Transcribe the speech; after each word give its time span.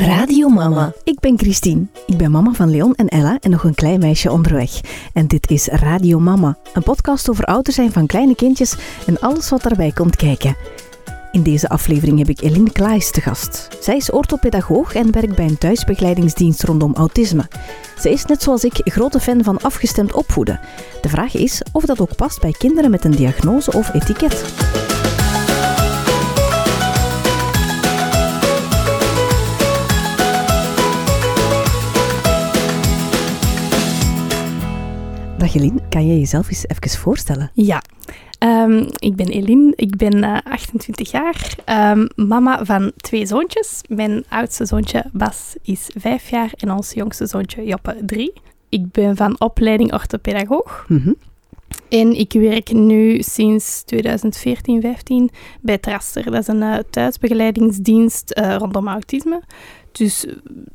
Radio 0.00 0.48
Mama. 0.48 0.92
Ik 1.04 1.20
ben 1.20 1.38
Christine. 1.38 1.86
Ik 2.06 2.16
ben 2.16 2.30
mama 2.30 2.52
van 2.52 2.70
Leon 2.70 2.94
en 2.94 3.08
Ella 3.08 3.38
en 3.40 3.50
nog 3.50 3.64
een 3.64 3.74
klein 3.74 3.98
meisje 3.98 4.30
onderweg. 4.30 4.80
En 5.12 5.26
dit 5.26 5.50
is 5.50 5.66
Radio 5.66 6.18
Mama, 6.18 6.58
een 6.74 6.82
podcast 6.82 7.30
over 7.30 7.44
ouder 7.44 7.72
zijn 7.72 7.92
van 7.92 8.06
kleine 8.06 8.34
kindjes 8.34 8.76
en 9.06 9.20
alles 9.20 9.48
wat 9.48 9.62
daarbij 9.62 9.92
komt 9.92 10.16
kijken. 10.16 10.56
In 11.32 11.42
deze 11.42 11.68
aflevering 11.68 12.18
heb 12.18 12.28
ik 12.28 12.40
Eline 12.40 12.72
Klaes 12.72 13.10
te 13.10 13.20
gast. 13.20 13.68
Zij 13.80 13.96
is 13.96 14.10
orthopedagoog 14.10 14.94
en 14.94 15.12
werkt 15.12 15.34
bij 15.34 15.44
een 15.44 15.58
thuisbegeleidingsdienst 15.58 16.62
rondom 16.62 16.94
autisme. 16.94 17.48
Ze 17.98 18.10
is 18.10 18.24
net 18.24 18.42
zoals 18.42 18.64
ik 18.64 18.80
grote 18.84 19.20
fan 19.20 19.44
van 19.44 19.60
afgestemd 19.60 20.12
opvoeden. 20.12 20.60
De 21.00 21.08
vraag 21.08 21.34
is 21.34 21.62
of 21.72 21.84
dat 21.84 22.00
ook 22.00 22.16
past 22.16 22.40
bij 22.40 22.54
kinderen 22.58 22.90
met 22.90 23.04
een 23.04 23.16
diagnose 23.16 23.72
of 23.72 23.94
etiket. 23.94 24.44
Dag 35.40 35.54
Eline, 35.54 35.80
kan 35.88 36.06
je 36.06 36.18
jezelf 36.18 36.48
eens 36.48 36.64
even 36.66 36.98
voorstellen? 36.98 37.50
Ja, 37.54 37.82
um, 38.38 38.86
ik 38.98 39.16
ben 39.16 39.26
Eline, 39.26 39.72
ik 39.76 39.96
ben 39.96 40.16
uh, 40.16 40.38
28 40.44 41.10
jaar, 41.10 41.54
um, 41.66 42.08
mama 42.16 42.64
van 42.64 42.92
twee 42.96 43.26
zoontjes. 43.26 43.80
Mijn 43.88 44.24
oudste 44.28 44.66
zoontje 44.66 45.04
Bas 45.12 45.54
is 45.62 45.90
5 45.94 46.30
jaar 46.30 46.50
en 46.56 46.70
ons 46.70 46.92
jongste 46.92 47.26
zoontje 47.26 47.64
Joppe 47.64 47.96
3. 48.06 48.32
Ik 48.68 48.90
ben 48.90 49.16
van 49.16 49.40
opleiding 49.40 49.92
orthopedagoog. 49.92 50.84
Mm 50.88 51.00
-hmm. 51.04 51.16
En 51.88 52.18
ik 52.18 52.32
werk 52.32 52.72
nu 52.72 53.22
sinds 53.22 53.82
2014, 53.82 54.80
15 54.80 55.30
bij 55.60 55.78
Traster. 55.78 56.24
Dat 56.24 56.40
is 56.40 56.46
een 56.46 56.62
uh, 56.62 56.76
thuisbegeleidingsdienst 56.90 58.38
uh, 58.38 58.56
rondom 58.56 58.88
autisme. 58.88 59.42
Dus 59.92 60.26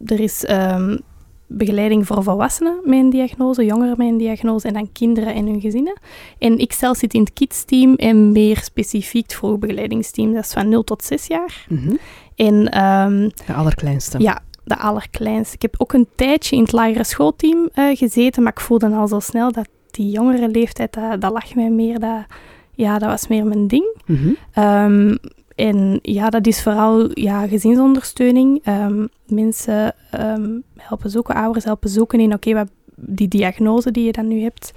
er 0.05 0.20
is 0.20 0.50
um, 0.50 1.00
begeleiding 1.48 2.08
voor 2.08 2.23
volwassenen 2.23 2.79
met 2.84 2.99
een 2.99 3.10
diagnose, 3.10 3.65
jongeren 3.65 3.96
met 3.98 4.07
een 4.07 4.18
diagnose 4.18 4.68
en 4.68 4.74
dan 4.74 4.91
kinderen 4.91 5.34
en 5.34 5.46
hun 5.46 5.62
gezinnen. 5.62 5.99
En 6.38 6.57
ik 6.57 6.74
zelf 6.74 6.98
zit 6.98 7.13
in 7.13 7.20
het 7.20 7.34
KIDS-team 7.34 7.96
en 7.96 8.32
meer 8.32 8.57
specifiek 8.57 9.24
het 9.24 9.34
vroegbegeleidingsteam. 9.34 10.34
Dat 10.34 10.43
is 10.43 10.54
van 10.54 10.70
0 10.70 10.84
tot 10.84 11.04
6 11.04 11.27
jaar. 11.27 11.66
Mm 11.70 11.77
-hmm. 11.77 11.98
En, 12.35 12.84
um, 12.84 13.32
de 13.46 13.54
allerkleinste. 13.54 14.20
Ja, 14.20 14.41
de 14.63 14.77
allerkleinste. 14.77 15.55
Ik 15.55 15.62
heb 15.62 15.76
ook 15.77 15.93
een 15.93 16.07
tijdje 16.16 16.55
in 16.55 16.62
het 16.62 16.71
lagere 16.71 17.04
schoolteam 17.04 17.70
uh, 17.76 17.98
gezeten, 17.98 18.43
maar 18.43 18.51
ik 18.51 18.60
voelde 18.60 18.90
al 18.90 19.07
zo 19.07 19.20
snel 19.20 19.51
dat 19.51 19.68
die 19.91 20.12
jongere 20.12 20.49
leeftijd, 20.49 20.93
dat, 20.93 21.21
dat 21.21 21.32
lag 21.32 21.55
mij 21.55 21.70
meer. 21.70 21.99
Dat, 21.99 22.26
ja, 22.71 22.99
dat 22.99 23.10
was 23.10 23.27
meer 23.27 23.46
mijn 23.46 23.68
ding. 23.68 23.96
Mm 24.05 24.16
-hmm. 24.16 24.63
um, 24.63 25.18
en 25.55 25.99
ja, 26.01 26.29
dat 26.29 26.48
is 26.48 26.61
vooral 26.61 27.09
ja, 27.13 27.48
gezinsondersteuning. 27.48 28.67
Um, 28.67 29.09
mensen 29.27 29.95
um, 30.20 30.63
helpen 30.77 31.09
zoeken, 31.09 31.35
ouders 31.35 31.65
helpen 31.65 31.89
zoeken 31.89 32.20
in, 32.20 32.34
oké, 32.34 32.49
okay, 32.49 32.65
die 32.95 33.27
diagnose 33.27 33.91
die 33.91 34.05
je 34.05 34.11
dan 34.11 34.27
nu 34.27 34.41
hebt, 34.41 34.73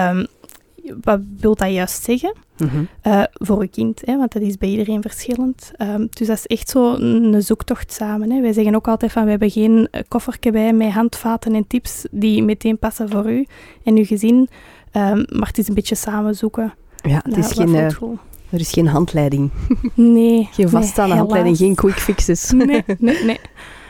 um, 0.00 0.26
wat 1.00 1.20
wil 1.38 1.54
dat 1.54 1.70
juist 1.70 2.02
zeggen 2.02 2.34
mm 2.58 2.68
-hmm. 2.68 2.88
uh, 3.06 3.22
voor 3.32 3.62
je 3.62 3.68
kind? 3.68 4.02
Hè? 4.04 4.16
Want 4.16 4.32
dat 4.32 4.42
is 4.42 4.58
bij 4.58 4.68
iedereen 4.68 5.02
verschillend. 5.02 5.70
dus 6.10 6.26
dat 6.26 6.36
is 6.36 6.46
echt 6.46 6.68
zo 6.68 6.94
een 6.94 7.42
zoektocht 7.42 7.92
samen. 7.92 8.30
Hè? 8.30 8.40
Wij 8.40 8.52
zeggen 8.52 8.74
ook 8.74 8.88
altijd 8.88 9.12
van, 9.12 9.24
we 9.24 9.30
hebben 9.30 9.50
geen 9.50 9.88
koffertje 10.08 10.52
bij 10.52 10.72
met 10.72 10.90
handvaten 10.90 11.54
en 11.54 11.66
tips 11.66 12.06
die 12.10 12.42
meteen 12.42 12.78
passen 12.78 13.08
voor 13.08 13.32
u 13.32 13.46
en 13.82 13.96
uw 13.96 14.04
gezin. 14.04 14.48
maar 14.92 15.46
het 15.46 15.58
is 15.58 15.68
een 15.68 15.74
beetje 15.74 15.94
samen 15.94 16.34
zoeken. 16.34 16.74
Ja, 17.02 17.20
het 17.24 17.36
is 17.36 17.52
geen... 17.52 17.90
Er 18.52 18.60
is 18.60 18.72
geen 18.72 18.86
handleiding. 18.86 19.50
Nee. 19.94 20.48
geen 20.52 20.68
vaststaande 20.68 21.10
nee, 21.10 21.18
handleiding, 21.18 21.56
geen 21.56 21.74
quick 21.74 21.98
fixes. 21.98 22.50
Nee, 22.56 22.66
nee, 22.66 22.84
nee. 22.98 23.40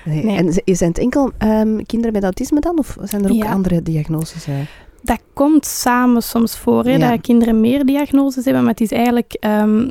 nee. 0.04 0.24
nee. 0.24 0.36
En 0.36 0.76
zijn 0.76 0.90
het 0.90 0.98
enkel 0.98 1.32
um, 1.38 1.86
kinderen 1.86 2.12
met 2.12 2.22
autisme 2.22 2.60
dan? 2.60 2.78
Of 2.78 2.96
zijn 3.02 3.24
er 3.24 3.30
ook 3.30 3.36
ja. 3.36 3.52
andere 3.52 3.82
diagnoses? 3.82 4.48
Uh? 4.48 4.54
Dat 5.02 5.20
komt 5.32 5.66
samen 5.66 6.22
soms 6.22 6.56
voor, 6.56 6.84
hè, 6.84 6.96
Ja. 6.96 7.10
dat 7.10 7.20
kinderen 7.20 7.60
meer 7.60 7.84
diagnoses 7.86 8.44
hebben. 8.44 8.62
Maar 8.62 8.72
het 8.72 8.80
is 8.80 8.92
eigenlijk 8.92 9.36
um, 9.40 9.90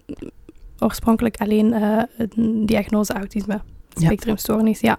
oorspronkelijk 0.79 1.38
alleen 1.38 1.73
uh, 1.73 2.03
een 2.17 2.66
diagnose 2.66 3.13
autisme. 3.13 3.62
Spectrumstoornis, 3.94 4.79
ja. 4.79 4.97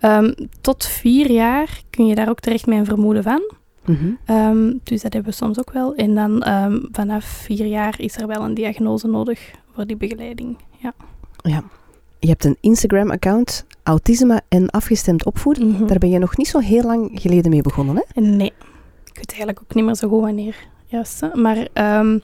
Um, 0.00 0.34
tot 0.60 0.86
vier 0.86 1.30
jaar 1.30 1.82
kun 1.90 2.06
je 2.06 2.14
daar 2.14 2.28
ook 2.28 2.40
terecht 2.40 2.66
met 2.66 2.78
een 2.78 2.84
vermoeden 2.84 3.22
van. 3.22 3.42
Mm 3.84 3.94
-hmm. 3.94 4.36
um, 4.36 4.80
dus 4.82 5.02
dat 5.02 5.12
hebben 5.12 5.30
we 5.30 5.36
soms 5.36 5.58
ook 5.58 5.72
wel. 5.72 5.94
En 5.94 6.14
dan 6.14 6.48
um, 6.48 6.88
vanaf 6.92 7.24
vier 7.24 7.66
jaar 7.66 7.94
is 8.00 8.16
er 8.16 8.26
wel 8.26 8.42
een 8.42 8.54
diagnose 8.54 9.08
nodig 9.08 9.50
voor 9.72 9.86
die 9.86 9.96
begeleiding. 9.96 10.56
Ja. 10.78 10.94
ja. 11.42 11.64
Je 12.18 12.28
hebt 12.28 12.44
een 12.44 12.56
Instagram-account, 12.60 13.66
Autisme 13.82 14.40
en 14.48 14.70
Afgestemd 14.70 15.24
Opvoeden. 15.24 15.66
Mm 15.66 15.74
-hmm. 15.74 15.86
Daar 15.86 15.98
ben 15.98 16.10
je 16.10 16.18
nog 16.18 16.36
niet 16.36 16.48
zo 16.48 16.58
heel 16.58 16.82
lang 16.82 17.10
geleden 17.12 17.50
mee 17.50 17.62
begonnen, 17.62 17.96
hè? 17.96 18.20
Nee. 18.20 18.52
Ik 19.04 19.16
weet 19.16 19.28
eigenlijk 19.28 19.60
ook 19.62 19.74
niet 19.74 19.84
meer 19.84 19.94
zo 19.94 20.08
goed 20.08 20.20
wanneer. 20.20 20.56
Juist? 20.86 21.28
Maar 21.34 21.68
um, 21.98 22.22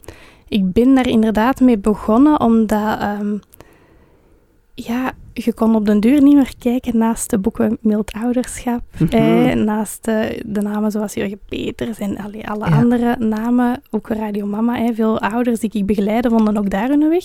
ik 0.49 0.73
ben 0.73 0.95
daar 0.95 1.09
inderdaad 1.09 1.61
mee 1.61 1.79
begonnen 1.79 2.41
omdat... 2.41 2.99
ja, 4.75 5.13
je 5.45 5.55
kon 5.55 5.75
op 5.75 5.87
den 5.87 6.01
duur 6.01 6.23
niet 6.23 6.35
meer 6.35 6.53
kijken 6.59 6.99
naast 6.99 7.31
de 7.31 7.39
boeken 7.39 7.79
Mild 7.81 8.13
Ouderschap, 8.13 8.81
Mhm. 8.99 9.05
mm 9.05 9.09
-hmm. 9.11 9.47
eh, 9.47 9.55
naast 9.55 10.05
de, 10.05 10.43
de, 10.47 10.61
namen 10.61 10.91
zoals 10.91 11.15
Jurgen 11.15 11.41
Peters 11.49 11.99
en 11.99 12.19
alle, 12.19 12.47
alle 12.47 12.69
ja. 12.69 12.77
andere 12.77 13.17
namen, 13.19 13.83
ook 13.91 14.09
Radio 14.09 14.47
Mama. 14.47 14.79
Eh, 14.79 14.95
veel 14.95 15.21
ouders 15.21 15.61
die 15.61 15.71
ik 15.73 15.87
begeleide 15.87 16.29
vonden 16.29 16.57
ook 16.57 16.71
daar 16.71 16.89
hun 16.89 17.09
weg. 17.09 17.25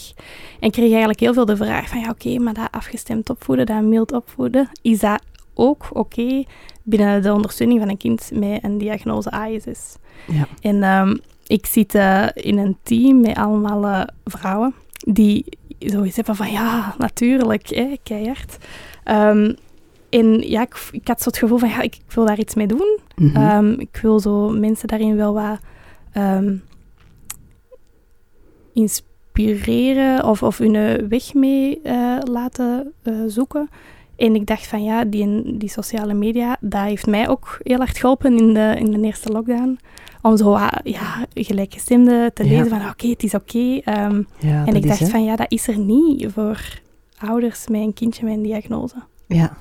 En 0.60 0.72
kreeg 0.72 0.90
eigenlijk 0.90 1.20
heel 1.20 1.34
veel 1.34 1.46
de 1.46 1.58
vraag 1.58 1.90
van, 1.90 2.00
ja 2.00 2.10
oké, 2.10 2.28
okay, 2.28 2.44
maar 2.44 2.54
dat 2.54 2.72
afgestemd 2.72 3.30
opvoeden, 3.30 3.66
dat 3.66 3.82
mild 3.82 4.12
opvoeden, 4.12 4.70
is 4.82 5.00
dat 5.00 5.22
ook 5.54 5.88
oké 5.90 6.00
okay 6.00 6.48
binnen 6.84 7.22
de 7.22 7.34
ondersteuning 7.34 7.80
van 7.80 7.90
een 7.90 7.98
kind 7.98 8.32
met 8.34 8.64
een 8.64 8.78
diagnose 8.78 9.32
ASS? 9.32 9.98
Ja. 10.28 10.48
En 10.62 10.84
um, 10.84 11.20
ik 11.48 11.66
zit 11.66 11.96
uh, 11.96 12.28
in 12.34 12.58
een 12.58 12.78
team 12.84 13.22
met 13.22 13.38
allemaal 13.38 13.84
uh, 13.84 14.04
vrouwen 14.26 14.74
die 15.06 15.46
zoiets 15.86 16.16
hebben 16.16 16.36
van 16.36 16.52
ja, 16.52 16.96
natuurlijk, 16.98 17.68
hè, 17.68 17.96
keihard. 18.04 18.58
Um, 19.06 19.56
en 20.10 20.40
ja, 20.40 20.62
ik, 20.62 20.88
ik, 20.92 21.08
had 21.08 21.22
zo 21.22 21.30
het 21.30 21.38
gevoel 21.38 21.58
van 21.58 21.70
ja, 21.70 21.82
ik, 21.82 21.96
ik 21.96 22.12
wil 22.12 22.26
daar 22.26 22.40
iets 22.40 22.56
mee 22.56 22.68
doen. 22.68 23.00
Mm 23.16 23.30
-hmm. 23.30 23.66
um, 23.66 23.80
ik 23.80 24.00
wil 24.02 24.20
zo 24.20 24.50
mensen 24.50 24.88
daarin 24.88 25.16
wel 25.16 25.34
wat 25.34 25.60
um, 26.18 26.64
inspireren 28.74 30.26
of, 30.26 30.44
of 30.44 30.58
hun 30.58 31.08
weg 31.10 31.34
mee 31.34 31.80
uh, 31.84 32.18
laten 32.24 32.94
uh, 33.04 33.16
zoeken. 33.28 33.70
En 34.16 34.36
ik 34.36 34.46
dacht 34.46 34.68
van 34.68 34.84
ja, 34.84 35.06
die, 35.06 35.58
die 35.58 35.70
sociale 35.70 36.14
media, 36.14 36.58
dat 36.60 36.82
heeft 36.82 37.08
mij 37.08 37.30
ook 37.30 37.58
heel 37.64 37.78
hard 37.78 37.98
geholpen 37.98 38.38
in 38.38 38.54
de, 38.54 38.76
in 38.78 38.92
de 38.92 39.02
eerste 39.02 39.32
lockdown. 39.32 39.80
Om 40.24 40.38
zo 40.38 40.58
ja, 40.84 41.26
gelijkgestemde 41.34 42.32
te 42.34 42.44
lezen 42.44 42.64
ja. 42.64 42.70
van 42.70 42.80
oké, 42.80 42.90
okay, 42.90 43.10
het 43.10 43.24
is 43.24 43.34
oké. 43.34 43.82
Okay. 43.86 44.06
Um, 44.06 44.28
ja, 44.40 44.66
en 44.66 44.76
ik 44.76 44.88
dacht 44.88 45.02
is, 45.02 45.10
van 45.10 45.24
ja, 45.24 45.36
dat 45.36 45.52
is 45.52 45.68
er 45.68 45.78
niet 45.78 46.32
voor 46.32 46.80
ouders 47.18 47.68
met 47.68 47.82
een 47.82 47.94
kindje 47.94 48.26
met 48.26 48.34
een 48.34 48.44
diagnose. 48.44 48.96
Ja, 49.28 49.58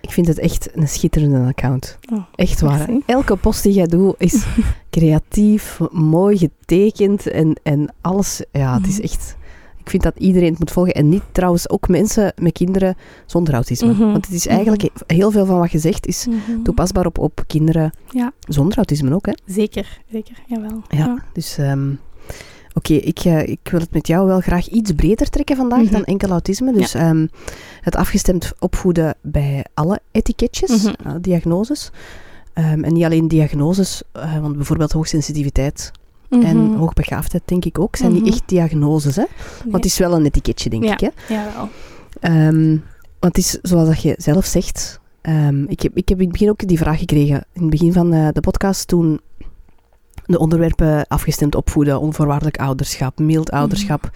ik 0.00 0.10
vind 0.10 0.26
het 0.26 0.38
echt 0.38 0.76
een 0.76 0.88
schitterende 0.88 1.48
account. 1.48 1.98
Oh, 2.12 2.24
echt 2.34 2.60
waar. 2.60 2.88
Elke 3.06 3.36
post 3.36 3.62
die 3.62 3.72
jij 3.72 3.86
doet 3.86 4.14
is 4.18 4.44
creatief, 4.90 5.78
mooi 5.90 6.38
getekend 6.38 7.26
en, 7.26 7.60
en 7.62 7.94
alles. 8.00 8.44
Ja, 8.52 8.74
het 8.74 8.86
is 8.86 9.00
echt... 9.00 9.36
Ik 9.84 9.90
vind 9.90 10.02
dat 10.02 10.16
iedereen 10.18 10.50
het 10.50 10.58
moet 10.58 10.70
volgen. 10.70 10.94
En 10.94 11.08
niet 11.08 11.22
trouwens 11.32 11.68
ook 11.68 11.88
mensen 11.88 12.32
met 12.36 12.52
kinderen 12.52 12.96
zonder 13.26 13.54
autisme. 13.54 13.86
Mhm. 13.86 13.96
Mm 13.96 14.02
-hmm. 14.02 14.12
Want 14.12 14.26
het 14.26 14.34
is 14.34 14.46
eigenlijk 14.46 14.88
heel 15.06 15.30
veel 15.30 15.46
van 15.46 15.58
wat 15.58 15.70
je 15.70 15.78
zegt 15.78 16.06
is 16.06 16.26
mm 16.26 16.40
-hmm. 16.46 16.62
toepasbaar 16.62 17.06
op, 17.06 17.18
op 17.18 17.44
kinderen 17.46 17.92
ja. 18.10 18.32
zonder 18.48 18.76
autisme 18.76 19.14
ook. 19.14 19.26
Hè? 19.26 19.32
Zeker, 19.46 20.00
zeker. 20.10 20.36
Jawel. 20.46 20.82
Ja, 20.88 20.98
ja. 20.98 21.24
dus 21.32 21.58
um, 21.58 21.98
oké, 22.74 22.92
okay, 22.92 22.96
ik, 22.96 23.24
uh, 23.24 23.48
ik 23.48 23.68
wil 23.70 23.80
het 23.80 23.92
met 23.92 24.06
jou 24.06 24.26
wel 24.26 24.40
graag 24.40 24.68
iets 24.68 24.92
breder 24.92 25.30
trekken 25.30 25.56
vandaag 25.56 25.78
Mhm. 25.78 25.86
mm 25.88 25.94
-hmm. 25.94 26.04
dan 26.04 26.12
enkel 26.14 26.30
autisme. 26.30 26.72
Dus 26.72 26.92
ja. 26.92 27.10
um, 27.10 27.28
het 27.80 27.96
afgestemd 27.96 28.52
opvoeden 28.58 29.14
bij 29.20 29.64
alle 29.74 30.00
etiketjes, 30.10 30.82
Mhm. 30.82 30.94
alle 31.04 31.20
diagnoses. 31.20 31.90
Um, 32.54 32.84
en 32.84 32.92
niet 32.92 33.04
alleen 33.04 33.28
diagnoses, 33.28 34.02
uh, 34.16 34.38
want 34.38 34.56
bijvoorbeeld 34.56 34.92
hoogsensitiviteit 34.92 35.90
Mhm. 36.32 36.42
en 36.46 36.74
hoogbegaafdheid, 36.74 37.42
denk 37.44 37.64
ik 37.64 37.78
ook, 37.78 37.96
zijn 37.96 38.12
Mhm. 38.12 38.22
niet 38.22 38.32
echt 38.32 38.42
diagnoses. 38.46 39.16
Hè? 39.16 39.22
Nee. 39.22 39.62
Want 39.72 39.74
het 39.74 39.84
is 39.84 39.98
wel 39.98 40.12
een 40.14 40.24
etiketje, 40.24 40.70
denk 40.70 40.84
ja. 40.84 40.92
ik. 40.92 41.00
Hè? 41.00 41.34
Jawel. 41.34 41.68
Um, 42.48 42.84
want 43.20 43.36
het 43.36 43.44
is, 43.44 43.58
zoals 43.62 43.88
dat 43.88 44.02
je 44.02 44.14
zelf 44.18 44.44
zegt, 44.44 45.00
um, 45.22 45.64
ik, 45.68 45.80
heb, 45.82 45.96
ik 45.96 46.08
heb 46.08 46.18
in 46.18 46.24
het 46.24 46.32
begin 46.32 46.48
ook 46.50 46.66
die 46.68 46.78
vraag 46.78 46.98
gekregen, 46.98 47.44
in 47.52 47.60
het 47.60 47.70
begin 47.70 47.92
van 47.92 48.14
uh, 48.14 48.28
de 48.32 48.40
podcast, 48.40 48.86
toen 48.88 49.20
de 50.26 50.38
onderwerpen 50.38 51.06
afgestemd 51.08 51.54
opvoeden, 51.54 52.00
onvoorwaardelijk 52.00 52.56
ouderschap, 52.58 53.18
mild 53.18 53.50
ouderschap, 53.50 54.02
mm 54.02 54.10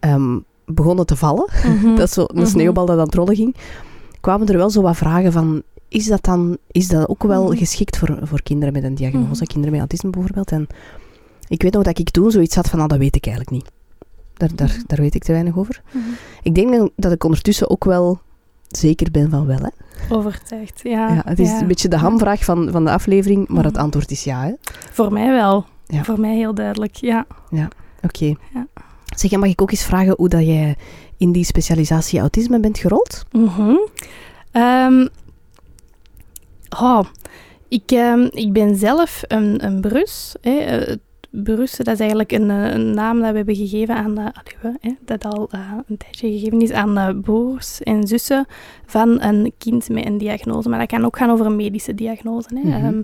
um, 0.00 0.44
begonnen 0.66 1.06
te 1.06 1.16
vallen. 1.16 1.48
Mhm. 1.64 1.86
Mm 1.86 1.96
dat 1.96 2.08
is 2.08 2.12
zo 2.14 2.24
een 2.26 2.46
sneeuwbal 2.46 2.86
dat 2.86 2.98
aan 2.98 3.04
het 3.04 3.14
rollen 3.14 3.36
ging. 3.36 3.56
Kwamen 4.20 4.46
er 4.46 4.56
wel 4.56 4.70
zo 4.70 4.82
wat 4.82 4.96
vragen 4.96 5.32
van, 5.32 5.62
is 5.88 6.06
dat 6.06 6.24
dan 6.24 6.56
is 6.70 6.88
dat 6.88 7.08
ook 7.08 7.22
wel 7.22 7.44
Mhm. 7.44 7.56
geschikt 7.56 7.96
voor, 7.96 8.18
voor 8.22 8.42
kinderen 8.42 8.72
met 8.74 8.84
een 8.84 8.94
diagnose, 8.94 9.44
kinderen 9.44 9.70
met 9.70 9.78
autisme 9.78 10.10
bijvoorbeeld? 10.10 10.52
En 10.52 10.66
ik 11.48 11.62
weet 11.62 11.72
nog 11.72 11.82
dat 11.82 11.98
ik 11.98 12.10
toen 12.10 12.30
zoiets 12.30 12.54
had 12.54 12.68
van, 12.68 12.78
nou, 12.78 12.90
dat 12.90 12.98
weet 12.98 13.16
ik 13.16 13.26
eigenlijk 13.26 13.56
niet. 13.56 13.70
Daar, 14.34 14.50
daar, 14.54 14.76
daar 14.86 14.98
weet 14.98 15.14
ik 15.14 15.22
te 15.22 15.32
weinig 15.32 15.56
over. 15.56 15.82
Mhm. 15.90 16.04
Ik 16.42 16.54
denk 16.54 16.90
dat 16.96 17.12
ik 17.12 17.24
ondertussen 17.24 17.70
ook 17.70 17.84
wel 17.84 18.20
zeker 18.68 19.10
ben 19.10 19.30
van 19.30 19.46
wel, 19.46 19.58
hè. 19.58 19.68
Overtuigd, 20.14 20.80
ja. 20.82 21.14
Ja, 21.14 21.22
het 21.24 21.38
is 21.38 21.48
ja. 21.48 21.60
een 21.60 21.66
beetje 21.66 21.88
de 21.88 21.96
hamvraag 21.96 22.44
van, 22.44 22.68
van 22.70 22.84
de 22.84 22.90
aflevering, 22.90 23.48
maar 23.48 23.64
het 23.64 23.76
antwoord 23.76 24.10
is 24.10 24.24
ja. 24.24 24.42
hè? 24.42 24.52
Voor 24.90 25.12
mij 25.12 25.32
wel. 25.32 25.66
Ja. 25.86 26.04
Voor 26.04 26.20
mij 26.20 26.36
heel 26.36 26.54
duidelijk, 26.54 26.94
ja. 26.94 27.26
Oké. 28.02 28.34
Ja. 28.54 28.66
Zeg, 29.16 29.30
mag 29.30 29.48
ik 29.48 29.62
ook 29.62 29.70
eens 29.70 29.84
vragen 29.84 30.14
hoe 30.16 30.28
dat 30.28 30.46
jij 30.46 30.76
in 31.16 31.32
die 31.32 31.44
specialisatie 31.44 32.20
autisme 32.20 32.60
bent 32.60 32.78
gerold? 32.78 33.24
Mhm. 33.32 33.76
Ehm, 34.52 35.06
oh, 36.80 37.00
ik, 37.68 37.90
ehm, 37.90 38.28
ik 38.30 38.52
ben 38.52 38.76
zelf 38.76 39.22
een, 39.26 39.64
een 39.64 39.80
brus. 39.80 40.36
Hè. 40.40 40.96
Eh, 41.38 41.54
Brus, 41.54 41.76
dat 41.76 41.86
is 41.86 42.00
eigenlijk 42.00 42.32
een, 42.32 42.50
eh, 42.50 42.72
een 42.72 42.94
naam 42.94 43.20
dat 43.20 43.30
we 43.30 43.36
hebben 43.36 43.56
gegeven 43.56 43.94
aan, 43.94 44.18
eh, 44.18 44.24
allee, 44.24 44.56
we, 44.60 44.72
hè, 44.80 44.94
dat 45.04 45.24
al 45.24 45.48
eh, 45.50 45.72
een 45.88 45.96
tijdje 45.96 46.30
gegeven 46.30 46.60
is 46.60 46.72
aan 46.72 46.98
eh, 46.98 47.08
broers 47.22 47.82
en 47.82 48.06
zussen 48.06 48.46
van 48.86 49.22
een 49.22 49.52
kind 49.58 49.88
met 49.88 50.06
een 50.06 50.18
diagnose. 50.18 50.68
Maar 50.68 50.78
dat 50.78 50.88
kan 50.88 51.04
ook 51.04 51.16
gaan 51.16 51.30
over 51.30 51.46
een 51.46 51.56
medische 51.56 51.94
diagnose. 51.94 52.48
Hè. 52.54 52.60
Mhm. 52.60 52.84
Ehm, 52.84 53.02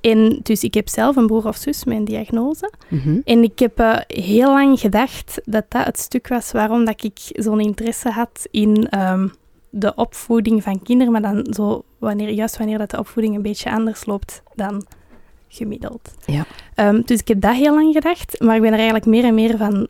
en 0.00 0.40
dus 0.42 0.64
ik 0.64 0.74
heb 0.74 0.88
zelf 0.88 1.16
een 1.16 1.26
broer 1.26 1.46
of 1.46 1.56
zus 1.56 1.84
met 1.84 1.96
een 1.96 2.04
diagnose. 2.04 2.72
Mhm. 2.88 3.20
En 3.24 3.42
ik 3.42 3.58
heb 3.58 3.78
eh, 3.78 3.96
heel 4.06 4.52
lang 4.52 4.80
gedacht 4.80 5.40
dat 5.44 5.64
dat 5.68 5.84
het 5.84 5.98
stuk 5.98 6.28
was 6.28 6.52
waarom 6.52 6.84
dat 6.84 7.04
ik 7.04 7.18
zo'n 7.32 7.60
interesse 7.60 8.10
had 8.10 8.46
in 8.50 8.88
ehm, 8.88 9.28
de 9.70 9.94
opvoeding 9.94 10.62
van 10.62 10.82
kinderen, 10.82 11.12
maar 11.12 11.22
dan 11.22 11.46
zo 11.50 11.84
wanneer, 11.98 12.30
juist 12.30 12.58
wanneer 12.58 12.78
dat 12.78 12.90
de 12.90 12.98
opvoeding 12.98 13.36
een 13.36 13.42
beetje 13.42 13.70
anders 13.70 14.06
loopt 14.06 14.42
dan 14.54 14.84
gemiddeld. 15.54 16.14
Ja. 16.26 16.44
Ehm, 16.74 17.00
dus 17.04 17.20
ik 17.20 17.28
heb 17.28 17.40
dat 17.40 17.54
heel 17.54 17.74
lang 17.74 17.92
gedacht, 17.92 18.40
maar 18.40 18.54
ik 18.56 18.60
ben 18.62 18.70
er 18.72 18.76
eigenlijk 18.76 19.06
meer 19.06 19.24
en 19.24 19.34
meer 19.34 19.56
van, 19.56 19.86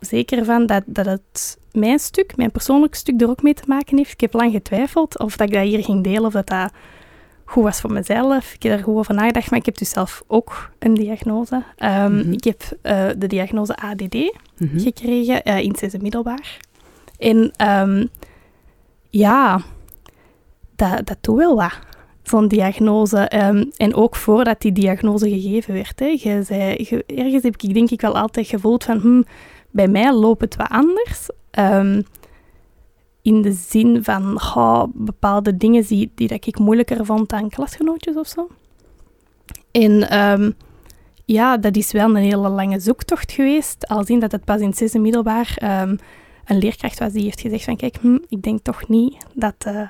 zeker 0.00 0.44
van 0.44 0.66
dat, 0.66 0.82
dat 0.86 1.06
het 1.06 1.58
mijn 1.72 1.98
stuk, 1.98 2.36
mijn 2.36 2.50
persoonlijk 2.50 2.94
stuk, 2.94 3.20
er 3.20 3.28
ook 3.28 3.42
mee 3.42 3.54
te 3.54 3.62
maken 3.66 3.96
heeft. 3.96 4.12
Ik 4.12 4.20
heb 4.20 4.32
lang 4.32 4.52
getwijfeld 4.52 5.18
of 5.18 5.36
dat 5.36 5.48
ik 5.48 5.54
dat 5.54 5.62
hier 5.64 5.84
ging 5.84 6.04
delen 6.04 6.24
of 6.24 6.32
dat 6.32 6.46
dat 6.46 6.72
goed 7.44 7.62
was 7.62 7.80
voor 7.80 7.92
mezelf. 7.92 8.52
Ik 8.54 8.62
heb 8.62 8.72
er 8.78 8.84
goed 8.84 8.96
over 8.96 9.14
nagedacht, 9.14 9.50
maar 9.50 9.58
ik 9.58 9.64
heb 9.66 9.78
dus 9.78 9.90
zelf 9.90 10.22
ook 10.26 10.70
een 10.78 10.94
diagnose. 10.94 11.62
Ehm, 11.76 12.14
Mhm. 12.16 12.32
Ik 12.32 12.44
heb 12.44 12.62
eh, 12.82 13.06
de 13.18 13.26
diagnose 13.26 13.76
ADD 13.76 14.14
Mhm. 14.58 14.78
gekregen 14.78 15.42
eh, 15.42 15.58
in 15.58 15.74
het 15.80 16.02
middelbaar. 16.02 16.56
En 17.18 17.52
ehm, 17.56 18.06
ja, 19.10 19.60
dat, 20.76 21.06
dat 21.06 21.16
doet 21.20 21.36
wel 21.36 21.56
wat, 21.56 21.78
zo'n 22.28 22.48
diagnose. 22.48 23.18
Ehm, 23.18 23.64
en 23.76 23.94
ook 23.94 24.16
voordat 24.16 24.60
die 24.60 24.72
diagnose 24.72 25.28
gegeven 25.28 25.74
werd. 25.74 26.00
Hè. 26.00 26.42
Zei, 26.42 26.88
ergens 27.06 27.42
heb 27.42 27.56
ik 27.56 27.74
denk 27.74 27.90
ik 27.90 28.00
wel 28.00 28.18
altijd 28.18 28.46
gevoeld 28.46 28.84
van, 28.84 28.98
hm, 28.98 29.22
bij 29.70 29.88
mij 29.88 30.12
loopt 30.12 30.40
het 30.40 30.56
wat 30.56 30.68
anders. 30.68 31.28
Ehm, 31.50 32.02
in 33.22 33.42
de 33.42 33.52
zin 33.52 34.04
van 34.04 34.40
bepaalde 34.94 35.56
dingen 35.56 35.86
die, 35.86 36.12
die 36.14 36.28
dat 36.28 36.46
ik 36.46 36.58
moeilijker 36.58 37.04
vond 37.04 37.28
dan 37.28 37.48
klasgenootjes 37.48 38.16
of 38.16 38.26
zo. 38.26 38.48
En 39.70 40.10
ehm, 40.10 40.50
ja, 41.24 41.56
dat 41.56 41.76
is 41.76 41.92
wel 41.92 42.08
een 42.08 42.16
hele 42.16 42.48
lange 42.48 42.80
zoektocht 42.80 43.32
geweest. 43.32 43.86
Al 43.88 44.04
zien 44.04 44.20
dat 44.20 44.32
het 44.32 44.44
pas 44.44 44.60
in 44.60 44.68
het 44.68 44.76
zesde 44.76 44.98
middelbaar 44.98 45.56
een 46.48 46.58
leerkracht 46.58 46.98
was 46.98 47.12
die 47.12 47.22
heeft 47.22 47.40
gezegd 47.40 47.64
van 47.64 47.76
kijk, 47.76 47.96
hm, 48.00 48.18
ik 48.28 48.42
denk 48.42 48.60
toch 48.62 48.88
niet 48.88 49.16
dat... 49.34 49.54
eh, 49.58 49.88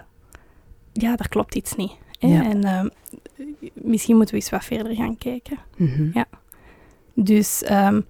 ja, 0.93 1.17
daar 1.17 1.29
klopt 1.29 1.55
iets 1.55 1.75
niet. 1.75 1.93
Hè? 2.19 2.29
Ja. 2.29 2.45
En 2.51 2.65
ehm, 2.65 2.89
misschien 3.75 4.17
moeten 4.17 4.35
we 4.35 4.41
eens 4.41 4.51
wat 4.51 4.65
verder 4.65 4.95
gaan 4.95 5.19
kijken. 5.19 5.59
Mhm. 5.77 6.11
Ja. 6.13 6.27
Dus 7.15 7.63
ehm, 7.63 8.01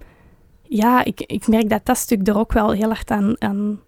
ja, 0.62 1.05
ik, 1.05 1.20
ik 1.20 1.46
merk 1.46 1.69
dat 1.69 1.87
dat 1.87 1.96
stuk 1.96 2.28
er 2.28 2.38
ook 2.38 2.52
wel 2.52 2.70
heel 2.70 2.88
hard 2.88 3.10
aan, 3.10 3.43
aan 3.43 3.81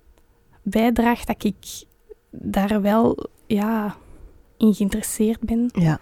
bijdraagt. 0.63 1.27
Dat 1.27 1.45
ik 1.45 1.85
daar 2.31 2.83
wel 2.83 3.29
ja, 3.47 3.97
in 4.57 4.75
geïnteresseerd 4.75 5.41
ben. 5.41 5.71
Ja, 5.73 5.99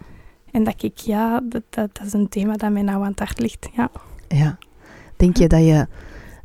En 0.51 0.65
dat 0.65 0.83
ik, 0.83 0.99
ja, 0.99 1.41
dat, 1.41 1.63
dat, 1.71 1.97
dat 1.97 2.07
is 2.07 2.13
een 2.13 2.29
thema 2.29 2.57
dat 2.57 2.71
mij 2.71 2.83
nou 2.83 3.03
aan 3.03 3.11
het 3.11 3.19
hart 3.19 3.41
ligt. 3.41 3.69
Ja. 3.77 3.91
ja. 4.29 4.59
Denk 5.17 5.37
je 5.37 5.47
dat 5.49 5.65
je, 5.65 5.87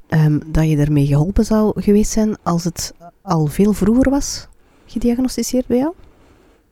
ehm, 0.07 0.39
dat 0.45 0.69
je 0.69 0.77
ermee 0.77 1.05
geholpen 1.05 1.45
zou 1.45 1.81
geweest 1.81 2.11
zijn 2.11 2.37
als 2.43 2.63
het 2.63 2.93
al 3.21 3.45
veel 3.45 3.73
vroeger 3.73 4.09
was 4.09 4.47
gediagnosticeerd 4.85 5.67
bij 5.67 5.77
jou? 5.77 5.93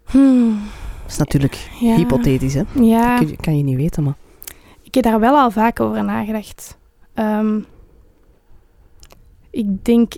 Hmm, 0.06 0.60
is 1.12 1.18
natuurlijk 1.18 1.70
ja. 1.80 1.96
hypothetisch, 1.96 2.54
hè? 2.54 2.64
Ja, 2.74 3.20
Dat 3.20 3.36
kan 3.36 3.58
je 3.58 3.64
niet 3.64 3.76
weten, 3.76 4.04
maar... 4.04 4.16
ik 4.84 4.94
heb 4.94 5.04
daar 5.04 5.20
wel 5.20 5.36
al 5.36 5.52
vaak 5.52 5.80
over 5.80 6.04
nagedacht. 6.04 6.78
Ehm, 7.14 7.60
ik 9.50 9.86
denk, 9.86 10.14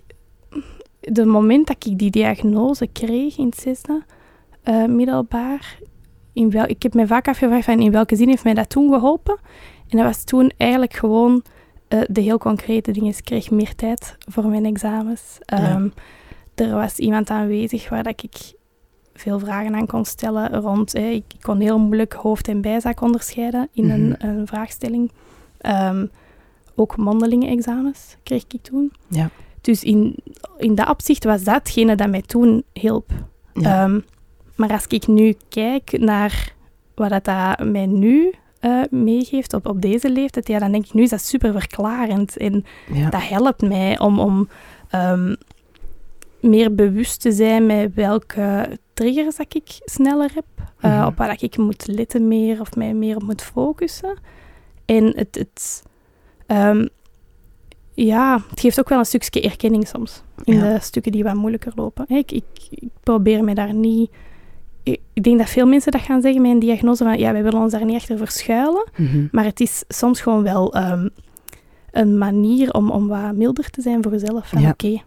de 0.99 1.25
moment 1.25 1.67
dat 1.67 1.85
ik 1.85 1.97
die 1.97 2.11
diagnose 2.11 2.87
kreeg 2.87 3.37
in 3.37 3.45
het 3.45 3.57
zesde 3.57 4.03
eh, 4.63 4.85
middelbaar, 4.85 5.79
in 6.33 6.51
wel, 6.51 6.67
ik 6.67 6.83
heb 6.83 6.93
me 6.93 7.07
vaak 7.07 7.27
afgevraagd 7.27 7.65
van 7.65 7.79
in 7.79 7.91
welke 7.91 8.15
zin 8.15 8.27
heeft 8.27 8.43
mij 8.43 8.53
dat 8.53 8.69
toen 8.69 8.93
geholpen. 8.93 9.37
En 9.89 9.97
dat 9.97 10.05
was 10.05 10.23
toen 10.23 10.51
eigenlijk 10.57 10.93
gewoon 10.93 11.43
eh, 11.87 12.01
de 12.07 12.21
heel 12.21 12.37
concrete 12.37 12.91
dingen. 12.91 13.11
Ik 13.11 13.23
kreeg 13.23 13.51
meer 13.51 13.75
tijd 13.75 14.15
voor 14.19 14.45
mijn 14.45 14.65
examens. 14.65 15.37
Ja. 15.39 15.57
Ehm, 15.57 15.89
Er 16.55 16.73
was 16.73 16.97
iemand 16.97 17.29
aanwezig 17.29 17.89
waar 17.89 18.03
dat 18.03 18.23
ik 18.23 18.53
veel 19.13 19.39
vragen 19.39 19.75
aan 19.75 19.85
kon 19.85 20.05
stellen 20.05 20.61
rond. 20.61 20.93
hè, 20.93 21.07
ik 21.07 21.23
kon 21.41 21.59
heel 21.59 21.79
moeilijk 21.79 22.13
hoofd- 22.13 22.47
en 22.47 22.61
bijzaak 22.61 23.01
onderscheiden 23.01 23.69
in 23.73 23.85
Mhm. 23.85 23.93
een, 23.93 24.15
een 24.27 24.47
vraagstelling. 24.47 25.11
Ehm, 25.57 26.05
ook 26.75 26.97
mondelinge 26.97 27.47
examens 27.47 28.17
kreeg 28.23 28.43
ik 28.49 28.61
toen. 28.61 28.91
Ja. 29.07 29.29
Dus 29.61 29.83
in, 29.83 30.15
in 30.57 30.75
dat 30.75 30.89
opzicht 30.89 31.23
was 31.23 31.43
dat 31.43 31.55
hetgene 31.55 31.95
dat 31.95 32.09
mij 32.09 32.21
toen 32.21 32.63
hielp. 32.73 33.11
Ja. 33.53 33.83
Ehm, 33.83 33.99
maar 34.55 34.69
als 34.71 34.87
ik 34.87 35.07
nu 35.07 35.35
kijk 35.49 35.91
naar 35.99 36.53
wat 36.95 37.09
dat, 37.09 37.25
dat 37.25 37.59
mij 37.65 37.85
nu 37.85 38.33
eh, 38.59 38.81
meegeeft 38.89 39.53
op, 39.53 39.67
op 39.67 39.81
deze 39.81 40.09
leeftijd, 40.11 40.47
ja, 40.47 40.59
dan 40.59 40.71
denk 40.71 40.85
ik 40.85 40.93
nu 40.93 41.01
is 41.01 41.09
dat 41.09 41.21
super 41.21 41.51
verklarend. 41.51 42.37
En 42.37 42.65
ja. 42.93 43.09
dat 43.09 43.21
helpt 43.27 43.61
mij 43.61 43.99
om, 43.99 44.19
om 44.19 44.47
ehm, 44.89 45.35
meer 46.39 46.75
bewust 46.75 47.21
te 47.21 47.31
zijn 47.31 47.65
met 47.65 47.93
welke 47.93 48.69
triggers 48.93 49.35
dat 49.35 49.55
ik 49.55 49.67
sneller 49.85 50.31
heb. 50.33 50.45
eh, 50.79 50.97
Mhm. 50.99 51.07
Op 51.07 51.17
wat 51.17 51.41
ik 51.41 51.57
moet 51.57 51.87
letten 51.87 52.27
meer 52.27 52.59
of 52.61 52.75
mij 52.75 52.93
meer 52.93 53.15
op 53.15 53.23
moet 53.23 53.41
focussen. 53.41 54.17
En 54.85 55.03
het, 55.15 55.35
het, 55.35 55.83
ehm, 56.45 56.87
ja, 57.93 58.41
het 58.49 58.59
geeft 58.59 58.79
ook 58.79 58.89
wel 58.89 58.99
een 58.99 59.05
stukje 59.05 59.41
erkenning 59.41 59.87
soms. 59.87 60.23
In 60.43 60.53
Ja. 60.55 60.73
de 60.73 60.79
stukken 60.81 61.11
die 61.11 61.23
wat 61.23 61.33
moeilijker 61.33 61.71
lopen. 61.75 62.05
Ik, 62.07 62.31
ik, 62.31 62.43
ik 62.69 62.89
probeer 63.03 63.43
me 63.43 63.53
daar 63.53 63.73
niet... 63.73 64.11
Ik, 64.83 65.23
denk 65.23 65.37
dat 65.37 65.49
veel 65.49 65.65
mensen 65.65 65.91
dat 65.91 66.01
gaan 66.01 66.21
zeggen 66.21 66.41
met 66.41 66.51
een 66.51 66.59
diagnose 66.59 67.03
van 67.03 67.17
ja, 67.17 67.31
wij 67.31 67.43
willen 67.43 67.59
ons 67.61 67.71
daar 67.71 67.85
niet 67.85 67.95
achter 67.95 68.17
verschuilen. 68.17 68.89
Mhm. 68.97 69.27
Maar 69.31 69.45
het 69.45 69.59
is 69.59 69.83
soms 69.87 70.21
gewoon 70.21 70.43
wel 70.43 70.73
ehm, 70.73 71.07
een 71.91 72.17
manier 72.17 72.73
om, 72.73 72.89
om 72.91 73.07
wat 73.07 73.35
milder 73.35 73.69
te 73.69 73.81
zijn 73.81 74.03
voor 74.03 74.11
jezelf. 74.11 74.47
Van 74.49 74.61
Ja. 74.61 74.69
oké, 74.69 75.01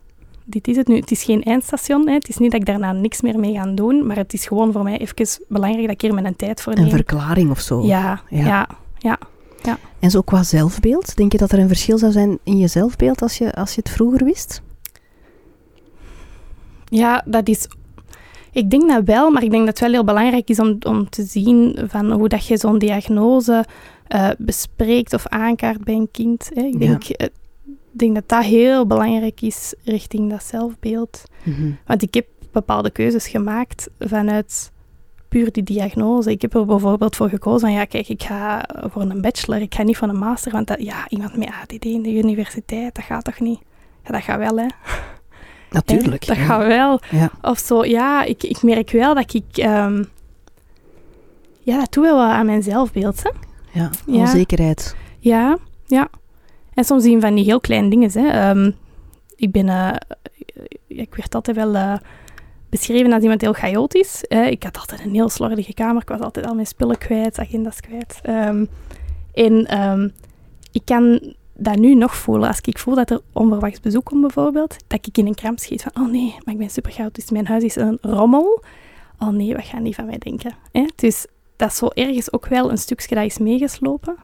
dit 0.47 0.69
is 0.69 0.77
het 0.77 0.89
nu. 0.89 0.97
Het 0.97 1.11
is 1.11 1.23
geen 1.23 1.43
eindstation. 1.43 2.09
Hè. 2.09 2.15
Het 2.15 2.29
is 2.29 2.37
niet 2.37 2.51
dat 2.51 2.61
ik 2.61 2.67
daarna 2.67 2.93
niks 2.93 3.21
meer 3.21 3.39
mee 3.39 3.55
ga 3.55 3.67
doen. 3.67 4.07
Maar 4.07 4.17
het 4.17 4.33
is 4.33 4.47
gewoon 4.47 4.73
voor 4.73 4.83
mij 4.83 4.99
even 4.99 5.45
belangrijk 5.49 5.87
dat 5.87 5.95
ik 5.95 6.01
hier 6.01 6.15
mijn 6.15 6.37
tijd 6.37 6.61
voor 6.63 6.73
Een 6.73 6.81
neem. 6.83 6.91
verklaring 6.91 7.51
of 7.51 7.61
zo. 7.61 7.83
Ja, 7.87 8.21
Ja. 8.29 8.69
ja, 8.99 9.19
ja. 9.63 9.79
En 9.99 10.11
zo 10.11 10.21
qua 10.23 10.43
zelfbeeld, 10.43 11.17
denk 11.17 11.33
je 11.33 11.39
dat 11.39 11.53
er 11.53 11.59
een 11.59 11.69
verschil 11.69 11.99
zou 11.99 12.13
zijn 12.13 12.39
in 12.43 12.59
je 12.59 12.67
zelfbeeld 12.67 13.23
als 13.23 13.39
je, 13.39 13.53
als 13.55 13.75
je 13.75 13.81
het 13.85 13.91
vroeger 13.91 14.25
wist? 14.25 14.63
Ja, 16.85 17.23
dat 17.27 17.49
is... 17.49 17.69
Ik 18.53 18.71
denk 18.71 18.89
dat 18.89 19.05
wel, 19.05 19.31
maar 19.31 19.43
ik 19.43 19.51
denk 19.51 19.65
dat 19.67 19.79
het 19.79 19.81
wel 19.81 19.91
heel 19.91 20.05
belangrijk 20.05 20.49
is 20.49 20.61
om, 20.61 20.77
om 20.87 21.09
te 21.11 21.25
zien 21.25 21.79
van 21.89 22.13
hoe 22.13 22.29
dat 22.29 22.47
je 22.47 22.57
zo'n 22.57 22.79
diagnose 22.79 23.65
eh, 24.07 24.29
bespreekt 24.39 25.13
of 25.13 25.27
aankaart 25.27 25.85
bij 25.85 25.95
een 25.95 26.09
kind. 26.13 26.51
Hè. 26.55 26.63
Ik 26.63 26.79
denk, 26.79 27.05
eh, 27.05 27.27
denk 27.99 28.15
dat 28.15 28.29
dat 28.29 28.45
heel 28.45 28.87
belangrijk 28.87 29.41
is 29.41 29.75
richting 29.85 30.31
dat 30.31 30.45
zelfbeeld. 30.45 31.23
Mhm. 31.43 31.71
Want 31.87 32.03
ik 32.03 32.15
heb 32.15 32.27
bepaalde 32.53 32.91
keuzes 32.91 33.29
gemaakt 33.29 33.89
vanuit 33.99 34.73
puur 35.29 35.53
die 35.53 35.63
diagnose. 35.63 36.31
Ik 36.31 36.43
heb 36.43 36.55
er 36.55 36.67
bijvoorbeeld 36.67 37.17
voor 37.17 37.29
gekozen 37.29 37.61
van, 37.61 37.73
ja, 37.73 37.85
kijk, 37.85 38.09
ik 38.09 38.23
ga 38.23 38.69
voor 38.91 39.03
een 39.03 39.21
bachelor, 39.21 39.61
ik 39.61 39.75
ga 39.75 39.83
niet 39.83 39.97
voor 39.97 40.09
een 40.09 40.19
master, 40.19 40.53
want 40.53 40.67
dat, 40.67 40.83
ja, 40.83 41.09
iemand 41.09 41.37
met 41.37 41.49
ADD 41.49 41.85
in 41.85 42.03
de 42.03 42.15
universiteit, 42.15 42.95
dat 42.95 43.05
gaat 43.05 43.25
toch 43.25 43.41
niet? 43.41 43.61
Ja, 44.05 44.11
dat 44.11 44.23
gaat 44.23 44.39
wel, 44.39 44.59
hè. 44.59 44.67
Natuurlijk. 45.71 46.27
Dat 46.27 46.37
ja. 46.37 46.45
gaat 46.45 46.67
wel. 46.67 47.01
Ja. 47.11 47.31
Of 47.43 47.59
zo, 47.59 47.85
ja, 47.85 48.25
ik, 48.25 48.43
ik 48.43 48.63
merk 48.63 48.91
wel 48.91 49.15
dat 49.15 49.35
ik... 49.35 49.45
ehm, 49.53 50.05
ja, 51.61 51.79
dat 51.79 51.93
doet 51.93 52.05
wel 52.05 52.23
aan 52.23 52.47
mijn 52.47 52.63
zelfbeeld, 52.63 53.23
hè. 53.23 53.31
Ja. 53.81 53.91
onzekerheid. 54.07 54.97
Ja, 55.19 55.59
ja. 55.87 56.09
En 56.77 56.85
soms 56.85 57.03
zien 57.03 57.21
van 57.21 57.35
die 57.35 57.45
heel 57.45 57.61
kleine 57.61 57.89
dingen. 57.89 58.11
Hè. 58.13 58.29
Ehm, 58.29 58.71
ik 59.37 59.51
ben... 59.51 59.69
eh, 59.69 59.97
ik 60.87 61.15
werd 61.15 61.35
altijd 61.35 61.57
wel 61.57 61.75
eh, 61.75 61.97
beschreven 62.69 63.13
als 63.13 63.23
iemand 63.23 63.41
heel 63.41 63.53
chaotisch. 63.53 64.25
hè. 64.29 64.45
ik 64.45 64.63
had 64.63 64.79
altijd 64.79 65.05
een 65.05 65.15
heel 65.15 65.29
slordige 65.29 65.75
kamer. 65.75 66.03
Ik 66.03 66.09
was 66.09 66.21
altijd 66.21 66.47
al 66.47 66.55
mijn 66.55 66.67
spullen 66.67 66.99
kwijt, 66.99 67.39
agendas 67.39 67.81
kwijt. 67.81 68.21
Ehm, 68.23 68.65
en 69.35 69.67
ehm, 69.67 70.09
ik 70.73 70.83
kan 70.85 71.35
dat 71.55 71.77
nu 71.77 71.95
nog 71.95 72.17
voelen. 72.17 72.49
Als 72.49 72.61
ik 72.61 72.79
voel 72.79 72.95
dat 72.95 73.11
er 73.11 73.21
onverwachts 73.33 73.81
bezoek 73.81 74.05
komt 74.05 74.21
bijvoorbeeld, 74.21 74.77
dat 74.87 75.07
ik 75.07 75.19
in 75.19 75.27
een 75.27 75.35
kramp 75.35 75.59
schiet 75.59 75.83
van, 75.83 76.05
oh 76.05 76.11
nee, 76.11 76.35
maar 76.45 76.55
ik 76.55 76.61
ben 76.61 76.71
super 76.71 77.09
dus 77.13 77.31
mijn 77.31 77.47
huis 77.47 77.63
is 77.63 77.77
een 77.77 77.99
rommel. 78.01 78.63
Oh 79.19 79.29
nee, 79.29 79.55
wat 79.55 79.65
gaan 79.65 79.83
die 79.83 79.95
van 79.95 80.07
mij 80.07 80.19
denken? 80.19 80.55
Dus 80.95 81.27
dat 81.57 81.71
is 81.71 81.77
zo 81.77 81.89
ergens 81.89 82.33
ook 82.33 82.47
wel 82.47 82.71
een 82.71 82.79
stukje 82.79 83.15
dat 83.15 83.25
is 83.25 83.39
meegeslopen 83.39 84.17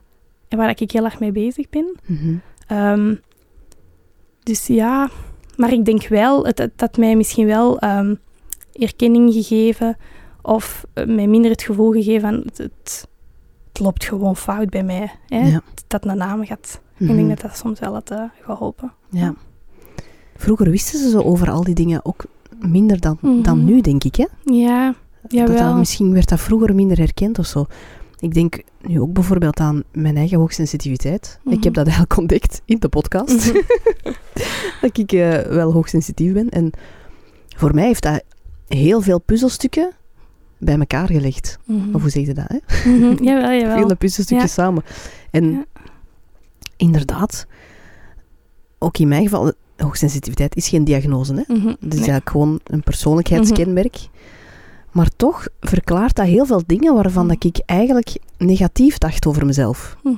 en 0.53 0.59
waar 0.59 0.75
ik 0.81 0.91
heel 0.91 1.05
erg 1.05 1.21
mee 1.21 1.33
bezig 1.33 1.69
ben. 1.69 1.97
Mhm. 2.07 2.35
Ehm, 2.67 3.15
dus 4.43 4.67
ja, 4.67 5.11
maar 5.57 5.73
ik 5.73 5.85
denk 5.85 6.07
wel, 6.09 6.45
het, 6.47 6.59
het 6.59 6.73
had 6.77 6.97
mij 6.97 7.17
misschien 7.17 7.47
wel 7.47 7.79
ehm, 7.79 8.15
erkenning 8.73 9.33
gegeven 9.33 9.97
of 10.43 10.85
eh, 10.93 11.07
mij 11.07 11.27
minder 11.27 11.51
het 11.51 11.63
gevoel 11.63 11.93
gegeven 11.93 12.21
van 12.21 12.35
het, 12.45 12.59
het, 12.59 13.09
het 13.73 13.81
loopt 13.81 14.05
gewoon 14.05 14.37
fout 14.37 14.71
bij 14.71 14.83
mij. 14.85 15.11
Hè? 15.27 15.49
Ja. 15.49 15.61
Dat 15.87 16.05
naar 16.05 16.17
naam 16.17 16.45
gaat. 16.47 16.81
Mhm. 16.97 17.11
Ik 17.11 17.17
denk 17.17 17.29
dat 17.29 17.41
dat 17.41 17.57
soms 17.57 17.81
wel 17.81 17.93
had 17.93 18.11
eh, 18.11 18.23
geholpen. 18.43 18.93
Ja. 19.11 19.35
Vroeger 20.37 20.71
wisten 20.71 20.99
ze 20.99 21.09
zo 21.11 21.21
over 21.21 21.51
al 21.51 21.65
die 21.65 21.75
dingen 21.75 22.05
ook 22.05 22.25
minder 22.61 23.01
dan, 23.01 23.19
dan 23.23 23.57
Mhm. 23.59 23.65
nu, 23.65 23.81
denk 23.81 24.05
ik. 24.05 24.15
Hè? 24.17 24.27
Ja, 24.45 24.95
Dat 25.23 25.33
jawel. 25.33 25.57
dat, 25.69 25.77
misschien 25.77 26.13
werd 26.13 26.29
dat 26.29 26.41
vroeger 26.41 26.75
minder 26.75 26.99
herkend 26.99 27.39
of 27.39 27.47
zo. 27.47 27.67
Ik 28.23 28.35
denk 28.35 28.63
nu 28.81 29.01
ook 29.01 29.13
bijvoorbeeld 29.13 29.61
aan 29.61 29.83
mijn 29.93 30.17
eigen 30.17 30.39
hoogsensitiviteit. 30.39 31.39
Ik 31.45 31.51
Mhm. 31.55 31.63
heb 31.65 31.75
dat 31.75 31.85
eigenlijk 31.87 32.17
ontdekt 32.17 32.63
in 32.65 32.77
de 32.79 32.89
podcast. 32.89 33.53
Mhm. 33.53 33.61
dat 34.81 34.99
ik 34.99 35.13
eh, 35.13 35.41
wel 35.41 35.73
hoogsensitief 35.73 36.33
ben. 36.33 36.49
En 36.49 36.71
voor 37.57 37.75
mij 37.75 37.87
heeft 37.87 38.03
dat 38.03 38.23
heel 38.69 39.01
veel 39.01 39.19
puzzelstukken 39.21 39.91
bij 40.59 40.79
elkaar 40.79 41.07
gelegd. 41.07 41.59
Mhm. 41.65 41.95
Of 41.95 42.01
hoe 42.01 42.11
zeg 42.11 42.27
je 42.27 42.35
dat? 42.35 42.49
Hè? 42.49 42.91
Mhm, 42.91 43.25
Jawel, 43.25 43.51
jawel. 43.53 43.79
Vele 43.83 43.95
puzzelstukjes 43.95 44.53
samen. 44.53 44.83
En 45.31 45.51
Ja. 45.51 45.65
inderdaad, 46.77 47.47
ook 48.79 48.99
in 48.99 49.09
mijn 49.09 49.23
geval, 49.23 49.53
hoogsensitiviteit 49.77 50.57
is 50.57 50.69
geen 50.69 50.85
diagnose. 50.85 51.35
Hè? 51.35 51.55
Mhm. 51.55 51.67
Het 51.67 51.77
is 51.81 51.83
Nee. 51.83 51.91
eigenlijk 51.99 52.31
gewoon 52.31 52.61
een 52.65 52.83
persoonlijkheidskenmerk. 52.83 53.97
Maar 54.93 55.09
toch 55.17 55.47
verklaart 55.61 56.17
dat 56.17 56.27
heel 56.27 56.47
veel 56.47 56.63
dingen 56.67 56.95
waarvan 56.95 57.25
Mhm. 57.27 57.35
dat 57.35 57.45
ik 57.45 57.63
eigenlijk 57.67 58.17
negatief 58.39 58.99
dacht 58.99 59.27
over 59.27 59.47
mezelf. 59.47 59.97
Mhm. 60.03 60.15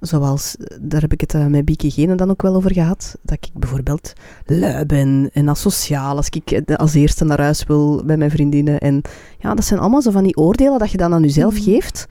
Zoals, 0.00 0.56
eh, 0.56 0.76
daar 0.80 1.00
heb 1.00 1.12
ik 1.12 1.20
het 1.20 1.34
eh, 1.34 1.46
met 1.46 1.64
Bieke 1.64 1.90
Gene 1.90 2.14
dan 2.14 2.30
ook 2.30 2.42
wel 2.42 2.54
over 2.54 2.72
gehad, 2.72 3.16
dat 3.22 3.36
ik 3.40 3.50
bijvoorbeeld 3.54 4.12
lui 4.46 4.84
ben 4.86 5.30
en 5.32 5.48
asociaal 5.48 6.16
als 6.16 6.28
ik 6.28 6.50
eh, 6.50 6.76
als 6.76 6.94
eerste 6.94 7.24
naar 7.24 7.40
huis 7.40 7.64
wil 7.64 8.02
bij 8.04 8.16
mijn 8.16 8.30
vriendinnen. 8.30 8.78
En 8.80 9.02
ja, 9.38 9.54
dat 9.54 9.64
zijn 9.64 9.80
allemaal 9.80 10.02
zo 10.02 10.10
van 10.10 10.22
die 10.22 10.36
oordelen 10.36 10.78
dat 10.78 10.90
je 10.90 10.96
dan 10.96 11.12
aan 11.14 11.22
jezelf 11.22 11.54
Mhm. 11.54 11.62
geeft, 11.62 12.06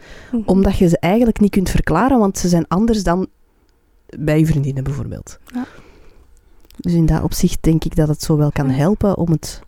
omdat 0.45 0.77
je 0.77 0.87
ze 0.87 0.99
eigenlijk 0.99 1.39
niet 1.39 1.51
kunt 1.51 1.69
verklaren, 1.69 2.19
want 2.19 2.37
ze 2.37 2.47
zijn 2.47 2.67
anders 2.67 3.03
dan 3.03 3.27
bij 4.19 4.39
je 4.39 4.45
vriendinnen 4.45 4.83
bijvoorbeeld. 4.83 5.39
Ja. 5.53 5.65
Dus 6.77 6.93
in 6.93 7.05
dat 7.05 7.21
opzicht 7.23 7.63
denk 7.63 7.83
ik 7.83 7.95
dat 7.95 8.07
het 8.07 8.21
zo 8.21 8.37
wel 8.37 8.51
kan 8.51 8.69
helpen 8.69 9.17
om 9.17 9.31
het 9.31 9.61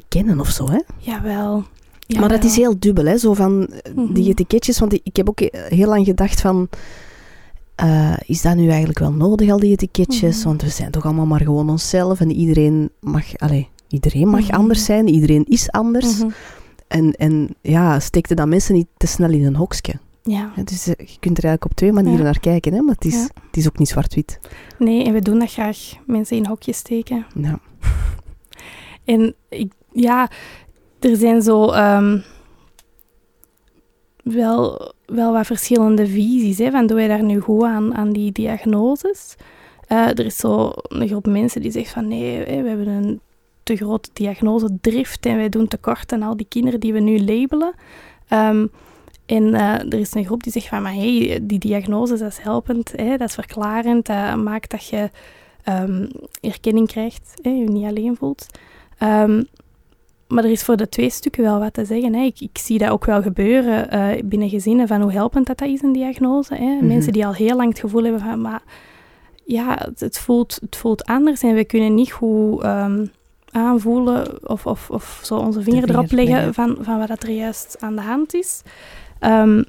te 0.00 0.02
kennen 0.08 0.40
of 0.40 0.48
zo. 0.48 0.68
Hè? 0.70 0.80
Jawel. 0.98 1.64
Maar 2.18 2.28
dat 2.28 2.44
is 2.44 2.56
heel 2.56 2.78
dubbel, 2.78 3.04
hè? 3.04 3.16
zo 3.18 3.34
van 3.34 3.66
eh, 3.66 3.92
die 3.94 4.04
Mhm. 4.04 4.30
etiketjes. 4.30 4.78
Want 4.78 4.92
ik, 4.92 5.16
heb 5.16 5.28
ook 5.28 5.40
eh, 5.40 5.60
heel 5.78 5.88
lang 5.88 6.04
gedacht 6.06 6.40
van... 6.40 6.68
eh, 7.74 8.16
is 8.26 8.42
dat 8.42 8.56
nu 8.56 8.68
eigenlijk 8.68 8.98
wel 8.98 9.12
nodig, 9.12 9.50
al 9.50 9.58
die 9.58 9.70
etiketjes? 9.72 10.38
Mhm. 10.38 10.46
Want 10.48 10.62
we 10.62 10.68
zijn 10.68 10.90
toch 10.90 11.04
allemaal 11.04 11.26
maar 11.26 11.40
gewoon 11.42 11.70
onszelf. 11.70 12.20
En 12.20 12.30
iedereen 12.30 12.90
mag, 13.00 13.36
allez, 13.38 13.64
iedereen 13.88 14.28
mag 14.28 14.40
Mhm. 14.46 14.54
anders 14.56 14.84
zijn. 14.84 15.08
Iedereen 15.08 15.44
is 15.48 15.70
anders. 15.70 16.22
En, 16.88 17.12
en 17.12 17.54
ja, 17.60 18.00
steekte 18.00 18.34
dat 18.34 18.46
mensen 18.46 18.74
niet 18.74 18.86
te 18.96 19.06
snel 19.06 19.30
in 19.30 19.44
een 19.44 19.56
hokje. 19.56 19.94
Ja. 20.22 20.52
Ja, 20.56 20.62
dus 20.62 20.84
je 20.84 20.94
kunt 21.20 21.38
er 21.38 21.44
eigenlijk 21.44 21.64
op 21.64 21.74
twee 21.74 21.92
manieren 21.92 22.18
Ja. 22.18 22.24
naar 22.24 22.40
kijken. 22.40 22.72
Hè? 22.72 22.80
Maar 22.80 22.94
het 22.94 23.04
is, 23.04 23.14
Ja. 23.14 23.28
het 23.46 23.56
is 23.56 23.66
ook 23.66 23.78
niet 23.78 23.88
zwart-wit. 23.88 24.38
Nee, 24.78 25.04
en 25.04 25.12
we 25.12 25.20
doen 25.20 25.38
dat 25.38 25.52
graag, 25.52 25.78
mensen 26.06 26.36
in 26.36 26.46
hokjes 26.46 26.76
steken. 26.76 27.26
Ja. 27.42 27.58
En 29.04 29.34
ik, 29.48 29.72
ja, 29.96 30.30
er 31.00 31.16
zijn 31.16 31.42
zo 31.42 31.70
ehm, 31.70 32.18
wel, 34.22 34.92
wel 35.06 35.32
wat 35.32 35.46
verschillende 35.46 36.06
visies. 36.06 36.58
Hè, 36.58 36.70
van 36.70 36.86
doe 36.86 37.00
je 37.00 37.08
daar 37.08 37.22
nu 37.22 37.40
goed 37.40 37.62
aan, 37.62 37.94
aan 37.94 38.12
die 38.12 38.32
diagnoses? 38.32 39.36
Eh, 39.86 40.08
er 40.08 40.24
is 40.24 40.36
zo 40.36 40.72
een 40.74 41.08
groep 41.08 41.26
mensen 41.26 41.60
die 41.60 41.70
zegt 41.70 41.90
van 41.90 42.08
nee, 42.08 42.44
we 42.44 42.68
hebben 42.68 42.88
een 42.88 43.20
te 43.62 43.76
grote 43.76 44.10
diagnosedrift 44.12 45.26
en 45.26 45.36
wij 45.36 45.48
doen 45.48 45.68
tekort 45.68 46.12
aan 46.12 46.22
al 46.22 46.36
die 46.36 46.46
kinderen 46.48 46.80
die 46.80 46.92
we 46.92 47.00
nu 47.00 47.20
labelen. 47.20 47.74
Ehm, 48.28 48.66
en 49.26 49.54
eh, 49.54 49.92
er 49.92 49.98
is 49.98 50.14
een 50.14 50.24
groep 50.24 50.42
die 50.42 50.52
zegt 50.52 50.68
van, 50.68 50.82
maar 50.82 50.94
hey, 50.94 51.38
die 51.42 51.58
diagnose 51.58 52.24
is 52.24 52.38
helpend, 52.38 52.92
hè, 52.96 53.16
dat 53.16 53.28
is 53.28 53.34
verklarend, 53.34 54.06
dat 54.06 54.36
maakt 54.36 54.70
dat 54.70 54.88
je 54.88 55.10
ehm, 55.62 56.06
erkenning 56.40 56.88
krijgt, 56.88 57.32
hè, 57.42 57.50
je 57.50 57.64
niet 57.64 57.86
alleen 57.86 58.16
voelt. 58.16 58.46
Ehm, 58.98 59.42
maar 60.28 60.44
er 60.44 60.50
is 60.50 60.62
voor 60.62 60.76
de 60.76 60.88
twee 60.88 61.10
stukken 61.10 61.42
wel 61.42 61.58
wat 61.58 61.74
te 61.74 61.84
zeggen. 61.84 62.14
Hè. 62.14 62.22
Ik, 62.22 62.40
ik 62.40 62.58
zie 62.58 62.78
dat 62.78 62.90
ook 62.90 63.04
wel 63.04 63.22
gebeuren 63.22 63.90
eh, 63.90 64.22
binnen 64.24 64.48
gezinnen, 64.48 64.88
van 64.88 65.00
hoe 65.00 65.12
helpend 65.12 65.46
dat, 65.46 65.58
dat 65.58 65.68
is, 65.68 65.82
een 65.82 65.92
diagnose. 65.92 66.54
Hè. 66.54 66.74
Mhm. 66.74 66.86
Mensen 66.86 67.12
die 67.12 67.26
al 67.26 67.34
heel 67.34 67.56
lang 67.56 67.68
het 67.68 67.78
gevoel 67.78 68.02
hebben 68.02 68.20
van, 68.20 68.40
maar 68.40 68.62
ja, 69.44 69.76
het, 69.78 70.00
het 70.00 70.18
voelt, 70.18 70.58
het 70.60 70.76
voelt 70.76 71.04
anders 71.04 71.42
en 71.42 71.54
we 71.54 71.64
kunnen 71.64 71.94
niet 71.94 72.12
goed 72.12 72.62
ehm, 72.62 73.06
aanvoelen 73.50 74.48
of, 74.48 74.66
of, 74.66 74.90
of 74.90 75.20
zo 75.22 75.36
onze 75.36 75.62
vinger, 75.62 75.82
vinger 75.82 75.96
erop 75.96 76.12
leggen 76.12 76.54
van, 76.54 76.76
van 76.80 76.98
wat 76.98 77.22
er 77.22 77.30
juist 77.30 77.76
aan 77.80 77.96
de 77.96 78.02
hand 78.02 78.34
is. 78.34 78.62
Ehm, 79.18 79.62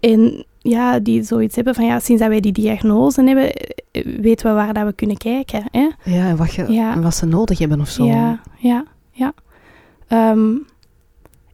en 0.00 0.44
ja, 0.58 0.98
die 0.98 1.22
zoiets 1.22 1.54
hebben 1.54 1.74
van, 1.74 1.84
ja, 1.84 2.00
sinds 2.00 2.20
dat 2.20 2.30
wij 2.30 2.40
die 2.40 2.52
diagnose 2.52 3.22
hebben, 3.22 3.52
eh, 3.52 4.20
weten 4.20 4.46
we 4.46 4.52
waar 4.52 4.74
dat 4.74 4.84
we 4.84 4.92
kunnen 4.92 5.16
kijken. 5.16 5.62
Hè? 5.70 5.88
Ja, 6.04 6.28
en 6.28 6.36
wat, 6.36 6.54
je, 6.54 6.72
Ja. 6.72 7.00
wat 7.00 7.14
ze 7.14 7.26
nodig 7.26 7.58
hebben 7.58 7.80
of 7.80 7.88
zo. 7.88 8.04
Ja, 8.04 8.40
ja, 8.58 8.84
ja. 9.20 9.34
Ehm, 10.08 10.54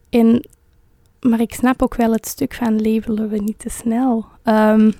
en, 0.09 0.47
maar 1.21 1.39
ik 1.41 1.53
snap 1.53 1.81
ook 1.81 1.95
wel 1.95 2.11
het 2.11 2.27
stuk 2.27 2.53
van 2.53 2.81
labelen 2.81 3.29
we 3.29 3.37
niet 3.37 3.59
te 3.59 3.69
snel. 3.69 4.25
Ehm, 4.43 4.91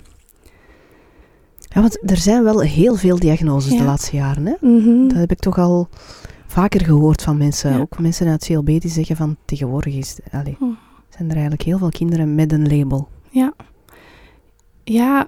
Ja, 1.70 1.82
want 1.82 2.10
er 2.12 2.18
zijn 2.18 2.44
wel 2.44 2.60
heel 2.62 2.96
veel 2.96 3.20
diagnoses 3.20 3.72
de 3.72 3.78
Ja. 3.78 3.84
laatste 3.84 4.16
jaren. 4.16 4.46
Hè? 4.46 4.54
mhm. 4.62 5.08
Dat 5.08 5.18
heb 5.18 5.32
ik 5.32 5.40
toch 5.40 5.58
al 5.58 5.88
vaker 6.46 6.84
gehoord 6.86 7.22
van 7.22 7.38
mensen. 7.38 7.72
Ja. 7.74 7.80
Ook 7.80 8.00
mensen 8.00 8.28
uit 8.28 8.46
CLB 8.46 8.66
die 8.66 8.88
zeggen 8.90 9.16
van 9.16 9.36
tegenwoordig 9.46 9.94
is, 9.96 10.18
allee, 10.32 10.56
Hm. 10.60 10.66
zijn 11.10 11.28
er 11.28 11.32
eigenlijk 11.34 11.62
heel 11.62 11.78
veel 11.78 11.90
kinderen 11.90 12.36
met 12.36 12.52
een 12.52 12.78
label. 12.78 13.08
Ja, 14.84 15.28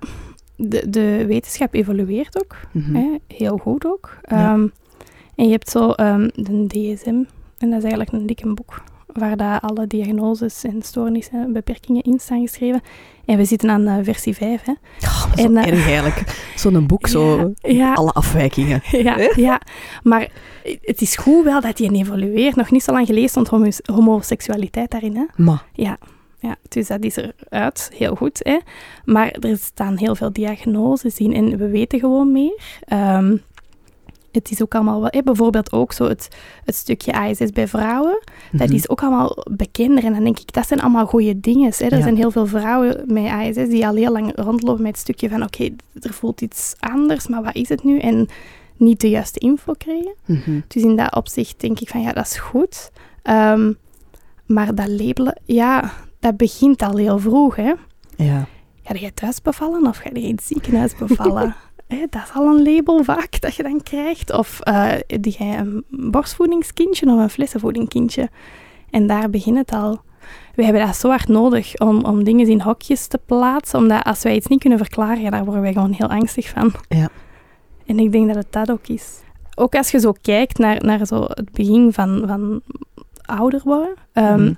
de, 0.56 0.90
de 0.90 1.26
wetenschap 1.28 1.74
evolueert 1.74 2.40
ook. 2.40 2.56
Mhm. 2.72 2.96
Hè? 2.96 3.16
Heel 3.28 3.58
goed 3.58 3.86
ook. 3.86 4.18
Ja. 4.22 4.54
Ehm, 4.54 4.68
en 5.40 5.46
je 5.46 5.52
hebt 5.52 5.70
zo 5.70 5.92
ehm, 5.92 6.30
de 6.36 6.68
DSM, 6.68 7.24
en 7.58 7.70
dat 7.70 7.78
is 7.78 7.84
eigenlijk 7.84 8.12
een 8.12 8.26
dikke 8.26 8.54
boek, 8.54 8.84
waar 9.06 9.38
daar 9.38 9.60
alle 9.60 9.88
diagnoses 9.88 10.64
en 10.64 10.82
stoornissen 10.82 11.44
en 11.44 11.54
beperkingen 11.54 12.02
in 12.02 12.20
staan 12.20 12.42
geschreven. 12.42 12.82
En 13.26 13.38
we 13.38 13.46
zitten 13.46 13.70
aan 13.70 13.88
eh, 13.88 13.98
versie 14.02 14.36
5. 14.36 14.62
Hè. 14.64 14.72
Oh, 15.02 15.26
En, 15.36 15.58
eh, 15.58 15.68
erg 15.68 15.88
eigenlijk. 15.88 16.52
Zo'n 16.56 16.88
boek, 16.88 17.08
zo 17.08 17.52
Ja, 17.82 17.94
alle 17.94 18.12
afwijkingen. 18.12 18.82
ja, 19.08 19.32
ja, 19.36 19.62
maar 20.04 20.30
het 20.82 21.02
is 21.02 21.16
goed 21.16 21.44
wel 21.44 21.62
dat 21.62 21.78
die 21.78 21.94
evolueert. 21.94 22.56
Nog 22.56 22.72
niet 22.72 22.84
zo 22.84 22.92
lang 22.92 23.06
geleden 23.06 23.30
stond 23.30 23.48
homo 23.48 23.70
homoseksualiteit 23.94 24.92
daarin. 24.92 25.16
Hè? 25.16 25.26
Maar, 25.36 25.66
Ja, 25.74 25.98
ja, 26.40 26.56
dus 26.68 26.88
dat 26.88 27.04
is 27.04 27.16
eruit. 27.16 27.92
Heel 27.98 28.16
goed. 28.16 28.40
Hè? 28.44 28.58
Maar 29.06 29.32
er 29.32 29.58
staan 29.58 29.98
heel 29.98 30.16
veel 30.16 30.34
diagnoses 30.34 31.18
in 31.18 31.34
en 31.34 31.58
we 31.58 31.68
weten 31.68 32.00
gewoon 32.00 32.32
meer. 32.32 32.62
Ehm, 32.86 33.38
het 34.32 34.52
is 34.52 34.62
ook 34.62 34.76
allemaal 34.76 35.00
wel... 35.02 35.10
hè, 35.12 35.24
bijvoorbeeld 35.24 35.72
ook 35.72 35.94
zo 35.94 36.08
het, 36.08 36.28
het 36.66 36.76
stukje 36.76 37.14
ASS 37.14 37.52
bij 37.54 37.68
vrouwen. 37.68 38.24
Dat 38.52 38.68
mhm. 38.68 38.76
is 38.76 38.90
ook 38.90 39.02
allemaal 39.02 39.46
bekender. 39.52 40.04
En 40.04 40.14
dan 40.14 40.24
denk 40.24 40.40
ik, 40.40 40.54
dat 40.54 40.68
zijn 40.68 40.82
allemaal 40.82 41.06
goede 41.06 41.40
dingen. 41.40 41.72
Hè? 41.78 41.86
Er 41.86 41.98
Ja. 41.98 42.02
zijn 42.04 42.16
heel 42.16 42.32
veel 42.32 42.46
vrouwen 42.48 43.04
met 43.06 43.26
ASS 43.26 43.70
die 43.70 43.88
al 43.88 43.96
heel 43.96 44.12
lang 44.12 44.32
rondlopen 44.36 44.82
met 44.82 44.92
het 44.92 45.00
stukje 45.02 45.30
van 45.30 45.44
oké, 45.44 45.70
er 46.00 46.14
voelt 46.14 46.42
iets 46.42 46.74
anders, 46.80 47.28
maar 47.28 47.44
wat 47.44 47.56
is 47.56 47.70
het 47.70 47.84
nu? 47.84 48.00
En 48.00 48.28
niet 48.78 49.02
de 49.02 49.10
juiste 49.10 49.40
info 49.40 49.74
krijgen. 49.78 50.14
Mhm. 50.26 50.60
Dus 50.68 50.84
in 50.84 50.96
dat 50.96 51.16
opzicht 51.16 51.60
denk 51.62 51.80
ik 51.80 51.90
van 51.90 52.02
ja, 52.02 52.12
dat 52.14 52.26
is 52.26 52.38
goed. 52.38 52.92
Ehm, 53.24 53.74
maar 54.46 54.76
dat 54.76 54.88
labelen, 54.88 55.42
ja, 55.46 55.94
dat 56.20 56.38
begint 56.38 56.82
al 56.82 56.96
heel 56.98 57.20
vroeg. 57.20 57.56
Hè? 57.56 57.74
Ja. 58.16 58.48
Ga 58.84 58.94
jij 58.96 59.12
thuis 59.12 59.42
bevallen 59.42 59.88
of 59.88 59.98
ga 59.98 60.10
je 60.14 60.22
in 60.22 60.36
het 60.36 60.44
ziekenhuis 60.44 60.96
bevallen? 60.96 61.56
Hè, 61.90 62.06
dat 62.10 62.22
is 62.24 62.32
al 62.34 62.48
een 62.48 62.64
label 62.74 63.04
vaak 63.04 63.42
dat 63.42 63.56
je 63.56 63.64
dan 63.64 63.84
krijgt. 63.84 64.32
Of 64.34 64.60
eh 64.60 64.92
die 65.20 65.36
jij 65.40 65.58
een 65.58 65.84
borstvoedingskindje 65.90 67.06
of 67.06 67.20
een 67.20 67.30
flessenvoedingkindje. 67.30 68.30
En 68.90 69.08
daar 69.08 69.30
begint 69.30 69.58
het 69.58 69.72
al. 69.72 70.02
We 70.56 70.64
hebben 70.64 70.86
dat 70.86 70.96
zo 70.96 71.10
hard 71.10 71.28
nodig 71.28 71.80
om, 71.80 72.04
om 72.04 72.24
dingen 72.24 72.48
in 72.48 72.62
hokjes 72.62 73.08
te 73.08 73.20
plaatsen. 73.26 73.80
Omdat 73.80 74.04
als 74.04 74.24
wij 74.24 74.36
iets 74.36 74.48
niet 74.48 74.60
kunnen 74.60 74.78
verklaren, 74.78 75.22
ja, 75.22 75.30
daar 75.30 75.44
worden 75.44 75.62
wij 75.62 75.74
gewoon 75.74 75.92
heel 75.92 76.10
angstig 76.10 76.50
van. 76.50 76.74
Ja. 76.90 77.10
En 77.86 78.00
ik 78.00 78.12
denk 78.12 78.28
dat 78.28 78.36
het 78.36 78.52
dat 78.52 78.72
ook 78.72 78.88
is. 78.88 79.20
Ook 79.56 79.76
als 79.76 79.92
je 79.92 80.00
zo 80.00 80.14
kijkt 80.22 80.58
naar, 80.58 80.86
naar 80.86 81.06
zo 81.06 81.24
het 81.28 81.52
begin 81.52 81.94
van, 81.94 82.24
van 82.28 82.62
ouder 83.22 83.62
worden. 83.64 83.94
Ehm, 84.14 84.42
Mhm. 84.42 84.54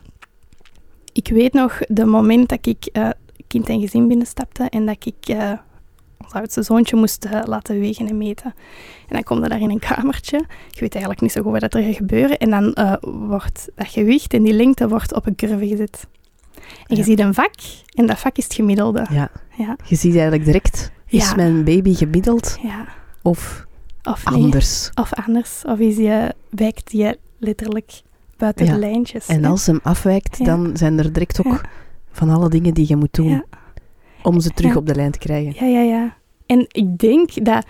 Ik 1.14 1.28
weet 1.28 1.54
nog 1.54 1.80
de 1.88 2.06
moment 2.06 2.50
dat 2.50 2.66
ik 2.66 2.86
eh, 2.86 3.10
kind 3.48 3.70
en 3.70 3.80
gezin 3.80 4.08
binnenstapte 4.08 4.64
en 4.70 4.86
dat 4.86 5.06
ik 5.06 5.28
eh, 5.28 5.52
als 6.32 6.42
oudste 6.42 6.62
zoontje 6.64 6.96
moest 6.96 7.26
eh, 7.26 7.42
laten 7.46 7.80
wegen 7.80 8.08
en 8.08 8.18
meten. 8.18 8.54
En 9.08 9.16
dan 9.16 9.24
komt 9.24 9.44
je 9.44 9.50
daar 9.50 9.62
in 9.62 9.70
een 9.70 9.80
kamertje. 9.80 10.38
Je 10.70 10.80
weet 10.80 10.92
eigenlijk 10.92 11.22
niet 11.22 11.32
zo 11.32 11.42
goed 11.42 11.52
wat 11.52 11.74
er 11.74 11.84
gaat 11.84 11.96
gebeuren. 11.96 12.38
En 12.38 12.50
dan 12.50 12.74
eh, 12.74 12.94
wordt 13.02 13.70
dat 13.76 13.88
gewicht 13.88 14.34
en 14.34 14.44
die 14.44 14.54
lengte 14.54 14.88
wordt 14.88 15.14
op 15.14 15.26
een 15.26 15.36
curve 15.36 15.68
gezet. 15.68 16.08
En 16.56 16.64
je 16.88 16.96
Ja. 16.96 17.04
ziet 17.04 17.20
een 17.20 17.34
vak 17.34 17.54
en 17.96 18.06
dat 18.06 18.20
vak 18.20 18.38
is 18.38 18.44
het 18.44 18.54
gemiddelde. 18.54 19.06
Ja, 19.10 19.30
Ja, 19.58 19.76
je 19.86 19.96
ziet 19.96 20.12
eigenlijk 20.14 20.46
direct, 20.46 20.92
is 21.08 21.30
Ja. 21.30 21.36
mijn 21.36 21.64
baby 21.64 21.94
gemiddeld 21.96 22.58
ja. 22.62 22.86
of 23.22 23.66
Of 24.04 24.26
nee. 24.30 24.44
anders? 24.44 24.90
Of 24.94 25.14
anders. 25.14 25.64
Of 25.66 25.80
is 25.80 25.96
je, 25.98 26.34
wijkt 26.50 26.92
je 26.92 27.18
letterlijk 27.40 28.02
buiten 28.38 28.66
de 28.66 28.78
lijntjes. 28.78 29.28
En 29.28 29.44
hè? 29.44 29.50
als 29.50 29.66
hem 29.66 29.80
afwijkt, 29.84 30.46
dan 30.46 30.78
zijn 30.78 30.98
er 31.00 31.14
direct 31.14 31.46
ook 31.46 31.62
van 32.12 32.30
alle 32.30 32.50
dingen 32.50 32.74
die 32.74 32.86
je 32.88 32.96
moet 32.96 33.14
doen 33.14 33.44
om 34.24 34.40
ze 34.40 34.50
terug 34.50 34.76
op 34.76 34.88
de 34.88 34.96
lijn 34.96 35.12
te 35.12 35.20
krijgen. 35.20 35.54
Ja, 35.66 35.66
ja, 35.66 35.82
ja. 35.82 36.16
En 36.52 36.66
ik 36.72 36.98
denk 36.98 37.46
dat... 37.46 37.66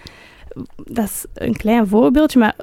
Dat 0.76 1.04
is 1.06 1.26
een 1.34 1.56
klein 1.58 1.88
voorbeeldje, 1.88 2.40
maar 2.40 2.56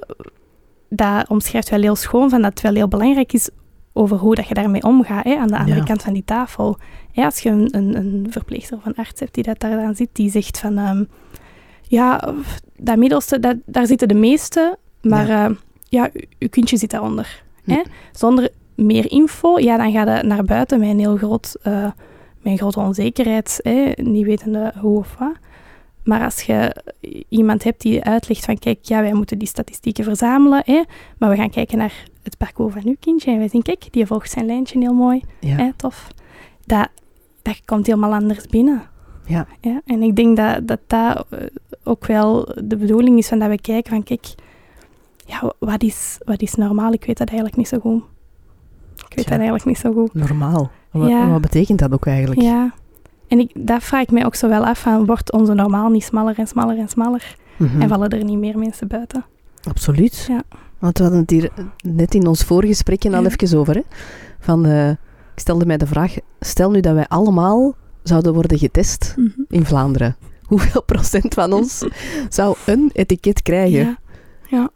dat 0.89 1.29
omschrijft 1.29 1.69
wel 1.71 1.81
heel 1.81 1.95
schoon 1.97 2.31
van 2.31 2.43
dat 2.43 2.51
het 2.51 2.61
wel 2.61 2.75
heel 2.75 2.89
belangrijk 2.89 3.33
is 3.33 3.49
over 3.93 4.17
hoe 4.17 4.35
dat 4.35 4.49
je 4.49 4.55
daarmee 4.55 4.83
omgaat, 4.83 5.25
hè, 5.25 5.37
aan 5.37 5.49
de 5.49 5.59
andere 5.59 5.79
Ja. 5.79 5.85
kant 5.85 6.03
van 6.03 6.13
die 6.13 6.25
tafel. 6.25 6.79
Als 7.15 7.39
je 7.39 7.49
een, 7.51 7.69
een, 7.77 7.97
een 7.97 8.27
verpleegster 8.31 8.77
of 8.77 8.87
een 8.87 8.95
arts 8.95 9.21
hebt 9.21 9.35
die 9.35 9.43
dat 9.45 9.61
daar 9.61 9.77
dan 9.83 9.95
zit, 9.95 10.09
die 10.13 10.31
zegt 10.31 10.59
van... 10.59 10.79
ehm, 10.79 11.05
ja, 11.83 12.35
dat 12.77 12.97
middelste, 12.97 13.41
dat, 13.41 13.57
daar 13.67 13.87
zitten 13.87 14.09
de 14.09 14.15
meeste, 14.15 14.79
maar 15.03 15.27
ja, 15.27 15.53
ja 15.89 16.11
u- 16.13 16.25
uw 16.39 16.49
kindje 16.49 16.77
zit 16.77 16.91
daaronder. 16.91 17.43
Hm. 17.65 17.71
Hè? 17.71 17.83
Zonder 18.13 18.49
meer 18.75 19.11
info, 19.11 19.59
ja, 19.59 19.77
dan 19.77 19.93
ga 19.93 20.17
je 20.17 20.23
naar 20.23 20.45
buiten 20.45 20.79
met 20.81 20.89
een 20.89 20.99
heel 20.99 21.17
groot, 21.17 21.57
eh, 21.63 21.83
met 21.83 21.93
een 22.53 22.59
grote 22.59 22.81
onzekerheid, 22.81 23.61
hè, 23.63 23.93
niet 23.97 24.27
wetende 24.27 24.73
hoe 24.81 24.99
of 24.99 25.17
wat. 25.19 25.33
Maar 26.09 26.25
als 26.25 26.43
je 26.43 26.75
iemand 27.29 27.65
hebt 27.65 27.81
die 27.83 28.03
uitlegt 28.05 28.45
van, 28.45 28.59
kijk, 28.59 28.79
ja, 28.83 29.01
wij 29.01 29.13
moeten 29.13 29.39
die 29.39 29.49
statistieken 29.49 30.05
verzamelen, 30.05 30.63
hè, 30.65 30.83
maar 31.19 31.31
we 31.31 31.37
gaan 31.37 31.51
kijken 31.51 31.79
naar 31.79 32.05
het 32.23 32.37
parcours 32.37 32.73
van 32.75 32.83
uw 32.87 32.97
kindje 33.01 33.31
en 33.31 33.39
wij 33.39 33.49
zien, 33.49 33.63
kijk, 33.63 33.93
die 33.93 34.07
volgt 34.07 34.31
zijn 34.31 34.47
lijntje 34.47 34.79
heel 34.79 34.95
mooi, 34.95 35.21
Ja. 35.41 35.57
hè, 35.57 35.73
tof. 35.77 36.09
Dat, 36.67 36.89
dat 37.43 37.61
komt 37.65 37.87
helemaal 37.87 38.13
anders 38.15 38.47
binnen. 38.47 38.83
Ja. 39.27 39.47
Ja, 39.61 39.81
en 39.87 40.03
ik 40.03 40.17
denk 40.17 40.37
dat 40.37 40.69
dat, 40.69 40.79
dat 40.87 41.27
eh, 41.31 41.39
ook 41.85 42.07
wel 42.07 42.49
de 42.65 42.77
bedoeling 42.77 43.19
is 43.19 43.29
van 43.29 43.39
dat 43.39 43.49
we 43.49 43.61
kijken 43.61 43.91
van, 43.93 44.03
kijk, 44.03 44.27
ja, 45.27 45.53
wat 45.59 45.83
is, 45.83 46.19
wat 46.25 46.43
is 46.43 46.55
normaal? 46.55 46.93
Ik 46.93 47.05
weet 47.05 47.19
dat 47.19 47.29
eigenlijk 47.29 47.57
niet 47.57 47.69
zo 47.69 47.79
goed. 47.79 48.03
Ik 48.97 49.15
weet 49.17 49.25
dat 49.29 49.35
eigenlijk 49.39 49.65
niet 49.65 49.79
zo 49.79 49.93
goed. 49.93 50.15
Normaal. 50.15 50.71
Wat, 50.91 51.09
Ja. 51.09 51.29
wat 51.31 51.41
betekent 51.41 51.79
dat 51.79 51.93
ook 51.93 52.07
eigenlijk? 52.07 52.41
Ja. 52.41 52.73
En 53.29 53.39
ik, 53.39 53.51
dat 53.55 53.83
vraag 53.83 54.03
ik 54.03 54.11
mij 54.11 54.25
ook 54.25 54.35
zo 54.35 54.49
wel 54.49 54.65
af 54.67 54.81
van, 54.81 55.07
wordt 55.07 55.33
onze 55.33 55.55
normaal 55.55 55.89
niet 55.89 56.05
smaller 56.05 56.39
en 56.39 56.47
smaller 56.47 56.79
en 56.79 56.89
smaller? 56.89 57.37
Mhm. 57.57 57.81
En 57.83 57.89
vallen 57.89 58.09
er 58.09 58.25
niet 58.25 58.39
meer 58.39 58.59
mensen 58.59 58.89
buiten? 58.89 59.25
Absoluut. 59.69 60.25
Ja. 60.29 60.43
Want 60.79 60.97
we 60.99 61.03
hadden 61.03 61.21
het 61.23 61.31
hier 61.31 61.51
net 61.83 62.15
in 62.15 62.27
ons 62.27 62.45
voorgesprekje 62.45 63.17
al 63.17 63.23
Ja. 63.23 63.29
even 63.29 63.59
over. 63.59 63.75
Hè? 63.75 63.83
Van, 64.41 64.67
eh, 64.67 64.91
ik 64.91 64.97
stelde 65.45 65.67
mij 65.67 65.77
de 65.77 65.87
vraag, 65.87 66.15
stel 66.41 66.71
nu 66.71 66.81
dat 66.81 66.95
wij 66.95 67.07
allemaal 67.09 67.75
zouden 68.03 68.35
worden 68.35 68.59
getest 68.59 69.15
in 69.49 69.65
Vlaanderen. 69.65 70.17
Hoeveel 70.45 70.83
procent 70.83 71.35
van 71.35 71.53
ons 71.53 71.85
zou 72.29 72.57
een 72.67 72.91
etiket 72.93 73.43
krijgen? 73.43 73.79
Ja. 73.79 73.99
ja. 74.49 74.71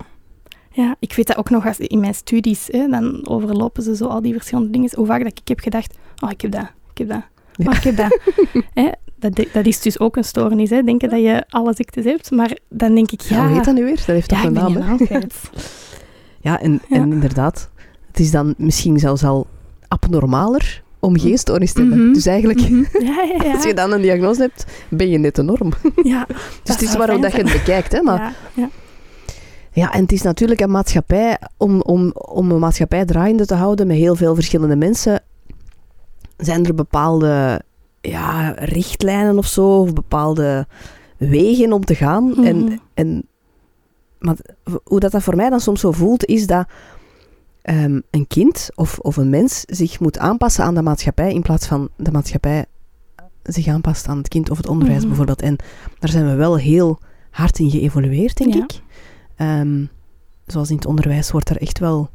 Ja, 0.75 0.97
ik 0.99 1.14
weet 1.14 1.26
dat 1.26 1.37
ook 1.37 1.50
nog 1.50 1.66
als 1.66 1.78
in 1.78 2.00
mijn 2.00 2.14
studies. 2.14 2.68
Hè, 2.71 2.88
dan 2.88 3.28
overlopen 3.28 3.82
ze 3.82 3.97
zo 3.97 4.06
al 4.06 4.23
die 4.23 4.32
verschillende 4.32 4.71
dingen. 4.71 4.90
Hoe 4.94 5.06
vaak 5.06 5.23
dat 5.23 5.38
ik 5.38 5.49
heb 5.49 5.61
gedacht, 5.61 5.94
oh, 6.21 6.30
ik 6.30 6.40
heb 6.40 6.50
dat, 6.50 6.71
ik 6.92 6.99
heb 6.99 7.09
dat, 7.09 7.23
Heb 7.56 7.97
dat. 7.97 8.18
hè, 8.75 8.88
dat. 9.16 9.47
Dat 9.52 9.66
is 9.66 9.80
dus 9.80 9.99
ook 10.00 10.16
een 10.16 10.25
stoornis, 10.25 10.71
hè. 10.71 10.82
denken 10.82 11.09
dat 11.11 11.21
je 11.21 11.44
alle 11.49 11.73
ziektes 11.75 12.04
hebt. 12.04 12.30
Maar 12.30 12.56
dan 12.68 12.94
denk 12.94 13.11
ik, 13.11 13.21
Ja, 13.21 13.47
hoe 13.47 13.54
heet 13.56 13.64
dat 13.64 13.75
nu 13.75 13.85
weer? 13.85 13.97
Dat 13.97 14.06
heeft 14.06 14.28
toch 14.28 14.44
een 14.44 14.52
naam. 14.52 14.78
Ja, 16.40 16.61
en, 16.61 16.82
inderdaad, 16.88 17.71
het 18.06 18.21
is 18.21 18.30
dan 18.30 18.54
misschien 18.56 18.99
zelfs 18.99 19.25
al 19.25 19.47
abnormaler 19.88 20.82
om 20.99 21.18
geen 21.18 21.38
stoornis 21.38 21.72
te 21.72 21.81
hebben. 21.81 22.05
Mhm. 22.05 22.12
Dus 22.12 22.26
eigenlijk, 22.26 22.61
Mhm. 22.61 22.85
Ja, 23.07 23.22
ja, 23.22 23.44
ja. 23.44 23.53
als 23.55 23.64
je 23.64 23.74
dan 23.74 23.92
een 23.92 24.00
diagnose 24.00 24.40
hebt, 24.40 24.66
ben 24.88 25.09
je 25.09 25.18
net 25.18 25.35
de 25.35 25.42
norm. 25.42 25.72
ja. 26.03 26.26
Dus 26.62 26.74
het 26.74 26.83
is 26.83 26.96
maar 26.96 27.07
fijn 27.09 27.20
dat 27.20 27.33
je 27.33 27.38
het 27.42 27.53
bekijkt. 27.53 27.92
Hè? 27.92 28.03
Maar. 28.03 28.35
Ja, 29.74 29.92
en 29.92 30.03
het 30.03 30.12
is 30.12 30.22
natuurlijk 30.22 30.61
een 30.61 30.70
maatschappij, 30.70 31.38
om, 31.57 31.81
om, 31.81 32.11
om 32.12 32.50
een 32.50 32.59
maatschappij 32.59 33.05
draaiende 33.05 33.46
te 33.46 33.55
houden 33.55 33.87
met 33.87 33.96
heel 33.96 34.14
veel 34.14 34.35
verschillende 34.35 34.76
mensen, 34.76 35.20
zijn 36.44 36.66
er 36.66 36.74
bepaalde 36.74 37.62
ja, 38.00 38.50
richtlijnen 38.50 39.38
of 39.38 39.46
zo, 39.46 39.81
of 39.81 39.92
bepaalde 39.92 40.66
wegen 41.16 41.72
om 41.72 41.85
te 41.85 41.94
gaan. 41.94 42.24
Mhm. 42.24 42.44
En, 42.44 42.81
en 42.94 43.26
maar 44.18 44.37
hoe 44.85 45.00
dat, 45.00 45.12
dat 45.12 45.22
voor 45.22 45.37
mij 45.37 45.50
dan 45.50 45.61
soms 45.61 45.81
zo 45.81 45.92
voelt, 45.92 46.24
is 46.24 46.46
dat 46.46 46.66
ehm, 47.62 48.00
een 48.11 48.26
kind 48.26 48.68
of, 48.74 48.98
of 48.98 49.16
een 49.16 49.31
mens 49.31 49.62
zich 49.66 50.00
moet 50.00 50.18
aanpassen 50.18 50.64
aan 50.64 50.74
de 50.74 50.83
maatschappij, 50.83 51.33
in 51.33 51.42
plaats 51.42 51.66
van 51.66 51.88
de 51.96 52.11
maatschappij 52.11 52.64
zich 53.42 53.66
aanpast 53.66 54.09
aan 54.09 54.16
het 54.18 54.28
kind 54.28 54.50
of 54.50 54.57
het 54.57 54.68
onderwijs 54.68 54.98
Mhm. 54.98 55.09
bijvoorbeeld. 55.09 55.42
En 55.42 55.57
daar 55.98 56.11
zijn 56.11 56.26
we 56.26 56.35
wel 56.35 56.57
heel 56.57 56.98
hard 57.31 57.59
in 57.59 57.70
geëvolueerd, 57.70 58.37
denk 58.37 58.55
Ja. 58.55 58.62
ik. 58.62 58.81
Ehm, 59.37 59.85
zoals 60.46 60.70
in 60.70 60.76
het 60.76 60.87
onderwijs 60.87 61.31
wordt 61.31 61.48
er 61.50 61.57
echt 61.61 61.78
wel 61.78 62.11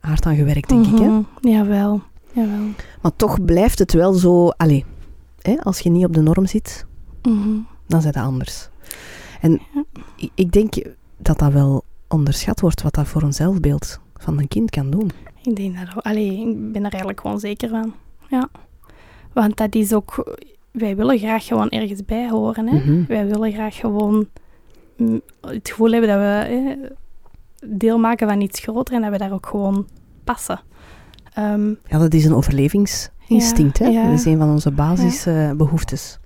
hard 0.00 0.26
aan 0.26 0.36
gewerkt, 0.36 0.68
denk 0.68 0.86
ik. 0.86 0.98
Hè? 0.98 1.06
Mhm. 1.08 1.22
Jawel, 1.40 2.02
jawel. 2.32 2.66
Maar 3.02 3.16
toch 3.16 3.44
blijft 3.44 3.78
het 3.78 3.92
wel 3.92 4.12
zo... 4.12 4.48
Allee, 4.48 4.84
hè, 5.42 5.56
als 5.62 5.78
je 5.78 5.90
niet 5.90 6.04
op 6.04 6.12
de 6.14 6.20
norm 6.20 6.46
zit, 6.46 6.86
Mhm. 7.22 7.58
dan 7.86 7.98
is 7.98 8.04
het 8.04 8.16
anders. 8.16 8.68
En 9.40 9.60
Ja. 9.74 9.84
ik, 10.16 10.30
ik 10.34 10.52
denk 10.52 10.74
dat 11.18 11.38
dat 11.38 11.52
wel 11.52 11.84
onderschat 12.08 12.60
wordt, 12.60 12.82
wat 12.82 12.94
dat 12.94 13.06
voor 13.08 13.22
een 13.22 13.32
zelfbeeld 13.32 14.00
van 14.16 14.38
een 14.38 14.48
kind 14.48 14.70
kan 14.70 14.90
doen. 14.90 15.10
Ik 15.42 15.56
denk 15.56 15.76
dat 15.78 15.96
ook. 15.96 16.02
Allee, 16.04 16.30
ik 16.48 16.72
ben 16.72 16.84
er 16.84 16.90
eigenlijk 16.90 17.20
gewoon 17.20 17.40
zeker 17.40 17.68
van. 17.68 17.94
Ja. 18.28 18.48
Want 19.32 19.56
dat 19.56 19.74
is 19.74 19.92
ook... 19.92 20.36
Wij 20.70 20.96
willen 20.96 21.18
graag 21.18 21.46
gewoon 21.46 21.68
ergens 21.68 22.04
bij 22.04 22.28
horen, 22.30 22.68
hè. 22.68 22.74
Mhm. 22.76 23.04
Wij 23.08 23.26
willen 23.26 23.52
graag 23.52 23.76
gewoon 23.76 24.28
het 25.40 25.68
gevoel 25.68 25.90
hebben 25.90 26.08
dat 26.10 26.18
we 26.18 26.24
hè, 26.54 26.76
deel 27.76 27.98
maken 27.98 28.28
van 28.28 28.40
iets 28.40 28.60
groter 28.60 28.94
en 28.94 29.00
dat 29.02 29.10
we 29.10 29.18
daar 29.18 29.32
ook 29.32 29.46
gewoon 29.46 29.86
passen. 30.24 30.60
Ehm, 31.34 31.68
Ja, 31.86 31.98
dat 31.98 32.14
is 32.14 32.24
een 32.24 32.34
overlevingsinstinct. 32.34 33.78
Ja, 33.78 33.84
hè? 33.84 33.90
ja. 33.90 34.08
Dat 34.10 34.18
is 34.18 34.24
een 34.24 34.38
van 34.38 34.50
onze 34.50 34.70
basisbehoeftes. 34.70 36.18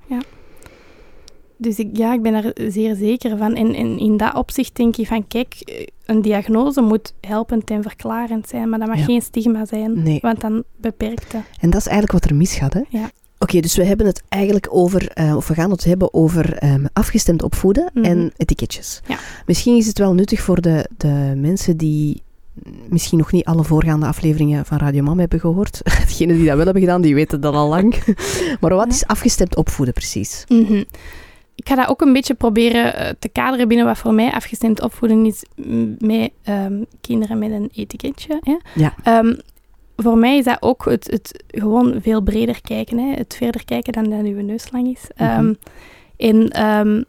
dus 1.58 1.78
ik, 1.78 1.88
ja, 1.96 2.12
ik 2.12 2.22
ben 2.22 2.34
er 2.34 2.70
zeer 2.72 2.94
zeker 2.94 3.36
van. 3.36 3.54
En, 3.54 3.74
en 3.74 3.98
in 3.98 4.16
dat 4.16 4.34
opzicht 4.34 4.76
denk 4.76 4.94
je 4.94 5.06
van, 5.06 5.26
kijk, 5.26 5.54
eh, 5.64 5.86
een 6.06 6.22
diagnose 6.22 6.80
moet 6.80 7.14
helpend 7.20 7.70
en 7.70 7.82
verklarend 7.82 8.48
zijn, 8.48 8.68
maar 8.68 8.78
dat 8.78 8.88
mag 8.88 8.98
Ja. 8.98 9.04
geen 9.04 9.22
stigma 9.22 9.64
zijn, 9.64 10.02
Nee. 10.02 10.18
want 10.22 10.40
dan 10.40 10.64
beperkt 10.76 11.32
het. 11.32 11.42
En 11.60 11.70
dat 11.70 11.80
is 11.80 11.86
eigenlijk 11.86 12.12
wat 12.20 12.30
er 12.30 12.36
misgaat. 12.36 12.72
Hè? 12.72 12.82
Ja. 12.88 13.10
Oké, 13.38 13.60
dus 13.60 13.76
we 13.76 13.84
hebben 13.84 14.06
het 14.06 14.22
eigenlijk 14.28 14.66
over, 14.70 15.08
eh, 15.08 15.36
of 15.36 15.48
we 15.48 15.54
gaan 15.54 15.70
het 15.70 15.84
hebben 15.84 16.14
over 16.14 16.52
ehm, 16.56 16.84
afgestemd 16.92 17.42
opvoeden 17.42 17.90
Mhm. 17.94 18.04
en 18.04 18.32
etiketjes. 18.36 19.00
Ja. 19.06 19.18
Misschien 19.46 19.76
is 19.76 19.86
het 19.86 19.98
wel 19.98 20.14
nuttig 20.14 20.40
voor 20.40 20.60
de, 20.60 20.88
de 20.96 21.32
mensen 21.36 21.76
die 21.76 22.22
misschien 22.88 23.18
nog 23.18 23.32
niet 23.32 23.44
alle 23.44 23.64
voorgaande 23.64 24.06
afleveringen 24.06 24.64
van 24.64 24.78
Radio 24.78 25.02
Mam 25.02 25.18
hebben 25.18 25.40
gehoord. 25.40 25.80
Degenen 26.08 26.36
die 26.36 26.46
dat 26.46 26.56
wel 26.56 26.64
hebben 26.64 26.82
gedaan, 26.82 27.02
die 27.02 27.14
weten 27.14 27.40
dat 27.40 27.54
al 27.54 27.68
lang. 27.68 27.94
maar 28.60 28.74
wat 28.74 28.88
is 28.88 29.06
afgestemd 29.06 29.56
opvoeden 29.56 29.94
precies? 29.94 30.44
Mhm. 30.48 30.82
Ik 31.54 31.68
ga 31.68 31.74
dat 31.74 31.88
ook 31.88 32.00
een 32.00 32.12
beetje 32.12 32.34
proberen 32.34 32.94
eh, 32.94 33.12
te 33.18 33.28
kaderen 33.28 33.68
binnen 33.68 33.86
wat 33.86 33.98
voor 33.98 34.14
mij 34.14 34.32
afgestemd 34.32 34.82
opvoeden 34.82 35.26
is 35.26 35.44
met 35.98 36.30
ehm, 36.42 36.82
kinderen 37.00 37.38
met 37.38 37.50
een 37.50 37.70
etiketje. 37.74 38.40
Hè. 38.40 38.56
Ja. 38.74 38.94
Ehm, 39.02 39.34
voor 39.96 40.18
mij 40.18 40.38
is 40.38 40.44
dat 40.44 40.56
ook 40.60 40.84
het, 40.84 41.06
het 41.10 41.44
gewoon 41.46 41.94
veel 42.02 42.20
breder 42.20 42.60
kijken. 42.62 42.98
Hè. 42.98 43.14
Het 43.14 43.36
verder 43.36 43.64
kijken 43.64 43.92
dan 43.92 44.10
dat 44.10 44.24
uw 44.24 44.42
neus 44.42 44.70
lang 44.70 44.86
is. 44.88 45.02
Mhm. 45.16 45.54
En 46.16 46.48
ehm, 46.48 47.02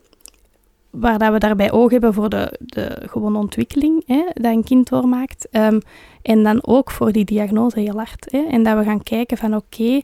waar 1.00 1.18
dat 1.18 1.32
we 1.32 1.38
daarbij 1.38 1.72
oog 1.72 1.92
hebben 1.92 2.14
voor 2.14 2.30
de, 2.30 2.60
de 2.60 3.02
gewone 3.06 3.38
ontwikkeling 3.38 4.04
hè, 4.06 4.24
dat 4.34 4.54
een 4.54 4.64
kind 4.64 4.90
doormaakt. 4.90 5.48
Ehm, 5.52 5.80
en 6.22 6.44
dan 6.44 6.60
ook 6.66 6.92
voor 6.92 7.12
die 7.12 7.26
diagnose 7.26 7.80
heel 7.80 7.96
hard. 7.96 8.28
Hè. 8.32 8.46
En 8.50 8.64
dat 8.64 8.78
we 8.78 8.84
gaan 8.84 9.04
kijken 9.04 9.38
van 9.38 9.56
oké, 9.56 10.02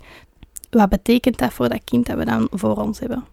wat 0.69 0.89
betekent 0.89 1.37
dat 1.37 1.53
voor 1.53 1.69
dat 1.69 1.83
kind 1.83 2.05
dat 2.05 2.17
we 2.17 2.25
dan 2.25 2.47
voor 2.51 2.75
ons 2.75 2.99
hebben? 2.99 3.23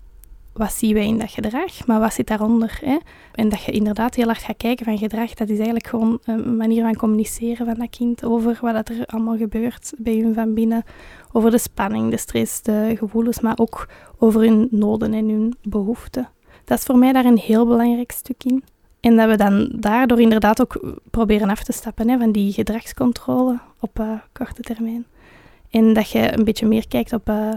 Wat 0.52 0.72
zien 0.72 0.94
wij 0.94 1.06
in 1.06 1.18
dat 1.18 1.30
gedrag, 1.30 1.86
maar 1.86 2.00
wat 2.00 2.14
zit 2.14 2.26
daaronder? 2.26 2.78
Hè? 2.84 2.96
En 3.32 3.48
dat 3.48 3.62
je 3.62 3.72
inderdaad 3.72 4.14
heel 4.14 4.26
hard 4.26 4.42
gaat 4.42 4.56
kijken 4.56 4.84
van 4.84 4.98
gedrag, 4.98 5.34
dat 5.34 5.48
is 5.48 5.56
eigenlijk 5.56 5.86
gewoon 5.86 6.18
een 6.24 6.56
manier 6.56 6.82
van 6.82 6.96
communiceren 6.96 7.66
van 7.66 7.74
dat 7.74 7.90
kind 7.90 8.24
over 8.24 8.58
wat 8.60 8.88
er 8.88 9.06
allemaal 9.06 9.36
gebeurt 9.36 9.92
bij 9.98 10.16
hun 10.16 10.34
van 10.34 10.54
binnen. 10.54 10.84
Over 11.32 11.50
de 11.50 11.58
spanning, 11.58 12.10
de 12.10 12.16
stress, 12.16 12.62
de 12.62 12.94
gevoelens, 12.98 13.40
maar 13.40 13.58
ook 13.58 13.88
over 14.18 14.40
hun 14.40 14.68
noden 14.70 15.14
en 15.14 15.28
hun 15.28 15.54
behoeften. 15.62 16.28
Dat 16.70 16.78
is 16.78 16.84
voor 16.84 16.98
mij 16.98 17.12
daar 17.12 17.24
een 17.24 17.38
heel 17.38 17.66
belangrijk 17.66 18.10
stuk 18.12 18.44
in. 18.44 18.64
En 19.00 19.16
dat 19.16 19.28
we 19.28 19.36
dan 19.36 19.72
daardoor 19.76 20.20
inderdaad 20.20 20.60
ook 20.60 21.00
proberen 21.10 21.50
af 21.50 21.62
te 21.62 21.72
stappen 21.72 22.08
hè, 22.08 22.18
van 22.18 22.32
die 22.32 22.52
gedragscontrole 22.52 23.58
op 23.80 23.98
eh, 23.98 24.10
korte 24.32 24.62
termijn. 24.62 25.06
En 25.70 25.92
dat 25.92 26.10
je 26.10 26.38
een 26.38 26.44
beetje 26.44 26.66
meer 26.66 26.88
kijkt 26.88 27.12
op 27.12 27.28
eh, 27.28 27.52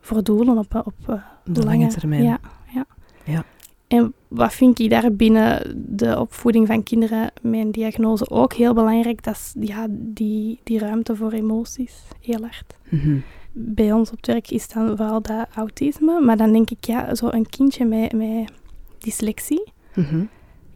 voor 0.00 0.22
doelen, 0.22 0.58
op, 0.58 0.74
eh, 0.74 0.80
op 0.84 1.20
De 1.44 1.62
lange 1.62 1.86
termijn. 1.86 2.22
Ja, 2.22 2.40
ja. 2.74 2.86
Ja. 3.24 3.44
En 3.86 4.14
wat 4.28 4.54
vind 4.54 4.78
ik 4.78 4.90
daar 4.90 5.12
binnen 5.12 5.76
de 5.96 6.18
opvoeding 6.18 6.66
van 6.66 6.82
kinderen 6.82 7.30
een 7.42 7.72
diagnose 7.72 8.30
ook 8.30 8.52
heel 8.52 8.74
belangrijk? 8.74 9.22
Dat 9.22 9.34
is 9.34 9.54
ja, 9.60 9.86
die, 9.90 10.60
die 10.62 10.78
ruimte 10.78 11.16
voor 11.16 11.32
emoties, 11.32 12.02
heel 12.20 12.40
hard. 12.40 12.76
Mhm. 12.88 13.18
Bij 13.52 13.92
ons 13.92 14.10
op 14.10 14.16
het 14.16 14.26
werk 14.26 14.50
is 14.50 14.68
dan 14.68 14.96
vooral 14.96 15.22
dat 15.22 15.46
autisme, 15.54 16.20
maar 16.20 16.36
dan 16.36 16.52
denk 16.52 16.70
ik, 16.70 16.84
ja, 16.84 17.14
zo 17.14 17.28
een 17.30 17.48
kindje 17.48 17.84
met, 17.84 18.12
met 18.12 18.52
dyslexie, 18.98 19.72
Mhm. 19.94 20.24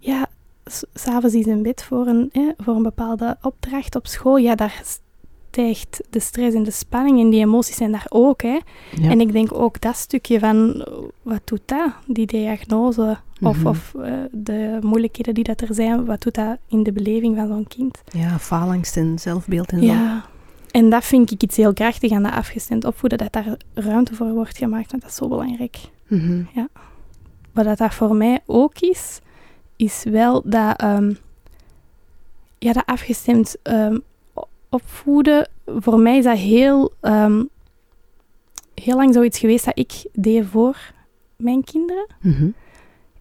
ja, 0.00 0.26
s- 0.64 0.84
s'avonds 0.94 1.34
is 1.34 1.46
in 1.46 1.62
bed 1.62 1.82
voor 1.82 2.06
een, 2.06 2.32
voor 2.56 2.74
een 2.76 2.82
bepaalde 2.82 3.36
opdracht 3.42 3.96
op 3.96 4.06
school, 4.06 4.36
ja, 4.36 4.54
daar 4.54 4.82
stijgt 5.50 6.00
de 6.10 6.20
stress 6.20 6.56
en 6.56 6.62
de 6.62 6.70
spanning 6.70 7.20
en 7.20 7.30
die 7.30 7.40
emoties 7.40 7.76
zijn 7.76 7.92
daar 7.92 8.06
ook, 8.08 8.42
hè. 8.42 8.58
Ja. 9.00 9.10
En 9.10 9.20
ik 9.20 9.32
denk 9.32 9.52
ook 9.54 9.80
dat 9.80 9.96
stukje 9.96 10.38
van, 10.38 10.86
wat 11.22 11.40
doet 11.44 11.60
dat, 11.64 11.92
die 12.06 12.26
diagnose, 12.26 13.16
of, 13.40 13.56
Mhm. 13.58 13.66
of 13.66 13.94
eh, 13.94 14.12
de 14.32 14.78
moeilijkheden 14.82 15.34
die 15.34 15.44
dat 15.44 15.60
er 15.60 15.74
zijn, 15.74 16.04
wat 16.04 16.22
doet 16.22 16.34
dat 16.34 16.56
in 16.68 16.82
de 16.82 16.92
beleving 16.92 17.36
van 17.36 17.46
zo'n 17.48 17.66
kind? 17.68 18.02
ja, 18.12 18.38
faalangst 18.38 18.96
en 18.96 19.18
zelfbeeld 19.18 19.72
en 19.72 19.78
zo. 19.80 19.84
Ja, 19.86 20.24
en 20.70 20.90
dat 20.90 21.05
vind 21.05 21.31
ik 21.31 21.42
iets 21.42 21.57
heel 21.57 21.72
krachtig 21.72 22.12
aan 22.12 22.22
dat 22.22 22.33
afgestemd 22.33 22.85
opvoeden, 22.85 23.18
dat 23.18 23.33
daar 23.33 23.57
ruimte 23.74 24.14
voor 24.14 24.33
wordt 24.33 24.59
gemaakt, 24.59 24.90
want 24.90 25.02
dat 25.02 25.11
is 25.11 25.16
zo 25.16 25.29
belangrijk. 25.29 25.76
Mhm. 26.07 26.42
Wat 27.52 27.64
dat, 27.64 27.79
dat 27.79 27.94
voor 27.94 28.16
mij 28.16 28.40
ook 28.46 28.79
is, 28.79 29.20
is 29.76 30.05
wel 30.05 30.42
dat, 30.44 30.81
ehm, 30.81 31.14
ja, 32.59 32.72
dat 32.72 32.87
afgestemd 32.87 33.57
ehm, 33.62 33.98
opvoeden. 34.68 35.48
Voor 35.66 35.98
mij 35.98 36.16
is 36.18 36.24
dat 36.24 36.38
heel, 36.38 36.92
ehm, 37.00 37.44
heel 38.74 38.96
lang 38.96 39.14
zoiets 39.14 39.38
geweest 39.38 39.64
dat 39.64 39.79
ik 39.79 40.07
deed 40.12 40.46
voor 40.46 40.92
mijn 41.37 41.64
kinderen. 41.64 42.07
Mhm. 42.20 42.48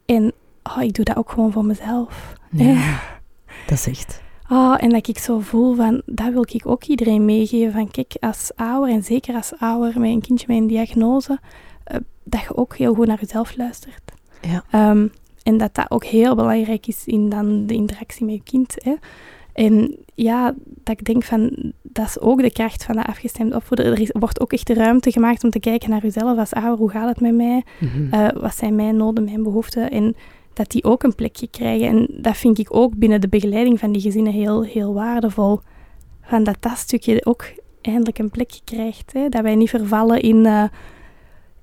En 0.05 0.33
oh, 0.63 0.81
ik 0.81 0.93
doe 0.93 1.05
dat 1.05 1.17
ook 1.17 1.29
gewoon 1.29 1.51
voor 1.51 1.65
mezelf. 1.65 2.33
Ja, 2.51 2.99
dat 3.67 3.77
is 3.77 3.87
echt. 3.87 4.23
Oh, 4.49 4.75
en 4.79 4.89
dat 4.89 5.07
ik 5.07 5.17
zo 5.17 5.39
voel 5.39 5.75
van, 5.75 6.01
dat 6.05 6.33
wil 6.33 6.45
ik 6.49 6.67
ook 6.67 6.83
iedereen 6.83 7.25
meegeven. 7.25 7.71
Van 7.71 7.91
kijk, 7.91 8.15
als 8.19 8.51
ouder, 8.55 8.93
en 8.93 9.03
zeker 9.03 9.35
als 9.35 9.53
ouder 9.59 9.99
met 9.99 10.09
een 10.09 10.21
kindje 10.21 10.45
met 10.47 10.57
een 10.57 10.67
diagnose, 10.67 11.39
eh, 11.83 11.97
dat 12.23 12.41
je 12.41 12.57
ook 12.57 12.75
heel 12.75 12.93
goed 12.93 13.07
naar 13.07 13.19
jezelf 13.19 13.57
luistert. 13.57 14.11
Ja. 14.41 14.63
Ehm, 14.71 15.07
en 15.43 15.57
dat 15.57 15.75
dat 15.75 15.91
ook 15.91 16.05
heel 16.05 16.35
belangrijk 16.35 16.87
is 16.87 17.05
in 17.05 17.29
dan 17.29 17.65
de 17.65 17.73
interactie 17.73 18.25
met 18.25 18.35
je 18.35 18.43
kind. 18.43 18.75
Hè. 18.83 18.93
En 19.53 19.95
ja, 20.15 20.53
dat 20.65 20.99
ik 20.99 21.05
denk 21.05 21.23
van, 21.23 21.73
dat 21.81 22.07
is 22.07 22.19
ook 22.19 22.41
de 22.41 22.51
kracht 22.51 22.83
van 22.83 22.95
dat 22.95 23.05
afgestemd 23.05 23.55
opvoeden. 23.55 23.85
Er 23.85 23.99
is, 23.99 24.11
wordt 24.13 24.39
ook 24.39 24.53
echt 24.53 24.67
de 24.67 24.73
ruimte 24.73 25.11
gemaakt 25.11 25.43
om 25.43 25.49
te 25.49 25.59
kijken 25.59 25.89
naar 25.89 26.01
jezelf 26.01 26.37
als 26.37 26.53
ouder. 26.53 26.77
Hoe 26.77 26.89
gaat 26.89 27.07
het 27.07 27.19
met 27.19 27.35
mij? 27.35 27.63
Mhm. 27.79 28.13
Eh, 28.13 28.41
wat 28.41 28.55
zijn 28.55 28.75
mijn 28.75 28.97
noden, 28.97 29.23
mijn 29.23 29.43
behoeften? 29.43 29.91
En 29.91 30.15
dat 30.55 30.71
die 30.71 30.83
ook 30.83 31.03
een 31.03 31.15
plekje 31.15 31.47
krijgen. 31.47 31.87
En 31.87 32.07
dat 32.11 32.37
vind 32.37 32.59
ik 32.59 32.75
ook 32.75 32.95
binnen 32.95 33.21
de 33.21 33.27
begeleiding 33.27 33.79
van 33.79 33.91
die 33.91 34.01
gezinnen 34.01 34.33
heel, 34.33 34.61
heel 34.63 34.93
waardevol. 34.93 35.59
Van 36.21 36.43
dat 36.43 36.57
dat 36.59 36.77
stukje 36.77 37.25
ook 37.25 37.45
eindelijk 37.81 38.17
een 38.19 38.29
plekje 38.31 38.61
krijgt. 38.63 39.13
Hè? 39.13 39.29
Dat 39.29 39.41
wij 39.41 39.55
niet 39.55 39.69
vervallen 39.69 40.21
in 40.21 40.45
eh, 40.45 40.63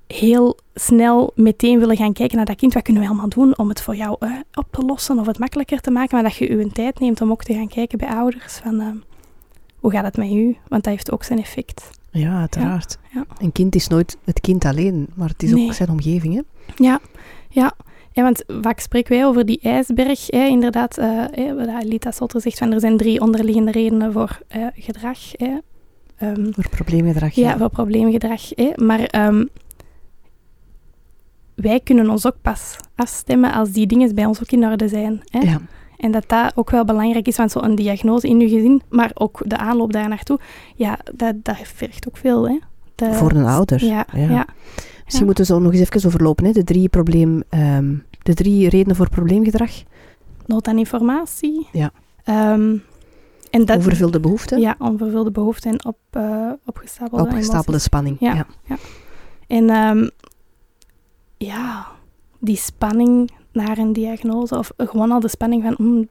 heel 0.07 0.57
snel 0.73 1.31
meteen 1.35 1.79
willen 1.79 1.97
gaan 1.97 2.13
kijken 2.13 2.37
naar 2.37 2.45
dat 2.45 2.55
kind. 2.55 2.73
Wat 2.73 2.83
kunnen 2.83 3.01
we 3.01 3.07
allemaal 3.07 3.29
doen 3.29 3.57
om 3.57 3.69
het 3.69 3.81
voor 3.81 3.95
jou 3.95 4.15
eh, 4.19 4.31
op 4.53 4.67
te 4.71 4.81
lossen 4.85 5.19
of 5.19 5.25
het 5.25 5.39
makkelijker 5.39 5.79
te 5.81 5.91
maken? 5.91 6.15
Maar 6.15 6.23
dat 6.23 6.35
je 6.35 6.57
je 6.57 6.71
tijd 6.71 6.99
neemt 6.99 7.21
om 7.21 7.31
ook 7.31 7.43
te 7.43 7.53
gaan 7.53 7.67
kijken 7.67 7.97
bij 7.97 8.07
ouders. 8.09 8.53
Van, 8.53 8.79
eh, 8.79 8.87
hoe 9.79 9.91
gaat 9.91 10.03
het 10.03 10.17
met 10.17 10.31
u? 10.31 10.57
Want 10.67 10.83
dat 10.83 10.93
heeft 10.93 11.11
ook 11.11 11.23
zijn 11.23 11.39
effect. 11.39 11.89
ja, 12.11 12.39
uiteraard. 12.39 12.97
ja. 13.13 13.25
Een 13.37 13.51
kind 13.51 13.75
is 13.75 13.87
nooit 13.87 14.17
het 14.23 14.41
kind 14.41 14.65
alleen, 14.65 15.07
maar 15.15 15.29
het 15.29 15.43
is 15.43 15.51
Nee. 15.51 15.65
ook 15.65 15.73
zijn 15.73 15.89
omgeving. 15.89 16.33
Hè? 16.33 16.41
Ja, 16.83 16.99
ja. 17.49 17.73
Ja, 18.13 18.23
want 18.23 18.43
vaak 18.61 18.79
spreken 18.79 19.15
wij 19.15 19.25
over 19.25 19.45
die 19.45 19.59
ijsberg. 19.61 20.27
Hè, 20.27 20.45
inderdaad, 20.45 20.97
eh 20.97 21.23
hè, 21.31 21.55
wat 21.55 21.67
Alita 21.67 22.11
Sotter 22.11 22.41
zegt, 22.41 22.57
van 22.57 22.71
er 22.71 22.79
zijn 22.79 22.97
drie 22.97 23.21
onderliggende 23.21 23.71
redenen 23.71 24.13
voor 24.13 24.39
eh, 24.47 24.67
gedrag. 24.73 25.19
Hè. 25.31 25.57
Ehm, 26.17 26.51
Voor 26.51 26.69
probleemgedrag. 26.69 27.33
ja, 27.33 27.57
voor 27.57 27.69
probleemgedrag. 27.69 28.41
Hè. 28.55 28.71
Maar 28.75 28.99
ehm, 28.99 29.45
wij 31.55 31.79
kunnen 31.79 32.09
ons 32.09 32.25
ook 32.25 32.37
pas 32.41 32.77
afstemmen 32.95 33.53
als 33.53 33.71
die 33.71 33.87
dingen 33.87 34.15
bij 34.15 34.25
ons 34.25 34.41
ook 34.41 34.51
in 34.51 34.65
orde 34.65 34.87
zijn. 34.87 35.21
Hè. 35.25 35.39
Ja. 35.39 35.61
En 35.97 36.11
dat 36.11 36.29
dat 36.29 36.51
ook 36.55 36.69
wel 36.69 36.85
belangrijk 36.85 37.27
is, 37.27 37.37
want 37.37 37.51
zo'n 37.51 37.75
diagnose 37.75 38.27
in 38.27 38.39
je 38.39 38.49
gezin, 38.49 38.81
maar 38.89 39.11
ook 39.13 39.41
de 39.45 39.57
aanloop 39.57 39.93
daar 39.93 40.09
naartoe, 40.09 40.39
ja, 40.75 40.99
dat, 41.13 41.35
dat 41.43 41.57
vergt 41.63 42.07
ook 42.07 42.17
veel. 42.17 42.47
Hè. 42.47 42.57
De- 42.95 43.13
Voor 43.13 43.31
een 43.31 43.45
ouder. 43.45 43.83
Ja, 43.85 44.05
Ja. 44.13 44.29
ja. 44.29 44.45
Misschien 45.03 45.25
moeten 45.25 45.45
we 45.45 45.53
zo 45.53 45.59
nog 45.59 45.71
eens 45.73 45.81
even 45.89 46.07
overlopen. 46.07 46.45
Hè? 46.45 46.51
De, 46.51 46.63
drie 46.63 46.89
probleem, 46.89 47.43
ehm, 47.49 47.95
de 48.21 48.33
drie 48.33 48.69
redenen 48.69 48.95
voor 48.95 49.09
probleemgedrag. 49.09 49.71
nood 50.45 50.67
aan 50.67 50.77
informatie. 50.77 51.67
Ja. 51.71 51.91
Ehm, 52.23 52.77
en 53.49 53.65
dat, 53.65 53.77
Overvulde 53.77 54.19
behoeften. 54.19 54.59
Ja, 54.59 54.75
onvervulde 54.79 55.31
behoeften 55.31 55.71
en 55.71 55.85
op, 55.85 55.97
eh, 56.09 56.51
opgestapelde 56.65 57.23
Opgestapelde 57.23 57.79
spanning. 57.79 58.17
Ja. 58.19 58.45
En 59.47 59.69
ehm, 59.69 60.09
ja, 61.37 61.87
die 62.39 62.55
spanning 62.57 63.31
naar 63.51 63.77
een 63.77 63.93
diagnose, 63.93 64.57
of 64.57 64.71
gewoon 64.77 65.11
al 65.11 65.19
de 65.19 65.27
spanning 65.27 65.63
van 65.63 65.75
mm, 65.77 66.07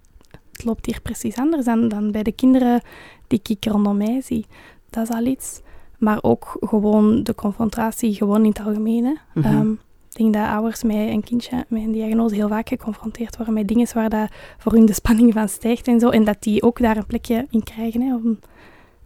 het 0.53 0.65
loopt 0.65 0.87
hier 0.87 1.01
precies 1.01 1.37
anders 1.37 1.65
dan, 1.65 1.89
dan 1.89 2.11
bij 2.11 2.23
de 2.23 2.33
kinderen 2.33 2.81
die 3.27 3.41
ik 3.43 3.65
rondom 3.65 3.97
mij 3.97 4.21
zie. 4.25 4.47
Dat 4.91 5.09
is 5.09 5.15
al 5.15 5.25
iets. 5.25 5.61
Maar 6.03 6.19
ook 6.23 6.57
gewoon 6.61 7.23
de 7.23 7.35
confrontatie, 7.35 8.15
gewoon 8.15 8.43
in 8.43 8.49
het 8.49 8.61
algemeen. 8.67 9.05
hè. 9.05 9.13
Mhm. 9.35 9.47
Ehm, 9.47 9.71
ik 9.73 10.19
denk 10.19 10.33
dat 10.35 10.47
ouders 10.47 10.83
met 10.83 10.97
een 10.97 11.23
kindje 11.25 11.65
met 11.69 11.83
een 11.83 11.93
diagnose 11.93 12.35
heel 12.35 12.49
vaak 12.49 12.69
geconfronteerd 12.69 13.37
worden 13.37 13.55
met 13.55 13.69
dingen 13.69 13.87
waar 13.95 14.09
dat 14.11 14.31
voor 14.59 14.73
hun 14.73 14.87
de 14.87 14.93
spanning 14.93 15.33
van 15.33 15.49
stijgt 15.49 15.89
en 15.89 16.01
zo. 16.01 16.09
En 16.09 16.25
dat 16.25 16.37
die 16.43 16.63
ook 16.63 16.79
daar 16.81 16.97
een 16.97 17.07
plekje 17.07 17.47
in 17.51 17.63
krijgen 17.63 18.01
hè, 18.01 18.15
om 18.15 18.39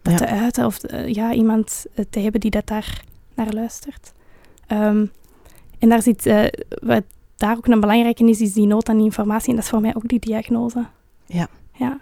dat 0.01 0.19
Ja. 0.19 0.25
te 0.25 0.27
uiten. 0.27 0.65
Of 0.65 0.83
eh, 0.83 1.07
ja, 1.13 1.33
iemand 1.33 1.85
eh, 1.95 2.05
te 2.09 2.19
hebben 2.19 2.41
die 2.41 2.51
dat 2.51 2.67
daar 2.67 3.03
naar 3.35 3.53
luistert. 3.53 4.13
Ehm, 4.67 5.05
en 5.79 5.89
daar 5.89 6.01
zit, 6.01 6.25
eh, 6.25 6.43
wat 6.81 7.03
daar 7.37 7.57
ook 7.57 7.67
een 7.67 7.79
belangrijke 7.79 8.23
is, 8.29 8.41
is 8.41 8.53
die 8.53 8.67
nood 8.67 8.89
aan 8.89 8.99
informatie. 8.99 9.49
En 9.49 9.55
dat 9.55 9.63
is 9.63 9.69
voor 9.69 9.81
mij 9.81 9.95
ook 9.95 10.07
die 10.07 10.19
diagnose. 10.19 10.85
Ja. 11.25 11.47
Ja. 11.73 11.99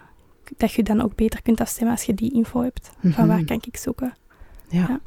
Dat 0.58 0.71
je 0.73 0.84
dan 0.84 1.01
ook 1.01 1.15
beter 1.15 1.41
kunt 1.41 1.62
afstemmen 1.62 1.95
als 1.95 2.03
je 2.05 2.13
die 2.13 2.34
info 2.34 2.62
hebt. 2.62 2.91
Van 3.01 3.10
Mhm. 3.10 3.27
waar 3.27 3.43
kan 3.45 3.62
ik 3.67 3.77
zoeken? 3.77 4.13
Ja. 4.69 4.99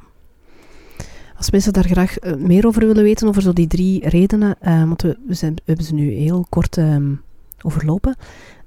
Als 1.36 1.50
mensen 1.50 1.72
daar 1.72 1.84
graag 1.84 2.18
eh, 2.18 2.34
meer 2.34 2.66
over 2.66 2.86
willen 2.86 3.02
weten, 3.02 3.28
over 3.28 3.42
zo 3.42 3.52
die 3.52 3.66
drie 3.66 4.08
redenen, 4.08 4.56
eh, 4.60 4.82
want 4.84 5.02
we, 5.02 5.18
we, 5.26 5.34
zijn, 5.34 5.54
we 5.54 5.62
hebben 5.64 5.84
ze 5.84 5.94
nu 5.94 6.10
heel 6.12 6.46
kort 6.48 6.76
ehm, 6.76 7.14
overlopen, 7.62 8.16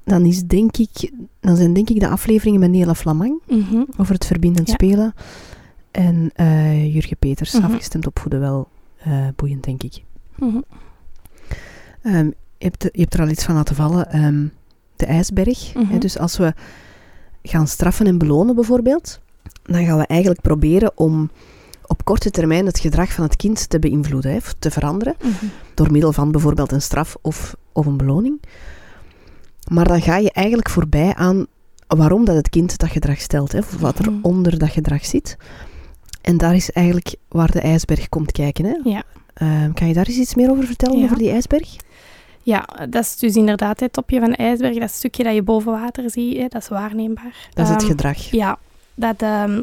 dan, 0.04 0.26
is 0.26 0.44
denk 0.44 0.78
ik, 0.78 1.12
dan 1.40 1.56
zijn 1.56 1.74
denk 1.74 1.90
ik 1.90 2.00
de 2.00 2.08
afleveringen 2.08 2.60
met 2.60 2.70
Nela 2.72 2.96
Flamang 2.96 3.42
Mhm. 3.48 3.84
over 3.98 4.14
het 4.14 4.26
verbindend 4.26 4.68
Ja. 4.68 4.74
spelen 4.74 5.14
en 5.92 6.32
eh 6.36 6.94
Jurgen 6.94 7.18
Peters, 7.18 7.54
Mhm. 7.54 7.64
afgestemd 7.66 8.08
opvoeden, 8.08 8.40
wel 8.40 8.68
eh, 8.98 9.28
boeiend, 9.36 9.64
denk 9.64 9.84
ik. 9.84 10.04
Mhm. 10.38 10.62
Ehm, 12.02 12.26
je, 12.26 12.34
hebt, 12.66 12.84
je 12.84 13.02
hebt 13.02 13.14
er 13.14 13.22
al 13.22 13.30
iets 13.30 13.44
van 13.44 13.56
laten 13.56 13.76
vallen, 13.76 14.12
ehm, 14.12 14.46
de 14.96 15.06
ijsberg. 15.06 15.74
Mhm. 15.76 15.86
Hè, 15.92 15.98
dus 15.98 16.18
als 16.18 16.38
we 16.38 16.54
gaan 17.44 17.68
straffen 17.68 18.08
en 18.08 18.18
belonen 18.18 18.56
bijvoorbeeld, 18.56 19.20
dan 19.64 19.86
gaan 19.86 19.98
we 19.98 20.06
eigenlijk 20.08 20.42
proberen 20.42 20.92
om 20.96 21.30
op 21.86 22.06
korte 22.06 22.32
termijn 22.32 22.66
het 22.66 22.80
gedrag 22.80 23.12
van 23.14 23.24
het 23.24 23.36
kind 23.36 23.70
te 23.70 23.80
beïnvloeden, 23.80 24.32
hè, 24.32 24.38
of 24.38 24.56
te 24.60 24.72
veranderen, 24.72 25.16
Mhm. 25.22 25.46
door 25.74 25.92
middel 25.92 26.14
van 26.14 26.32
bijvoorbeeld 26.32 26.72
een 26.72 26.82
straf 26.82 27.18
of, 27.22 27.56
of 27.72 27.86
een 27.86 27.98
beloning. 27.98 28.42
Maar 29.72 29.88
dan 29.88 30.02
ga 30.02 30.18
je 30.18 30.32
eigenlijk 30.32 30.70
voorbij 30.70 31.14
aan 31.16 31.46
waarom 31.88 32.26
dat 32.26 32.36
het 32.36 32.50
kind 32.50 32.78
dat 32.78 32.90
gedrag 32.90 33.20
stelt, 33.22 33.52
hè, 33.52 33.58
of 33.60 33.78
wat 33.80 34.00
er 34.00 34.12
Mhm. 34.12 34.20
onder 34.22 34.58
dat 34.58 34.70
gedrag 34.70 35.06
zit. 35.06 35.38
En 36.22 36.38
daar 36.38 36.56
is 36.56 36.72
eigenlijk 36.72 37.16
waar 37.28 37.52
de 37.52 37.62
ijsberg 37.62 38.10
komt 38.10 38.32
kijken. 38.32 38.66
Hè? 38.66 38.76
Ja. 38.84 39.04
Ehm, 39.34 39.74
kan 39.74 39.88
je 39.88 39.94
daar 39.94 40.08
eens 40.08 40.18
iets 40.18 40.36
meer 40.36 40.50
over 40.52 40.66
vertellen, 40.66 40.98
Ja. 40.98 41.04
over 41.04 41.18
die 41.18 41.30
ijsberg? 41.32 41.76
Ja, 42.44 42.66
dat 42.90 43.04
is 43.04 43.18
dus 43.18 43.36
inderdaad 43.36 43.80
het 43.80 43.94
topje 43.94 44.20
van 44.20 44.30
de 44.30 44.36
ijsberg. 44.36 44.78
Dat 44.80 44.92
stukje 44.92 45.24
dat 45.24 45.34
je 45.34 45.44
boven 45.44 45.72
water 45.72 46.10
ziet, 46.10 46.38
hè, 46.38 46.48
dat 46.48 46.62
is 46.62 46.68
waarneembaar. 46.68 47.50
Dat 47.54 47.66
is 47.66 47.72
het 47.72 47.82
Ehm, 47.82 47.90
gedrag. 47.92 48.18
Ja, 48.18 48.58
dat, 48.96 49.22
ehm, 49.22 49.62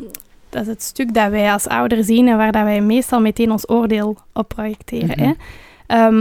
dat 0.49 0.63
is 0.63 0.67
het 0.69 0.83
stuk 0.83 1.15
dat 1.15 1.31
wij 1.31 1.53
als 1.53 1.67
ouder 1.67 2.05
zien 2.05 2.29
en 2.29 2.37
waar 2.37 2.53
dat 2.53 2.63
wij 2.63 2.81
meestal 2.81 3.21
meteen 3.21 3.51
ons 3.51 3.69
oordeel 3.69 4.17
op 4.33 4.49
projecteren. 4.49 5.09
Mhm. 5.09 5.23
hè. 5.23 5.33
Ehm, 5.87 6.21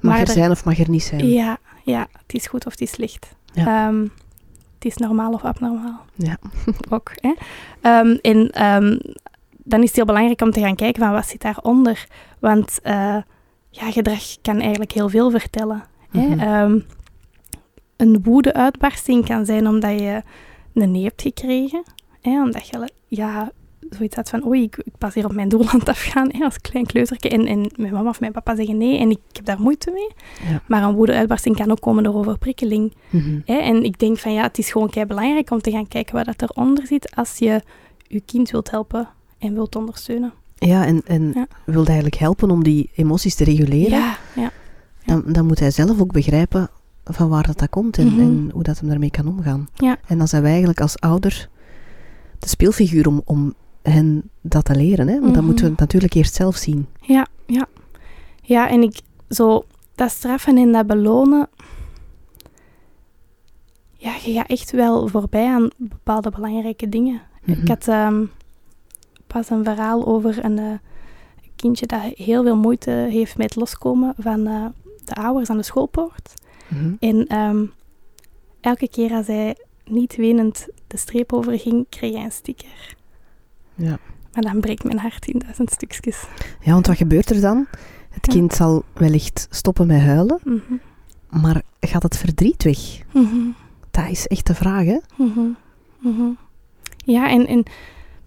Mag 0.00 0.12
maar 0.12 0.20
er 0.20 0.28
zijn 0.28 0.50
of 0.50 0.64
mag 0.64 0.78
er 0.78 0.90
niet 0.90 1.02
zijn? 1.02 1.28
ja, 1.28 1.58
ja, 1.84 2.06
het 2.12 2.34
is 2.34 2.46
goed 2.46 2.66
of 2.66 2.72
het 2.72 2.80
is 2.80 2.90
slecht. 2.90 3.34
Ja. 3.52 3.86
Ehm, 3.88 4.02
het 4.74 4.84
is 4.84 4.96
normaal 4.96 5.32
of 5.32 5.44
abnormaal. 5.44 6.00
Ja. 6.14 6.36
Ook. 6.90 7.12
Hè? 7.14 7.32
En 8.20 8.50
dan 9.64 9.80
is 9.80 9.86
het 9.86 9.96
heel 9.96 10.04
belangrijk 10.04 10.40
om 10.40 10.50
te 10.50 10.60
gaan 10.60 10.74
kijken 10.76 11.02
van 11.02 11.12
wat 11.12 11.26
zit 11.26 11.40
daaronder. 11.40 12.06
Want 12.38 12.78
eh, 12.82 13.16
ja, 13.70 13.90
gedrag 13.90 14.22
kan 14.42 14.60
eigenlijk 14.60 14.92
heel 14.92 15.08
veel 15.08 15.30
vertellen. 15.30 15.82
Hè? 16.10 16.26
Mhm. 16.26 16.80
Een 17.96 18.22
woede-uitbarsting 18.22 19.26
kan 19.26 19.44
zijn 19.46 19.66
omdat 19.66 19.98
je 19.98 20.22
een 20.74 20.90
nee 20.90 21.04
hebt 21.04 21.22
gekregen. 21.22 21.82
Hè? 22.20 22.42
Omdat 22.42 22.68
je 22.68 22.88
ja, 23.06 23.50
zoiets 23.90 24.16
had 24.16 24.28
van, 24.28 24.46
oei, 24.46 24.62
ik, 24.62 24.76
ik 24.76 24.92
pas 24.98 25.14
hier 25.14 25.24
op 25.24 25.32
mijn 25.34 25.48
doel 25.48 25.68
aan 25.68 25.78
het 25.78 25.88
afgaan 25.98 26.28
hè, 26.32 26.44
als 26.44 26.58
klein 26.60 26.86
kleuterke. 26.86 27.28
En, 27.28 27.46
en 27.46 27.70
mijn 27.76 27.92
mama 27.92 28.08
of 28.08 28.20
mijn 28.20 28.32
papa 28.32 28.56
zeggen 28.56 28.76
nee 28.76 28.98
en 28.98 29.10
ik 29.10 29.18
heb 29.32 29.44
daar 29.44 29.60
moeite 29.60 29.90
mee. 29.90 30.10
Ja. 30.50 30.62
Maar 30.68 30.82
een 30.82 30.94
woedeuitbarsting 30.94 31.56
kan 31.56 31.70
ook 31.70 31.80
komen 31.80 32.02
door 32.02 32.14
overprikkeling. 32.14 32.94
Mhm. 33.10 33.38
Hè? 33.44 33.54
En 33.54 33.84
ik 33.84 33.98
denk 33.98 34.18
van 34.18 34.32
ja, 34.32 34.42
het 34.42 34.58
is 34.58 34.70
gewoon 34.70 34.90
kei 34.90 35.06
belangrijk 35.06 35.50
om 35.50 35.60
te 35.60 35.70
gaan 35.70 35.88
kijken 35.88 36.14
wat 36.14 36.24
dat 36.26 36.42
eronder 36.42 36.86
zit 36.86 37.16
als 37.16 37.38
je 37.38 37.60
je 38.06 38.20
kind 38.20 38.50
wilt 38.50 38.70
helpen 38.70 39.08
en 39.38 39.54
wilt 39.54 39.76
ondersteunen. 39.76 40.32
Ja, 40.54 40.86
en, 40.86 41.02
en 41.06 41.30
Ja. 41.34 41.46
wilde 41.64 41.86
eigenlijk 41.86 42.16
helpen 42.16 42.50
om 42.50 42.62
die 42.64 42.90
emoties 42.94 43.34
te 43.34 43.44
reguleren. 43.44 43.98
Ja, 43.98 44.16
ja. 44.34 44.50
Dan, 45.04 45.22
dan 45.26 45.46
moet 45.46 45.58
hij 45.58 45.70
zelf 45.70 46.00
ook 46.00 46.12
begrijpen 46.12 46.68
van 47.04 47.28
waar 47.28 47.46
dat, 47.46 47.58
dat 47.58 47.68
komt 47.70 47.98
en, 47.98 48.06
Mhm. 48.06 48.20
en 48.20 48.50
hoe 48.52 48.62
dat 48.62 48.78
hem 48.78 48.88
daarmee 48.88 49.10
kan 49.10 49.28
omgaan. 49.28 49.68
Ja. 49.74 49.98
En 50.06 50.18
dan 50.18 50.28
zijn 50.28 50.40
wij 50.42 50.50
eigenlijk 50.50 50.80
als 50.80 50.98
ouder 51.00 51.48
de 52.40 52.48
speelfiguur 52.48 53.06
om, 53.08 53.22
om 53.24 53.54
hen 53.82 54.30
dat 54.40 54.64
te 54.64 54.74
leren. 54.74 55.08
Hè? 55.08 55.12
Want 55.20 55.24
dan 55.24 55.32
Mhm. 55.36 55.44
moeten 55.44 55.64
we 55.64 55.70
het 55.70 55.80
natuurlijk 55.80 56.14
eerst 56.14 56.34
zelf 56.34 56.56
zien. 56.56 56.86
Ja, 57.00 57.26
ja. 57.46 57.66
Ja, 58.42 58.68
en 58.68 58.82
ik 58.82 59.00
zo 59.28 59.64
dat 59.94 60.10
straffen 60.10 60.56
en 60.56 60.72
dat 60.72 60.86
belonen. 60.86 61.48
Ja, 63.96 64.14
je 64.24 64.32
gaat 64.32 64.48
echt 64.48 64.70
wel 64.70 65.08
voorbij 65.08 65.46
aan 65.46 65.68
bepaalde 65.76 66.30
belangrijke 66.30 66.88
dingen. 66.88 67.20
Mhm. 67.44 67.60
Ik 67.60 67.68
had 67.68 67.88
ehm, 67.88 68.24
pas 69.26 69.50
een 69.50 69.64
verhaal 69.64 70.06
over 70.06 70.44
een 70.44 70.58
eh, 70.58 70.72
kindje 71.56 71.86
dat 71.86 72.00
heel 72.02 72.42
veel 72.42 72.56
moeite 72.56 72.90
heeft 72.90 73.36
met 73.36 73.56
loskomen 73.56 74.14
van 74.18 74.46
eh, 74.46 74.64
de 75.04 75.14
ouders 75.14 75.50
aan 75.50 75.56
de 75.56 75.62
schoolpoort. 75.62 76.34
Mhm. 76.68 76.92
En 77.00 77.26
ehm, 77.26 77.64
elke 78.60 78.88
keer 78.88 79.12
als 79.12 79.26
hij 79.26 79.56
niet 79.84 80.16
wenend 80.16 80.68
de 80.90 80.96
streep 80.96 81.32
overging, 81.32 81.86
kreeg 81.88 82.12
hij 82.14 82.24
een 82.24 82.32
sticker. 82.32 82.94
Ja. 83.74 83.98
Maar 84.32 84.42
dan 84.42 84.60
breekt 84.60 84.84
mijn 84.84 84.98
hart 84.98 85.26
in 85.26 85.38
duizend 85.38 85.70
stukjes. 85.70 86.24
ja, 86.60 86.72
want 86.72 86.86
wat 86.86 86.96
gebeurt 86.96 87.30
er 87.30 87.40
dan? 87.40 87.66
Het 88.10 88.26
Ja. 88.26 88.32
kind 88.32 88.52
zal 88.52 88.82
wellicht 88.94 89.46
stoppen 89.50 89.86
met 89.86 90.00
huilen, 90.00 90.38
Mhm. 90.44 90.74
maar 91.42 91.62
gaat 91.80 92.02
het 92.02 92.16
verdriet 92.16 92.62
weg? 92.62 92.78
Mhm. 93.12 93.48
Dat 93.90 94.08
is 94.08 94.26
echt 94.26 94.46
de 94.46 94.54
vraag, 94.54 94.84
hè? 94.84 94.98
Mhm. 95.16 96.30
Ja, 96.96 97.28
en, 97.30 97.46
en 97.46 97.62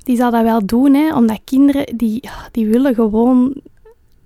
die 0.04 0.16
zal 0.16 0.32
dat 0.32 0.44
wel 0.44 0.66
doen, 0.66 0.94
hè, 0.94 1.16
omdat 1.16 1.40
kinderen 1.44 1.98
die, 1.98 2.30
die 2.52 2.68
willen 2.68 2.96
gewoon 2.96 3.62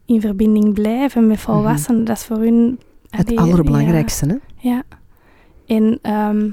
in 0.06 0.22
verbinding 0.22 0.74
blijven 0.74 1.28
met 1.28 1.40
volwassenen. 1.40 2.04
Dat 2.06 2.18
is 2.18 2.24
voor 2.24 2.38
hun... 2.38 2.80
Het 3.10 3.28
allee, 3.28 3.40
allerbelangrijkste, 3.40 4.26
hè? 4.26 4.34
Ja, 4.70 4.72
ja. 4.76 4.84
En 5.66 6.00
ehm, 6.02 6.50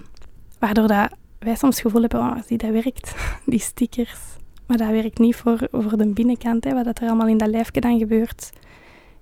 waardoor 0.59 0.87
dat 0.87 1.11
wij 1.44 1.54
soms 1.57 1.76
het 1.76 1.85
gevoel 1.85 2.00
hebben, 2.00 2.20
oh, 2.20 2.37
zie, 2.46 2.59
dat 2.59 2.70
werkt, 2.70 3.14
die 3.46 3.59
stickers. 3.61 4.20
Maar 4.66 4.76
dat 4.76 4.88
werkt 4.88 5.18
niet 5.18 5.37
voor, 5.37 5.59
voor 5.72 5.96
de 5.96 6.07
binnenkant, 6.07 6.64
hè, 6.64 6.74
wat 6.74 6.85
dat 6.85 6.98
er 7.00 7.09
allemaal 7.09 7.26
in 7.26 7.38
dat 7.38 7.48
lijfje 7.48 7.80
dan 7.80 7.98
gebeurt. 7.98 8.52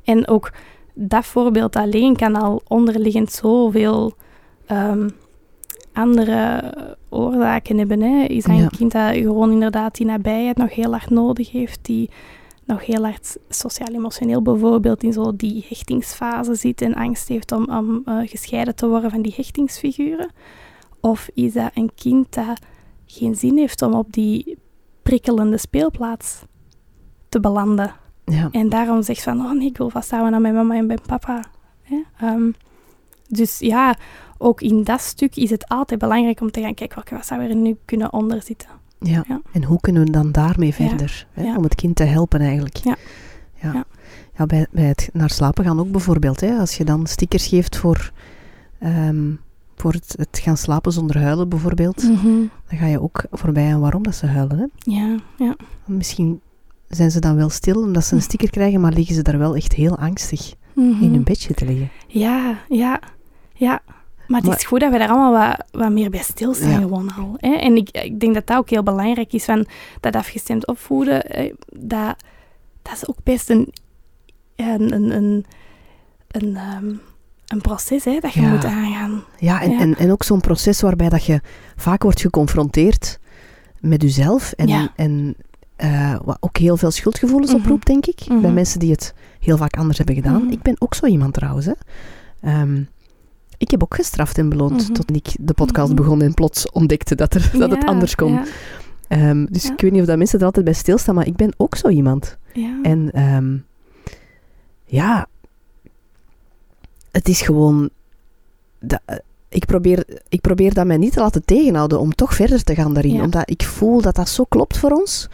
En 0.04 0.28
ook 0.28 0.52
dat 0.94 1.26
voorbeeld 1.26 1.76
alleen 1.76 2.16
kan 2.16 2.36
al 2.36 2.62
onderliggend 2.68 3.32
zoveel 3.32 4.12
ehm, 4.66 5.08
andere 5.92 6.72
oorzaken 7.08 7.78
hebben. 7.78 8.00
Hè. 8.00 8.24
Is 8.24 8.44
dat 8.44 8.56
Ja. 8.56 8.62
een 8.62 8.70
kind 8.70 8.92
dat 8.92 9.14
gewoon 9.14 9.50
inderdaad 9.52 9.94
die 9.96 10.06
nabijheid 10.06 10.56
nog 10.56 10.74
heel 10.74 10.90
hard 10.90 11.10
nodig 11.10 11.50
heeft, 11.50 11.78
die 11.82 12.10
nog 12.64 12.86
heel 12.86 13.02
hard 13.02 13.36
sociaal-emotioneel 13.48 14.42
bijvoorbeeld 14.42 15.02
in 15.02 15.12
zo 15.12 15.36
die 15.36 15.66
hechtingsfase 15.68 16.54
zit 16.54 16.82
en 16.82 16.94
angst 16.94 17.28
heeft 17.28 17.52
om, 17.52 17.70
om 17.70 18.02
eh, 18.04 18.18
gescheiden 18.24 18.74
te 18.74 18.88
worden 18.88 19.10
van 19.10 19.22
die 19.22 19.34
hechtingsfiguren? 19.36 20.30
Of 21.02 21.28
is 21.34 21.52
dat 21.52 21.70
een 21.74 21.90
kind 21.94 22.34
dat 22.34 22.60
geen 23.06 23.34
zin 23.34 23.56
heeft 23.56 23.82
om 23.82 23.94
op 23.94 24.12
die 24.12 24.58
prikkelende 25.02 25.58
speelplaats 25.58 26.44
te 27.28 27.40
belanden? 27.40 27.94
Ja. 28.24 28.48
En 28.50 28.68
daarom 28.68 29.02
zegt 29.02 29.22
van, 29.22 29.40
oh 29.40 29.52
nee, 29.52 29.68
ik 29.68 29.78
wil 29.78 29.90
vasthouden 29.90 30.34
aan 30.34 30.42
mijn 30.42 30.54
mama 30.54 30.74
en 30.74 30.86
mijn 30.86 31.00
papa. 31.06 31.44
Ehm, 32.18 32.50
dus 33.28 33.58
ja, 33.58 33.96
ook 34.38 34.60
in 34.60 34.84
dat 34.84 35.00
stuk 35.00 35.36
is 35.36 35.50
het 35.50 35.68
altijd 35.68 36.00
belangrijk 36.00 36.40
om 36.40 36.50
te 36.50 36.60
gaan 36.60 36.74
kijken, 36.74 36.96
welke 36.96 37.14
wat 37.14 37.26
zou 37.26 37.42
er 37.42 37.54
nu 37.54 37.76
kunnen 37.84 38.12
onder 38.12 38.42
zitten. 38.42 38.68
Ja. 38.98 39.24
Ja. 39.28 39.40
En 39.52 39.64
hoe 39.64 39.80
kunnen 39.80 40.04
we 40.04 40.10
dan 40.10 40.32
daarmee 40.32 40.74
verder? 40.74 41.26
Hè? 41.32 41.56
Om 41.56 41.62
het 41.62 41.74
kind 41.74 41.96
te 41.96 42.04
helpen 42.04 42.40
eigenlijk. 42.40 42.76
Ja. 42.76 42.96
Ja. 43.62 43.72
Ja. 43.72 43.84
Ja, 44.38 44.46
bij, 44.46 44.66
bij 44.70 44.84
het 44.84 45.10
naar 45.12 45.30
slapen 45.30 45.64
gaan 45.64 45.80
ook 45.80 45.90
bijvoorbeeld. 45.90 46.40
Hè? 46.40 46.58
Als 46.58 46.76
je 46.76 46.84
dan 46.84 47.06
stickers 47.06 47.46
geeft 47.46 47.76
voor, 47.76 48.12
ehm, 48.78 49.32
voor 49.82 49.92
het, 49.92 50.14
het 50.18 50.38
gaan 50.42 50.56
slapen 50.56 50.92
zonder 50.92 51.18
huilen 51.22 51.48
bijvoorbeeld. 51.48 52.00
Dan 52.02 52.50
ga 52.68 52.86
je 52.86 53.00
ook 53.02 53.24
voorbij 53.30 53.72
aan 53.74 53.80
waarom 53.80 54.02
dat 54.02 54.14
ze 54.14 54.26
huilen. 54.26 54.58
Hè? 54.58 54.66
Ja, 54.92 55.16
ja. 55.38 55.56
Misschien 55.86 56.40
zijn 56.88 57.10
ze 57.10 57.20
dan 57.20 57.36
wel 57.36 57.48
stil 57.48 57.82
omdat 57.82 58.04
ze 58.04 58.14
een 58.14 58.22
sticker 58.22 58.50
krijgen, 58.50 58.80
maar 58.80 58.92
liggen 58.92 59.14
ze 59.14 59.22
daar 59.22 59.38
wel 59.38 59.56
echt 59.56 59.72
heel 59.72 59.98
angstig 59.98 60.54
Mhm. 60.74 61.02
in 61.02 61.12
hun 61.12 61.22
bedje 61.24 61.54
te 61.54 61.64
liggen. 61.64 61.90
Ja, 62.06 62.58
ja, 62.68 63.00
ja. 63.52 63.82
Maar 64.28 64.40
het 64.40 64.48
Maar- 64.50 64.58
is 64.58 64.64
goed 64.64 64.80
dat 64.80 64.92
we 64.92 64.98
daar 64.98 65.08
allemaal 65.08 65.48
wat, 65.48 65.64
wat 65.70 65.90
meer 65.92 66.10
bij 66.10 66.22
stilstaan 66.22 66.70
Ja. 66.70 66.78
gewoon 66.78 67.14
al. 67.14 67.34
Hè? 67.36 67.52
En 67.54 67.76
ik, 67.76 67.90
ik 67.90 68.20
denk 68.20 68.34
dat 68.34 68.46
dat 68.46 68.56
ook 68.56 68.70
heel 68.70 68.82
belangrijk 68.82 69.32
is, 69.32 69.44
van 69.44 69.66
dat 70.00 70.16
afgestemd 70.16 70.66
opvoeden, 70.66 71.22
dat, 71.66 72.16
dat 72.82 72.92
is 72.92 73.08
ook 73.08 73.16
best 73.22 73.50
een, 73.50 73.72
een, 74.56 74.92
een, 74.94 75.10
een, 75.16 75.44
een, 76.28 76.56
ehm, 76.56 76.94
een 77.52 77.60
proces 77.60 78.04
hè, 78.04 78.18
dat 78.20 78.32
je 78.32 78.40
Ja. 78.40 78.48
moet 78.50 78.64
aangaan. 78.64 79.24
Ja, 79.38 79.62
en, 79.62 79.70
Ja. 79.70 79.80
En, 79.80 79.96
en 79.98 80.10
ook 80.12 80.22
zo'n 80.22 80.40
proces 80.40 80.80
waarbij 80.80 81.08
dat 81.08 81.24
je 81.24 81.40
vaak 81.76 82.02
wordt 82.02 82.20
geconfronteerd 82.20 83.18
met 83.80 84.02
jezelf 84.02 84.52
en, 84.52 84.66
Ja. 84.68 84.92
en 84.96 85.34
eh, 85.76 86.16
wat 86.24 86.36
ook 86.40 86.56
heel 86.56 86.76
veel 86.76 86.90
schuldgevoelens 86.90 87.50
Mhm. 87.52 87.60
oproept, 87.60 87.86
denk 87.86 88.06
ik, 88.06 88.22
bij 88.28 88.36
Mhm. 88.36 88.54
mensen 88.54 88.78
die 88.78 88.90
het 88.90 89.14
heel 89.40 89.56
vaak 89.56 89.76
anders 89.76 89.98
hebben 89.98 90.14
gedaan. 90.16 90.42
Mhm. 90.42 90.52
Ik 90.52 90.62
ben 90.62 90.74
ook 90.78 90.94
zo 90.94 91.06
iemand 91.06 91.34
trouwens. 91.34 91.66
Hè. 91.66 91.72
Ehm, 92.40 92.82
ik 93.58 93.70
heb 93.70 93.82
ook 93.82 93.94
gestraft 93.94 94.38
en 94.38 94.48
beloond 94.48 94.94
tot 94.94 95.14
ik 95.16 95.28
de 95.40 95.54
podcast 95.54 95.94
begon 95.94 96.22
en 96.22 96.34
plots 96.34 96.70
ontdekte 96.70 97.14
dat, 97.14 97.34
er, 97.34 97.50
dat 97.58 97.70
het 97.70 97.84
anders 97.84 98.14
kon. 98.14 98.40
Ehm, 99.08 99.44
dus 99.50 99.70
ik 99.70 99.80
weet 99.80 99.92
niet 99.92 100.00
of 100.00 100.06
dat 100.06 100.18
mensen 100.18 100.38
er 100.38 100.44
altijd 100.44 100.64
bij 100.64 100.74
stilstaan, 100.74 101.14
maar 101.14 101.26
ik 101.26 101.36
ben 101.36 101.54
ook 101.56 101.76
zo 101.76 101.88
iemand. 101.88 102.38
En 102.82 103.10
ehm, 103.12 103.56
ja, 104.84 105.26
het 107.12 107.28
is 107.28 107.40
gewoon. 107.40 107.90
Dat, 108.80 109.00
eh, 109.04 109.16
ik, 109.48 109.66
probeer, 109.66 110.06
ik 110.28 110.40
probeer 110.40 110.74
dat 110.74 110.86
mij 110.86 110.96
niet 110.96 111.12
te 111.12 111.20
laten 111.20 111.44
tegenhouden 111.44 112.00
om 112.00 112.14
toch 112.14 112.34
verder 112.34 112.62
te 112.64 112.74
gaan 112.74 112.94
daarin. 112.94 113.14
Ja. 113.14 113.22
Omdat 113.22 113.50
ik 113.50 113.62
voel 113.62 114.00
dat 114.00 114.14
dat 114.14 114.28
zo 114.28 114.44
klopt 114.44 114.78
voor 114.78 114.90
ons. 114.90 115.28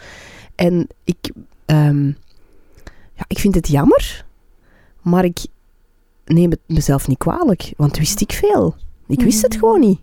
En 0.55 0.87
ik, 1.03 1.31
ehm, 1.65 2.05
ja, 3.13 3.23
ik 3.27 3.39
vind 3.39 3.55
het 3.55 3.67
jammer, 3.67 4.25
maar 5.01 5.25
ik 5.25 5.39
neem 6.25 6.49
het 6.51 6.59
mezelf 6.65 7.07
niet 7.07 7.17
kwalijk. 7.17 7.73
Want 7.77 7.97
wist 7.97 8.21
ik 8.21 8.31
veel. 8.31 8.75
Ik 9.07 9.21
wist 9.21 9.41
het 9.41 9.51
Mhm. 9.51 9.59
gewoon 9.59 9.79
niet. 9.79 9.99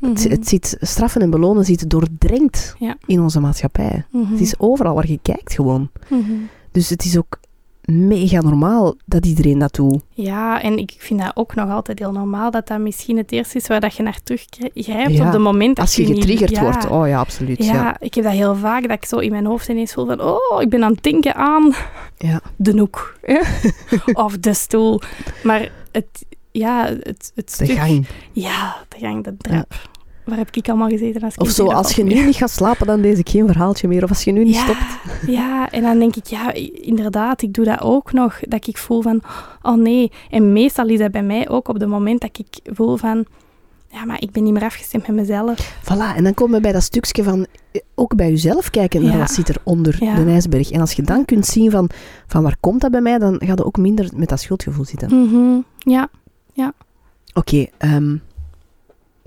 Het, 0.00 0.18
Mhm. 0.24 0.30
het 0.30 0.48
zit, 0.48 0.76
straffen 0.80 1.20
en 1.22 1.30
belonen 1.30 1.64
zit 1.64 1.90
doordrenkt 1.90 2.74
Ja. 2.78 2.96
in 3.06 3.20
onze 3.20 3.40
maatschappij. 3.40 4.04
Mhm. 4.10 4.32
Het 4.32 4.40
is 4.40 4.58
overal 4.58 4.94
waar 4.94 5.08
je 5.10 5.18
kijkt 5.22 5.52
gewoon. 5.54 5.90
Mhm. 6.10 6.32
Dus 6.72 6.88
het 6.88 7.04
is 7.04 7.18
ook 7.18 7.40
mega 7.92 8.40
normaal 8.40 8.94
dat 9.04 9.26
iedereen 9.26 9.58
dat 9.58 9.74
doet. 9.74 10.02
Ja, 10.10 10.62
en 10.62 10.78
ik 10.78 10.94
vind 10.98 11.20
dat 11.20 11.30
ook 11.34 11.54
nog 11.54 11.70
altijd 11.70 11.98
heel 11.98 12.12
normaal 12.12 12.50
dat 12.50 12.66
dat 12.66 12.78
misschien 12.78 13.16
het 13.16 13.32
eerste 13.32 13.56
is 13.58 13.66
waar 13.66 13.80
dat 13.80 13.94
je 13.94 14.02
naar 14.02 14.18
teruggrijpt 14.24 15.12
Ja, 15.16 15.26
op 15.26 15.32
het 15.32 15.40
moment 15.42 15.76
dat 15.76 15.84
Als 15.84 15.94
je 15.96 16.06
getriggerd 16.06 16.50
ja. 16.50 16.60
wordt. 16.62 16.88
Oh 16.88 17.08
ja, 17.08 17.18
absoluut. 17.18 17.64
Ja, 17.64 17.72
Ja. 17.74 17.96
ik 18.00 18.14
heb 18.14 18.24
dat 18.24 18.32
heel 18.32 18.54
vaak, 18.54 18.82
dat 18.82 18.96
ik 18.96 19.04
zo 19.04 19.16
in 19.18 19.30
mijn 19.30 19.46
hoofd 19.46 19.68
ineens 19.68 19.92
voel 19.92 20.06
van, 20.06 20.20
oh, 20.22 20.62
ik 20.62 20.68
ben 20.68 20.84
aan 20.84 20.92
het 20.92 21.02
denken 21.02 21.34
aan 21.34 21.74
Ja. 22.16 22.40
de 22.56 22.74
noek. 22.74 23.16
hè. 23.22 23.40
of 24.24 24.38
de 24.38 24.54
stoel. 24.54 25.00
Maar 25.42 25.70
het, 25.92 26.24
ja, 26.50 26.84
het, 26.86 27.32
het 27.34 27.56
De 27.58 27.64
stuk... 27.64 27.70
gang. 27.78 28.06
Ja, 28.32 28.76
de 28.88 28.98
gang, 28.98 29.24
de 29.24 29.36
trap. 29.36 29.74
Waar 30.28 30.38
heb 30.38 30.48
ik 30.56 30.68
allemaal 30.68 30.88
gezeten 30.88 31.22
als 31.22 31.34
Of 31.36 31.48
zo, 31.48 31.66
als 31.66 31.92
je 31.92 32.04
nu 32.04 32.24
niet 32.24 32.36
gaat 32.36 32.50
slapen, 32.50 32.86
dan 32.86 33.00
lees 33.00 33.18
ik 33.18 33.28
geen 33.28 33.46
verhaaltje 33.46 33.88
meer. 33.88 34.02
Of 34.02 34.08
als 34.08 34.22
je 34.24 34.32
nu 34.32 34.44
niet 34.44 34.54
Ja. 34.54 34.62
stopt. 34.62 34.98
Ja, 35.26 35.70
en 35.70 35.82
dan 35.82 35.98
denk 35.98 36.16
ik, 36.16 36.26
ja, 36.26 36.52
inderdaad, 36.82 37.42
ik 37.42 37.52
doe 37.54 37.64
dat 37.64 37.80
ook 37.80 38.12
nog. 38.12 38.40
Dat 38.40 38.66
ik 38.66 38.78
voel 38.78 39.02
van, 39.02 39.22
oh 39.62 39.74
nee. 39.76 40.12
En 40.30 40.52
meestal 40.52 40.88
is 40.88 40.98
dat 40.98 41.10
bij 41.10 41.22
mij 41.22 41.48
ook 41.48 41.68
op 41.68 41.80
het 41.80 41.88
moment 41.88 42.20
dat 42.20 42.38
ik 42.38 42.72
voel 42.74 42.96
van, 42.96 43.24
ja, 43.90 44.04
maar 44.04 44.20
ik 44.22 44.30
ben 44.30 44.42
niet 44.42 44.52
meer 44.52 44.62
afgestemd 44.62 45.06
met 45.06 45.16
mezelf. 45.16 45.78
Voilà, 45.84 46.16
en 46.16 46.24
dan 46.24 46.34
komen 46.34 46.54
we 46.54 46.60
bij 46.60 46.72
dat 46.72 46.82
stukje 46.82 47.22
van 47.22 47.46
eh, 47.72 47.80
ook 47.94 48.14
bij 48.16 48.30
jezelf 48.30 48.70
kijken 48.70 49.02
naar 49.02 49.12
Ja. 49.12 49.18
wat 49.18 49.30
zit 49.30 49.48
er 49.48 49.56
onder 49.64 49.96
Ja. 50.04 50.14
de 50.14 50.30
ijsberg. 50.30 50.70
En 50.70 50.80
als 50.80 50.92
je 50.92 51.02
dan 51.02 51.24
kunt 51.24 51.46
zien 51.46 51.70
van, 51.70 51.90
van 52.26 52.42
waar 52.42 52.56
komt 52.60 52.80
dat 52.80 52.90
bij 52.90 53.00
mij, 53.00 53.18
dan 53.18 53.36
ga 53.44 53.52
je 53.56 53.64
ook 53.64 53.76
minder 53.76 54.08
met 54.16 54.28
dat 54.28 54.40
schuldgevoel 54.40 54.84
zitten. 54.84 55.14
Mhm, 55.24 55.60
Ja, 55.78 56.08
Oké, 57.34 57.66
ehm, 57.78 58.16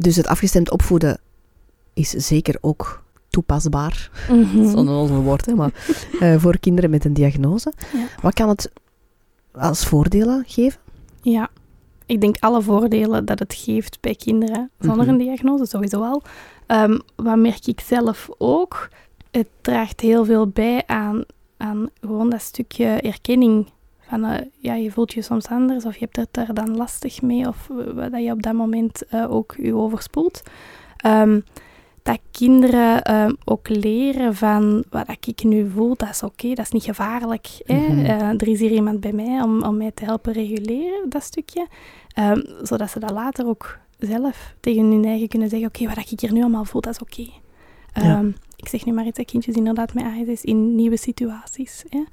dus 0.01 0.15
het 0.15 0.27
afgestemd 0.27 0.71
opvoeden 0.71 1.19
is 1.93 2.09
zeker 2.09 2.57
ook 2.61 3.03
toepasbaar. 3.29 4.11
Mhm. 4.29 4.39
Dat 4.57 4.65
is 4.65 4.71
een 4.71 4.77
onnozel 4.77 5.21
woord, 5.21 5.45
hè, 5.45 5.53
maar 5.55 5.71
eh, 6.19 6.35
voor 6.37 6.59
kinderen 6.59 6.89
met 6.89 7.05
een 7.05 7.13
diagnose. 7.13 7.73
Ja. 7.93 8.05
Wat 8.21 8.33
kan 8.33 8.49
het 8.49 8.71
als 9.51 9.85
voordelen 9.85 10.43
geven? 10.47 10.79
Ja, 11.21 11.49
ik 12.05 12.21
denk 12.21 12.35
alle 12.39 12.61
voordelen 12.61 13.25
dat 13.25 13.39
het 13.39 13.53
geeft 13.53 13.97
bij 14.01 14.15
kinderen 14.15 14.69
zonder 14.79 15.05
Mhm. 15.05 15.09
een 15.13 15.17
diagnose, 15.17 15.65
sowieso 15.65 16.01
al. 16.03 16.21
Ehm, 16.65 16.99
wat 17.15 17.37
merk 17.37 17.65
ik 17.67 17.79
zelf 17.79 18.29
ook? 18.37 18.89
het 19.31 19.47
draagt 19.61 19.99
heel 19.99 20.25
veel 20.25 20.47
bij 20.47 20.83
aan, 20.85 21.23
aan 21.57 21.89
gewoon 22.01 22.29
dat 22.29 22.41
stukje 22.41 22.85
erkenning. 22.85 23.67
Van, 24.11 24.25
eh, 24.25 24.45
ja, 24.59 24.73
je 24.73 24.91
voelt 24.91 25.13
je 25.13 25.21
soms 25.21 25.47
anders 25.47 25.85
of 25.85 25.93
je 25.93 25.99
hebt 26.11 26.15
het 26.15 26.47
er 26.47 26.53
dan 26.53 26.77
lastig 26.77 27.21
mee 27.21 27.47
of 27.47 27.67
wat 27.67 28.11
dat 28.11 28.23
je 28.23 28.31
op 28.31 28.41
dat 28.41 28.53
moment 28.53 29.05
eh, 29.05 29.31
ook 29.31 29.55
je 29.57 29.75
overspoelt. 29.75 30.43
Ehm, 30.97 31.39
dat 32.03 32.19
kinderen 32.31 33.01
ehm, 33.01 33.33
ook 33.45 33.69
leren 33.69 34.35
van 34.35 34.83
wat 34.89 35.17
ik 35.25 35.43
nu 35.43 35.69
voel, 35.69 35.95
dat 35.95 36.09
is 36.09 36.23
oké, 36.23 36.53
dat 36.53 36.65
is 36.65 36.71
niet 36.71 36.83
gevaarlijk. 36.83 37.47
Hè? 37.65 37.87
Mhm. 37.87 38.05
Eh, 38.05 38.29
er 38.29 38.47
is 38.47 38.59
hier 38.59 38.71
iemand 38.71 38.99
bij 38.99 39.13
mij 39.13 39.41
om, 39.41 39.63
om 39.63 39.77
mij 39.77 39.91
te 39.91 40.05
helpen 40.05 40.33
reguleren, 40.33 41.09
dat 41.09 41.23
stukje. 41.23 41.67
Ehm, 42.13 42.41
zodat 42.61 42.89
ze 42.89 42.99
dat 42.99 43.11
later 43.11 43.47
ook 43.47 43.77
zelf 43.99 44.55
tegen 44.59 44.85
hun 44.85 45.05
eigen 45.05 45.27
kunnen 45.27 45.49
zeggen, 45.49 45.67
oké, 45.67 45.87
wat 45.87 46.11
ik 46.11 46.19
hier 46.19 46.33
nu 46.33 46.41
allemaal 46.41 46.65
voel, 46.65 46.81
dat 46.81 46.93
is 46.93 47.01
oké. 47.01 47.31
Ja. 47.93 48.23
Ik 48.55 48.67
zeg 48.67 48.85
nu 48.85 48.91
maar 48.91 49.05
iets 49.05 49.17
dat 49.17 49.25
kindjes 49.25 49.55
inderdaad 49.55 49.93
met 49.93 50.03
ASS 50.03 50.43
in 50.43 50.75
nieuwe 50.75 50.97
situaties. 50.97 51.83
Hè? 51.89 52.03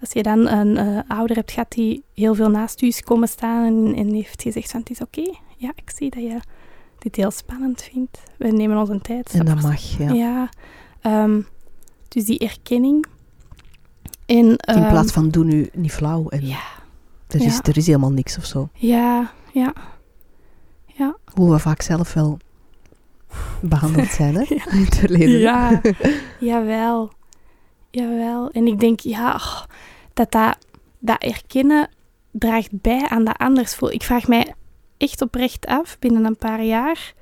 Als 0.00 0.12
je 0.12 0.22
dan 0.22 0.48
een 0.48 0.76
eh, 0.76 0.98
ouder 1.08 1.36
hebt 1.36 1.52
gehad 1.52 1.70
die 1.72 2.04
heel 2.14 2.34
veel 2.34 2.50
naast 2.50 2.82
u 2.82 2.86
is 2.86 3.02
komen 3.02 3.28
staan 3.28 3.64
en, 3.64 3.94
en 3.94 4.12
heeft 4.14 4.42
gezegd 4.42 4.70
van 4.70 4.80
het 4.80 4.90
is 4.90 5.00
oké, 5.00 5.34
ja, 5.56 5.72
ik 5.74 5.90
zie 5.96 6.10
dat 6.10 6.22
je 6.22 6.40
dit 6.98 7.16
heel 7.16 7.30
spannend 7.30 7.82
vindt. 7.82 8.22
We 8.38 8.48
nemen 8.48 8.78
onze 8.78 9.00
tijd. 9.00 9.30
En 9.30 9.44
dat 9.44 9.62
mag, 9.62 9.98
ja. 9.98 10.12
ja, 10.12 10.48
ehm, 11.00 11.40
dus 12.08 12.24
die 12.24 12.38
erkenning. 12.38 13.06
En, 14.26 14.36
In 14.36 14.56
ehm, 14.56 14.88
plaats 14.88 15.12
van 15.12 15.30
doe 15.30 15.44
nu 15.44 15.68
niet 15.72 15.92
flauw 15.92 16.28
en 16.28 16.46
Ja, 16.46 16.64
er, 17.26 17.40
is, 17.40 17.54
ja. 17.54 17.62
er 17.62 17.76
is 17.76 17.86
helemaal 17.86 18.12
niks 18.12 18.38
of 18.38 18.44
zo. 18.44 18.68
ja, 18.74 19.32
ja. 19.52 19.72
Hoe 21.34 21.50
we 21.50 21.58
vaak 21.58 21.82
zelf 21.82 22.14
wel 22.14 22.38
behandeld 23.60 24.08
zijn, 24.08 24.34
hè? 24.34 24.44
Ja. 24.56 24.70
In 24.70 24.84
het 24.84 24.96
verleden. 24.96 25.38
Ja, 25.38 25.80
jawel. 26.40 27.12
Jawel. 27.90 28.50
En 28.50 28.66
ik 28.66 28.80
denk, 28.80 29.00
ja, 29.00 29.34
oh, 29.34 29.62
dat, 30.16 30.32
dat 30.32 30.56
dat 30.98 31.22
erkennen 31.22 31.88
draagt 32.30 32.80
bij 32.80 33.08
aan 33.08 33.24
dat 33.24 33.38
anders 33.38 33.74
voel. 33.74 33.92
Ik 33.92 34.02
vraag 34.02 34.28
mij 34.28 34.54
echt 34.96 35.22
oprecht 35.22 35.66
af, 35.66 35.98
binnen 35.98 36.24
een 36.24 36.36
paar 36.36 36.62
jaar, 36.62 37.14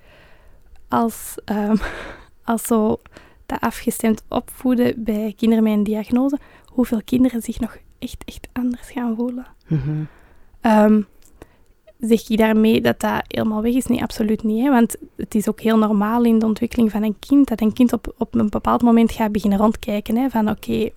als, 0.88 1.34
ehm, 1.44 1.76
als 2.44 2.62
zo 2.62 2.98
dat 3.46 3.60
afgestemd 3.60 4.22
opvoeden 4.28 5.04
bij 5.04 5.34
kinderen 5.36 5.64
met 5.64 5.72
een 5.72 5.82
diagnose, 5.82 6.38
hoeveel 6.66 7.00
kinderen 7.04 7.42
zich 7.42 7.60
nog 7.60 7.76
echt, 7.98 8.24
echt 8.24 8.48
anders 8.52 8.90
gaan 8.90 9.16
voelen. 9.16 9.46
Mhm. 9.66 10.04
Ehm, 10.60 11.02
zeg 11.98 12.28
ik 12.28 12.38
daarmee 12.38 12.80
dat 12.80 13.00
dat 13.00 13.24
helemaal 13.28 13.62
weg 13.62 13.74
is? 13.74 13.86
Nee, 13.86 14.02
absoluut 14.02 14.42
niet. 14.42 14.62
Hè? 14.62 14.70
Want 14.70 14.96
het 15.16 15.34
is 15.34 15.48
ook 15.48 15.60
heel 15.60 15.78
normaal 15.78 16.24
in 16.24 16.38
de 16.38 16.46
ontwikkeling 16.46 16.90
van 16.90 17.02
een 17.02 17.18
kind 17.18 17.48
dat 17.48 17.60
een 17.60 17.72
kind 17.72 17.92
op, 17.92 18.14
op 18.18 18.34
een 18.34 18.50
bepaald 18.50 18.82
moment 18.82 19.12
gaat 19.12 19.32
beginnen 19.32 19.58
rondkijken. 19.58 20.16
Hè? 20.16 20.30
Van 20.30 20.50
oké, 20.50 20.90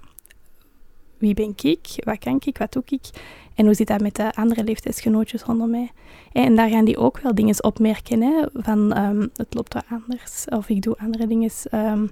wie 1.17 1.34
ben 1.34 1.53
ik? 1.62 1.88
Wat 2.03 2.17
kan 2.17 2.39
ik? 2.45 2.58
Wat 2.58 2.71
doe 2.71 2.84
ik? 2.86 3.10
En 3.56 3.65
hoe 3.65 3.73
zit 3.73 3.88
dat 3.88 4.01
met 4.01 4.15
de 4.15 4.34
andere 4.34 4.63
leeftijdsgenootjes 4.63 5.43
rondom 5.43 5.69
mij? 5.69 5.91
En 6.32 6.56
daar 6.56 6.69
gaan 6.69 6.86
die 6.86 6.97
ook 6.97 7.19
wel 7.19 7.36
dingen 7.36 7.63
opmerken. 7.63 8.21
Hè? 8.21 8.45
Van 8.53 8.93
ehm, 8.93 9.27
het 9.34 9.53
loopt 9.53 9.73
wat 9.73 9.86
anders 9.89 10.45
of 10.45 10.69
ik 10.69 10.82
doe 10.82 10.97
andere 10.97 11.27
dingen. 11.27 11.51
Ehm, 11.69 12.03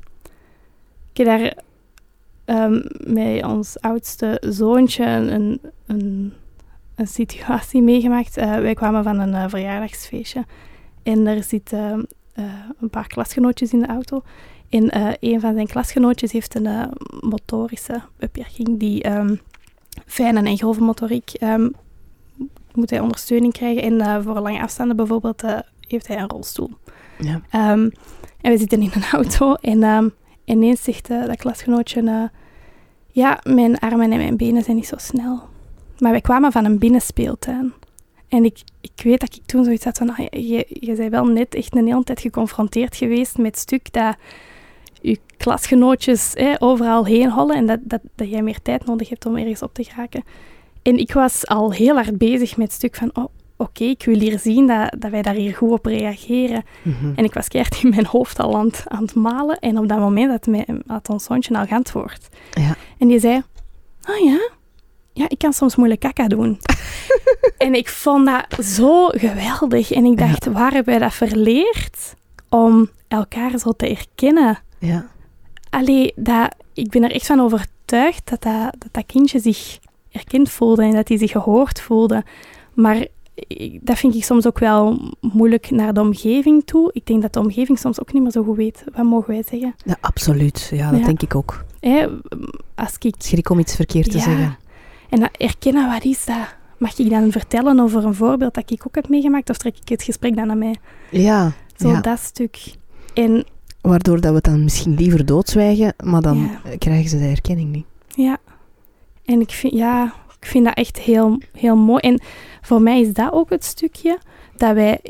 ik 1.12 1.18
heb 1.18 1.26
daar 1.26 1.58
ehm, 2.46 2.82
met 3.14 3.46
ons 3.46 3.80
oudste 3.80 4.42
zoontje 4.46 5.06
een, 5.06 5.62
een 5.86 6.34
een 6.96 7.08
situatie 7.08 7.82
meegemaakt. 7.82 8.38
Eh, 8.38 8.56
wij 8.56 8.74
kwamen 8.74 9.04
van 9.04 9.20
een 9.20 9.34
eh, 9.34 9.46
verjaardagsfeestje 9.48 10.46
en 11.04 11.28
er 11.28 11.44
zitten 11.44 12.08
eh, 12.34 12.44
een 12.80 12.90
paar 12.90 13.08
klasgenootjes 13.08 13.74
in 13.74 13.80
de 13.80 13.88
auto. 13.88 14.24
En 14.76 14.90
eh, 14.90 15.12
een 15.20 15.40
van 15.40 15.54
zijn 15.54 15.68
klasgenootjes 15.68 16.32
heeft 16.32 16.56
een 16.56 16.66
eh, 16.66 16.84
motorische 17.20 18.02
beperking, 18.18 18.80
die 18.80 19.04
ehm, 19.04 19.36
fijne 20.06 20.44
en 20.44 20.58
grove 20.58 20.82
motoriek 20.82 21.30
ehm, 21.34 21.70
moet 22.74 22.90
hij 22.90 23.00
ondersteuning 23.00 23.54
krijgen. 23.54 23.84
En 23.84 24.02
eh, 24.02 24.24
voor 24.24 24.40
lange 24.40 24.62
afstanden 24.62 24.96
bijvoorbeeld 24.96 25.44
heeft 25.80 26.08
hij 26.08 26.18
een 26.18 26.30
rolstoel. 26.30 26.70
Ja. 27.18 27.42
Ehm, 27.50 27.90
en 28.42 28.52
we 28.52 28.58
zitten 28.58 28.82
in 28.82 28.92
een 28.94 29.04
auto 29.22 29.54
en 29.54 30.14
ineens 30.46 30.84
zegt 30.84 31.08
dat 31.08 31.36
klasgenootje... 31.36 32.30
ja, 33.08 33.40
mijn 33.44 33.80
armen 33.80 34.12
en 34.12 34.18
mijn 34.18 34.38
benen 34.38 34.64
zijn 34.64 34.76
niet 34.76 34.88
zo 34.88 34.98
snel. 34.98 35.42
Maar 36.00 36.12
wij 36.12 36.22
kwamen 36.22 36.52
van 36.52 36.66
een 36.66 36.80
binnenspeeltuin. 36.80 37.74
En 38.28 38.46
ik, 38.46 38.60
ik 38.82 39.02
weet 39.04 39.20
dat 39.20 39.36
ik 39.36 39.46
toen 39.46 39.64
zoiets 39.64 39.84
had 39.84 39.98
van... 39.98 40.10
ah, 40.10 40.18
je, 40.18 40.66
je 40.70 40.96
bent 40.96 41.12
wel 41.12 41.26
net 41.26 41.56
echt 41.56 41.76
een 41.76 41.88
hele 41.88 42.04
tijd 42.04 42.20
geconfronteerd 42.20 42.96
geweest 42.96 43.38
met 43.38 43.58
stuk 43.58 43.94
dat 43.94 44.16
klasgenootjes 45.38 46.32
hè, 46.34 46.54
overal 46.60 47.06
heen 47.06 47.32
hollen 47.32 47.56
en 47.56 47.66
dat, 47.66 47.80
dat, 47.82 48.02
dat 48.16 48.30
jij 48.30 48.42
meer 48.42 48.62
tijd 48.62 48.86
nodig 48.86 49.10
hebt 49.10 49.26
om 49.26 49.38
ergens 49.38 49.62
op 49.62 49.74
te 49.74 49.84
geraken. 49.84 50.24
En 50.82 50.98
ik 50.98 51.14
was 51.14 51.48
al 51.48 51.72
heel 51.72 51.96
hard 51.96 52.18
bezig 52.18 52.58
met 52.58 52.68
het 52.68 52.76
stuk 52.76 52.96
van... 52.96 53.10
Oh, 53.14 53.26
oké, 53.58 53.84
ik 53.84 54.06
wil 54.06 54.20
hier 54.20 54.40
zien 54.40 54.68
dat, 54.68 54.96
dat 54.98 55.12
wij 55.12 55.22
daar 55.22 55.34
hier 55.34 55.56
goed 55.56 55.72
op 55.72 55.86
reageren. 55.86 56.64
Mhm. 56.82 57.14
En 57.16 57.24
ik 57.24 57.34
was 57.34 57.48
keihard 57.48 57.84
in 57.84 57.90
mijn 57.90 58.06
hoofd 58.06 58.40
al 58.40 58.56
aan 58.56 58.66
het, 58.66 58.84
aan 58.88 59.02
het 59.02 59.16
malen. 59.16 59.60
En 59.60 59.78
op 59.78 59.88
dat 59.88 60.00
moment 60.00 60.32
had, 60.32 60.46
mijn, 60.46 60.84
had 60.88 61.10
ons 61.10 61.24
zoontje 61.24 61.58
al 61.58 61.66
geantwoord. 61.66 62.28
Ja. 62.52 62.76
En 62.98 63.08
die 63.08 63.20
zei, 63.20 63.44
oh 64.10 64.26
ja? 64.26 64.50
Ja, 65.14 65.26
ik 65.30 65.38
kan 65.38 65.54
soms 65.54 65.76
moeilijk 65.76 66.00
kaka 66.00 66.28
doen. 66.28 66.60
en 67.58 67.74
ik 67.74 67.90
vond 67.90 68.26
dat 68.26 68.66
zo 68.66 69.08
geweldig. 69.08 69.92
En 69.92 70.06
ik 70.06 70.18
dacht, 70.18 70.46
waar 70.46 70.72
hebben 70.72 70.94
wij 70.94 71.04
dat 71.04 71.14
verleerd? 71.14 72.16
Om 72.50 72.90
elkaar 73.08 73.60
zo 73.60 73.72
te 73.72 73.90
erkennen. 73.90 74.58
ja. 74.80 75.14
Allee, 75.76 76.14
dat, 76.16 76.56
ik 76.74 76.90
ben 76.90 77.04
er 77.04 77.12
echt 77.12 77.26
van 77.26 77.40
overtuigd 77.40 78.30
dat 78.30 78.42
dat, 78.42 78.76
dat 78.78 78.90
dat 78.92 79.06
kindje 79.06 79.40
zich 79.40 79.80
erkend 80.12 80.50
voelde 80.50 80.84
en 80.84 80.92
dat 80.92 81.08
hij 81.08 81.18
zich 81.18 81.32
gehoord 81.32 81.82
voelde. 81.82 82.24
Maar 82.74 83.08
dat 83.82 83.98
vind 83.98 84.16
ik 84.16 84.24
soms 84.24 84.48
ook 84.48 84.60
wel 84.60 85.00
moeilijk 85.22 85.70
naar 85.72 85.94
de 85.94 86.02
omgeving 86.02 86.66
toe. 86.66 86.90
Ik 86.94 87.06
denk 87.06 87.22
dat 87.22 87.34
de 87.34 87.40
omgeving 87.40 87.80
soms 87.80 88.00
ook 88.02 88.14
niet 88.14 88.22
meer 88.22 88.32
zo 88.32 88.44
goed 88.44 88.56
weet. 88.56 88.84
Wat 88.96 89.06
mogen 89.06 89.34
wij 89.34 89.44
zeggen? 89.50 89.76
Ja, 89.86 89.98
absoluut. 90.02 90.70
Ja, 90.74 90.92
dat 90.92 91.00
Ja. 91.00 91.06
denk 91.06 91.22
ik 91.22 91.36
ook. 91.36 91.66
Hè, 91.80 92.08
als 92.76 92.96
ik... 93.00 93.16
Schrik 93.18 93.50
om 93.50 93.60
iets 93.60 93.76
verkeerd 93.76 94.12
te 94.12 94.18
Ja. 94.18 94.24
zeggen. 94.24 94.58
En 95.10 95.32
erkennen, 95.38 95.90
wat 95.92 96.04
is 96.04 96.26
dat? 96.26 96.56
Mag 96.78 96.98
ik 97.00 97.10
dan 97.10 97.32
vertellen 97.32 97.80
over 97.80 98.06
een 98.06 98.16
voorbeeld 98.16 98.54
dat 98.54 98.72
ik 98.72 98.84
ook 98.88 98.96
heb 98.96 99.10
meegemaakt? 99.10 99.50
Of 99.50 99.58
trek 99.58 99.78
ik 99.82 99.90
het 99.90 100.04
gesprek 100.04 100.36
dan 100.36 100.48
naar 100.48 100.58
mij? 100.58 100.76
Ja. 101.12 101.52
Zo 101.76 101.90
ja. 101.90 102.02
dat 102.02 102.20
stuk. 102.20 102.74
En 103.14 103.46
Waardoor 103.86 104.22
dat 104.22 104.30
we 104.30 104.36
het 104.36 104.44
dan 104.46 104.64
misschien 104.64 104.94
liever 104.96 105.26
doodzwijgen, 105.26 105.94
maar 106.04 106.22
dan 106.22 106.38
Ja. 106.38 106.62
eh, 106.72 106.78
krijgen 106.78 107.10
ze 107.10 107.18
de 107.18 107.24
herkenning 107.24 107.72
niet. 107.72 107.86
Ja. 108.08 108.38
En 109.26 109.40
ik 109.42 109.52
vind, 109.52 109.74
ja, 109.74 110.14
ik 110.40 110.46
vind 110.48 110.66
dat 110.66 110.74
echt 110.78 111.00
heel, 111.00 111.42
heel 111.54 111.76
mooi. 111.76 112.00
En 112.00 112.22
voor 112.62 112.82
mij 112.82 113.00
is 113.02 113.14
dat 113.14 113.32
ook 113.34 113.50
het 113.50 113.64
stukje 113.64 114.18
dat 114.58 114.74
wij 114.74 115.02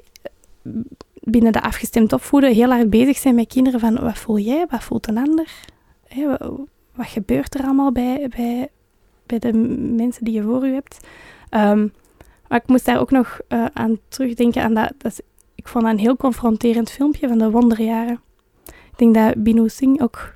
binnen 1.14 1.52
de 1.52 1.62
afgestemd 1.62 2.14
opvoeden 2.14 2.54
heel 2.54 2.70
hard 2.70 2.90
bezig 2.90 3.18
zijn 3.18 3.36
met 3.36 3.48
kinderen 3.48 3.80
van 3.80 4.00
wat 4.00 4.18
voel 4.18 4.40
jij, 4.40 4.66
wat 4.70 4.84
voelt 4.84 5.08
een 5.08 5.18
ander? 5.18 5.52
Hè, 6.08 6.28
wat 6.96 7.08
gebeurt 7.08 7.56
er 7.56 7.64
allemaal 7.64 7.92
bij, 7.92 8.28
bij, 8.36 8.68
bij 9.26 9.40
de 9.40 9.54
mensen 9.96 10.26
die 10.26 10.34
je 10.34 10.44
voor 10.44 10.66
je 10.68 10.74
hebt? 10.74 11.08
Ehm, 11.50 11.88
maar 12.48 12.62
ik 12.62 12.68
moest 12.68 12.86
daar 12.86 13.00
ook 13.00 13.12
nog 13.12 13.40
eh, 13.48 13.66
aan 13.74 13.98
terugdenken. 14.08 14.64
Aan 14.64 14.74
dat, 14.74 14.94
dat 14.98 15.12
is- 15.12 15.22
ik 15.56 15.68
vond 15.68 15.84
dat 15.84 15.94
een 15.94 16.00
heel 16.00 16.18
confronterend 16.18 16.90
filmpje 16.92 17.28
van 17.28 17.38
de 17.38 17.52
wonderjaren. 17.52 18.20
Ik 18.98 19.14
denk 19.14 19.16
dat 19.16 19.44
Binu 19.44 19.70
Singh 19.70 20.02
ook 20.04 20.34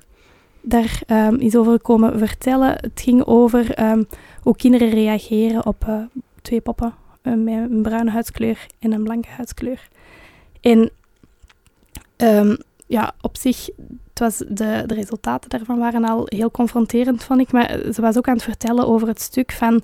daar 0.60 1.02
ehm, 1.06 1.34
is 1.34 1.56
over 1.56 1.80
komen 1.80 2.18
vertellen. 2.18 2.70
Het 2.70 3.00
ging 3.00 3.24
over 3.24 3.74
ehm, 3.74 4.02
hoe 4.42 4.56
kinderen 4.56 4.90
reageren 4.90 5.66
op 5.66 5.84
eh, 5.86 6.02
twee 6.42 6.60
poppen 6.60 6.94
eh, 7.22 7.32
met 7.34 7.70
een 7.70 7.82
bruine 7.82 8.10
huidskleur 8.10 8.66
en 8.78 8.92
een 8.92 9.02
blanke 9.02 9.28
huidskleur. 9.28 9.88
En 10.60 10.90
ehm, 12.16 12.56
ja, 12.86 13.12
op 13.20 13.36
zich, 13.36 13.68
het 14.08 14.18
was 14.18 14.36
de, 14.36 14.82
de 14.86 14.94
resultaten 14.94 15.50
daarvan 15.50 15.78
waren 15.78 16.04
al 16.04 16.22
heel 16.24 16.50
confronterend, 16.50 17.24
vond 17.24 17.40
ik. 17.40 17.52
Maar 17.52 17.80
ze 17.94 18.00
was 18.00 18.16
ook 18.16 18.28
aan 18.28 18.34
het 18.34 18.42
vertellen 18.42 18.86
over 18.86 19.08
het 19.08 19.20
stuk 19.20 19.52
van, 19.52 19.82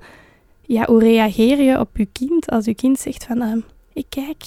ja, 0.62 0.84
hoe 0.84 1.00
reageer 1.00 1.60
je 1.60 1.78
op 1.80 1.96
je 1.96 2.08
kind 2.12 2.50
als 2.50 2.64
je 2.64 2.74
kind 2.74 2.98
zegt 2.98 3.24
van, 3.24 3.64
ik 3.92 4.06
kijk, 4.08 4.44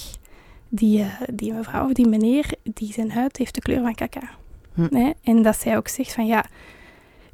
die, 0.69 0.99
eh, 0.99 1.21
die 1.33 1.53
mevrouw 1.53 1.85
of 1.85 1.93
die 1.93 2.07
meneer, 2.07 2.53
die 2.63 2.93
zijn 2.93 3.11
huid 3.11 3.37
heeft 3.37 3.55
de 3.55 3.61
kleur 3.61 3.81
van 3.81 3.95
kaka. 3.95 4.29
Hm. 4.73 5.13
En 5.23 5.41
dat 5.41 5.57
zij 5.57 5.77
ook 5.77 5.87
zegt 5.87 6.13
van, 6.13 6.25
ja, 6.25 6.45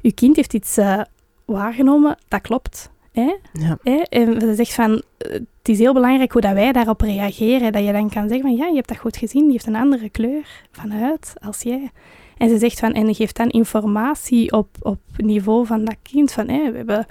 uw 0.02 0.10
kind 0.14 0.36
heeft 0.36 0.54
iets 0.54 0.76
eh, 0.76 1.00
waargenomen, 1.44 2.18
dat 2.28 2.40
klopt. 2.40 2.90
Hè? 3.12 3.34
Ja. 3.52 3.78
Hè? 3.82 3.96
En 3.96 4.40
ze 4.40 4.54
zegt 4.54 4.74
van, 4.74 5.02
eh, 5.18 5.32
het 5.32 5.68
is 5.68 5.78
heel 5.78 5.92
belangrijk 5.92 6.32
hoe 6.32 6.40
dat 6.40 6.52
wij 6.52 6.72
daarop 6.72 7.00
reageren. 7.00 7.72
Dat 7.72 7.84
je 7.84 7.92
dan 7.92 8.10
kan 8.10 8.28
zeggen 8.28 8.40
van, 8.40 8.56
ja, 8.56 8.66
je 8.66 8.74
hebt 8.74 8.88
dat 8.88 8.98
goed 8.98 9.16
gezien, 9.16 9.42
die 9.42 9.52
heeft 9.52 9.66
een 9.66 9.76
andere 9.76 10.10
kleur 10.10 10.64
van 10.70 10.90
huid 10.90 11.32
als 11.40 11.62
jij. 11.62 11.90
En 12.36 12.48
ze 12.48 12.58
zegt 12.58 12.78
van, 12.78 12.92
en 12.92 13.14
geeft 13.14 13.36
dan 13.36 13.48
informatie 13.48 14.52
op, 14.52 14.68
op 14.80 14.98
niveau 15.16 15.66
van 15.66 15.84
dat 15.84 15.96
kind. 16.02 16.32
Van, 16.32 16.48
hè, 16.48 16.70
we 16.70 16.76
hebben 16.76 17.06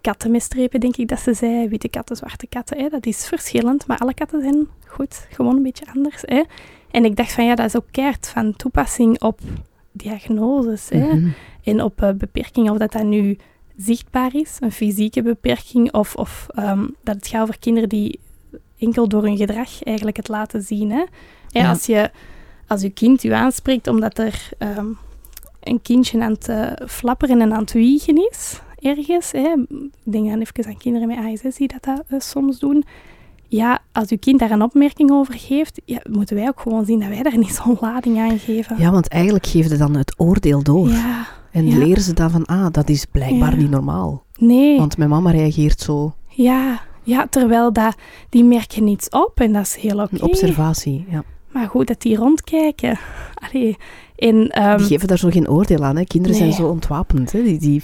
katten 0.00 0.30
met 0.30 0.42
strepen, 0.42 0.80
denk 0.80 0.96
ik 0.96 1.08
dat 1.08 1.20
ze 1.20 1.34
zei. 1.34 1.68
Witte 1.68 1.88
katten, 1.88 2.16
zwarte 2.16 2.46
katten. 2.46 2.78
Hè? 2.78 2.88
Dat 2.88 3.06
is 3.06 3.26
verschillend, 3.26 3.86
maar 3.86 3.98
alle 3.98 4.14
katten 4.14 4.40
zijn 4.42 4.68
goed. 4.86 5.26
Gewoon 5.30 5.56
een 5.56 5.62
beetje 5.62 5.84
anders. 5.94 6.22
Hè? 6.26 6.42
En 6.90 7.04
ik 7.04 7.16
dacht 7.16 7.32
van, 7.32 7.44
ja, 7.44 7.54
dat 7.54 7.66
is 7.66 7.76
ook 7.76 7.86
keihard 7.90 8.28
van 8.28 8.56
toepassing 8.56 9.22
op 9.22 9.40
diagnoses. 9.92 10.88
Hè? 10.88 11.14
Mhm. 11.14 11.28
En 11.64 11.82
op 11.82 12.02
uh, 12.02 12.10
beperkingen, 12.10 12.72
of 12.72 12.78
dat 12.78 12.92
dat 12.92 13.04
nu 13.04 13.38
zichtbaar 13.76 14.34
is, 14.34 14.56
een 14.60 14.72
fysieke 14.72 15.22
beperking, 15.22 15.92
of, 15.92 16.14
of 16.14 16.46
ehm, 16.54 16.86
dat 17.02 17.14
het 17.14 17.26
gaat 17.26 17.42
over 17.42 17.58
kinderen 17.58 17.88
die 17.88 18.20
enkel 18.78 19.08
door 19.08 19.22
hun 19.22 19.36
gedrag 19.36 19.82
eigenlijk 19.82 20.16
het 20.16 20.28
laten 20.28 20.62
zien. 20.62 20.90
Hè? 20.90 21.04
Ja. 21.48 21.68
Als, 21.68 21.86
je, 21.86 22.10
als 22.66 22.82
je 22.82 22.90
kind 22.90 23.24
u 23.24 23.30
aanspreekt 23.30 23.86
omdat 23.86 24.18
er 24.18 24.48
ehm, 24.58 24.86
een 25.60 25.82
kindje 25.82 26.22
aan 26.22 26.32
het 26.32 26.48
uh, 26.48 26.72
flapperen 26.88 27.40
en 27.40 27.52
aan 27.52 27.60
het 27.60 27.72
wiegen 27.72 28.28
is, 28.30 28.60
ergens, 28.80 29.32
hè? 29.32 29.54
ik 30.04 30.12
denk 30.12 30.28
dan 30.28 30.40
even 30.40 30.66
aan 30.66 30.76
kinderen 30.76 31.08
met 31.08 31.16
ASS 31.18 31.56
die 31.56 31.68
dat, 31.68 31.84
dat 31.84 32.02
uh, 32.08 32.20
soms 32.20 32.58
doen, 32.58 32.84
ja, 33.48 33.78
als 33.92 34.08
uw 34.10 34.18
kind 34.20 34.38
daar 34.38 34.50
een 34.50 34.62
opmerking 34.62 35.10
over 35.10 35.34
geeft, 35.34 35.80
ja, 35.84 36.00
moeten 36.10 36.36
wij 36.36 36.48
ook 36.48 36.60
gewoon 36.60 36.84
zien 36.84 37.00
dat 37.00 37.08
wij 37.08 37.22
daar 37.22 37.38
niet 37.38 37.54
zo'n 37.64 37.76
lading 37.80 38.18
aan 38.18 38.38
geven. 38.38 38.76
Ja, 38.78 38.90
want 38.90 39.08
eigenlijk 39.08 39.46
geven 39.46 39.70
ze 39.70 39.76
dan 39.76 39.96
het 39.96 40.14
oordeel 40.16 40.62
door. 40.62 40.88
Ja, 40.88 41.26
en 41.50 41.66
ja. 41.66 41.76
leren 41.78 42.02
ze 42.02 42.12
dan 42.12 42.30
van, 42.30 42.46
ah, 42.46 42.66
dat 42.70 42.88
is 42.88 43.04
blijkbaar 43.04 43.50
Ja. 43.50 43.56
niet 43.56 43.70
normaal. 43.70 44.22
Nee. 44.38 44.78
Want 44.78 44.96
mijn 44.96 45.10
mama 45.10 45.30
reageert 45.30 45.80
zo. 45.80 46.14
Ja, 46.28 46.80
ja 47.02 47.26
terwijl 47.30 47.72
dat, 47.72 47.94
die 48.28 48.44
merken 48.44 48.84
niets 48.84 49.08
op 49.08 49.32
en 49.40 49.52
dat 49.52 49.62
is 49.62 49.74
heel 49.74 49.98
oké. 50.00 50.14
Een 50.14 50.22
observatie, 50.22 51.04
ja. 51.10 51.22
Maar 51.52 51.68
goed, 51.68 51.86
dat 51.86 52.00
die 52.02 52.16
rondkijken. 52.16 52.98
Allee, 53.50 53.76
en, 54.16 54.48
ehm, 54.48 54.76
Die 54.76 54.86
geven 54.86 55.08
daar 55.08 55.18
zo 55.18 55.28
geen 55.28 55.48
oordeel 55.48 55.84
aan. 55.84 55.96
Hè. 55.96 56.04
Kinderen 56.04 56.38
Nee. 56.38 56.46
zijn 56.52 56.62
zo 56.62 56.68
ontwapend. 56.72 57.32
Hè. 57.32 57.42
Die, 57.42 57.58
die, 57.58 57.82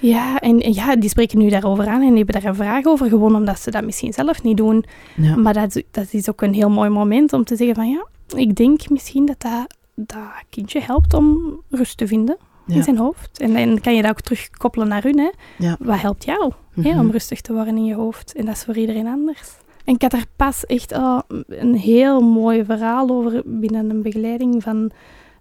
ja, 0.00 0.38
en, 0.38 0.60
en 0.60 0.72
ja, 0.74 0.96
die 0.96 1.08
spreken 1.08 1.38
nu 1.38 1.48
daarover 1.48 1.86
aan 1.86 2.02
en 2.02 2.16
hebben 2.16 2.34
daar 2.34 2.44
een 2.50 2.54
vraag 2.54 2.84
over, 2.84 3.08
gewoon 3.08 3.34
omdat 3.34 3.60
ze 3.60 3.70
dat 3.70 3.84
misschien 3.84 4.12
zelf 4.12 4.42
niet 4.42 4.56
doen. 4.56 4.84
ja. 5.16 5.36
Maar 5.36 5.52
dat, 5.54 5.76
is- 5.76 5.82
dat 5.90 6.06
is 6.12 6.28
ook 6.28 6.42
een 6.42 6.54
heel 6.54 6.70
mooi 6.70 6.88
moment 6.90 7.32
om 7.32 7.44
te 7.44 7.56
zeggen 7.56 7.74
van 7.76 7.90
ja, 7.90 8.06
ik 8.36 8.54
denk 8.54 8.88
misschien 8.90 9.26
dat 9.26 9.40
dat, 9.40 9.74
dat 9.94 10.18
kindje 10.50 10.80
helpt 10.80 11.14
om 11.14 11.60
rust 11.70 11.96
te 11.96 12.06
vinden 12.06 12.36
in 12.66 12.82
zijn 12.82 12.96
hoofd. 12.98 13.40
En 13.40 13.54
dan 13.54 13.80
kan 13.80 13.94
je 13.94 14.02
dat 14.02 14.10
ook 14.10 14.20
terugkoppelen 14.20 14.88
naar 14.88 15.02
hun. 15.02 15.18
Hè. 15.18 15.30
Ja. 15.58 15.76
Wat 15.80 16.00
helpt 16.00 16.24
jou 16.24 16.52
hè, 16.74 16.90
Mhm. 16.90 16.98
om 16.98 17.10
rustig 17.10 17.40
te 17.40 17.52
worden 17.52 17.76
in 17.76 17.84
je 17.84 17.94
hoofd? 17.94 18.34
En 18.34 18.44
dat 18.44 18.54
is 18.54 18.64
voor 18.64 18.76
iedereen 18.76 19.06
anders. 19.06 19.40
En 19.84 19.94
ik 19.94 20.02
had 20.02 20.12
er 20.12 20.24
pas 20.36 20.66
echt 20.66 20.92
oh, 20.92 21.18
een 21.48 21.74
heel 21.74 22.20
mooi 22.20 22.64
verhaal 22.64 23.08
over 23.10 23.42
binnen 23.44 23.90
een 23.90 24.02
begeleiding 24.02 24.62
van 24.62 24.90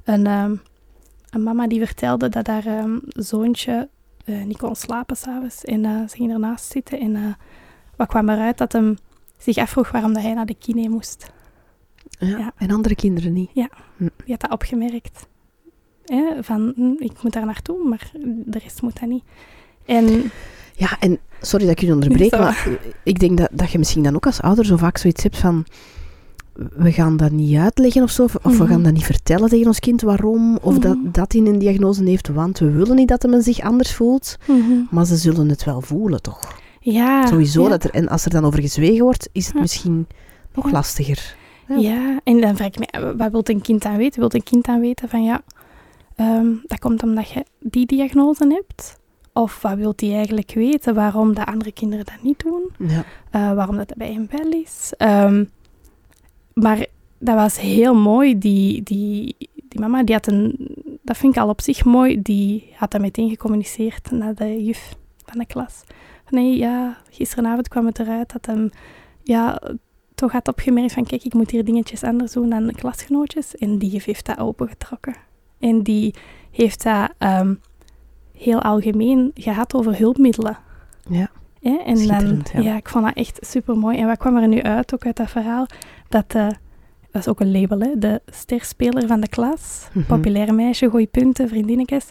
een, 0.03 0.26
ehm, 0.28 0.55
een 1.30 1.43
mama 1.43 1.68
die 1.68 1.86
vertelde 1.86 2.30
dat 2.30 2.47
haar 2.47 2.66
ehm, 2.66 2.97
zoontje 3.08 3.89
eh, 4.28 4.44
niet 4.44 4.58
kon 4.58 4.76
slapen 4.76 5.16
s'avonds. 5.16 5.66
En 5.66 5.86
eh, 5.86 6.08
ze 6.08 6.16
ging 6.16 6.32
ernaast 6.32 6.72
zitten 6.72 7.00
en 7.00 7.16
eh, 7.16 7.22
wat 7.96 8.08
kwam 8.08 8.30
eruit 8.30 8.58
dat 8.58 8.72
hem 8.72 8.98
zich 9.38 9.58
afvroeg 9.58 9.92
waarom 9.92 10.14
dat 10.14 10.24
hij 10.24 10.34
naar 10.34 10.46
de 10.46 10.56
kine 10.60 10.90
moest. 10.90 11.32
Ja. 12.10 12.38
Ja. 12.38 12.52
En 12.58 12.72
andere 12.72 12.96
kinderen 12.96 13.34
niet. 13.34 13.50
Die 13.54 13.70
had 14.28 14.40
dat 14.40 14.52
opgemerkt. 14.52 15.28
Hè, 16.06 16.44
van, 16.44 16.74
hm, 16.76 17.04
ik 17.04 17.24
moet 17.24 17.34
daar 17.34 17.46
naartoe, 17.46 17.88
maar 17.88 18.12
de 18.46 18.60
rest 18.60 18.82
moet 18.82 19.00
dat 19.00 19.10
niet. 19.10 19.24
En 19.86 20.32
Ja, 20.76 21.00
en 21.00 21.20
sorry 21.42 21.66
dat 21.66 21.82
ik 21.82 21.88
je 21.88 21.94
onderbreek, 21.94 22.32
maar 22.40 22.68
ik 23.04 23.20
denk 23.20 23.38
dat, 23.38 23.50
dat 23.52 23.72
je 23.72 23.78
misschien 23.78 24.04
dan 24.04 24.16
ook 24.16 24.26
als 24.26 24.42
ouder 24.42 24.66
zo 24.66 24.78
vaak 24.78 24.98
zoiets 24.98 25.24
hebt 25.24 25.38
van... 25.38 25.66
We 26.78 26.91
gaan 26.91 27.18
dat 27.18 27.32
niet 27.32 27.58
uitleggen 27.58 28.03
of 28.03 28.10
zo, 28.10 28.24
of 28.24 28.34
we 28.41 28.49
Mhm. 28.49 28.66
gaan 28.68 28.84
dat 28.84 28.93
niet 28.93 29.03
vertellen 29.05 29.49
tegen 29.49 29.68
ons 29.68 29.80
kind 29.80 30.01
waarom, 30.01 30.58
of 30.62 30.78
dat 30.80 30.95
Mhm. 30.97 31.12
dat 31.12 31.34
in 31.34 31.45
een 31.45 31.60
diagnose 31.60 32.03
heeft, 32.03 32.28
want 32.28 32.60
we 32.60 32.72
willen 32.72 32.95
niet 32.95 33.08
dat 33.08 33.22
hem 33.22 33.41
zich 33.41 33.60
anders 33.62 33.93
voelt. 33.93 34.38
Maar 34.89 35.05
ze 35.05 35.16
zullen 35.16 35.49
het 35.49 35.64
wel 35.64 35.82
voelen, 35.82 36.22
toch? 36.22 36.39
ja, 36.80 37.26
Sowieso. 37.26 37.64
ja. 37.64 37.70
Dat 37.70 37.84
er, 37.84 37.89
en 37.89 38.08
als 38.08 38.26
er 38.26 38.32
dan 38.32 38.45
over 38.45 38.62
gezwegen 38.62 39.03
wordt, 39.03 39.30
is 39.32 39.45
het 39.47 39.55
misschien 39.60 40.08
nog 40.53 40.72
lastiger. 40.72 41.36
Ja. 41.68 41.76
Ja, 41.78 42.20
en 42.24 42.41
dan 42.41 42.55
vraag 42.55 42.68
ik 42.68 42.80
me, 42.80 43.16
wat 43.18 43.32
wil 43.32 43.41
een 43.43 43.62
kind 43.62 43.82
dan 43.82 43.97
weten? 43.97 44.20
Wil 44.20 44.30
een 44.34 44.43
kind 44.43 44.66
dan 44.66 44.80
weten 44.80 45.10
van 45.10 45.24
ja, 45.24 45.41
ehm, 46.16 46.47
dat 46.66 46.80
komt 46.80 47.03
omdat 47.03 47.30
je 47.30 47.45
die 47.60 47.86
diagnose 47.86 48.47
hebt? 48.47 48.99
Of 49.34 49.62
wat 49.62 49.76
wil 49.78 49.93
hij 49.95 50.14
eigenlijk 50.14 50.51
weten 50.53 50.93
waarom 50.95 51.36
de 51.36 51.45
andere 51.45 51.72
kinderen 51.72 52.05
dat 52.05 52.22
niet 52.22 52.39
doen? 52.39 52.89
Ja. 52.89 53.03
Eh, 53.32 53.53
waarom 53.55 53.76
dat 53.78 53.93
bij 53.97 54.14
hem 54.14 54.28
wel 54.32 54.51
is? 54.62 54.93
Ehm, 54.97 55.43
maar 56.62 56.86
dat 57.18 57.36
was 57.36 57.60
heel 57.60 57.95
mooi. 57.95 58.38
Die, 58.38 58.84
die, 58.84 59.36
die 59.68 59.80
mama, 59.80 60.03
die 60.03 60.16
had 60.16 60.28
een... 60.28 60.55
Dat 61.01 61.18
vind 61.18 61.36
ik 61.36 61.41
al 61.41 61.49
op 61.49 61.62
zich 61.62 61.86
mooi. 61.86 62.22
Die 62.22 62.74
had 62.76 62.91
dat 62.91 63.01
meteen 63.01 63.30
gecommuniceerd 63.30 64.12
naar 64.12 64.36
de 64.36 64.64
juf 64.64 64.95
van 65.26 65.39
de 65.39 65.45
klas. 65.45 65.84
Nee, 66.30 66.58
ja, 66.58 66.97
gisteravond 67.10 67.68
kwam 67.68 67.86
het 67.86 67.99
eruit 67.99 68.32
dat 68.34 68.45
hem... 68.45 68.70
Ja, 69.24 69.62
toch 70.16 70.32
had 70.32 70.47
opgemerkt 70.47 70.93
van... 70.93 71.05
Kijk, 71.05 71.24
ik 71.24 71.34
moet 71.34 71.51
hier 71.51 71.66
dingetjes 71.66 72.03
anders 72.03 72.32
doen 72.32 72.49
dan 72.49 72.68
de 72.68 72.74
klasgenootjes. 72.74 73.55
En 73.55 73.78
die 73.78 73.89
juf 73.89 74.05
heeft 74.05 74.26
dat 74.26 74.39
opengetrokken. 74.39 75.16
En 75.60 75.84
die 75.84 76.14
heeft 76.51 76.84
dat 76.84 77.14
ehm, 77.18 77.53
heel 78.38 78.62
algemeen 78.62 79.32
gehad 79.34 79.74
over 79.74 79.97
hulpmiddelen. 79.97 80.58
Ja. 81.10 81.30
En 81.62 82.08
dan, 82.08 82.43
ja. 82.53 82.60
ja. 82.60 82.76
ik 82.76 82.89
vond 82.89 83.05
dat 83.05 83.16
echt 83.16 83.38
super 83.41 83.78
mooi. 83.78 83.97
En 83.97 84.08
wat 84.08 84.18
kwam 84.18 84.38
er 84.38 84.47
nu 84.47 84.62
uit, 84.62 84.93
ook 84.93 85.05
uit 85.05 85.16
dat 85.16 85.30
verhaal? 85.30 85.66
Dat, 86.10 86.26
eh, 86.28 86.47
dat 87.12 87.22
is 87.22 87.28
ook 87.28 87.39
een 87.39 87.51
label, 87.51 87.80
hè? 87.80 87.97
de 87.97 88.22
sterspeler 88.26 89.08
van 89.08 89.20
de 89.20 89.28
klas, 89.28 89.88
Mhm. 89.93 90.05
populair 90.05 90.53
meisje, 90.55 90.89
gooi 90.89 91.08
punten, 91.08 91.47
vriendinnetjes, 91.49 92.05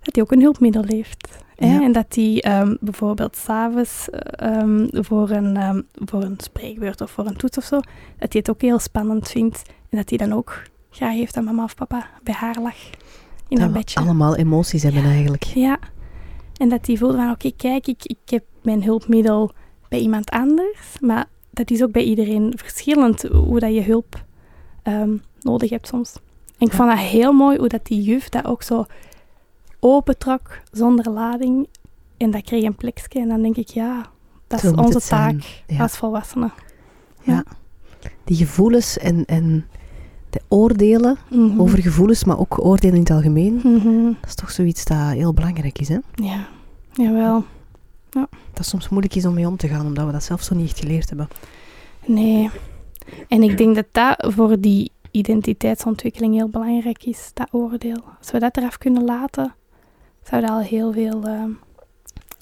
dat 0.00 0.14
hij 0.14 0.22
ook 0.22 0.32
een 0.32 0.40
hulpmiddel 0.40 0.84
heeft. 0.86 1.38
Hè? 1.56 1.66
Ja. 1.74 1.82
En 1.82 1.92
dat 1.92 2.14
hij 2.14 2.40
ehm, 2.42 2.76
bijvoorbeeld 2.80 3.36
s'avonds 3.36 4.08
um, 4.42 4.88
voor, 4.92 5.30
een, 5.30 5.56
ehm, 5.56 5.82
voor 5.92 6.22
een 6.22 6.36
spreekbeurt 6.40 7.00
of 7.00 7.10
voor 7.10 7.26
een 7.26 7.36
toets 7.36 7.56
of 7.58 7.64
zo, 7.64 7.76
dat 8.18 8.32
hij 8.32 8.40
het 8.44 8.50
ook 8.50 8.60
heel 8.60 8.78
spannend 8.78 9.28
vindt. 9.28 9.62
En 9.90 9.96
dat 9.98 10.08
hij 10.08 10.18
dan 10.18 10.32
ook 10.32 10.62
graag 10.90 11.12
heeft 11.14 11.34
dat 11.34 11.44
mama 11.44 11.62
of 11.64 11.74
papa 11.74 12.06
bij 12.22 12.34
haar 12.34 12.56
lag 12.60 12.74
in 13.48 13.56
Dat 13.56 13.66
een 13.66 13.72
we 13.72 13.78
bedje. 13.78 14.00
allemaal 14.00 14.36
emoties 14.36 14.82
hebben 14.82 15.04
eigenlijk. 15.04 15.42
Ja. 15.44 15.78
En 16.56 16.68
dat 16.68 16.84
die 16.84 16.98
voelde 16.98 17.16
van, 17.16 17.30
oké, 17.30 17.50
kijk, 17.56 17.86
ik, 17.86 18.04
ik 18.04 18.18
heb 18.30 18.44
mijn 18.62 18.82
hulpmiddel 18.82 19.52
bij 19.88 19.98
iemand 19.98 20.30
anders, 20.30 20.96
maar 21.00 21.26
dat 21.56 21.70
is 21.70 21.82
ook 21.82 21.92
bij 21.92 22.02
iedereen 22.04 22.52
verschillend, 22.56 23.22
hoe 23.22 23.60
dat 23.60 23.74
je 23.74 23.82
hulp 23.82 24.24
ehm, 24.82 25.16
nodig 25.40 25.70
hebt 25.70 25.86
soms. 25.86 26.14
En 26.58 26.66
ik 26.66 26.70
Ja. 26.70 26.76
vond 26.76 26.88
dat 26.90 26.98
heel 26.98 27.32
mooi 27.32 27.58
hoe 27.58 27.68
dat 27.68 27.86
die 27.86 28.02
juf 28.02 28.28
dat 28.28 28.44
ook 28.44 28.62
zo 28.62 28.84
opentrok, 29.80 30.58
zonder 30.72 31.10
lading, 31.10 31.66
en 32.16 32.30
dat 32.30 32.42
kreeg 32.42 32.64
een 32.64 32.74
plekje. 32.76 33.20
En 33.20 33.28
dan 33.28 33.42
denk 33.42 33.56
ik, 33.56 33.68
ja, 33.68 34.06
dat 34.46 34.60
Zo 34.60 34.70
is 34.70 34.76
onze 34.76 35.00
taak 35.08 35.62
ja. 35.66 35.82
als 35.82 35.96
volwassenen. 35.96 36.52
Ja. 37.22 37.44
Die 38.24 38.36
gevoelens 38.36 38.98
en, 38.98 39.24
en 39.24 39.66
de 40.30 40.40
oordelen 40.48 41.16
Mhm. 41.30 41.60
over 41.60 41.78
gevoelens, 41.82 42.24
maar 42.24 42.38
ook 42.38 42.64
oordelen 42.64 42.94
in 42.94 43.00
het 43.00 43.10
algemeen, 43.10 43.54
Mhm. 43.64 44.04
dat 44.04 44.28
is 44.28 44.34
toch 44.34 44.50
zoiets 44.50 44.84
dat 44.84 45.10
heel 45.10 45.32
belangrijk 45.34 45.78
is. 45.78 45.88
Hè? 45.88 45.98
Ja, 46.14 46.48
jawel. 46.92 47.44
Dat 48.52 48.66
soms 48.66 48.88
moeilijk 48.88 49.14
is 49.14 49.24
om 49.26 49.34
mee 49.34 49.46
om 49.46 49.56
te 49.56 49.68
gaan, 49.68 49.86
omdat 49.86 50.06
we 50.06 50.12
dat 50.12 50.22
zelf 50.24 50.42
zo 50.42 50.54
niet 50.54 50.68
echt 50.68 50.78
geleerd 50.78 51.08
hebben. 51.08 51.28
Nee. 52.06 52.50
En 53.28 53.42
ik 53.42 53.58
denk 53.58 53.74
dat 53.74 53.86
dat 53.92 54.32
voor 54.34 54.60
die 54.60 54.92
identiteitsontwikkeling 55.10 56.34
heel 56.34 56.48
belangrijk 56.48 57.04
is, 57.04 57.30
dat 57.34 57.48
oordeel. 57.50 58.02
Als 58.18 58.30
we 58.30 58.38
dat 58.38 58.56
eraf 58.56 58.78
kunnen 58.78 59.04
laten, 59.04 59.54
zou 60.24 60.40
dat 60.40 60.50
al 60.50 60.60
heel 60.60 60.92
veel 60.92 61.22
ehm 61.24 61.50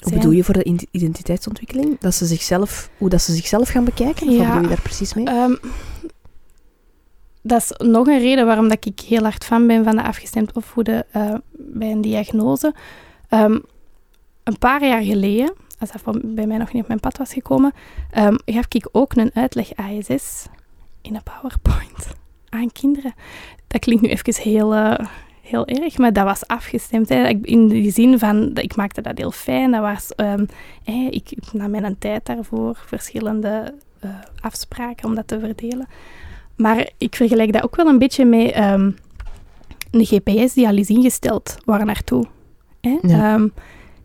Hoe 0.02 0.12
bedoel 0.12 0.30
je 0.30 0.44
voor 0.44 0.54
de 0.54 0.62
in- 0.62 0.88
identiteitsontwikkeling? 0.90 1.98
Dat 2.00 2.14
ze 2.14 2.26
zichzelf, 2.26 2.90
hoe 2.98 3.08
dat 3.08 3.20
ze 3.22 3.32
zichzelf 3.34 3.68
gaan 3.68 3.84
bekijken? 3.84 4.30
Ja. 4.30 4.38
wat 4.38 4.46
bedoel 4.46 4.62
je 4.62 4.68
daar 4.68 4.80
precies 4.82 5.14
mee? 5.14 5.24
Ehm, 5.26 5.54
dat 7.42 7.60
is 7.62 7.86
nog 7.86 8.06
een 8.06 8.18
reden 8.18 8.46
waarom 8.46 8.68
dat 8.68 8.86
ik 8.86 9.00
heel 9.00 9.22
hard 9.22 9.44
fan 9.44 9.66
ben 9.66 9.84
van 9.84 9.96
de 9.96 10.02
afgestemd 10.02 10.52
opvoeden 10.52 11.04
eh, 11.12 11.34
bij 11.52 11.90
een 11.90 12.00
diagnose. 12.00 12.74
Ehm, 13.28 13.58
een 14.44 14.58
paar 14.58 14.86
jaar 14.86 15.02
geleden, 15.02 15.52
als 15.92 16.02
dat 16.02 16.14
voor- 16.14 16.20
bij 16.34 16.46
mij 16.46 16.56
nog 16.58 16.72
niet 16.72 16.82
op 16.82 16.88
mijn 16.88 17.00
pad 17.00 17.18
was 17.18 17.32
gekomen, 17.32 17.72
ehm, 18.10 18.34
gaf 18.44 18.64
ik 18.68 18.88
ook 18.92 19.14
een 19.16 19.30
uitleg 19.34 19.74
ASS 19.76 20.46
in 21.02 21.14
een 21.14 21.22
PowerPoint 21.22 22.06
aan 22.48 22.72
kinderen. 22.72 23.14
Dat 23.66 23.80
klinkt 23.80 24.02
nu 24.02 24.08
even 24.08 24.42
heel, 24.42 24.74
eh, 24.74 25.06
heel 25.42 25.66
erg, 25.66 25.98
maar 25.98 26.12
dat 26.12 26.24
was 26.24 26.46
afgestemd. 26.46 27.08
Hè. 27.08 27.28
In 27.42 27.68
die 27.68 27.90
zin 27.92 28.18
van, 28.18 28.52
dat- 28.54 28.64
ik 28.64 28.76
maakte 28.76 29.00
dat 29.00 29.18
heel 29.18 29.30
fijn. 29.30 29.70
Dat 29.70 29.80
was, 29.80 30.14
ehm, 30.14 30.46
hè, 30.84 31.06
ik 31.10 31.30
nam 31.52 31.70
mijn 31.70 31.98
tijd 31.98 32.26
daarvoor, 32.26 32.82
verschillende 32.86 33.74
eh, 34.00 34.10
afspraken 34.40 35.08
om 35.08 35.14
dat 35.14 35.26
te 35.28 35.40
verdelen. 35.40 35.86
Maar 36.56 36.90
ik 36.98 37.14
vergelijk 37.16 37.52
dat 37.52 37.62
ook 37.62 37.76
wel 37.76 37.86
een 37.86 37.98
beetje 37.98 38.24
met 38.24 38.50
ehm, 38.52 38.90
een 39.90 40.04
GPS 40.04 40.52
die 40.54 40.66
al 40.68 40.76
is 40.76 40.88
ingesteld, 40.88 41.56
waar 41.64 41.84
naartoe. 41.84 42.24
Hè? 42.80 42.98
Ja. 43.02 43.34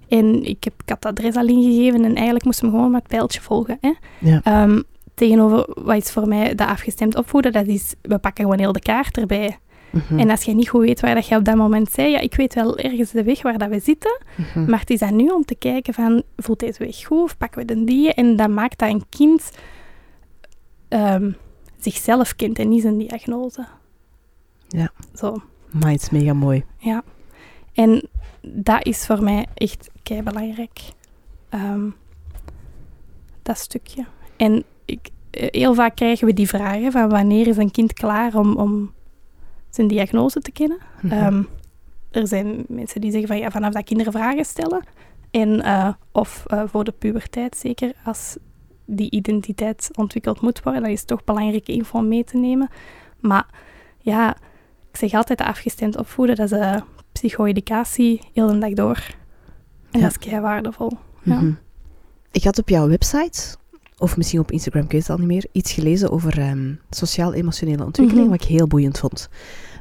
En 0.09 0.43
ik, 0.43 0.63
heb, 0.63 0.73
ik 0.83 0.89
had 0.89 1.03
het 1.03 1.05
adres 1.17 1.35
al 1.35 1.47
ingegeven 1.47 2.03
en 2.05 2.15
eigenlijk 2.15 2.45
moest 2.45 2.61
hem 2.61 2.69
gewoon 2.69 2.91
met 2.91 3.01
het 3.01 3.11
pijltje 3.11 3.41
volgen. 3.41 3.77
Hè? 3.81 3.93
Ja. 4.19 4.41
Ehm, 4.43 4.81
tegenover 5.13 5.67
wat 5.83 5.95
is 5.97 6.11
voor 6.11 6.27
mij 6.27 6.55
dat 6.55 6.67
afgestemd 6.67 7.15
opvoeden, 7.15 7.51
dat 7.51 7.67
is, 7.67 7.93
we 8.01 8.17
pakken 8.17 8.43
gewoon 8.43 8.59
heel 8.59 8.71
de 8.71 8.79
kaart 8.79 9.17
erbij. 9.17 9.57
Mhm. 9.91 10.19
En 10.19 10.29
als 10.29 10.43
je 10.43 10.53
niet 10.53 10.69
goed 10.69 10.81
weet 10.81 10.99
waar 10.99 11.15
dat 11.15 11.27
je 11.27 11.35
op 11.35 11.43
dat 11.45 11.55
moment 11.55 11.91
zei, 11.91 12.09
ja, 12.11 12.19
ik 12.19 12.35
weet 12.35 12.53
wel 12.55 12.77
ergens 12.77 13.11
de 13.11 13.23
weg 13.23 13.41
waar 13.41 13.57
dat 13.57 13.69
we 13.69 13.79
zitten, 13.79 14.21
Mhm. 14.37 14.69
maar 14.69 14.79
het 14.79 14.89
is 14.89 14.99
dan 14.99 15.15
nu 15.15 15.27
om 15.29 15.45
te 15.45 15.55
kijken 15.55 15.93
van, 15.93 16.23
voelt 16.37 16.59
deze 16.59 16.83
weg 16.85 17.05
goed 17.05 17.21
of 17.23 17.37
pakken 17.37 17.59
we 17.59 17.65
de 17.75 17.83
die? 17.83 18.13
En 18.13 18.35
dat 18.35 18.49
maakt 18.49 18.79
dat 18.79 18.89
een 18.89 19.03
kind 19.09 19.51
ehm, 20.87 21.31
zichzelf 21.77 22.35
kent 22.35 22.59
en 22.59 22.69
niet 22.69 22.81
zijn 22.81 22.97
diagnose. 22.97 23.65
Ja. 24.67 24.91
Zo, 25.15 25.41
Maar 25.71 25.91
het 25.91 26.01
is 26.01 26.09
mega 26.09 26.33
mooi. 26.33 26.63
ja. 26.77 27.03
En 27.73 28.09
dat 28.51 28.85
is 28.85 29.05
voor 29.05 29.23
mij 29.23 29.45
echt 29.53 29.89
kei 30.03 30.23
belangrijk. 30.23 30.79
Ehm, 31.49 31.89
dat 33.41 33.57
stukje. 33.57 34.05
En 34.37 34.63
ik, 34.85 35.09
eh, 35.31 35.47
heel 35.51 35.73
vaak 35.73 35.95
krijgen 35.95 36.27
we 36.27 36.33
die 36.33 36.47
vragen 36.47 36.91
van 36.91 37.09
wanneer 37.09 37.47
is 37.47 37.57
een 37.57 37.71
kind 37.71 37.93
klaar 37.93 38.35
om, 38.35 38.55
om 38.55 38.93
zijn 39.69 39.87
diagnose 39.87 40.39
te 40.39 40.51
kennen. 40.51 40.77
Mhm. 41.01 41.13
Ehm, 41.13 41.43
er 42.11 42.27
zijn 42.27 42.65
mensen 42.67 43.01
die 43.01 43.11
zeggen 43.11 43.27
van 43.29 43.37
ja, 43.37 43.51
vanaf 43.51 43.73
dat 43.73 43.83
kinderen 43.83 44.13
vragen 44.13 44.45
stellen. 44.45 44.83
En, 45.31 45.61
eh, 45.61 45.93
of 46.11 46.43
eh, 46.47 46.63
voor 46.65 46.83
de 46.83 46.91
puberteit 46.91 47.57
zeker, 47.57 47.93
als 48.03 48.37
die 48.85 49.11
identiteit 49.11 49.89
ontwikkeld 49.95 50.41
moet 50.41 50.63
worden, 50.63 50.81
dan 50.81 50.91
is 50.91 50.99
het 50.99 51.07
toch 51.07 51.23
belangrijke 51.23 51.71
info 51.71 51.97
om 51.97 52.07
mee 52.07 52.23
te 52.23 52.37
nemen. 52.37 52.69
Maar 53.19 53.45
ja, 53.97 54.35
ik 54.91 54.97
zeg 54.97 55.13
altijd 55.13 55.41
afgestemd 55.41 55.97
opvoeden, 55.97 56.35
dat 56.35 56.51
is 56.51 56.57
uh, 56.57 56.75
psycho-educatie 57.19 58.21
heel 58.33 58.47
de 58.47 58.57
dag 58.57 58.73
door. 58.73 59.03
En 59.91 59.99
Ja. 59.99 60.05
dat 60.07 60.09
is 60.09 60.17
kei 60.29 60.41
waardevol. 60.41 60.91
Ja. 61.23 61.35
Mhm. 61.35 61.51
Ik 62.31 62.43
had 62.43 62.57
op 62.59 62.69
jouw 62.69 62.87
website, 62.87 63.39
of 63.97 64.17
misschien 64.17 64.39
op 64.39 64.51
Instagram, 64.51 64.83
ik 64.83 64.91
weet 64.91 65.01
het 65.01 65.09
al 65.09 65.17
niet 65.17 65.27
meer, 65.27 65.45
iets 65.51 65.71
gelezen 65.71 66.11
over 66.11 66.39
ehm, 66.39 66.73
sociaal-emotionele 66.89 67.83
ontwikkeling, 67.85 68.27
Mhm. 68.27 68.35
wat 68.37 68.43
ik 68.43 68.49
heel 68.55 68.67
boeiend 68.67 68.99
vond. 68.99 69.29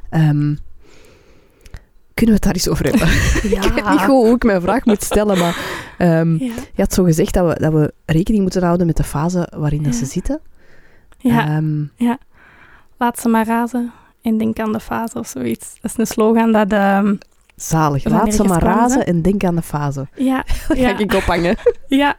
Ehm, 0.09 0.55
kunnen 2.13 2.25
we 2.25 2.31
het 2.33 2.43
daar 2.43 2.53
eens 2.53 2.69
over 2.69 2.85
hebben? 2.85 3.07
ik 3.67 3.71
weet 3.73 3.89
niet 3.89 3.99
goed 3.99 4.05
hoe 4.25 4.35
ik 4.35 4.43
mijn 4.43 4.61
vraag 4.61 4.85
moet 4.85 5.03
stellen, 5.03 5.37
maar 5.37 5.57
ehm, 5.97 6.31
Ja. 6.35 6.53
je 6.73 6.81
had 6.81 6.93
zo 6.93 7.03
gezegd 7.03 7.33
dat 7.33 7.53
we, 7.53 7.59
dat 7.61 7.73
we 7.73 7.93
rekening 8.05 8.41
moeten 8.43 8.63
houden 8.63 8.85
met 8.87 8.97
de 8.97 9.03
fase 9.03 9.47
waarin 9.57 9.83
dat 9.83 9.93
Ja. 9.93 9.99
ze 9.99 10.05
zitten. 10.05 10.39
Ja. 11.17 11.47
Ehm, 11.47 11.83
Laat 12.97 13.19
ze 13.19 13.29
maar 13.29 13.45
razen 13.45 13.91
en 14.21 14.37
denk 14.37 14.59
aan 14.59 14.71
de 14.71 14.79
fase 14.79 15.19
of 15.19 15.27
zoiets. 15.27 15.73
Dat 15.81 15.91
is 15.91 15.97
een 15.97 16.07
slogan 16.07 16.51
dat... 16.51 16.73
zalig. 17.61 18.03
Laat 18.03 18.33
ze 18.33 18.43
maar 18.43 18.63
razen 18.63 19.05
en 19.05 19.21
denk 19.21 19.43
aan 19.43 19.55
de 19.55 19.61
fase. 19.61 20.07
ja, 20.15 20.43
Dat 20.67 20.77
Ja. 20.77 20.89
ga 20.89 20.97
ik 20.97 21.13
ophangen. 21.13 21.55
ja, 21.87 22.17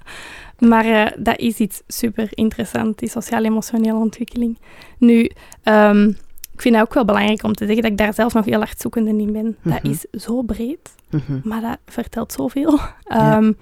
maar 0.59 0.85
eh, 0.85 1.13
dat 1.19 1.39
is 1.39 1.57
iets 1.59 1.83
super 1.87 2.29
interessant, 2.31 2.99
die 2.99 3.09
sociaal-emotionele 3.09 3.99
ontwikkeling. 3.99 4.59
Nu, 4.99 5.31
ehm, 5.63 6.09
ik 6.53 6.61
vind 6.67 6.75
het 6.75 6.85
ook 6.85 6.95
wel 6.95 7.05
belangrijk 7.05 7.43
om 7.43 7.53
te 7.55 7.65
zeggen 7.65 7.83
dat 7.83 7.91
ik 7.93 7.99
daar 7.99 8.15
zelf 8.15 8.35
nog 8.35 8.45
heel 8.45 8.59
hard 8.59 8.81
zoekende 8.81 9.11
in 9.23 9.33
ben. 9.33 9.57
Dat 9.63 9.83
Mhm. 9.83 9.93
is 9.93 10.23
zo 10.23 10.43
breed, 10.43 10.95
Mhm. 11.11 11.41
maar 11.43 11.61
dat 11.61 11.79
vertelt 11.87 12.33
zoveel. 12.33 12.79
Ja. 13.05 13.37
Ehm, 13.37 13.53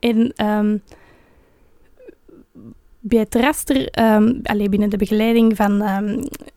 en 0.00 0.32
ehm, 0.36 0.76
bij 3.00 3.18
het 3.18 3.34
raster, 3.34 3.88
ehm 3.88 4.34
allee, 4.42 4.68
binnen 4.68 4.90
de 4.90 4.96
begeleiding 4.96 5.56
van 5.56 5.82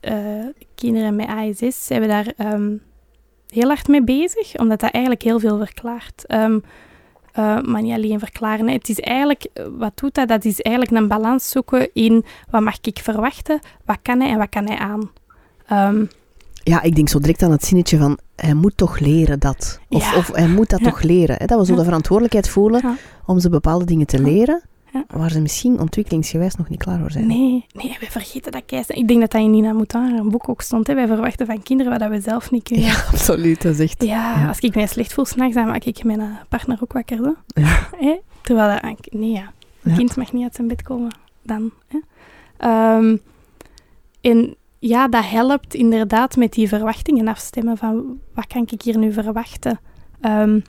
eh, 0.00 0.44
kinderen 0.74 1.16
met 1.16 1.26
ASS, 1.28 1.86
zijn 1.86 2.00
we 2.00 2.06
daar 2.06 2.26
heel 3.48 3.68
hard 3.68 3.88
mee 3.88 4.04
bezig, 4.04 4.56
omdat 4.56 4.80
dat 4.80 4.90
eigenlijk 4.90 5.24
heel 5.24 5.40
veel 5.40 5.58
verklaart. 5.58 6.26
Ehm, 6.26 6.58
eh, 7.32 7.60
maar 7.62 7.82
niet 7.82 7.92
alleen 7.94 8.18
verklaren. 8.18 8.66
hè. 8.66 8.72
Het 8.72 8.88
is 8.88 9.00
eigenlijk, 9.00 9.46
eh, 9.52 9.64
wat 9.78 9.92
doet 9.98 10.14
dat? 10.14 10.28
Dat 10.28 10.44
is 10.44 10.60
eigenlijk 10.60 10.96
een 10.96 11.08
balans 11.08 11.50
zoeken 11.50 11.90
in 11.92 12.24
wat 12.50 12.62
mag 12.62 12.76
ik 12.82 12.98
verwachten, 13.02 13.58
wat 13.84 13.98
kan 14.02 14.20
hij 14.20 14.30
en 14.30 14.38
wat 14.38 14.48
kan 14.48 14.66
hij 14.66 14.78
aan. 14.78 15.10
Ehm, 15.66 16.04
Ja, 16.62 16.82
ik 16.82 16.94
denk 16.94 17.08
zo 17.08 17.18
direct 17.18 17.42
aan 17.42 17.50
het 17.50 17.64
zinnetje 17.64 17.98
van 17.98 18.18
hij 18.36 18.54
moet 18.54 18.76
toch 18.76 18.98
leren 18.98 19.38
dat. 19.38 19.80
Of, 19.88 20.10
Ja. 20.12 20.16
of 20.16 20.32
hij 20.32 20.48
moet 20.48 20.70
dat 20.70 20.80
Ja. 20.80 20.90
toch 20.90 21.02
leren. 21.02 21.36
Hè? 21.38 21.46
Dat 21.46 21.58
we 21.58 21.66
zo 21.66 21.74
de 21.74 21.84
verantwoordelijkheid 21.84 22.48
voelen 22.48 22.80
Ja. 22.82 22.94
om 23.26 23.38
ze 23.40 23.48
bepaalde 23.48 23.84
dingen 23.84 24.06
te 24.06 24.22
leren, 24.22 24.62
Ja. 25.08 25.18
waar 25.18 25.30
ze 25.30 25.40
misschien 25.40 25.80
ontwikkelingsgewijs 25.80 26.54
nog 26.54 26.68
niet 26.68 26.78
klaar 26.82 26.98
voor 26.98 27.10
zijn. 27.10 27.26
nee, 27.26 27.66
nee, 27.72 27.96
we 28.00 28.06
vergeten 28.10 28.52
dat 28.52 28.62
keis. 28.66 28.86
Ik 28.88 29.08
denk 29.08 29.20
dat 29.20 29.30
dat 29.30 29.40
in 29.40 29.50
Nina 29.50 29.72
Mouton 29.72 30.16
een 30.18 30.28
boek 30.28 30.48
ook 30.48 30.62
stond. 30.62 30.86
Hè. 30.86 30.94
Wij 30.94 31.06
verwachten 31.06 31.46
van 31.46 31.62
kinderen 31.62 31.92
wat 31.92 32.00
dat 32.00 32.10
we 32.10 32.20
zelf 32.20 32.50
niet 32.50 32.62
kunnen. 32.62 32.84
Ja, 32.86 32.92
absoluut. 33.12 33.62
Dat 33.62 33.72
is 33.72 33.78
echt... 33.80 34.02
Ja, 34.02 34.40
Ja. 34.40 34.48
als 34.48 34.58
ik 34.58 34.74
mij 34.74 34.86
slecht 34.86 35.12
voel 35.12 35.24
s'nachts, 35.24 35.54
dan 35.54 35.66
maak 35.66 35.84
ik 35.84 36.04
mijn 36.04 36.20
eh, 36.20 36.26
partner 36.48 36.78
ook 36.82 36.92
wakker. 36.92 37.16
Zo. 37.16 37.34
Ja. 37.46 37.88
Hè? 37.96 38.16
Terwijl 38.42 38.68
dat... 38.72 38.80
eigenlijk- 38.82 39.12
Nee, 39.14 39.30
ja. 39.30 39.52
Een 39.82 39.90
Ja. 39.90 39.96
kind 39.96 40.16
mag 40.16 40.32
niet 40.32 40.42
uit 40.42 40.54
zijn 40.54 40.68
bed 40.68 40.82
komen 40.82 41.10
dan. 41.42 41.70
Hè? 41.88 41.98
Ehm, 42.56 43.16
en 44.20 44.54
ja, 44.78 45.08
dat 45.08 45.24
helpt 45.30 45.74
inderdaad 45.74 46.36
met 46.36 46.52
die 46.52 46.68
verwachtingen 46.68 47.28
afstemmen 47.28 47.76
van 47.76 48.18
wat 48.34 48.46
kan 48.46 48.66
ik 48.70 48.82
hier 48.82 48.98
nu 48.98 49.12
verwachten. 49.12 49.80
Ehm, 50.20 50.60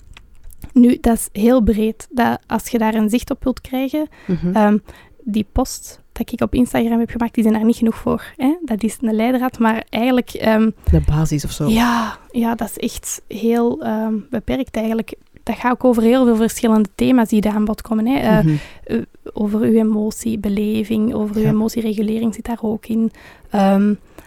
nu, 0.74 0.98
dat 1.02 1.16
is 1.18 1.30
heel 1.42 1.62
breed. 1.62 2.08
Dat, 2.12 2.40
als 2.48 2.68
je 2.68 2.78
daar 2.78 2.94
een 2.96 3.10
zicht 3.10 3.32
op 3.32 3.44
wilt 3.44 3.62
krijgen, 3.62 4.08
Mhm. 4.28 4.56
Ehm, 4.56 4.78
die 5.24 5.46
post 5.52 6.02
dat 6.12 6.32
ik 6.32 6.42
op 6.42 6.54
Instagram 6.54 7.00
heb 7.00 7.10
gemaakt, 7.10 7.34
die 7.34 7.44
zijn 7.44 7.56
daar 7.56 7.66
niet 7.66 7.76
genoeg 7.76 7.96
voor. 7.96 8.24
Hè? 8.38 8.56
Dat 8.66 8.84
is 8.84 8.98
een 9.02 9.14
leidraad, 9.16 9.60
maar 9.60 9.86
eigenlijk... 9.90 10.30
ehm, 10.30 10.70
De 10.92 11.02
basis 11.06 11.46
of 11.46 11.52
zo. 11.52 11.68
ja, 11.68 12.18
ja, 12.32 12.56
dat 12.56 12.70
is 12.70 12.78
echt 12.78 13.22
heel 13.28 13.84
ehm, 13.84 14.14
beperkt 14.30 14.76
eigenlijk. 14.76 15.14
Dat 15.44 15.56
gaat 15.56 15.72
ook 15.72 15.84
over 15.84 16.04
heel 16.04 16.26
veel 16.26 16.36
verschillende 16.36 16.90
thema's 16.96 17.30
die 17.30 17.42
daar 17.42 17.54
aan 17.54 17.66
bod 17.66 17.82
komen. 17.82 18.06
Hè? 18.08 18.20
Eh, 18.20 18.44
Mhm. 18.46 19.04
over 19.34 19.60
uw 19.62 19.74
emotiebeleving, 19.80 21.14
over 21.14 21.36
uw 21.36 21.44
emotieregulering 21.44 22.34
zit 22.36 22.46
daar 22.46 22.60
ook 22.62 22.86
in. 22.86 23.12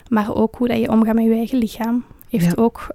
Maar 0.08 0.34
ook 0.34 0.54
hoe 0.56 0.68
dat 0.68 0.78
je 0.78 0.88
omgaat 0.90 1.14
met 1.14 1.24
je 1.24 1.32
eigen 1.34 1.58
lichaam. 1.58 2.04
Heeft 2.28 2.44
Ja. 2.56 2.62
ook... 2.62 2.86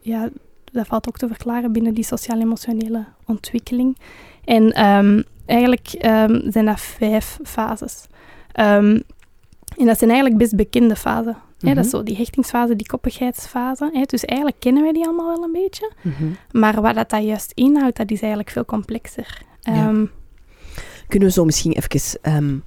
ja, 0.00 0.28
dat 0.72 0.86
valt 0.86 1.08
ook 1.08 1.16
te 1.16 1.26
verklaren 1.26 1.72
binnen 1.72 1.94
die 1.94 2.04
sociaal-emotionele 2.04 3.04
ontwikkeling. 3.26 3.96
En 4.44 4.72
ehm, 4.72 5.22
eigenlijk 5.46 5.88
ehm, 5.98 6.50
zijn 6.50 6.64
dat 6.64 6.80
vijf 6.80 7.38
fases. 7.42 8.06
Ehm, 8.52 9.00
en 9.78 9.86
dat 9.86 9.98
zijn 9.98 10.10
eigenlijk 10.10 10.38
best 10.38 10.56
bekende 10.56 10.96
fasen. 10.96 11.36
Hè? 11.58 11.74
Dat 11.74 11.84
is 11.84 11.90
Mhm. 11.90 11.96
zo 11.96 12.02
die 12.02 12.16
hechtingsfase, 12.16 12.76
die 12.76 12.86
koppigheidsfase. 12.86 13.90
Hè? 13.92 14.02
Dus 14.02 14.24
eigenlijk 14.24 14.60
kennen 14.60 14.82
wij 14.82 14.92
die 14.92 15.04
allemaal 15.04 15.26
wel 15.34 15.44
een 15.44 15.52
beetje. 15.52 15.92
Mhm. 16.02 16.24
Maar 16.52 16.80
wat 16.80 16.94
dat, 16.94 17.10
dat 17.10 17.22
juist 17.24 17.52
inhoudt, 17.54 17.96
dat 17.96 18.10
is 18.10 18.20
eigenlijk 18.20 18.50
veel 18.50 18.64
complexer. 18.64 19.42
Ja. 19.60 19.92
Kunnen 21.08 21.28
we 21.28 21.34
zo 21.34 21.44
misschien 21.44 21.72
even... 21.72 22.64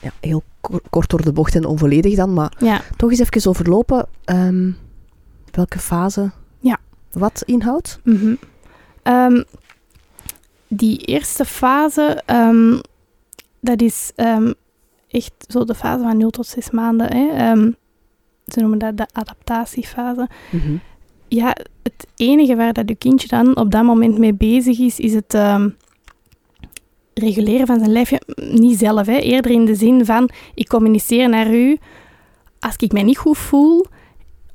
ja, 0.00 0.10
heel 0.20 0.42
ko- 0.60 0.80
kort 0.90 1.10
door 1.10 1.22
de 1.22 1.32
bocht 1.32 1.54
en 1.54 1.64
onvolledig 1.64 2.14
dan, 2.16 2.32
maar 2.32 2.52
ja. 2.58 2.80
toch 2.96 3.10
eens 3.10 3.18
even 3.20 3.50
overlopen 3.50 4.06
welke 5.52 5.78
fase. 5.78 6.30
Wat 7.12 7.42
inhoudt. 7.44 8.00
Mhm. 8.04 8.34
Ehm, 9.02 9.42
die 10.68 10.98
eerste 10.98 11.44
fase, 11.44 12.22
ehm, 12.26 12.78
dat 13.60 13.82
is 13.82 14.12
ehm, 14.14 14.52
echt 15.08 15.32
zo 15.48 15.64
de 15.64 15.74
fase 15.74 16.02
van 16.02 16.16
0 16.16 16.30
tot 16.30 16.46
6 16.46 16.70
maanden. 16.70 17.12
Hè. 17.12 17.54
Ze 18.46 18.60
noemen 18.60 18.78
dat 18.78 18.96
de 18.96 19.06
adaptatiefase. 19.12 20.28
Mhm. 20.50 20.76
Ja, 21.28 21.56
het 21.82 22.06
enige 22.16 22.56
waar 22.56 22.72
dat 22.72 22.88
je 22.88 22.94
kindje 22.94 23.28
dan 23.28 23.56
op 23.56 23.70
dat 23.70 23.84
moment 23.84 24.18
mee 24.18 24.34
bezig 24.34 24.78
is, 24.78 24.98
is 24.98 25.14
het 25.14 25.34
reguleren 27.14 27.66
van 27.66 27.78
zijn 27.78 27.92
lijfje. 27.92 28.20
Niet 28.50 28.78
zelf, 28.78 29.06
hè. 29.06 29.18
eerder 29.18 29.50
in 29.50 29.64
de 29.64 29.74
zin 29.74 30.04
van, 30.04 30.30
ik 30.54 30.68
communiceer 30.68 31.28
naar 31.28 31.54
u 31.54 31.78
als 32.60 32.76
ik 32.76 32.92
mij 32.92 33.02
niet 33.02 33.18
goed 33.18 33.38
voel, 33.38 33.86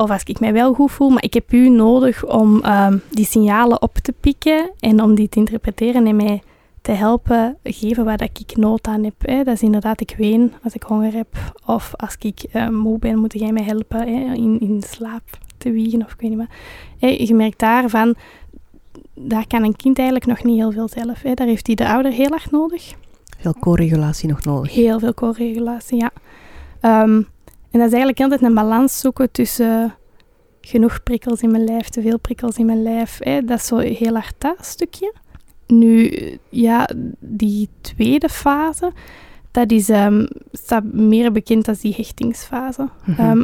of 0.02 0.10
als 0.10 0.24
ik 0.24 0.40
mij 0.40 0.54
wel 0.54 0.74
goed 0.74 0.92
voel, 0.92 1.10
maar 1.10 1.24
ik 1.24 1.34
heb 1.34 1.54
u 1.54 1.70
nodig 1.70 2.26
om 2.26 2.62
ehm, 2.62 2.98
die 3.10 3.26
signalen 3.26 3.82
op 3.82 3.98
te 3.98 4.14
pikken 4.20 4.72
en 4.80 5.02
om 5.02 5.16
die 5.16 5.30
te 5.30 5.40
interpreteren 5.40 6.08
en 6.08 6.16
mij 6.16 6.42
te 6.82 6.92
helpen 6.92 7.58
geven 7.64 8.06
waar 8.06 8.18
dat 8.18 8.40
ik 8.40 8.58
nood 8.58 8.88
aan 8.88 9.04
heb. 9.04 9.14
Hè. 9.20 9.44
Dat 9.44 9.54
is 9.54 9.62
inderdaad, 9.62 10.02
ik 10.02 10.16
ween 10.18 10.54
als 10.64 10.74
ik 10.74 10.84
honger 10.84 11.14
heb, 11.14 11.28
of 11.66 11.94
als 11.96 12.16
ik 12.20 12.44
eh, 12.52 12.70
moe 12.70 13.00
ben, 13.00 13.18
moet 13.18 13.34
jij 13.34 13.52
mij 13.52 13.64
helpen 13.64 14.00
hè, 14.00 14.34
in, 14.34 14.60
in 14.60 14.84
slaap 14.88 15.24
te 15.58 15.72
wiegen, 15.72 16.06
of 16.06 16.14
ik 16.14 16.22
weet 16.22 16.30
niet 16.30 16.48
wat. 17.00 17.28
Je 17.28 17.34
merkt 17.34 17.60
daarvan, 17.60 18.16
daar 19.14 19.48
kan 19.48 19.64
een 19.64 19.76
kind 19.76 19.98
eigenlijk 19.98 20.28
nog 20.28 20.44
niet 20.44 20.58
heel 20.58 20.72
veel 20.72 20.88
zelf. 20.88 21.22
Hè. 21.22 21.34
Daar 21.34 21.48
heeft 21.48 21.68
hij 21.68 21.76
de 21.76 21.88
ouder 21.88 22.12
heel 22.12 22.30
hard 22.30 22.52
nodig. 22.52 22.94
Veel 23.38 23.56
co-regulatie 23.60 24.30
nog 24.30 24.44
nodig. 24.44 24.74
Heel 24.74 25.00
veel 25.00 25.14
co-regulatie, 25.14 25.98
ja. 25.98 26.12
Ehm, 26.80 27.22
en 27.72 27.80
dat 27.80 27.88
is 27.88 27.94
eigenlijk 27.94 28.20
altijd 28.20 28.42
een 28.42 28.54
balans 28.54 29.00
zoeken 29.00 29.32
tussen 29.32 29.96
genoeg 30.62 31.04
prikkels 31.04 31.42
in 31.42 31.52
mijn 31.52 31.64
lijf, 31.64 31.90
te 31.90 32.02
veel 32.02 32.20
prikkels 32.20 32.58
in 32.58 32.66
mijn 32.66 32.84
lijf. 32.84 33.18
Hè. 33.20 33.42
Dat 33.42 33.58
is 33.60 33.66
zo 33.66 33.78
heel 33.78 34.14
hard 34.14 34.34
dat 34.38 34.66
stukje. 34.66 35.14
Nu, 35.68 36.12
ja, 36.50 36.90
die 37.20 37.70
tweede 37.82 38.30
fase, 38.30 38.92
dat 39.52 39.72
is, 39.72 39.90
ehm, 39.90 40.26
staat 40.52 40.84
meer 40.84 41.32
bekend 41.32 41.68
als 41.68 41.80
die 41.80 41.94
hechtingsfase. 41.96 42.90
Mhm. 43.06 43.20
Ehm, 43.20 43.44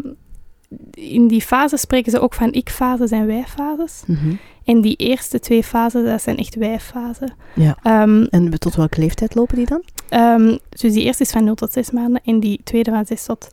in 0.92 1.28
die 1.28 1.42
fase 1.42 1.78
spreken 1.78 2.12
ze 2.12 2.20
ook 2.20 2.34
van 2.34 2.52
ik-fases 2.52 3.12
en 3.12 3.26
wij-fases. 3.26 4.04
Mhm. 4.08 4.34
En 4.64 4.82
die 4.82 4.96
eerste 4.96 5.40
twee 5.40 5.64
fasen, 5.64 6.06
dat 6.06 6.22
zijn 6.22 6.38
echt 6.38 6.56
wij-fasen. 6.56 7.34
Ja. 7.56 7.78
Ehm, 7.84 8.24
En 8.30 8.60
tot 8.60 8.76
welke 8.76 9.00
leeftijd 9.00 9.36
lopen 9.36 9.56
die 9.56 9.66
dan? 9.66 9.84
Dus 10.70 10.94
die 10.94 11.04
eerste 11.04 11.24
is 11.24 11.32
van 11.32 11.44
0 11.44 11.56
tot 11.56 11.72
6 11.72 11.92
maanden 11.92 12.22
en 12.24 12.40
die 12.40 12.60
tweede 12.64 12.92
van 12.92 13.06
6 13.06 13.26
tot 13.26 13.50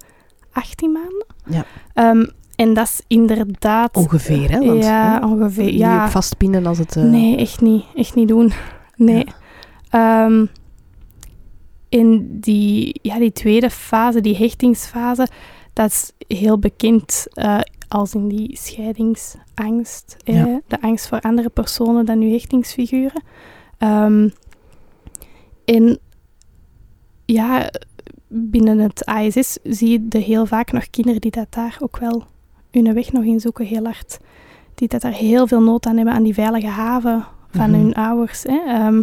18 0.55 0.93
maanden. 0.93 1.27
Ja. 1.47 1.65
Ehm, 1.95 2.27
en 2.57 2.75
dat 2.75 2.85
is 2.89 3.03
inderdaad... 3.07 3.97
Ongeveer, 3.97 4.51
hè? 4.51 4.59
Want, 4.67 4.85
ja, 4.85 5.19
hè, 5.21 5.27
ongeveer. 5.27 5.65
Niet 5.65 5.75
Ja. 5.79 6.09
vastpinnen 6.11 6.67
als 6.67 6.79
het... 6.79 6.97
eh, 6.97 7.03
Nee, 7.03 7.37
echt 7.37 7.61
niet. 7.61 7.85
Echt 7.95 8.15
niet 8.15 8.29
doen. 8.29 8.53
Nee. 8.97 9.25
Ehm, 9.91 10.47
in 11.89 12.41
die, 12.41 12.99
ja, 13.03 13.19
die 13.19 13.33
tweede 13.33 13.71
fase, 13.71 14.21
die 14.21 14.37
hechtingsfase, 14.37 15.29
dat 15.73 15.91
is 15.91 16.13
heel 16.39 16.59
bekend. 16.59 17.27
eh, 17.33 17.61
als 17.89 18.15
in 18.15 18.29
die 18.29 18.57
scheidingsangst, 18.61 20.17
eh, 20.25 20.35
Ja. 20.37 20.61
de 20.67 20.81
angst 20.81 21.09
voor 21.09 21.21
andere 21.21 21.49
personen 21.49 22.07
dan 22.07 22.21
uw 22.21 22.31
hechtingsfiguren. 22.31 23.23
Ehm, 23.79 24.29
en 25.65 25.99
ja, 27.25 27.71
binnen 28.37 28.78
het 28.78 29.05
ASS 29.05 29.59
zie 29.62 30.03
je 30.09 30.18
heel 30.18 30.47
vaak 30.47 30.72
nog 30.72 30.91
kinderen 30.91 31.20
die 31.20 31.30
dat 31.30 31.47
daar 31.51 31.76
ook 31.80 31.97
wel 31.99 32.24
hun 32.70 32.95
weg 32.95 33.12
nog 33.12 33.24
in 33.24 33.41
zoeken, 33.41 33.64
heel 33.66 33.85
hard. 33.85 34.18
Die 34.74 34.89
dat 34.89 35.01
daar 35.01 35.12
heel 35.12 35.47
veel 35.47 35.62
nood 35.62 35.87
aan 35.87 35.97
hebben, 35.97 36.14
aan 36.14 36.22
die 36.22 36.35
veilige 36.35 36.66
haven 36.66 37.24
van 37.51 37.70
Mhm. 37.70 37.80
hun 37.80 37.95
ouders. 37.95 38.43
Hè. 38.43 38.59
Ehm, 38.66 39.03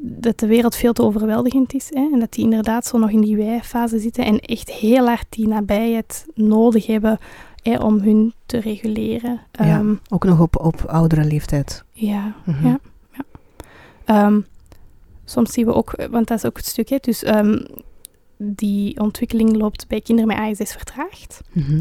dat 0.00 0.38
de 0.38 0.46
wereld 0.46 0.76
veel 0.76 0.92
te 0.92 1.02
overweldigend 1.02 1.74
is. 1.74 1.86
Hè, 1.90 2.08
en 2.12 2.18
dat 2.20 2.32
die 2.32 2.44
inderdaad 2.44 2.86
zo 2.86 2.98
nog 2.98 3.10
in 3.10 3.20
die 3.20 3.36
wijfase 3.36 3.98
zitten 3.98 4.24
en 4.24 4.40
echt 4.40 4.70
heel 4.70 5.06
hard 5.06 5.26
die 5.28 5.48
nabijheid 5.48 6.26
nodig 6.34 6.86
hebben 6.86 7.18
hè, 7.62 7.76
om 7.78 8.00
hun 8.00 8.32
te 8.46 8.58
reguleren. 8.58 9.40
Ja. 9.52 9.64
Ehm, 9.64 9.94
Ook 10.08 10.24
nog 10.24 10.40
op, 10.40 10.60
op 10.64 10.84
oudere 10.86 11.24
leeftijd. 11.24 11.84
ja, 11.92 12.34
Mhm. 12.44 12.66
ja, 12.66 12.78
ja. 13.12 13.24
Ehm, 14.04 14.40
soms 15.24 15.52
zien 15.52 15.66
we 15.66 15.74
ook, 15.74 16.06
want 16.10 16.26
dat 16.28 16.38
is 16.38 16.44
ook 16.44 16.56
het 16.56 16.66
stuk, 16.66 16.88
hè, 16.88 16.96
dus 17.00 17.22
die 18.38 19.00
ontwikkeling 19.00 19.56
loopt 19.56 19.88
bij 19.88 20.00
kinderen 20.00 20.36
met 20.36 20.60
ASS 20.60 20.72
vertraagd. 20.72 21.40
Mhm. 21.52 21.80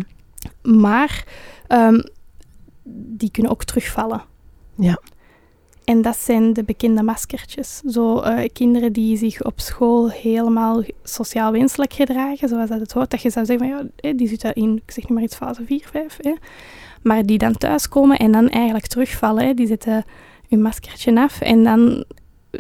Maar 0.61 1.25
ehm, 1.67 2.01
die 2.93 3.31
kunnen 3.31 3.51
ook 3.51 3.63
terugvallen. 3.63 4.23
Ja. 4.75 4.99
En 5.83 6.01
dat 6.01 6.17
zijn 6.17 6.53
de 6.53 6.63
bekende 6.63 7.03
maskertjes. 7.03 7.81
Zo 7.87 8.19
eh, 8.19 8.49
kinderen 8.53 8.93
die 8.93 9.17
zich 9.17 9.43
op 9.43 9.59
school 9.59 10.09
helemaal 10.09 10.83
sociaal 11.03 11.51
wenselijk 11.51 11.93
gedragen, 11.93 12.49
zoals 12.49 12.69
dat 12.69 12.79
het 12.79 12.91
hoort. 12.91 13.11
Dat 13.11 13.21
je 13.21 13.29
zou 13.29 13.45
zeggen 13.45 13.69
van 13.69 13.77
ja, 13.77 13.87
hè, 13.95 14.15
die 14.15 14.27
zitten 14.27 14.53
in, 14.53 14.81
ik 14.85 14.91
zeg 14.91 15.09
nu 15.09 15.15
maar 15.15 15.23
iets, 15.23 15.35
fase 15.35 15.65
4, 15.65 15.87
5. 15.91 16.17
Hè. 16.21 16.33
Maar 17.01 17.25
die 17.25 17.37
dan 17.37 17.57
thuiskomen 17.57 18.17
en 18.17 18.31
dan 18.31 18.49
eigenlijk 18.49 18.87
terugvallen. 18.87 19.45
Hè. 19.45 19.53
Die 19.53 19.67
zetten 19.67 20.05
hun 20.49 20.61
maskertje 20.61 21.19
af 21.21 21.41
en 21.41 21.63
dan 21.63 22.03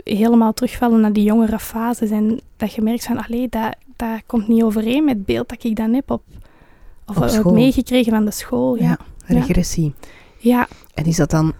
helemaal 0.03 0.53
terugvallen 0.53 0.99
naar 0.99 1.13
die 1.13 1.23
jongere 1.23 1.59
fases. 1.59 2.09
En 2.09 2.39
dat 2.57 2.73
je 2.73 2.81
merkt 2.81 3.05
van, 3.05 3.25
allee, 3.25 3.49
dat, 3.49 3.75
dat 3.97 4.21
komt 4.25 4.47
niet 4.47 4.63
overeen 4.63 5.03
met 5.03 5.15
het 5.15 5.25
beeld 5.25 5.49
dat 5.49 5.63
ik 5.63 5.75
dan 5.75 5.93
heb 5.93 6.11
op, 6.11 6.23
of 7.05 7.17
Op 7.17 7.29
heb 7.29 7.51
meegekregen 7.51 8.11
van 8.11 8.25
de 8.25 8.31
school. 8.31 8.75
Ja. 8.75 8.97
Ja. 9.27 9.39
Regressie. 9.39 9.93
ja. 10.37 10.67
En 10.93 11.05
is 11.05 11.15
dat 11.15 11.29
dan 11.29 11.53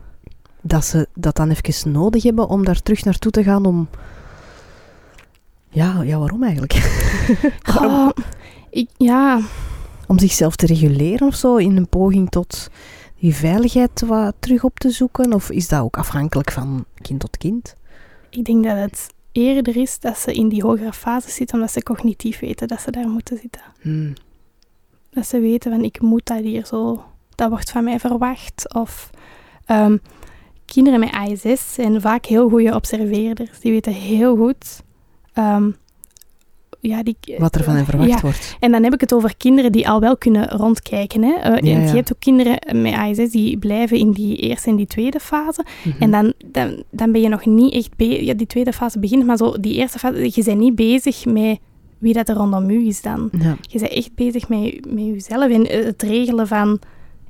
dat 0.61 0.85
ze 0.85 1.07
dat 1.13 1.35
dan 1.35 1.49
even 1.49 1.91
nodig 1.91 2.23
hebben 2.23 2.47
om 2.47 2.65
daar 2.65 2.81
terug 2.81 3.03
naartoe 3.03 3.31
te 3.31 3.43
gaan 3.43 3.65
om... 3.65 3.87
Ja, 5.69 6.01
ja 6.01 6.19
waarom 6.19 6.43
eigenlijk? 6.43 6.73
Waarom? 7.73 7.91
Oh, 7.91 8.09
ik, 8.69 8.89
ja, 8.97 9.41
Om 10.07 10.19
zichzelf 10.19 10.55
te 10.55 10.65
reguleren 10.65 11.27
of 11.27 11.35
zo, 11.35 11.55
in 11.55 11.77
een 11.77 11.87
poging 11.87 12.29
tot 12.29 12.69
die 13.19 13.35
veiligheid 13.35 14.01
wat 14.01 14.35
terug 14.39 14.63
op 14.63 14.79
te 14.79 14.89
zoeken? 14.89 15.33
Of 15.33 15.49
is 15.49 15.67
dat 15.67 15.81
ook 15.81 15.97
afhankelijk 15.97 16.51
van 16.51 16.85
kind 17.01 17.19
tot 17.19 17.37
kind? 17.37 17.75
ik 18.29 18.45
denk 18.45 18.63
dat 18.63 18.77
het 18.77 19.13
eerder 19.37 19.77
is 19.77 19.99
dat 19.99 20.17
ze 20.17 20.33
in 20.33 20.49
die 20.49 20.63
hogere 20.63 20.93
fase 20.93 21.29
zitten, 21.29 21.55
omdat 21.55 21.71
ze 21.71 21.83
cognitief 21.83 22.39
weten 22.39 22.67
dat 22.67 22.81
ze 22.81 22.91
daar 22.91 23.07
moeten 23.07 23.37
zitten. 23.37 23.61
Hmm. 23.81 24.13
Dat 25.09 25.27
ze 25.27 25.39
weten 25.39 25.71
van, 25.71 25.83
ik 25.83 26.01
moet 26.01 26.25
dat 26.25 26.39
hier 26.39 26.65
zo, 26.65 27.05
dat 27.35 27.49
wordt 27.49 27.71
van 27.71 27.83
mij 27.83 27.99
verwacht. 27.99 28.73
Of 28.73 29.09
ehm, 29.65 29.97
kinderen 30.65 30.99
met 30.99 31.11
ASS 31.11 31.73
zijn 31.73 32.01
vaak 32.01 32.25
heel 32.25 32.49
goede 32.49 32.75
observeerders. 32.75 33.59
Die 33.59 33.71
weten 33.71 33.93
heel 33.93 34.35
goed... 34.35 34.83
ehm, 35.33 35.71
ja, 36.79 37.03
die, 37.03 37.17
Wat 37.37 37.55
er 37.55 37.63
van 37.63 37.75
hen 37.75 37.85
verwacht 37.85 38.09
Ja, 38.09 38.19
wordt. 38.21 38.55
En 38.59 38.71
dan 38.71 38.83
heb 38.83 38.93
ik 38.93 39.01
het 39.01 39.13
over 39.13 39.37
kinderen 39.37 39.71
die 39.71 39.89
al 39.89 39.99
wel 39.99 40.17
kunnen 40.17 40.49
rondkijken. 40.49 41.23
Hè. 41.23 41.33
Eh, 41.33 41.51
Ja, 41.51 41.73
en 41.75 41.81
ja. 41.81 41.87
Je 41.87 41.95
hebt 41.95 42.13
ook 42.13 42.19
kinderen 42.19 42.81
met 42.81 42.93
ASS 42.93 43.31
die 43.31 43.57
blijven 43.57 43.97
in 43.97 44.11
die 44.11 44.37
eerste 44.37 44.69
en 44.69 44.75
die 44.75 44.87
tweede 44.87 45.19
fase. 45.19 45.65
Mhm. 45.83 46.01
En 46.01 46.11
dan, 46.11 46.33
dan, 46.45 46.83
dan 46.91 47.11
ben 47.11 47.21
je 47.21 47.29
nog 47.29 47.45
niet 47.45 47.73
echt 47.73 47.95
bezig. 47.95 48.21
Ja, 48.21 48.33
die 48.33 48.47
tweede 48.47 48.73
fase 48.73 48.99
begint, 48.99 49.25
maar 49.25 49.37
zo 49.37 49.59
die 49.59 49.73
eerste 49.73 49.99
fase, 49.99 50.29
je 50.33 50.43
bent 50.43 50.59
niet 50.59 50.75
bezig 50.75 51.25
met 51.25 51.59
wie 51.97 52.13
dat 52.13 52.29
er 52.29 52.35
rondom 52.35 52.69
u 52.69 52.87
is 52.87 53.01
dan. 53.01 53.29
Je 53.61 53.79
bent 53.79 53.91
echt 53.91 54.15
bezig 54.15 54.49
met, 54.49 54.93
met 54.93 55.05
jezelf 55.05 55.51
en 55.51 55.69
eh, 55.69 55.85
het 55.85 56.01
regelen 56.01 56.47
van 56.47 56.79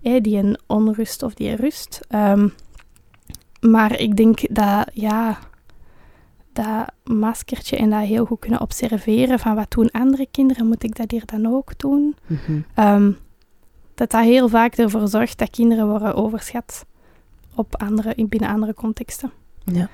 hè, 0.01 0.21
die 0.21 0.37
een 0.37 0.57
onrust 0.67 1.23
of 1.23 1.33
die 1.33 1.55
rust. 1.55 1.99
Ehm, 2.07 2.47
maar 3.59 3.99
ik 3.99 4.17
denk 4.17 4.55
dat, 4.55 4.89
ja, 4.93 5.39
dat 6.57 7.15
maskertje 7.15 7.77
en 7.77 7.89
dat 7.89 8.03
heel 8.03 8.25
goed 8.25 8.39
kunnen 8.39 8.61
observeren 8.61 9.39
van 9.39 9.55
wat 9.55 9.71
doen 9.71 9.91
andere 9.91 10.27
kinderen, 10.31 10.67
moet 10.67 10.83
ik 10.83 10.95
dat 10.95 11.11
hier 11.11 11.25
dan 11.25 11.45
ook 11.45 11.79
doen? 11.79 12.15
Mhm. 12.25 12.59
Ehm, 12.73 13.11
dat 13.95 14.11
dat 14.11 14.23
heel 14.23 14.49
vaak 14.49 14.75
ervoor 14.75 15.07
zorgt 15.07 15.37
dat 15.37 15.49
kinderen 15.49 15.87
worden 15.87 16.13
overschat 16.13 16.85
op 17.55 17.75
andere, 17.81 18.15
in 18.15 18.27
binnen 18.27 18.49
andere 18.49 18.73
contexten. 18.73 19.31
Ja. 19.63 19.89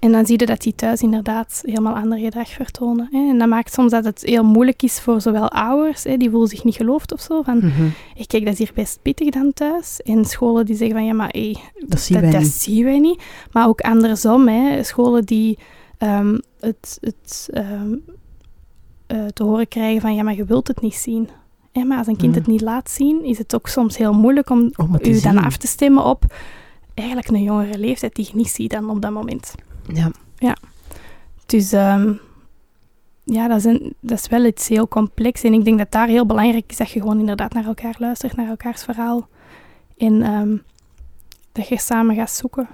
En 0.00 0.12
dan 0.12 0.26
zie 0.26 0.40
je 0.40 0.46
dat 0.46 0.60
die 0.60 0.74
thuis 0.74 1.00
inderdaad 1.02 1.60
helemaal 1.64 1.94
ander 1.94 2.18
gedrag 2.18 2.48
vertonen. 2.48 3.08
Hè. 3.10 3.28
En 3.30 3.38
dat 3.38 3.48
maakt 3.48 3.72
soms 3.72 3.90
dat 3.90 4.04
het 4.04 4.22
heel 4.24 4.44
moeilijk 4.44 4.82
is 4.82 5.00
voor 5.00 5.20
zowel 5.20 5.50
ouders, 5.50 6.04
hè, 6.04 6.16
die 6.16 6.30
voelen 6.30 6.48
zich 6.48 6.64
niet 6.64 6.74
geloofd 6.76 7.12
of 7.12 7.20
zo, 7.20 7.42
van 7.42 7.56
Mhm. 7.58 7.86
ik 8.14 8.28
kijk, 8.28 8.44
dat 8.44 8.52
is 8.52 8.58
hier 8.58 8.70
best 8.74 8.98
pittig 9.02 9.28
dan 9.30 9.52
thuis. 9.52 10.00
En 10.02 10.24
scholen 10.24 10.66
die 10.66 10.76
zeggen 10.76 10.96
van 10.96 11.04
ja, 11.06 11.12
maar 11.12 11.28
hey, 11.28 11.56
Dat 11.86 12.00
zien 12.00 12.14
dat, 12.20 12.22
wij 12.24 12.32
dat 12.32 12.42
niet. 12.42 12.52
zien 12.52 12.84
wij 12.84 12.98
niet. 12.98 13.22
Maar 13.52 13.68
ook 13.68 13.80
andersom, 13.80 14.48
hè, 14.48 14.82
scholen 14.82 15.24
die 15.24 15.58
ehm, 15.98 16.38
het, 16.60 16.98
het 17.00 17.48
ehm, 17.52 17.94
eh, 19.06 19.26
te 19.26 19.42
horen 19.44 19.68
krijgen 19.68 20.00
van 20.00 20.14
ja, 20.14 20.22
maar 20.22 20.36
je 20.36 20.44
wilt 20.44 20.68
het 20.68 20.80
niet 20.80 20.94
zien. 20.94 21.28
Hè, 21.72 21.84
maar 21.84 21.98
als 21.98 22.06
een 22.06 22.16
kind 22.16 22.32
Mm. 22.32 22.38
het 22.38 22.46
niet 22.46 22.60
laat 22.60 22.90
zien, 22.90 23.24
is 23.24 23.38
het 23.38 23.54
ook 23.54 23.68
soms 23.68 23.96
heel 23.96 24.12
moeilijk 24.12 24.50
om 24.50 24.70
Om 24.76 24.98
u 25.02 25.20
dan 25.20 25.38
af 25.38 25.56
te 25.56 25.66
stemmen 25.66 26.04
op 26.04 26.24
eigenlijk 26.94 27.28
een 27.28 27.42
jongere 27.42 27.78
leeftijd 27.78 28.14
die 28.14 28.24
je 28.30 28.36
niet 28.36 28.48
ziet 28.48 28.70
dan 28.70 28.90
op 28.90 29.02
dat 29.02 29.10
moment. 29.12 29.54
Ja. 30.36 30.56
Dus 31.46 31.72
ehm, 31.72 32.12
ja, 33.24 33.48
dat 33.48 33.56
is, 33.58 33.64
een, 33.64 33.94
dat 34.00 34.18
is 34.18 34.28
wel 34.28 34.44
iets 34.44 34.68
heel 34.68 34.88
complex. 34.88 35.42
En 35.42 35.52
ik 35.52 35.64
denk 35.64 35.78
dat 35.78 35.92
daar 35.92 36.08
heel 36.08 36.26
belangrijk 36.26 36.64
is 36.70 36.76
dat 36.76 36.90
je 36.90 37.00
gewoon 37.00 37.18
inderdaad 37.18 37.52
naar 37.52 37.64
elkaar 37.66 37.94
luistert, 37.98 38.36
naar 38.36 38.48
elkaars 38.48 38.82
verhaal. 38.82 39.28
En 39.96 40.22
ehm, 40.22 40.56
dat 41.52 41.68
je 41.68 41.78
samen 41.78 42.16
gaat 42.16 42.30
zoeken 42.30 42.68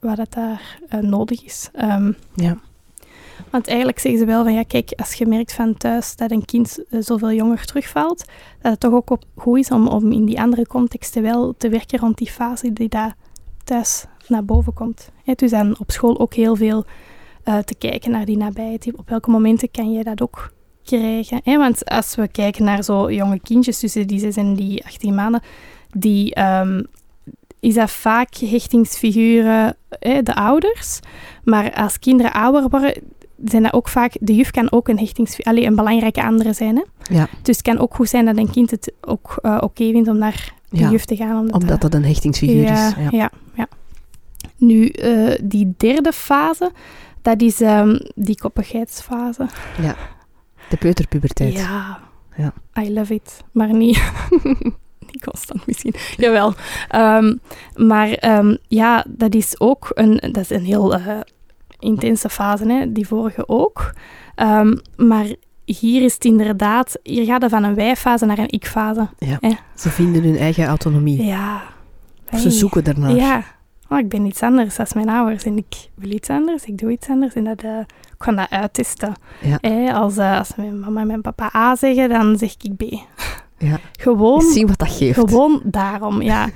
wat 0.00 0.16
dat 0.16 0.32
daar 0.32 0.78
eh, 0.88 1.00
nodig 1.00 1.44
is. 1.44 1.68
Ehm, 1.72 2.12
Ja. 2.34 2.56
want 3.50 3.66
eigenlijk 3.66 3.98
zeggen 3.98 4.20
ze 4.20 4.26
wel 4.26 4.42
van, 4.44 4.52
ja 4.54 4.62
kijk, 4.62 4.92
als 4.96 5.12
je 5.14 5.26
merkt 5.26 5.52
van 5.52 5.76
thuis 5.76 6.16
dat 6.16 6.30
een 6.30 6.44
kind 6.44 6.84
eh, 6.90 7.00
zoveel 7.00 7.32
jonger 7.32 7.64
terugvalt, 7.64 8.24
dat 8.60 8.70
het 8.72 8.80
toch 8.80 8.92
ook 8.92 9.10
op, 9.10 9.24
goed 9.34 9.58
is 9.58 9.70
om, 9.70 9.86
om 9.88 10.12
in 10.12 10.24
die 10.24 10.40
andere 10.40 10.66
contexten 10.66 11.22
wel 11.22 11.54
te 11.56 11.68
werken 11.68 11.98
rond 11.98 12.18
die 12.18 12.30
fase 12.30 12.72
die 12.72 12.88
daar 12.88 13.16
thuis 13.64 14.04
naar 14.28 14.44
boven 14.44 14.72
komt. 14.72 15.10
Hè, 15.24 15.32
dus 15.32 15.50
dan 15.50 15.76
op 15.78 15.90
school 15.90 16.20
ook 16.20 16.34
heel 16.34 16.56
veel 16.56 16.84
eh, 17.44 17.58
te 17.58 17.74
kijken 17.74 18.10
naar 18.10 18.24
die 18.24 18.36
nabijheid. 18.36 18.90
Op 18.96 19.08
welke 19.08 19.30
momenten 19.30 19.70
kan 19.70 19.92
je 19.92 20.04
dat 20.04 20.22
ook 20.22 20.52
krijgen? 20.84 21.40
Hè? 21.44 21.58
Want 21.58 21.84
als 21.84 22.14
we 22.14 22.28
kijken 22.28 22.64
naar 22.64 22.84
zo 22.84 23.10
jonge 23.10 23.40
kindjes 23.40 23.78
tussen 23.78 24.06
die 24.06 24.18
6 24.18 24.36
en 24.36 24.54
die 24.54 24.84
18 24.84 25.14
maanden, 25.14 25.42
die, 25.90 26.34
ehm, 26.34 26.82
is 27.60 27.74
dat 27.74 27.90
vaak 27.90 28.34
hechtingsfiguren, 28.34 29.76
hè, 29.88 30.22
de 30.22 30.34
ouders. 30.34 31.00
Maar 31.44 31.72
als 31.74 31.98
kinderen 31.98 32.32
ouder 32.32 32.68
worden, 32.68 33.02
zijn 33.44 33.62
dat 33.62 33.72
ook 33.72 33.88
vaak, 33.88 34.16
de 34.20 34.34
juf 34.34 34.50
kan 34.50 34.72
ook 34.72 34.88
een 34.88 34.98
hechtingsfiguur, 34.98 35.52
alleen 35.52 35.66
een 35.66 35.76
belangrijke 35.76 36.22
andere 36.22 36.52
zijn. 36.52 36.76
Hè? 36.76 37.14
Ja. 37.14 37.28
Dus 37.42 37.56
het 37.56 37.66
kan 37.66 37.78
ook 37.78 37.94
goed 37.94 38.08
zijn 38.08 38.24
dat 38.24 38.36
een 38.36 38.50
kind 38.50 38.70
het 38.70 38.92
ook 39.00 39.38
eh, 39.42 39.58
oké 39.60 39.90
vindt 39.90 40.08
om 40.08 40.18
naar 40.18 40.54
de 40.68 40.78
Ja, 40.78 40.90
juf 40.90 41.04
te 41.04 41.16
gaan. 41.16 41.38
Omdat, 41.38 41.54
Omdat 41.54 41.80
dat 41.80 41.94
een 41.94 42.04
hechtingsfiguur 42.04 42.62
ja, 42.62 42.88
is. 42.88 42.94
Ja. 42.96 43.08
Ja, 43.10 43.30
ja. 43.54 43.68
Nu, 44.62 44.86
eh, 44.86 45.38
die 45.42 45.74
derde 45.76 46.12
fase, 46.12 46.72
dat 47.22 47.40
is 47.40 47.60
ehm, 47.60 47.98
die 48.14 48.38
koppigheidsfase. 48.38 49.46
De 50.68 50.76
peuterpuberteit. 50.76 51.52
Ja. 51.52 52.00
Ja. 52.36 52.52
I 52.82 52.92
love 52.92 53.14
it. 53.14 53.44
Maar 53.52 53.74
niet, 53.74 54.02
niet 55.10 55.24
constant 55.24 55.66
misschien. 55.66 55.94
Jawel. 56.16 56.54
Ehm, 56.88 57.36
maar 57.76 58.10
ehm, 58.10 58.56
ja, 58.68 59.04
dat 59.08 59.34
is 59.34 59.60
ook 59.60 59.90
een, 59.94 60.16
dat 60.16 60.36
is 60.36 60.50
een 60.50 60.64
heel 60.64 60.94
eh, 60.94 61.20
intense 61.78 62.28
fase, 62.28 62.72
hè? 62.72 62.92
die 62.92 63.06
vorige 63.06 63.48
ook. 63.48 63.94
Maar 64.96 65.26
hier 65.64 66.02
is 66.02 66.14
het 66.14 66.24
inderdaad, 66.24 66.98
hier 67.02 67.24
gaat 67.24 67.42
het 67.42 67.50
van 67.50 67.64
een 67.64 67.74
wij-fase 67.74 68.26
naar 68.26 68.38
een 68.38 68.50
ik-fase. 68.50 69.08
Ze 69.74 69.90
vinden 69.90 70.22
hun 70.22 70.36
eigen 70.36 70.66
autonomie. 70.66 71.24
Ja. 71.24 71.62
Of 72.30 72.40
ze 72.40 72.50
zoeken 72.50 72.84
ernaar. 72.84 73.14
Ja. 73.14 73.44
Oh, 73.92 73.98
ik 73.98 74.08
ben 74.08 74.24
iets 74.26 74.42
anders 74.42 74.76
dan 74.76 74.86
mijn 74.94 75.08
ouders 75.08 75.44
en 75.44 75.56
ik 75.56 75.88
wil 75.94 76.10
iets 76.10 76.28
anders, 76.30 76.64
ik 76.64 76.78
doe 76.78 76.90
iets 76.90 77.08
anders 77.08 77.34
en 77.34 77.44
dat, 77.44 77.62
eh, 77.62 77.78
ik 77.88 78.14
ga 78.18 78.32
dat 78.32 78.50
uittesten. 78.50 79.12
Ja. 79.40 79.58
Eh, 79.60 79.94
als, 79.94 80.16
eh, 80.16 80.38
als 80.38 80.54
mijn 80.56 80.80
mama 80.80 81.00
en 81.00 81.06
mijn 81.06 81.20
papa 81.20 81.50
A 81.56 81.76
zeggen, 81.76 82.08
dan 82.08 82.38
zeg 82.38 82.54
ik 82.60 82.76
B. 82.76 82.82
Ja. 83.58 83.78
Gewoon, 84.00 84.40
Zien 84.40 84.66
wat 84.66 84.78
dat 84.78 84.90
geeft. 84.90 85.18
gewoon 85.18 85.60
daarom, 85.64 86.22
ja. 86.22 86.48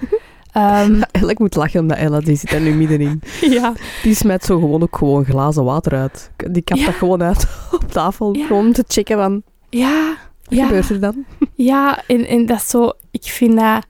Ehm, 0.52 1.02
Ella, 1.12 1.30
ik 1.30 1.38
moet 1.38 1.54
lachen 1.54 1.80
omdat 1.80 1.96
Ella, 1.98 2.20
die 2.20 2.36
zit 2.36 2.50
er 2.52 2.60
nu 2.60 2.74
middenin. 2.74 3.20
ja. 3.40 3.72
Die 4.02 4.14
smijt 4.14 4.44
zo 4.44 4.58
gewoon 4.58 4.82
ook 4.82 4.96
gewoon 4.96 5.24
glazen 5.24 5.64
water 5.64 5.92
uit. 5.98 6.30
Die 6.50 6.62
kapt 6.62 6.80
Ja. 6.80 6.86
dat 6.86 6.94
gewoon 6.94 7.22
uit 7.22 7.48
op 7.72 7.92
tafel. 7.92 8.34
Ja. 8.36 8.46
Gewoon 8.46 8.66
om 8.66 8.72
te 8.72 8.84
checken 8.88 9.16
van... 9.16 9.42
ja, 9.70 10.06
Wat 10.44 10.58
Ja. 10.58 10.64
gebeurt 10.66 10.90
er 10.90 11.00
dan? 11.00 11.24
Ja, 11.54 12.02
en, 12.06 12.26
en 12.26 12.46
dat 12.46 12.56
is 12.56 12.68
zo... 12.68 12.90
Ik 13.10 13.22
vind 13.24 13.56
dat... 13.58 13.86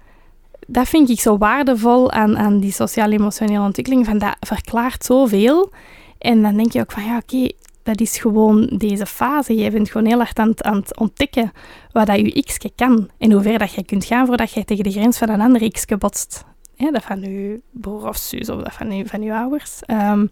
Dat 0.66 0.88
vind 0.88 1.10
ik 1.10 1.20
zo 1.20 1.38
waardevol 1.38 2.10
aan, 2.10 2.38
aan 2.38 2.60
die 2.60 2.72
sociaal-emotionele 2.72 3.64
ontwikkeling. 3.64 4.06
Van 4.06 4.18
dat 4.18 4.36
verklaart 4.40 5.04
zoveel. 5.04 5.72
En 6.18 6.42
dan 6.42 6.56
denk 6.56 6.72
je 6.72 6.80
ook 6.80 6.92
van, 6.92 7.04
ja, 7.04 7.16
oké, 7.16 7.50
dat 7.82 8.00
is 8.00 8.18
gewoon 8.18 8.66
deze 8.66 9.06
fase. 9.06 9.54
Je 9.54 9.70
bent 9.70 9.90
gewoon 9.90 10.06
heel 10.06 10.18
hard 10.18 10.38
aan 10.38 10.76
het, 10.76 10.96
ontdekken 10.98 11.52
wat 11.92 12.06
dat 12.06 12.16
je 12.16 12.42
x 12.42 12.58
kan. 12.74 13.10
En 13.18 13.32
hoe 13.32 13.42
ver 13.42 13.58
dat 13.58 13.72
je 13.72 13.84
kunt 13.84 14.04
gaan 14.04 14.26
voordat 14.26 14.52
je 14.52 14.64
tegen 14.64 14.84
de 14.84 14.90
grens 14.90 15.18
van 15.18 15.28
een 15.28 15.40
ander 15.40 15.70
x 15.70 15.84
botst. 15.98 16.44
Hè, 16.76 16.90
dat 16.90 17.02
van 17.02 17.20
je 17.20 17.60
broer 17.70 18.08
of 18.08 18.16
zus 18.16 18.48
of 18.48 18.62
dat 18.62 18.72
van 18.72 18.92
je, 18.92 19.06
van 19.06 19.22
je 19.22 19.34
ouders. 19.34 19.80
Ehm, 19.80 20.26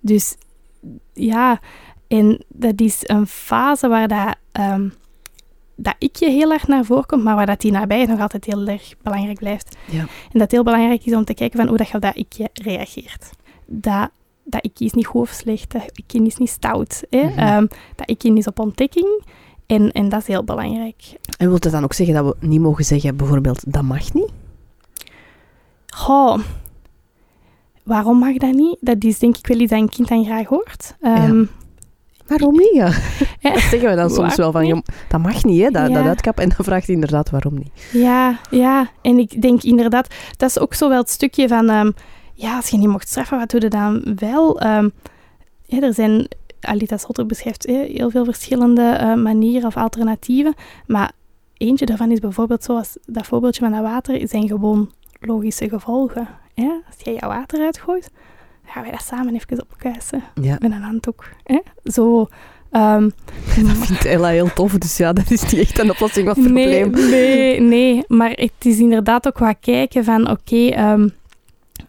dus 0.00 0.36
ja, 1.12 1.60
en 2.08 2.44
dat 2.48 2.80
is 2.80 3.00
een 3.02 3.26
fase 3.26 3.88
waar 3.88 4.08
dat, 4.08 4.36
ehm, 4.52 4.88
dat 5.76 5.94
ik 5.98 6.16
je 6.16 6.30
heel 6.30 6.52
erg 6.52 6.66
naar 6.66 6.84
voren 6.84 7.06
komt, 7.06 7.22
maar 7.22 7.36
waar 7.36 7.46
dat 7.46 7.60
die 7.60 7.70
nabij 7.70 8.04
nog 8.04 8.20
altijd 8.20 8.44
heel 8.44 8.66
erg 8.66 8.94
belangrijk 9.02 9.38
blijft. 9.38 9.76
Ja. 9.90 10.00
En 10.00 10.08
dat 10.32 10.40
het 10.40 10.50
heel 10.50 10.62
belangrijk 10.62 11.04
is 11.06 11.14
om 11.14 11.24
te 11.24 11.34
kijken 11.34 11.58
van 11.58 11.68
hoe 11.68 11.76
dat 11.76 11.88
je 11.88 11.94
op 11.94 12.00
dat 12.00 12.16
ikje 12.16 12.48
reageert. 12.52 13.30
Dat, 13.66 14.10
dat 14.44 14.64
ikje 14.64 14.84
is 14.84 14.92
niet 14.92 15.06
goed 15.06 15.20
of 15.20 15.30
slecht, 15.30 15.72
dat 15.72 15.90
ikje 15.94 16.22
is 16.24 16.36
niet 16.36 16.50
stout. 16.50 17.04
Hè? 17.10 17.22
Mhm. 17.22 17.38
Ehm, 17.38 17.66
dat 17.94 18.10
ikje 18.10 18.34
is 18.34 18.46
op 18.46 18.58
ontdekking 18.58 19.22
en, 19.66 19.92
en 19.92 20.08
dat 20.08 20.20
is 20.20 20.26
heel 20.26 20.44
belangrijk. 20.44 21.02
En 21.38 21.48
wil 21.48 21.58
dat 21.58 21.72
dan 21.72 21.84
ook 21.84 21.92
zeggen 21.92 22.14
dat 22.14 22.24
we 22.24 22.46
niet 22.46 22.60
mogen 22.60 22.84
zeggen, 22.84 23.16
bijvoorbeeld, 23.16 23.72
dat 23.72 23.82
mag 23.82 24.12
niet? 24.12 24.30
Goh, 25.86 26.38
waarom 27.82 28.18
mag 28.18 28.36
dat 28.36 28.54
niet? 28.54 28.76
Dat 28.80 29.04
is 29.04 29.18
denk 29.18 29.36
ik 29.36 29.46
wel 29.46 29.58
iets 29.58 29.70
dat 29.70 29.80
een 29.80 29.88
kind 29.88 30.08
dan 30.08 30.24
graag 30.24 30.46
hoort. 30.46 30.96
Ehm, 31.00 31.44
Waarom 32.28 32.52
niet? 32.56 32.74
Ja. 32.74 32.90
Ja. 33.40 33.52
Dat 33.52 33.60
zeggen 33.62 33.88
we 33.88 33.94
dan 33.96 34.10
soms 34.10 34.16
Waarom 34.16 34.36
wel 34.36 34.52
van, 34.52 34.66
joh, 34.66 34.82
dat 35.08 35.20
mag 35.20 35.44
niet, 35.44 35.62
hè, 35.62 35.70
dat, 35.70 35.88
Ja. 35.88 35.94
dat 35.94 36.06
uitkap. 36.06 36.38
En 36.38 36.48
dan 36.48 36.64
vraagt 36.64 36.86
hij 36.86 36.94
inderdaad 36.94 37.30
waarom 37.30 37.54
niet. 37.54 37.70
Ja, 37.92 38.38
ja. 38.50 38.88
En 39.02 39.18
ik 39.18 39.42
denk 39.42 39.62
inderdaad, 39.62 40.14
dat 40.36 40.48
is 40.48 40.58
ook 40.58 40.74
zo 40.74 40.88
wel 40.88 40.98
het 40.98 41.10
stukje 41.10 41.48
van, 41.48 41.68
ehm, 41.68 41.90
ja, 42.34 42.56
als 42.56 42.68
je 42.68 42.76
niet 42.78 42.88
mocht 42.88 43.08
straffen, 43.08 43.38
wat 43.38 43.50
doe 43.50 43.60
je 43.60 43.68
dan 43.68 44.16
wel? 44.16 44.60
Ehm, 44.60 44.88
ja, 45.64 45.80
er 45.80 45.94
zijn, 45.94 46.28
Alita 46.60 46.96
Sotter 46.96 47.26
beschrijft 47.26 47.66
heel 47.66 48.10
veel 48.10 48.24
verschillende 48.24 48.82
eh, 48.82 49.14
manieren 49.14 49.66
of 49.66 49.76
alternatieven, 49.76 50.54
maar 50.86 51.12
eentje 51.56 51.86
daarvan 51.86 52.10
is 52.10 52.18
bijvoorbeeld 52.18 52.64
zoals 52.64 52.96
dat 53.06 53.26
voorbeeldje 53.26 53.60
van 53.62 53.72
dat 53.72 53.82
water, 53.82 54.28
zijn 54.28 54.48
gewoon 54.48 54.90
logische 55.20 55.68
gevolgen. 55.68 56.28
Hè? 56.54 56.68
Als 56.86 56.96
jij 57.02 57.14
jouw 57.20 57.28
water 57.28 57.64
uitgooit, 57.64 58.10
gaan 58.66 58.82
wij 58.82 58.90
dat 58.92 59.02
samen 59.02 59.34
even 59.34 59.62
opkuisen 59.70 60.22
Ja. 60.40 60.56
met 60.60 60.70
een 60.72 60.82
handdoek. 60.82 61.24
Hè? 61.44 61.60
Zo... 61.84 62.28
ehm, 62.70 63.02
Dat 63.66 63.76
vindt 63.76 64.04
Ella 64.04 64.28
heel 64.28 64.52
tof, 64.52 64.72
dus 64.72 64.96
ja, 64.96 65.12
dat 65.12 65.30
is 65.30 65.42
niet 65.42 65.60
echt 65.60 65.78
een 65.78 65.90
oplossing 65.90 66.28
van 66.28 66.42
het 66.44 66.52
Nee, 66.52 66.80
probleem. 66.90 67.10
nee, 67.10 67.60
nee. 67.60 68.04
Maar 68.08 68.30
het 68.30 68.52
is 68.64 68.78
inderdaad 68.78 69.26
ook 69.26 69.38
wat 69.38 69.56
kijken 69.60 70.04
van, 70.04 70.30
oké, 70.30 70.66
ehm, 70.68 71.08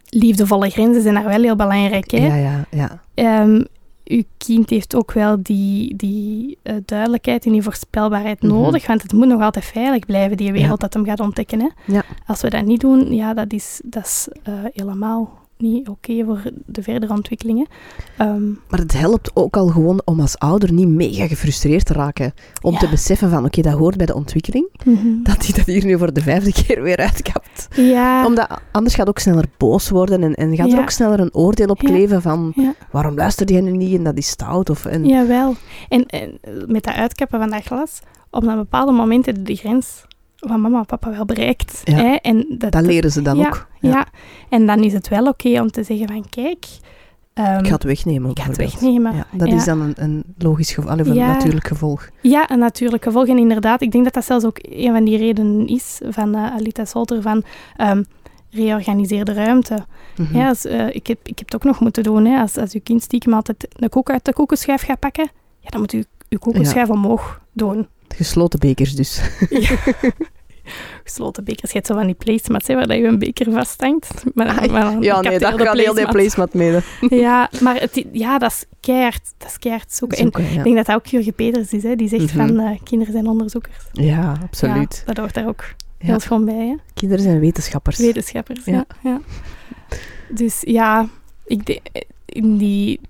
liefdevolle 0.08 0.70
grenzen 0.70 1.02
zijn 1.02 1.14
daar 1.14 1.24
wel 1.24 1.42
heel 1.42 1.56
belangrijk. 1.56 2.10
Hè? 2.10 2.26
Ja, 2.26 2.34
ja, 2.36 2.64
ja. 2.70 3.00
Ehm, 3.14 3.62
uw 4.04 4.22
kind 4.36 4.70
heeft 4.70 4.94
ook 4.94 5.12
wel 5.12 5.42
die, 5.42 5.96
die 5.96 6.58
eh, 6.62 6.74
duidelijkheid 6.84 7.46
en 7.46 7.52
die 7.52 7.62
voorspelbaarheid 7.62 8.42
Mhm. 8.42 8.52
nodig, 8.52 8.86
want 8.86 9.02
het 9.02 9.12
moet 9.12 9.26
nog 9.28 9.42
altijd 9.42 9.64
veilig 9.64 10.06
blijven, 10.06 10.36
die 10.36 10.52
wereld 10.52 10.70
Ja. 10.70 10.76
dat 10.88 10.94
hem 10.94 11.04
gaat 11.04 11.20
ontdekken. 11.20 11.60
Hè? 11.60 11.68
Ja. 11.92 12.02
Als 12.26 12.40
we 12.40 12.50
dat 12.50 12.64
niet 12.64 12.80
doen, 12.80 13.14
ja, 13.14 13.34
dat 13.34 13.52
is, 13.52 13.80
dat 13.84 14.04
is 14.04 14.28
eh, 14.42 14.52
helemaal 14.74 15.46
niet 15.58 15.88
oké 15.88 16.24
voor 16.24 16.42
de 16.66 16.82
verdere 16.82 17.12
ontwikkelingen. 17.12 17.66
Ehm, 18.18 18.48
Maar 18.68 18.78
het 18.78 18.92
helpt 18.98 19.30
ook 19.34 19.56
al 19.56 19.66
gewoon 19.68 20.02
om 20.04 20.20
als 20.20 20.38
ouder 20.38 20.72
niet 20.72 20.88
mega 20.88 21.26
gefrustreerd 21.26 21.84
te 21.84 21.92
raken. 21.92 22.32
Om 22.62 22.72
Ja. 22.72 22.78
te 22.78 22.88
beseffen 22.88 23.30
van, 23.30 23.44
oké, 23.44 23.60
dat 23.62 23.72
hoort 23.72 23.96
bij 23.96 24.06
de 24.06 24.14
ontwikkeling. 24.14 24.68
Dat 25.22 25.46
hij 25.46 25.54
dat 25.56 25.66
hier 25.66 25.84
nu 25.84 25.98
voor 25.98 26.12
de 26.12 26.20
vijfde 26.22 26.52
keer 26.62 26.82
weer 26.82 26.96
uitkapt. 26.96 27.68
ja, 27.76 28.26
Omdat 28.26 28.60
anders 28.72 28.94
gaat 28.94 29.08
ook 29.08 29.18
sneller 29.18 29.44
boos 29.56 29.88
worden 29.88 30.22
en, 30.22 30.34
en 30.34 30.56
gaat 30.56 30.72
er 30.72 30.78
ook 30.80 30.90
sneller 30.90 31.20
een 31.20 31.34
oordeel 31.34 31.66
op 31.68 31.78
kleven 31.78 32.22
van 32.22 32.54
waarom 32.90 33.14
luistert 33.14 33.50
jij 33.50 33.60
nu 33.60 33.70
niet 33.76 33.96
en 33.98 34.04
dat 34.04 34.16
is 34.16 34.28
stout. 34.28 34.70
Of, 34.70 34.84
en, 34.86 35.04
Jawel. 35.06 35.54
En, 35.88 36.06
en 36.06 36.38
met 36.66 36.84
dat 36.84 36.94
uitkappen 36.94 37.38
van 37.40 37.50
dat 37.50 37.62
glas, 37.64 38.00
op 38.30 38.42
een 38.46 38.56
bepaalde 38.56 38.92
momenten 38.92 39.44
de 39.44 39.54
grens 39.54 40.04
van 40.46 40.60
mama 40.60 40.78
en 40.78 40.86
papa 40.86 41.10
wel 41.10 41.24
bereikt. 41.24 41.80
Ja. 41.84 41.94
Hè? 41.94 42.14
En 42.14 42.46
dat, 42.58 42.72
Dat 42.72 42.82
leren 42.82 43.10
ze 43.12 43.22
dan 43.22 43.36
ja, 43.36 43.46
ook. 43.46 43.66
Ja. 43.80 44.06
en 44.48 44.66
dan 44.66 44.82
is 44.82 44.92
het 44.92 45.08
wel 45.08 45.26
oké 45.26 45.60
om 45.60 45.70
te 45.70 45.82
zeggen 45.82 46.08
van 46.08 46.24
kijk, 46.30 46.66
ehm, 47.34 47.58
Ik 47.58 47.66
ga 47.66 47.72
het 47.74 47.82
wegnemen. 47.84 48.30
ik 48.30 48.38
ga 48.38 48.46
het 48.48 48.56
wegnemen. 48.56 49.14
Ja, 49.16 49.26
dat 49.32 49.48
Ja. 49.48 49.54
is 49.54 49.64
dan 49.64 49.80
een, 49.80 49.94
een 49.96 50.24
logisch 50.38 50.72
gevolg, 50.72 50.98
een 50.98 51.14
Ja. 51.14 51.26
natuurlijk 51.26 51.66
gevolg. 51.66 52.08
Ja, 52.20 52.50
een 52.50 52.58
natuurlijk 52.58 53.02
gevolg. 53.04 53.26
En 53.26 53.38
inderdaad, 53.38 53.82
ik 53.82 53.90
denk 53.92 54.04
dat 54.04 54.14
dat 54.14 54.24
zelfs 54.24 54.44
ook 54.44 54.58
een 54.62 54.92
van 54.92 55.04
die 55.04 55.16
redenen 55.18 55.66
is 55.66 56.00
van 56.08 56.34
eh, 56.34 56.52
Alita 56.54 56.84
Solter 56.84 57.22
van 57.22 57.42
ehm 57.76 58.02
reorganiseer 58.50 59.24
de 59.24 59.32
ruimte. 59.32 59.84
Mhm. 60.16 60.36
Ja, 60.36 60.48
als, 60.48 60.64
eh, 60.64 60.86
ik, 60.94 61.06
heb, 61.06 61.18
ik 61.22 61.38
heb 61.38 61.44
het 61.52 61.54
ook 61.54 61.64
nog 61.64 61.80
moeten 61.80 62.02
doen. 62.02 62.24
Hè. 62.24 62.40
Als, 62.40 62.56
als 62.56 62.72
uw 62.72 62.80
kind 62.84 63.02
stiekem 63.02 63.32
altijd 63.34 63.68
de 63.76 63.88
koek 63.88 64.10
uit 64.10 64.24
de 64.24 64.32
koekenschuif 64.32 64.82
gaat 64.82 64.98
pakken, 64.98 65.28
ja, 65.60 65.68
dan 65.68 65.80
moet 65.80 65.92
u 65.92 66.04
uw 66.28 66.38
koekenschuif 66.38 66.88
omhoog 66.90 67.40
doen. 67.52 67.86
Gesloten 68.16 68.58
bekers 68.58 68.94
dus. 68.94 69.20
Gesloten 71.04 71.44
bekers. 71.44 71.70
Je 71.70 71.76
hebt 71.76 71.86
zo 71.86 71.94
van 71.94 72.06
die 72.06 72.14
placemats 72.14 72.66
hè, 72.66 72.74
waar 72.74 72.86
dat 72.86 72.96
je 72.96 73.04
een 73.04 73.18
beker 73.18 73.52
vasthangt. 73.52 74.22
Maar, 74.34 74.46
Ah, 74.60 74.70
maar 74.70 75.02
ja, 75.02 75.20
nee, 75.20 75.38
daar 75.38 75.60
gaat 75.60 75.76
heel 75.78 75.94
die 75.94 76.08
placemat. 76.08 76.54
mee. 76.54 76.80
Ja, 77.08 77.50
maar 77.60 77.80
het, 77.80 78.04
ja, 78.12 78.38
dat 78.38 78.50
is 78.50 78.64
keihard, 78.80 79.32
dat 79.38 79.48
is 79.48 79.58
keihard 79.58 79.92
zoeken. 79.92 80.16
En 80.18 80.22
Zoeken, 80.22 80.44
ja. 80.44 80.50
ik 80.58 80.62
denk 80.64 80.76
dat 80.76 80.86
dat 80.86 80.94
ook 80.96 81.06
Jurgen 81.06 81.34
Peters 81.34 81.72
is, 81.72 81.82
hè, 81.82 81.96
die 81.96 82.08
zegt 82.08 82.34
Mhm. 82.34 82.46
van 82.46 82.58
eh, 82.58 82.78
kinderen 82.84 83.12
zijn 83.12 83.26
onderzoekers. 83.26 83.76
ja, 83.92 84.36
absoluut. 84.42 84.96
Ja, 85.06 85.12
dat 85.12 85.16
hoort 85.16 85.34
daar 85.34 85.48
ook 85.48 85.64
heel 85.98 86.20
schoon 86.20 86.44
bij, 86.44 86.66
hè. 86.66 86.74
Kinderen 86.94 87.24
zijn 87.24 87.40
wetenschappers. 87.40 87.98
Wetenschappers, 87.98 88.64
ja. 88.64 88.72
Ja. 88.72 88.86
ja. 89.02 89.20
Dus 90.28 90.58
ja, 90.60 91.08
ik 91.46 91.66
de, 91.66 91.80
in, 92.28 92.56
die, 92.56 93.00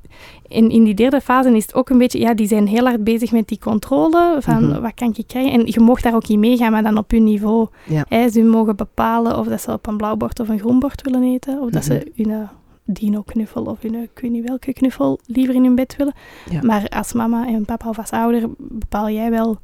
in, 0.48 0.70
in 0.70 0.84
die 0.84 0.94
derde 0.94 1.20
fase 1.20 1.56
is 1.56 1.62
het 1.62 1.74
ook 1.74 1.90
een 1.90 1.98
beetje... 1.98 2.18
Ja, 2.18 2.34
die 2.34 2.46
zijn 2.46 2.66
heel 2.66 2.84
hard 2.84 3.04
bezig 3.04 3.32
met 3.32 3.48
die 3.48 3.58
controle 3.58 4.36
van 4.40 4.66
Mhm. 4.68 4.80
wat 4.80 4.94
kan 4.94 5.14
ik 5.16 5.26
krijgen. 5.26 5.52
En 5.52 5.66
je 5.66 5.80
mag 5.80 6.00
daar 6.00 6.14
ook 6.14 6.28
in 6.28 6.40
meegaan, 6.40 6.72
maar 6.72 6.82
dan 6.82 6.98
op 6.98 7.10
hun 7.10 7.24
niveau. 7.24 7.66
Ja. 7.86 8.04
Hè, 8.08 8.28
ze 8.28 8.42
mogen 8.42 8.76
bepalen 8.76 9.38
of 9.38 9.46
dat 9.46 9.60
ze 9.60 9.72
op 9.72 9.86
een 9.86 9.96
blauw 9.96 10.16
bord 10.16 10.40
of 10.40 10.48
een 10.48 10.58
groen 10.58 10.78
bord 10.78 11.02
willen 11.02 11.22
eten. 11.22 11.60
Of 11.60 11.70
dat 11.70 11.86
Mhm. 11.88 11.92
ze 11.92 12.12
hun 12.16 12.30
eh, 12.30 12.48
dino-knuffel 12.84 13.62
of 13.64 13.82
hun, 13.82 13.94
ik 13.94 14.18
weet 14.20 14.30
niet 14.30 14.48
welke 14.48 14.72
knuffel 14.72 15.18
liever 15.26 15.54
in 15.54 15.64
hun 15.64 15.74
bed 15.74 15.96
willen. 15.96 16.14
Ja. 16.50 16.60
Maar 16.62 16.88
als 16.88 17.12
mama 17.12 17.46
en 17.46 17.64
papa 17.64 17.88
of 17.88 17.98
als 17.98 18.10
ouder 18.10 18.48
bepaal 18.58 19.10
jij 19.10 19.30
wel 19.30 19.58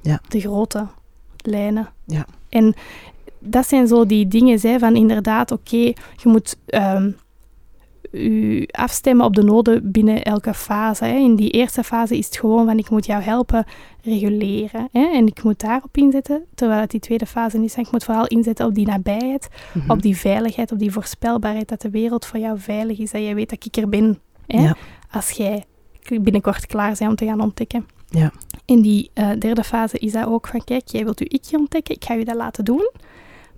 Ja. 0.00 0.20
de 0.28 0.40
grote 0.40 0.86
lijnen. 1.42 1.88
Ja. 2.06 2.26
En 2.48 2.74
dat 3.38 3.66
zijn 3.68 3.86
zo 3.86 4.06
die 4.06 4.28
dingen, 4.28 4.58
hè, 4.62 4.78
van 4.78 4.96
inderdaad, 4.96 5.50
oké, 5.52 5.76
je 5.76 5.94
moet 6.24 6.56
ehm, 6.66 7.10
u 8.12 8.64
afstemmen 8.70 9.26
op 9.26 9.34
de 9.34 9.42
noden 9.42 9.90
binnen 9.90 10.22
elke 10.22 10.54
fase. 10.54 11.04
Hè. 11.04 11.16
In 11.16 11.36
die 11.36 11.50
eerste 11.50 11.82
fase 11.84 12.16
is 12.18 12.26
het 12.26 12.36
gewoon 12.36 12.66
van, 12.66 12.78
ik 12.78 12.90
moet 12.90 13.06
jou 13.06 13.22
helpen 13.22 13.64
reguleren. 14.02 14.88
Hè, 14.92 15.06
en 15.12 15.26
ik 15.26 15.42
moet 15.42 15.60
daarop 15.60 15.96
inzetten, 15.96 16.44
terwijl 16.54 16.80
het 16.80 16.90
die 16.90 17.00
tweede 17.00 17.26
fase 17.26 17.64
is, 17.64 17.76
ik 17.76 17.90
moet 17.92 18.04
vooral 18.04 18.26
inzetten 18.26 18.66
op 18.66 18.74
die 18.74 18.86
nabijheid, 18.86 19.48
Mhm. 19.74 19.90
op 19.90 20.02
die 20.02 20.16
veiligheid, 20.16 20.72
op 20.72 20.78
die 20.78 20.92
voorspelbaarheid, 20.92 21.68
dat 21.68 21.80
de 21.80 21.90
wereld 21.90 22.26
voor 22.26 22.38
jou 22.40 22.58
veilig 22.58 22.98
is, 22.98 23.10
dat 23.10 23.20
jij 23.22 23.34
weet 23.34 23.50
dat 23.50 23.64
ik 23.64 23.76
er 23.76 23.88
ben. 23.88 24.18
Hè, 24.46 24.60
Ja. 24.62 24.76
Als 25.10 25.30
jij 25.30 25.64
binnenkort 26.20 26.66
klaar 26.66 26.94
bent 26.98 27.10
om 27.10 27.16
te 27.16 27.24
gaan 27.26 27.40
ontdekken. 27.40 27.86
Ja. 28.08 28.32
In 28.64 28.80
die 28.82 29.10
eh, 29.14 29.30
derde 29.38 29.64
fase 29.64 29.98
is 29.98 30.12
dat 30.12 30.26
ook 30.26 30.46
van, 30.46 30.64
kijk, 30.64 30.88
jij 30.88 31.04
wilt 31.04 31.18
je 31.18 31.28
ikje 31.28 31.58
ontdekken, 31.58 31.94
ik 31.94 32.04
ga 32.04 32.14
je 32.14 32.24
dat 32.24 32.34
laten 32.36 32.64
doen, 32.64 32.90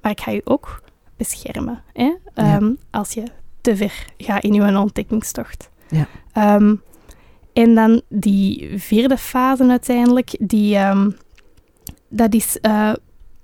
maar 0.03 0.11
ik 0.11 0.21
ga 0.21 0.31
je 0.31 0.41
ook 0.45 0.83
beschermen. 1.17 1.83
Hè? 1.93 2.03
Ja. 2.05 2.17
Ehm, 2.35 2.71
als 2.91 3.13
je 3.13 3.23
te 3.69 3.77
ver 3.77 4.07
gaat 4.19 4.43
in 4.43 4.53
je 4.53 4.79
ontdekkingstocht. 4.79 5.71
Ja. 5.89 6.07
Ehm, 6.33 6.75
en 7.53 7.75
dan 7.75 8.03
die 8.09 8.73
vierde 8.77 9.17
fase 9.19 9.65
uiteindelijk, 9.65 10.37
die, 10.41 10.77
ehm, 10.77 11.11
dat 12.09 12.35
is 12.35 12.61
eh, 12.61 12.93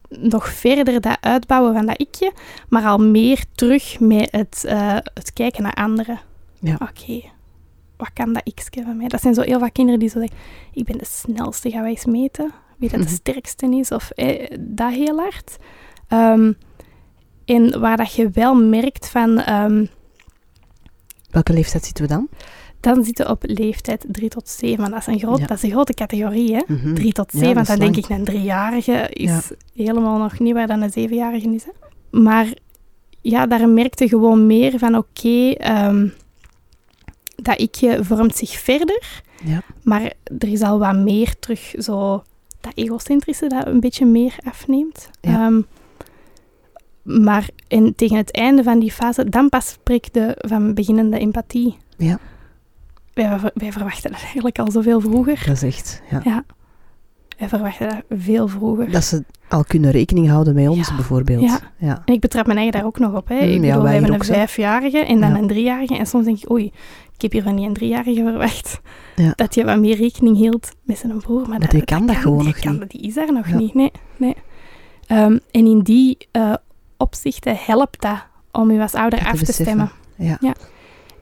nog 0.09 0.49
verder 0.49 1.01
dat 1.01 1.17
uitbouwen 1.21 1.75
van 1.75 1.87
dat 1.87 2.01
ikje, 2.01 2.33
maar 2.69 2.85
al 2.85 2.99
meer 2.99 3.45
terug 3.55 4.01
met 4.01 4.29
het, 4.33 4.65
eh, 4.65 4.97
het 5.15 5.33
kijken 5.33 5.63
naar 5.63 5.75
anderen. 5.75 6.21
Ja. 6.59 6.75
Oké, 6.75 7.21
wat 7.97 8.11
kan 8.13 8.33
dat 8.33 8.43
ikje 8.47 8.83
van 8.83 8.97
mij? 8.97 9.09
Dat 9.09 9.21
zijn 9.21 9.35
zo 9.35 9.43
heel 9.43 9.61
wat 9.61 9.73
kinderen 9.73 10.01
die 10.01 10.09
zo 10.09 10.19
zeggen, 10.21 10.39
ik 10.73 10.85
ben 10.85 10.99
de 10.99 11.05
snelste, 11.05 11.71
gaan 11.71 11.83
wij 11.83 11.91
eens 11.91 12.05
meten? 12.05 12.53
Wie 12.79 12.89
dat 12.91 12.99
de 12.99 13.05
Mhm. 13.05 13.15
sterkste 13.15 13.67
is, 13.67 13.91
of 13.91 14.11
eh, 14.11 14.57
dat 14.61 14.93
heel 14.93 15.19
hard. 15.19 15.57
Ehm, 16.09 16.53
en 17.45 17.81
waar 17.81 17.97
dat 17.97 18.15
je 18.15 18.31
wel 18.31 18.55
merkt 18.55 19.09
van... 19.09 19.39
Welke 21.35 21.53
leeftijd 21.53 21.85
zitten 21.85 22.05
we 22.05 22.11
dan? 22.11 22.29
dan 22.81 23.05
zitten 23.05 23.25
we 23.27 23.31
op 23.33 23.43
leeftijd 23.47 24.05
3 24.09 24.29
tot 24.29 24.49
7. 24.49 24.81
Maar 24.81 24.91
dat 24.91 24.99
is 25.01 25.07
een, 25.07 25.19
groot, 25.19 25.39
Ja. 25.39 25.47
dat 25.47 25.57
is 25.57 25.63
een 25.63 25.71
grote 25.71 25.95
categorie, 25.95 26.55
hè? 26.55 26.63
Mhm. 26.67 26.95
3 26.95 27.13
tot 27.13 27.33
Ja, 27.33 27.39
7. 27.39 27.55
dat 27.55 27.67
want 27.67 27.81
dan 27.81 27.93
denk 27.93 28.05
ik, 28.05 28.09
een 28.17 28.25
driejarige 28.25 29.09
is 29.11 29.51
helemaal 29.75 30.19
nog 30.19 30.39
niet 30.39 30.53
waar 30.55 30.67
dan 30.67 30.83
een 30.83 30.93
zevenjarige 30.93 31.49
is. 31.55 31.65
Hè? 31.65 31.71
Maar 32.21 32.47
ja, 33.21 33.47
daar 33.47 33.69
merkte 33.69 34.09
gewoon 34.09 34.47
meer 34.47 34.79
van, 34.79 34.97
oké, 34.97 35.51
ehm, 35.51 36.09
dat 37.37 37.61
ik 37.61 37.75
je 37.75 38.05
vormt 38.05 38.37
zich 38.37 38.51
verder. 38.51 39.23
Ja. 39.45 39.63
Maar 39.83 40.13
er 40.39 40.49
is 40.49 40.63
al 40.63 40.79
wat 40.79 40.97
meer 40.97 41.39
terug 41.39 41.75
zo 41.79 42.23
dat 42.61 42.73
egocentrische 42.75 43.47
dat 43.47 43.67
een 43.67 43.81
beetje 43.81 44.07
meer 44.07 44.37
afneemt. 44.45 45.11
Ja. 45.21 45.47
Ehm, 45.47 45.61
maar 47.05 47.49
tegen 47.97 48.17
het 48.17 48.33
einde 48.33 48.63
van 48.63 48.79
die 48.79 48.93
fase, 48.93 49.29
dan 49.29 49.49
pas 49.49 49.69
spreekt 49.69 50.15
de 50.15 50.35
van 50.39 50.75
beginnende 50.75 51.19
empathie. 51.19 51.77
Ja. 51.97 52.19
Wij, 53.15 53.39
wij 53.55 53.73
verwachten 53.73 54.11
dat 54.11 54.21
eigenlijk 54.23 54.59
al 54.59 54.71
zoveel 54.71 55.01
vroeger. 55.01 55.43
Dat 55.47 55.55
is 55.57 55.63
echt, 55.63 56.03
ja. 56.11 56.21
Ja. 56.25 56.45
Wij 57.39 57.49
verwachten 57.49 57.89
dat 57.89 58.19
veel 58.21 58.49
vroeger. 58.49 58.91
Dat 58.91 59.05
ze 59.05 59.25
al 59.49 59.65
kunnen 59.65 59.91
rekening 59.91 60.29
houden 60.29 60.55
met 60.55 60.69
ons 60.69 60.89
Ja. 60.89 60.95
bijvoorbeeld. 60.95 61.43
Ja. 61.43 61.59
ja. 61.79 62.03
En 62.05 62.15
ik 62.15 62.21
betrap 62.21 62.47
mijn 62.47 62.59
eigen 62.59 62.77
daar 62.79 62.87
ook 62.87 62.99
nog 62.99 63.15
op. 63.15 63.29
Hè. 63.29 63.35
Mm, 63.35 63.41
Ik 63.53 63.61
bedoel, 63.61 63.77
we 63.77 63.83
wij 63.83 63.93
hebben 63.93 64.13
een 64.13 64.25
vijfjarige 64.25 64.99
en 64.99 65.21
dan 65.21 65.35
een 65.35 65.47
driejarige. 65.47 65.97
En 65.97 66.07
soms 66.07 66.25
denk 66.25 66.39
ik, 66.43 66.51
oei, 66.51 66.65
ik 67.15 67.23
heb 67.23 67.33
hier 67.33 67.43
van 67.43 67.57
die 67.57 67.67
een 67.67 67.73
driejarige 67.75 68.23
verwacht. 68.23 68.81
Ja. 69.17 69.33
Dat 69.35 69.55
je 69.55 69.65
wat 69.65 69.79
meer 69.79 69.97
rekening 69.97 70.37
hield 70.37 70.71
met 70.83 70.99
zijn 70.99 71.19
broer. 71.19 71.49
Maar, 71.49 71.59
Maar 71.59 71.69
die 71.69 71.85
kan 71.85 72.07
dat 72.07 72.17
gewoon 72.17 72.45
nog 72.45 72.59
kan, 72.59 72.71
niet. 72.71 72.81
dat- 72.81 72.91
Die 72.91 73.01
is 73.03 73.15
daar 73.15 73.33
nog 73.33 73.53
niet, 73.53 73.75
nee. 73.75 73.91
nee. 74.17 74.35
Ehm, 75.07 75.39
en 75.51 75.67
in 75.67 75.79
die 75.81 76.17
eh, 76.31 76.55
opzichten 76.97 77.57
helpt 77.57 78.01
dat 78.01 78.25
om 78.53 78.71
je 78.71 78.81
als 78.81 78.95
ouder 78.95 79.19
Dat 79.19 79.29
af 79.33 79.43
te 79.43 79.53
stemmen. 79.53 79.91
Ja. 80.17 80.39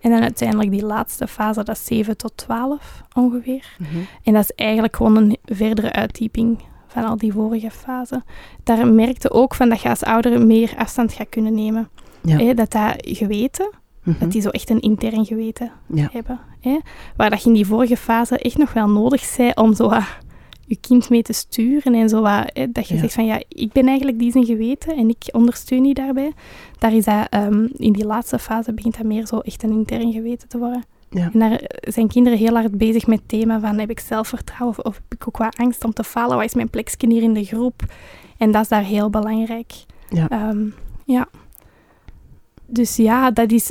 En 0.00 0.10
dan 0.10 0.20
uiteindelijk 0.22 0.70
die 0.70 0.84
laatste 0.84 1.26
fase, 1.26 1.64
dat 1.64 1.76
is 1.76 1.84
7 1.84 2.16
tot 2.16 2.32
12 2.36 3.02
ongeveer. 3.14 3.76
Mhm. 3.78 3.88
En 4.22 4.32
dat 4.32 4.42
is 4.42 4.52
eigenlijk 4.54 4.96
gewoon 4.96 5.16
een 5.16 5.36
verdere 5.44 5.92
uitdieping 5.92 6.58
van 6.86 7.04
al 7.04 7.16
die 7.16 7.32
vorige 7.32 7.70
fasen. 7.70 8.24
Daar 8.64 8.86
merkte 8.86 9.30
ook 9.30 9.54
van 9.54 9.68
dat 9.68 9.80
je 9.80 9.88
als 9.88 10.02
ouder 10.04 10.46
meer 10.46 10.74
afstand 10.76 11.12
gaat 11.12 11.28
kunnen 11.28 11.54
nemen. 11.54 11.88
Ja. 12.22 12.54
Dat 12.54 12.70
dat 12.72 12.94
geweten, 12.98 13.70
Mhm. 14.02 14.18
dat 14.18 14.32
die 14.32 14.40
zo 14.42 14.48
echt 14.48 14.70
een 14.70 14.80
intern 14.80 15.24
geweten 15.26 15.70
Ja. 15.86 16.08
hebben. 16.12 16.40
Waar 17.16 17.30
dat 17.30 17.42
je 17.42 17.48
in 17.48 17.54
die 17.54 17.66
vorige 17.66 17.96
fase 17.96 18.38
echt 18.38 18.58
nog 18.58 18.72
wel 18.72 18.88
nodig 18.88 19.20
zei 19.20 19.50
om 19.54 19.74
zo 19.74 19.92
je 20.66 20.76
kind 20.80 21.10
mee 21.10 21.22
te 21.22 21.32
sturen 21.32 21.94
en 21.94 22.08
zo 22.08 22.20
wat, 22.20 22.50
hè, 22.52 22.72
dat 22.72 22.88
je 22.88 22.94
Ja. 22.94 23.00
zegt 23.00 23.14
van 23.14 23.24
ja, 23.26 23.42
ik 23.48 23.72
ben 23.72 23.86
eigenlijk 23.86 24.18
die 24.18 24.32
zijn 24.32 24.44
geweten 24.44 24.96
en 24.96 25.08
ik 25.08 25.28
ondersteun 25.32 25.84
je 25.84 25.94
daarbij. 25.94 26.32
Daar 26.78 26.94
is 26.94 27.04
dat, 27.04 27.26
ehm, 27.30 27.66
in 27.76 27.92
die 27.92 28.04
laatste 28.06 28.38
fase 28.38 28.72
begint 28.72 28.96
dat 28.96 29.06
meer 29.06 29.26
zo 29.26 29.38
echt 29.38 29.62
een 29.62 29.70
intern 29.72 30.12
geweten 30.12 30.48
te 30.48 30.58
worden. 30.58 30.84
Ja. 31.10 31.30
En 31.32 31.38
daar 31.38 31.60
zijn 31.80 32.08
kinderen 32.08 32.38
heel 32.38 32.54
hard 32.54 32.78
bezig 32.78 33.06
met 33.06 33.18
het 33.18 33.28
thema 33.28 33.60
van 33.60 33.78
heb 33.78 33.90
ik 33.90 34.00
zelfvertrouwen 34.00 34.78
of, 34.78 34.84
of 34.84 34.94
heb 34.94 35.20
ik 35.20 35.28
ook 35.28 35.36
wat 35.36 35.56
angst 35.56 35.84
om 35.84 35.92
te 35.92 36.04
falen? 36.04 36.36
Wat 36.36 36.44
is 36.46 36.54
mijn 36.54 36.70
plekje 36.70 37.08
hier 37.08 37.22
in 37.22 37.32
de 37.34 37.44
groep? 37.44 37.82
En 38.38 38.50
dat 38.50 38.62
is 38.62 38.68
daar 38.68 38.84
heel 38.84 39.10
belangrijk. 39.10 39.72
Ja. 40.08 40.28
Ehm, 40.28 40.66
ja. 41.04 41.28
Dus 42.66 42.96
ja, 42.96 43.30
dat 43.30 43.50
is... 43.52 43.70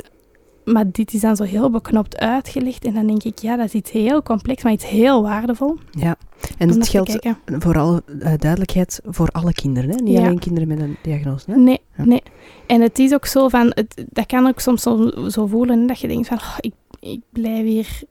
Maar 0.64 0.90
dit 0.90 1.12
is 1.14 1.20
dan 1.20 1.36
zo 1.36 1.44
heel 1.44 1.70
beknopt 1.70 2.18
uitgelegd. 2.18 2.84
En 2.84 2.94
dan 2.94 3.06
denk 3.06 3.22
ik, 3.22 3.38
ja, 3.38 3.56
dat 3.56 3.66
is 3.66 3.72
iets 3.72 3.90
heel 3.90 4.22
complex, 4.22 4.62
maar 4.62 4.72
iets 4.72 4.86
heel 4.86 5.22
waardevol. 5.22 5.76
ja. 5.90 6.16
En 6.58 6.80
te 6.80 6.90
geldt 6.90 7.18
vooral 7.46 8.00
eh, 8.18 8.32
duidelijkheid 8.38 9.00
voor 9.04 9.28
alle 9.28 9.52
kinderen, 9.52 9.90
hè? 9.90 9.96
niet 9.96 10.16
Ja. 10.16 10.24
alleen 10.24 10.38
kinderen 10.38 10.68
met 10.68 10.80
een 10.80 10.96
diagnose. 11.02 11.50
Hè? 11.50 11.56
Nee, 11.56 11.80
Ja. 11.96 12.04
nee. 12.04 12.22
En 12.66 12.80
het 12.80 12.98
is 12.98 13.12
ook 13.14 13.26
zo 13.26 13.48
van... 13.48 13.66
Het, 13.74 14.04
dat 14.10 14.26
kan 14.26 14.46
ook 14.46 14.60
soms 14.60 14.82
zo, 14.82 15.10
zo 15.28 15.46
voelen 15.46 15.86
dat 15.86 16.00
je 16.00 16.08
denkt 16.08 16.28
van... 16.28 16.36
"Oh, 16.36 16.56
ik, 16.60 16.74
ik 17.00 17.20
blijf 17.32 17.64
hier 17.64 18.02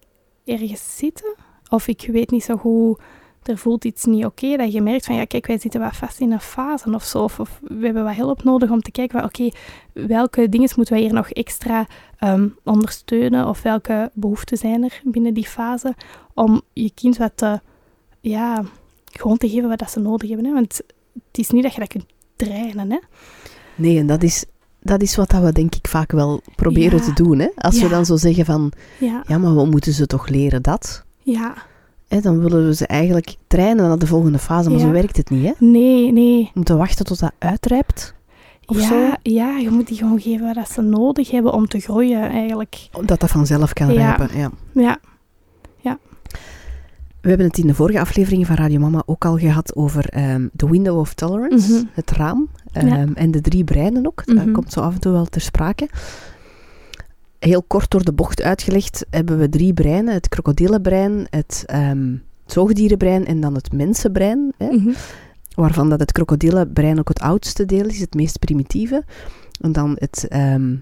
ergens 0.45 0.97
zitten. 0.97 1.35
Of 1.69 1.87
ik 1.87 2.07
weet 2.11 2.31
niet 2.31 2.43
zo 2.43 2.57
goed... 2.57 2.99
Er 3.43 3.57
voelt 3.57 3.85
iets 3.85 4.03
niet 4.05 4.25
oké. 4.25 4.57
dat 4.57 4.71
je 4.73 4.81
merkt 4.81 5.05
van... 5.05 5.15
Ja, 5.15 5.25
kijk, 5.25 5.47
wij 5.47 5.59
zitten 5.59 5.79
wat 5.81 5.95
vast 5.95 6.19
in 6.19 6.31
een 6.31 6.39
fase 6.41 6.93
of 6.93 7.03
zo. 7.03 7.23
Of, 7.23 7.39
of 7.39 7.59
we 7.61 7.85
hebben 7.85 8.03
wat 8.03 8.15
hulp 8.15 8.43
nodig 8.43 8.69
om 8.69 8.81
te 8.81 8.91
kijken 8.91 9.19
van... 9.19 9.27
Oké, 9.29 9.49
welke 10.07 10.49
dingen 10.49 10.69
moeten 10.75 10.93
wij 10.93 11.03
hier 11.03 11.13
nog 11.13 11.29
extra 11.29 11.87
ehm, 12.17 12.47
ondersteunen? 12.63 13.47
Of 13.47 13.61
welke 13.61 14.11
behoeften 14.13 14.57
zijn 14.57 14.83
er 14.83 15.01
binnen 15.03 15.33
die 15.33 15.45
fase? 15.47 15.95
Om 16.33 16.61
je 16.73 16.91
kind 16.95 17.17
wat 17.17 17.31
te... 17.35 17.59
Ja, 18.19 18.63
gewoon 19.11 19.37
te 19.37 19.49
geven 19.49 19.69
wat 19.69 19.79
dat 19.79 19.91
ze 19.91 19.99
nodig 19.99 20.27
hebben. 20.29 20.45
Hè? 20.47 20.53
Want 20.53 20.81
het 21.13 21.37
is 21.37 21.49
niet 21.49 21.63
dat 21.63 21.73
je 21.73 21.79
dat 21.79 21.89
kunt 21.89 22.05
trainen, 22.35 22.91
hè. 22.91 22.97
Nee, 23.75 23.97
en 23.97 24.07
dat 24.07 24.23
is, 24.23 24.45
dat 24.81 25.01
is 25.01 25.15
wat 25.15 25.29
dat 25.29 25.41
we 25.43 25.51
denk 25.51 25.75
ik 25.75 25.87
vaak 25.87 26.11
wel 26.11 26.41
proberen 26.55 26.97
Ja. 26.99 27.03
te 27.03 27.23
doen. 27.23 27.39
Hè? 27.39 27.47
Als 27.55 27.81
we 27.81 27.87
dan 27.89 28.05
zo 28.05 28.15
zeggen 28.15 28.45
van, 28.45 28.71
Ja, 28.99 29.23
ja, 29.27 29.37
maar 29.37 29.55
we 29.55 29.65
moeten 29.65 29.93
ze 29.93 30.05
toch 30.07 30.27
leren 30.27 30.61
dat? 30.61 31.03
ja. 31.23 31.69
Hè, 32.11 32.21
dan 32.21 32.39
willen 32.39 32.65
we 32.67 32.75
ze 32.75 32.87
eigenlijk 32.87 33.35
trainen 33.47 33.87
naar 33.87 33.99
de 33.99 34.07
volgende 34.07 34.39
fase, 34.39 34.69
maar 34.69 34.79
Ja. 34.79 34.85
zo 34.85 34.91
werkt 34.91 35.17
het 35.17 35.29
niet. 35.29 35.45
Hè? 35.45 35.51
Nee, 35.65 36.11
nee. 36.11 36.43
We 36.43 36.49
moeten 36.53 36.77
wachten 36.77 37.05
tot 37.05 37.19
dat 37.19 37.31
uitrijpt. 37.37 38.13
Of 38.65 38.79
ja, 38.81 38.87
zo. 38.87 39.09
ja, 39.23 39.57
je 39.57 39.69
moet 39.69 39.87
die 39.87 39.97
gewoon 39.97 40.19
geven 40.21 40.53
wat 40.55 40.69
ze 40.71 40.81
nodig 40.81 41.31
hebben 41.31 41.53
om 41.53 41.67
te 41.67 41.79
groeien, 41.79 42.29
eigenlijk. 42.29 42.87
Dat 43.05 43.19
dat 43.19 43.29
vanzelf 43.29 43.73
kan 43.73 43.93
Ja. 43.93 44.15
rijpen. 44.15 44.37
Ja. 44.37 44.51
Ja, 45.83 45.97
We 47.21 47.29
hebben 47.29 47.47
het 47.47 47.57
in 47.57 47.67
de 47.67 47.73
vorige 47.73 47.99
aflevering 47.99 48.47
van 48.47 48.55
Radio 48.55 48.79
Mama 48.79 49.03
ook 49.05 49.25
al 49.25 49.37
gehad 49.37 49.75
over 49.75 50.05
ehm 50.09 50.47
the 50.55 50.69
window 50.69 50.99
of 50.99 51.13
tolerance, 51.13 51.73
Mhm. 51.73 51.83
het 51.93 52.11
raam. 52.11 52.47
ehm, 52.71 52.87
Ja. 52.87 53.05
En 53.13 53.31
de 53.31 53.41
drie 53.41 53.63
breinen 53.63 54.07
ook. 54.07 54.25
Dat 54.25 54.35
Mhm. 54.35 54.51
komt 54.51 54.71
zo 54.73 54.79
af 54.79 54.93
en 54.93 54.99
toe 54.99 55.11
wel 55.11 55.25
ter 55.25 55.41
sprake. 55.41 55.89
Heel 57.41 57.63
kort 57.63 57.91
door 57.91 58.03
de 58.03 58.13
bocht 58.13 58.41
uitgelegd 58.41 59.05
hebben 59.09 59.37
we 59.37 59.49
drie 59.49 59.73
breinen. 59.73 60.13
Het 60.13 60.29
krokodillenbrein, 60.29 61.27
het 61.29 61.63
ehm, 61.65 62.15
zoogdierenbrein 62.45 63.25
en 63.25 63.39
dan 63.39 63.55
het 63.55 63.71
mensenbrein. 63.73 64.53
Hè, 64.57 64.67
mhm. 64.71 64.89
Waarvan 65.55 65.89
dat 65.89 65.99
het 65.99 66.11
krokodillenbrein 66.11 66.99
ook 66.99 67.07
het 67.07 67.19
oudste 67.19 67.65
deel 67.65 67.85
is, 67.85 67.99
het 67.99 68.13
meest 68.13 68.39
primitieve. 68.39 69.03
En 69.61 69.71
dan 69.71 69.95
het 69.99 70.25
ehm, 70.27 70.75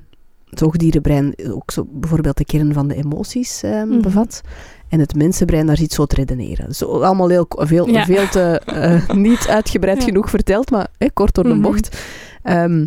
zoogdierenbrein 0.50 1.34
ook 1.52 1.72
zo 1.72 1.88
bijvoorbeeld 1.92 2.38
de 2.38 2.46
kern 2.46 2.74
van 2.74 2.88
de 2.88 2.96
emoties 2.96 3.64
ehm, 3.64 3.88
Mhm. 3.90 4.02
bevat. 4.02 4.42
En 4.90 5.00
het 5.00 5.16
mensenbrein, 5.16 5.66
daar 5.66 5.78
zit 5.78 5.92
zo 5.94 6.06
te 6.06 6.16
redeneren. 6.16 6.76
Zo 6.76 6.86
allemaal 7.02 7.28
heel, 7.30 7.46
veel, 7.50 7.90
Ja. 7.90 8.06
veel 8.06 8.28
te 8.30 8.42
eh, 8.66 9.10
niet 9.16 9.48
uitgebreid 9.48 9.98
Ja. 9.98 10.04
genoeg 10.04 10.30
verteld, 10.30 10.72
maar 10.72 10.88
hè, 10.98 11.08
kort 11.14 11.34
door 11.36 11.44
de 11.44 11.50
Mhm. 11.50 11.62
bocht. 11.62 12.02
Ehm, 12.44 12.86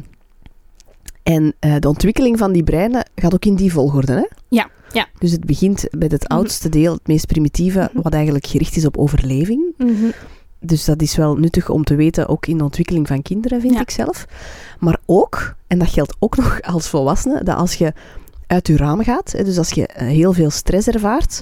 en 1.23 1.55
eh, 1.59 1.75
de 1.79 1.89
ontwikkeling 1.89 2.39
van 2.39 2.53
die 2.53 2.62
breinen 2.64 3.07
gaat 3.14 3.35
ook 3.35 3.45
in 3.45 3.55
die 3.55 3.73
volgorde. 3.73 4.12
Hè? 4.12 4.27
Ja, 4.49 4.68
ja. 4.93 5.07
Dus 5.18 5.31
het 5.33 5.45
begint 5.45 5.85
met 5.91 6.12
het 6.12 6.23
Mhm. 6.29 6.33
oudste 6.39 6.68
deel, 6.68 6.93
het 6.93 7.07
meest 7.07 7.27
primitieve, 7.27 7.91
Mhm. 7.93 8.03
wat 8.03 8.12
eigenlijk 8.14 8.47
gericht 8.47 8.77
is 8.77 8.85
op 8.87 8.97
overleving. 8.97 9.75
Mhm. 9.79 10.11
Dus 10.61 10.85
dat 10.85 11.03
is 11.03 11.16
wel 11.16 11.37
nuttig 11.37 11.68
om 11.70 11.85
te 11.85 11.95
weten, 11.95 12.29
ook 12.29 12.47
in 12.47 12.59
de 12.59 12.64
ontwikkeling 12.64 13.07
van 13.09 13.23
kinderen, 13.23 13.61
vind 13.61 13.75
Ja. 13.75 13.81
ik 13.81 13.91
zelf. 13.91 14.27
Maar 14.79 14.99
ook, 15.07 15.55
en 15.66 15.79
dat 15.79 15.89
geldt 15.89 16.14
ook 16.18 16.37
nog 16.37 16.61
als 16.62 16.89
volwassene, 16.89 17.45
dat 17.45 17.57
als 17.57 17.75
je 17.75 17.93
uit 18.47 18.66
je 18.66 18.77
raam 18.77 19.03
gaat, 19.03 19.33
hè, 19.33 19.45
dus 19.45 19.59
als 19.59 19.70
je 19.70 19.87
eh, 19.87 20.07
heel 20.07 20.33
veel 20.33 20.51
stress 20.51 20.89
ervaart, 20.89 21.41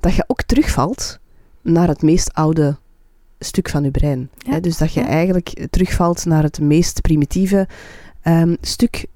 dat 0.00 0.14
je 0.14 0.24
ook 0.26 0.42
terugvalt 0.42 1.18
naar 1.62 1.88
het 1.88 2.02
meest 2.02 2.32
oude 2.32 2.76
stuk 3.38 3.68
van 3.68 3.82
je 3.84 3.90
brein. 3.90 4.28
Ja, 4.38 4.52
Hè, 4.52 4.60
dus 4.60 4.78
dat 4.78 4.92
je 4.92 5.00
ja. 5.00 5.06
eigenlijk 5.06 5.66
terugvalt 5.70 6.24
naar 6.24 6.42
het 6.42 6.60
meest 6.60 7.00
primitieve 7.00 7.68
ehm, 8.24 8.54
stuk, 8.60 9.06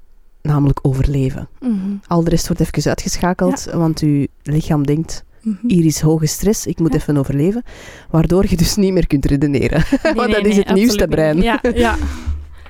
namelijk 0.42 0.78
overleven. 0.82 1.48
Mhm. 1.60 1.74
Al 2.06 2.24
de 2.24 2.30
rest 2.30 2.48
wordt 2.48 2.62
even 2.62 2.90
uitgeschakeld, 2.90 3.64
want 3.72 4.00
je 4.00 4.28
lichaam 4.42 4.86
denkt, 4.86 5.24
Mhm. 5.42 5.56
hier 5.66 5.84
is 5.84 6.00
hoge 6.00 6.26
stress, 6.26 6.66
ik 6.66 6.78
moet 6.78 6.92
Ja. 6.92 6.98
even 6.98 7.16
overleven. 7.16 7.62
Waardoor 8.10 8.44
je 8.48 8.56
dus 8.56 8.76
niet 8.76 8.92
meer 8.92 9.06
kunt 9.06 9.24
redeneren. 9.24 9.84
Nee, 10.02 10.14
Want 10.14 10.26
nee, 10.30 10.36
dat 10.36 10.46
is 10.46 10.54
nee, 10.56 10.64
het 10.64 10.74
nieuwste 10.74 11.08
brein. 11.08 11.40
Ja, 11.42 11.58
ja. 11.74 11.96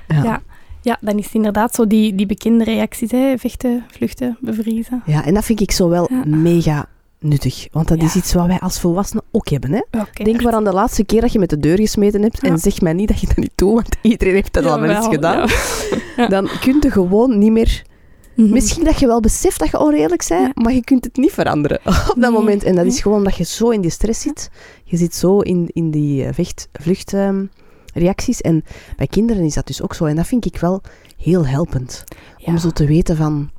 Ja. 0.07 0.41
Ja. 0.81 0.97
dan 1.01 1.17
is 1.17 1.25
het 1.25 1.33
inderdaad 1.33 1.75
zo 1.75 1.87
die, 1.87 2.15
die 2.15 2.25
bekende 2.25 2.63
reacties, 2.63 3.11
hè. 3.11 3.37
vechten, 3.37 3.83
vluchten, 3.91 4.37
bevriezen. 4.41 5.01
Ja, 5.05 5.25
en 5.25 5.33
dat 5.33 5.45
vind 5.45 5.61
ik 5.61 5.71
zo 5.71 5.89
wel 5.89 6.09
mega 6.25 6.85
nuttig. 7.19 7.67
Want 7.71 7.87
dat 7.87 7.97
Ja. 7.99 8.05
is 8.05 8.15
iets 8.15 8.33
wat 8.33 8.45
wij 8.45 8.59
als 8.59 8.79
volwassenen 8.79 9.23
ook 9.31 9.49
hebben. 9.49 9.71
Hè? 9.71 9.81
Denk 10.23 10.41
maar 10.43 10.53
aan 10.53 10.63
de 10.63 10.73
laatste 10.73 11.03
keer 11.05 11.21
dat 11.21 11.31
je 11.31 11.39
met 11.39 11.49
de 11.49 11.59
deur 11.59 11.77
gesmeten 11.77 12.21
hebt. 12.21 12.41
Ja. 12.41 12.49
En 12.49 12.57
zeg 12.57 12.81
mij 12.81 12.93
niet 12.93 13.07
dat 13.07 13.19
je 13.19 13.27
dat 13.27 13.37
niet 13.37 13.51
doet, 13.55 13.73
want 13.73 13.95
iedereen 14.01 14.33
heeft 14.33 14.53
dat 14.53 14.65
al 14.65 14.79
wel 14.79 14.89
eens 14.95 15.07
gedaan. 15.07 15.47
ja. 16.17 16.27
Dan 16.27 16.49
kun 16.61 16.77
je 16.79 16.91
gewoon 16.91 17.37
niet 17.37 17.51
meer... 17.51 17.87
Mhm. 18.35 18.49
Misschien 18.51 18.83
dat 18.83 18.99
je 18.99 19.07
wel 19.07 19.19
beseft 19.19 19.59
dat 19.59 19.69
je 19.69 19.79
onredelijk 19.79 20.25
bent, 20.27 20.55
maar 20.63 20.73
je 20.73 20.83
kunt 20.83 21.03
het 21.05 21.17
niet 21.17 21.31
veranderen 21.31 21.79
op 21.85 22.13
dat 22.17 22.31
moment. 22.31 22.63
En 22.63 22.75
dat 22.75 22.85
is 22.85 23.01
gewoon 23.01 23.17
omdat 23.17 23.35
je 23.37 23.43
zo 23.43 23.69
in 23.69 23.81
die 23.81 23.91
stress 23.91 24.21
zit. 24.21 24.49
Je 24.83 24.97
zit 24.97 25.15
zo 25.15 25.39
in, 25.39 25.69
in 25.73 25.91
die 25.91 26.25
eh, 26.25 26.33
vecht-vlucht-reacties. 26.33 28.41
en 28.41 28.63
bij 28.97 29.07
kinderen 29.07 29.43
is 29.43 29.53
dat 29.53 29.67
dus 29.67 29.81
ook 29.81 29.93
zo. 29.93 30.05
En 30.05 30.15
dat 30.15 30.27
vind 30.27 30.45
ik 30.45 30.57
wel 30.57 30.81
heel 31.17 31.47
helpend. 31.47 32.03
Om 32.43 32.57
zo 32.57 32.69
te 32.69 32.85
weten 32.85 33.15
van... 33.15 33.49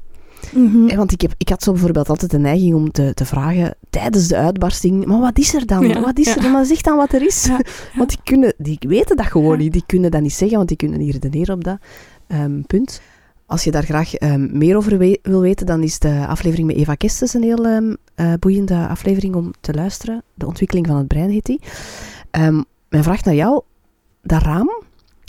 Mhm. 0.53 0.87
Hè, 0.89 0.97
want 0.97 1.13
ik, 1.13 1.21
heb, 1.21 1.33
ik 1.37 1.49
had 1.49 1.63
zo 1.63 1.73
bijvoorbeeld 1.73 2.09
altijd 2.09 2.31
de 2.31 2.39
neiging 2.39 2.75
om 2.75 2.91
te, 2.91 3.15
te 3.15 3.25
vragen 3.25 3.75
tijdens 3.91 4.29
de 4.29 4.37
uitbarsting, 4.37 5.05
maar 5.07 5.21
wat 5.21 5.39
is 5.39 5.55
er 5.55 5.67
dan? 5.67 5.89
Ja, 5.89 6.01
wat 6.01 6.19
is 6.19 6.37
er 6.37 6.43
dan? 6.43 6.53
Maar 6.53 6.65
zeg 6.65 6.81
dan 6.81 6.97
wat 6.97 7.13
er 7.13 7.23
is. 7.23 7.45
Ja, 7.45 7.61
Want 7.97 8.09
die, 8.09 8.19
kunnen, 8.25 8.55
die 8.59 8.79
weten 8.81 9.17
dat 9.17 9.27
gewoon 9.27 9.59
niet. 9.59 9.73
Die 9.73 9.83
kunnen 9.87 10.11
dat 10.11 10.21
niet 10.21 10.33
zeggen, 10.33 10.57
want 10.57 10.69
die 10.69 10.77
kunnen 10.77 10.99
niet 10.99 11.13
redeneren 11.13 11.55
op 11.55 11.65
dat 11.65 11.79
ehm, 12.27 12.61
punt. 12.67 13.01
Als 13.47 13.65
je 13.65 13.71
daar 13.71 13.85
graag 13.85 14.15
ehm, 14.15 14.59
meer 14.59 14.77
over 14.77 14.99
we- 14.99 15.19
wil 15.23 15.41
weten, 15.41 15.67
dan 15.67 15.83
is 15.83 15.99
de 15.99 16.27
aflevering 16.27 16.67
met 16.67 16.77
Eva 16.77 16.95
Kestes 16.95 17.35
een 17.35 17.43
heel 17.43 17.67
ehm, 17.67 17.95
eh, 18.15 18.33
boeiende 18.39 18.87
aflevering 18.89 19.35
om 19.35 19.53
te 19.61 19.75
luisteren. 19.75 20.23
De 20.35 20.47
ontwikkeling 20.47 20.87
van 20.87 20.97
het 20.97 21.09
brein 21.09 21.31
heet 21.31 21.45
die. 21.47 21.61
Mijn 22.89 23.03
vraag 23.05 23.25
naar 23.25 23.35
jou, 23.35 23.63
dat 24.23 24.43
raam, 24.43 24.71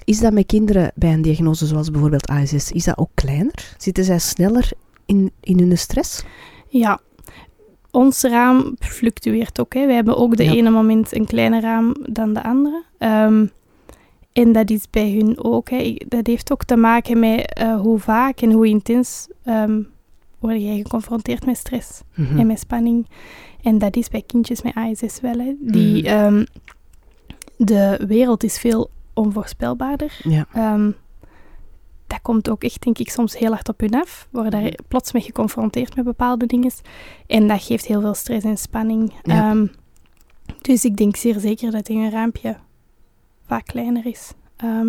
is 0.05 0.19
dat 0.19 0.33
met 0.33 0.45
kinderen 0.45 0.91
bij 0.95 1.13
een 1.13 1.21
diagnose 1.21 1.65
zoals 1.65 1.91
bijvoorbeeld 1.91 2.27
ASS, 2.27 2.71
is 2.71 2.83
dat 2.83 2.97
ook 2.97 3.09
kleiner? 3.13 3.75
Zitten 3.77 4.03
zij 4.03 4.19
sneller 4.19 4.71
in, 5.11 5.31
in 5.39 5.59
hun 5.59 5.77
stress? 5.77 6.23
Ja. 6.67 6.99
ons 7.93 8.21
raam 8.23 8.75
fluctueert 8.79 9.59
ook. 9.59 9.73
Hè. 9.73 9.85
We 9.87 9.93
hebben 9.93 10.17
ook 10.17 10.35
de 10.37 10.43
Ja. 10.43 10.51
ene 10.53 10.69
moment 10.69 11.15
een 11.15 11.25
kleiner 11.25 11.61
raam 11.61 11.95
dan 12.09 12.33
de 12.33 12.43
andere. 12.43 12.83
Ehm, 12.97 13.45
en 14.33 14.51
dat 14.51 14.69
is 14.69 14.89
bij 14.89 15.11
hun 15.11 15.43
ook. 15.43 15.69
Hè. 15.69 15.95
Dat 16.07 16.27
heeft 16.27 16.51
ook 16.51 16.63
te 16.63 16.75
maken 16.75 17.19
met 17.19 17.53
eh, 17.53 17.79
hoe 17.81 17.99
vaak 17.99 18.41
en 18.41 18.51
hoe 18.51 18.67
intens 18.67 19.27
ehm 19.43 19.81
word 20.39 20.61
jij 20.61 20.77
geconfronteerd 20.77 21.45
met 21.45 21.57
stress 21.57 22.01
Mhm. 22.15 22.39
en 22.39 22.47
met 22.47 22.59
spanning. 22.59 23.07
En 23.61 23.77
dat 23.77 23.95
is 23.95 24.09
bij 24.09 24.21
kindjes 24.27 24.61
met 24.61 24.73
ASS 24.75 25.19
wel. 25.21 25.39
Hè. 25.39 25.53
Die, 25.59 26.03
Mhm. 26.03 26.11
ehm, 26.13 26.45
de 27.57 27.99
wereld 28.07 28.43
is 28.43 28.59
veel 28.59 28.89
onvoorspelbaarder. 29.13 30.19
Ja. 30.23 30.45
Dat 32.11 32.21
komt 32.21 32.49
ook 32.49 32.63
echt, 32.63 32.81
denk 32.83 32.97
ik, 32.97 33.09
soms 33.09 33.37
heel 33.37 33.51
hard 33.51 33.69
op 33.69 33.79
hun 33.79 33.93
af. 34.01 34.27
Worden 34.31 34.51
daar 34.51 34.61
Mhm. 34.61 34.73
plots 34.87 35.11
mee 35.11 35.21
geconfronteerd 35.21 35.95
met 35.95 36.05
bepaalde 36.05 36.45
dingen. 36.45 36.71
En 37.27 37.47
dat 37.47 37.63
geeft 37.63 37.85
heel 37.85 38.01
veel 38.01 38.13
stress 38.13 38.45
en 38.45 38.57
spanning. 38.57 39.13
Ja. 39.23 39.49
Ehm, 39.49 39.65
dus 40.61 40.85
ik 40.85 40.97
denk 40.97 41.15
zeer 41.15 41.39
zeker 41.39 41.71
dat 41.71 41.87
hun 41.87 42.09
raampje 42.11 42.57
vaak 43.45 43.65
kleiner 43.65 44.05
is. 44.05 44.31
Ehm, 44.57 44.87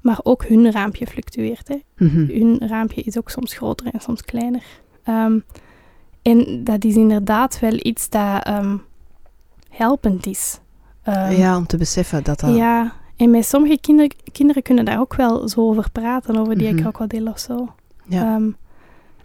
maar 0.00 0.20
ook 0.22 0.44
hun 0.44 0.70
raampje 0.72 1.06
fluctueert. 1.06 1.68
Hè. 1.68 1.76
Mhm. 2.06 2.26
Hun 2.26 2.58
raampje 2.68 3.02
is 3.02 3.18
ook 3.18 3.30
soms 3.30 3.54
groter 3.54 3.86
en 3.86 4.00
soms 4.00 4.22
kleiner. 4.22 4.62
Ehm, 5.04 5.38
en 6.22 6.64
dat 6.64 6.84
is 6.84 6.94
inderdaad 6.94 7.58
wel 7.60 7.74
iets 7.82 8.08
dat 8.08 8.48
helpend 9.68 10.26
is. 10.26 10.58
Ja, 11.30 11.56
om 11.56 11.66
te 11.66 11.76
beseffen 11.76 12.24
dat 12.24 12.40
dat... 12.40 12.54
ja, 12.56 12.92
en 13.24 13.30
met 13.30 13.46
sommige 13.46 13.78
kinder, 13.80 14.10
kinderen 14.32 14.62
kunnen 14.62 14.84
daar 14.84 15.00
ook 15.00 15.14
wel 15.14 15.48
zo 15.48 15.60
over 15.68 15.90
praten, 15.92 16.36
over 16.36 16.58
die 16.58 16.74
krokodil 16.74 17.26
of 17.26 17.38
zo. 17.38 17.68
Ja. 18.06 18.34
Ehm, 18.34 18.50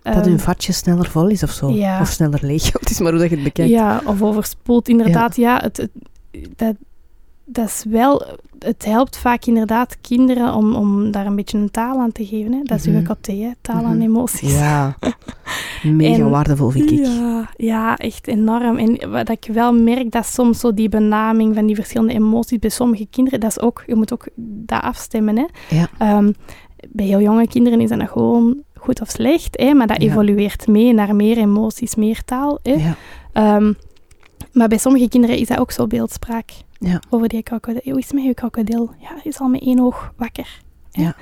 dat 0.02 0.16
ehm, 0.16 0.30
hun 0.30 0.40
vatje 0.40 0.72
sneller 0.74 1.10
vol 1.10 1.28
is 1.28 1.44
of 1.44 1.52
zo. 1.52 1.70
ja. 1.70 2.02
Of 2.02 2.08
sneller 2.08 2.40
leeg. 2.46 2.72
Het 2.80 2.90
is 2.90 3.00
maar 3.00 3.12
hoe 3.12 3.20
dat 3.20 3.30
je 3.30 3.36
het 3.36 3.44
bekijkt. 3.44 3.72
Ja, 3.72 4.02
of 4.06 4.22
overspoeld, 4.22 4.88
inderdaad. 4.90 5.36
Ja, 5.36 5.60
het, 5.64 5.78
het- 5.78 5.92
dat, 6.56 6.76
dat 7.52 7.66
is 7.68 7.86
wel... 7.90 8.24
Het 8.60 8.86
helpt 8.86 9.18
vaak 9.18 9.46
inderdaad 9.46 9.98
kinderen 10.02 10.54
om, 10.54 10.76
om 10.76 11.12
daar 11.12 11.26
een 11.26 11.36
beetje 11.36 11.58
een 11.58 11.72
taal 11.72 12.00
aan 12.00 12.12
te 12.12 12.26
geven. 12.26 12.52
Hè. 12.54 12.60
Dat 12.64 12.78
is 12.80 12.86
uw 12.86 13.02
KT, 13.02 13.28
hè, 13.28 13.50
taal 13.62 13.84
aan 13.86 13.94
Mhm. 13.98 14.02
emoties. 14.02 14.54
Ja. 14.54 14.98
Mega 15.84 16.24
En- 16.24 16.30
waardevol, 16.30 16.70
vind 16.70 16.92
ik. 16.92 17.06
Ja, 17.06 17.50
ja, 17.58 17.98
echt 17.98 18.28
enorm. 18.28 18.78
En 18.78 19.12
wat 19.12 19.30
ik 19.30 19.50
wel 19.54 19.74
merk, 19.74 20.12
dat 20.12 20.26
soms 20.26 20.60
zo 20.60 20.74
die 20.74 20.90
benaming 20.90 21.56
van 21.56 21.66
die 21.66 21.76
verschillende 21.76 22.14
emoties 22.14 22.60
bij 22.60 22.70
sommige 22.70 23.08
kinderen, 23.10 23.40
dat 23.40 23.50
is 23.50 23.60
ook, 23.60 23.84
je 23.88 23.96
moet 23.96 24.14
ook 24.14 24.28
dat 24.36 24.82
afstemmen. 24.82 25.38
Hè. 25.38 25.46
Ja. 25.76 25.88
Ehm, 25.98 26.32
bij 26.90 27.06
heel 27.06 27.22
jonge 27.22 27.48
kinderen 27.48 27.82
is 27.82 27.90
dat 27.90 27.98
nog 27.98 28.10
gewoon 28.12 28.62
goed 28.76 29.02
of 29.02 29.10
slecht, 29.10 29.60
hè, 29.60 29.74
maar 29.74 29.88
dat 29.88 30.02
Ja. 30.02 30.10
evolueert 30.10 30.68
mee 30.68 30.94
naar 30.94 31.16
meer 31.16 31.38
emoties, 31.38 31.96
meer 31.96 32.24
taal. 32.26 32.60
Hè. 32.64 32.72
Ja. 32.74 32.96
Ehm, 33.34 33.74
maar 34.54 34.68
bij 34.68 34.78
sommige 34.78 35.10
kinderen 35.10 35.38
is 35.38 35.48
dat 35.48 35.60
ook 35.60 35.72
zo 35.72 35.88
beeldspraak. 35.88 36.52
Ja. 36.80 37.02
Over 37.10 37.28
die 37.30 37.44
krokodil. 37.44 37.82
Hoe 37.84 37.98
is 37.98 38.06
het 38.06 38.14
met 38.14 38.24
je 38.24 38.34
krokodil? 38.34 38.94
Ja, 38.98 39.08
hij 39.10 39.22
is 39.24 39.40
al 39.40 39.48
met 39.48 39.62
één 39.62 39.80
oog 39.80 40.14
wakker. 40.18 40.62
hè. 40.92 41.02
Ja. 41.02 41.16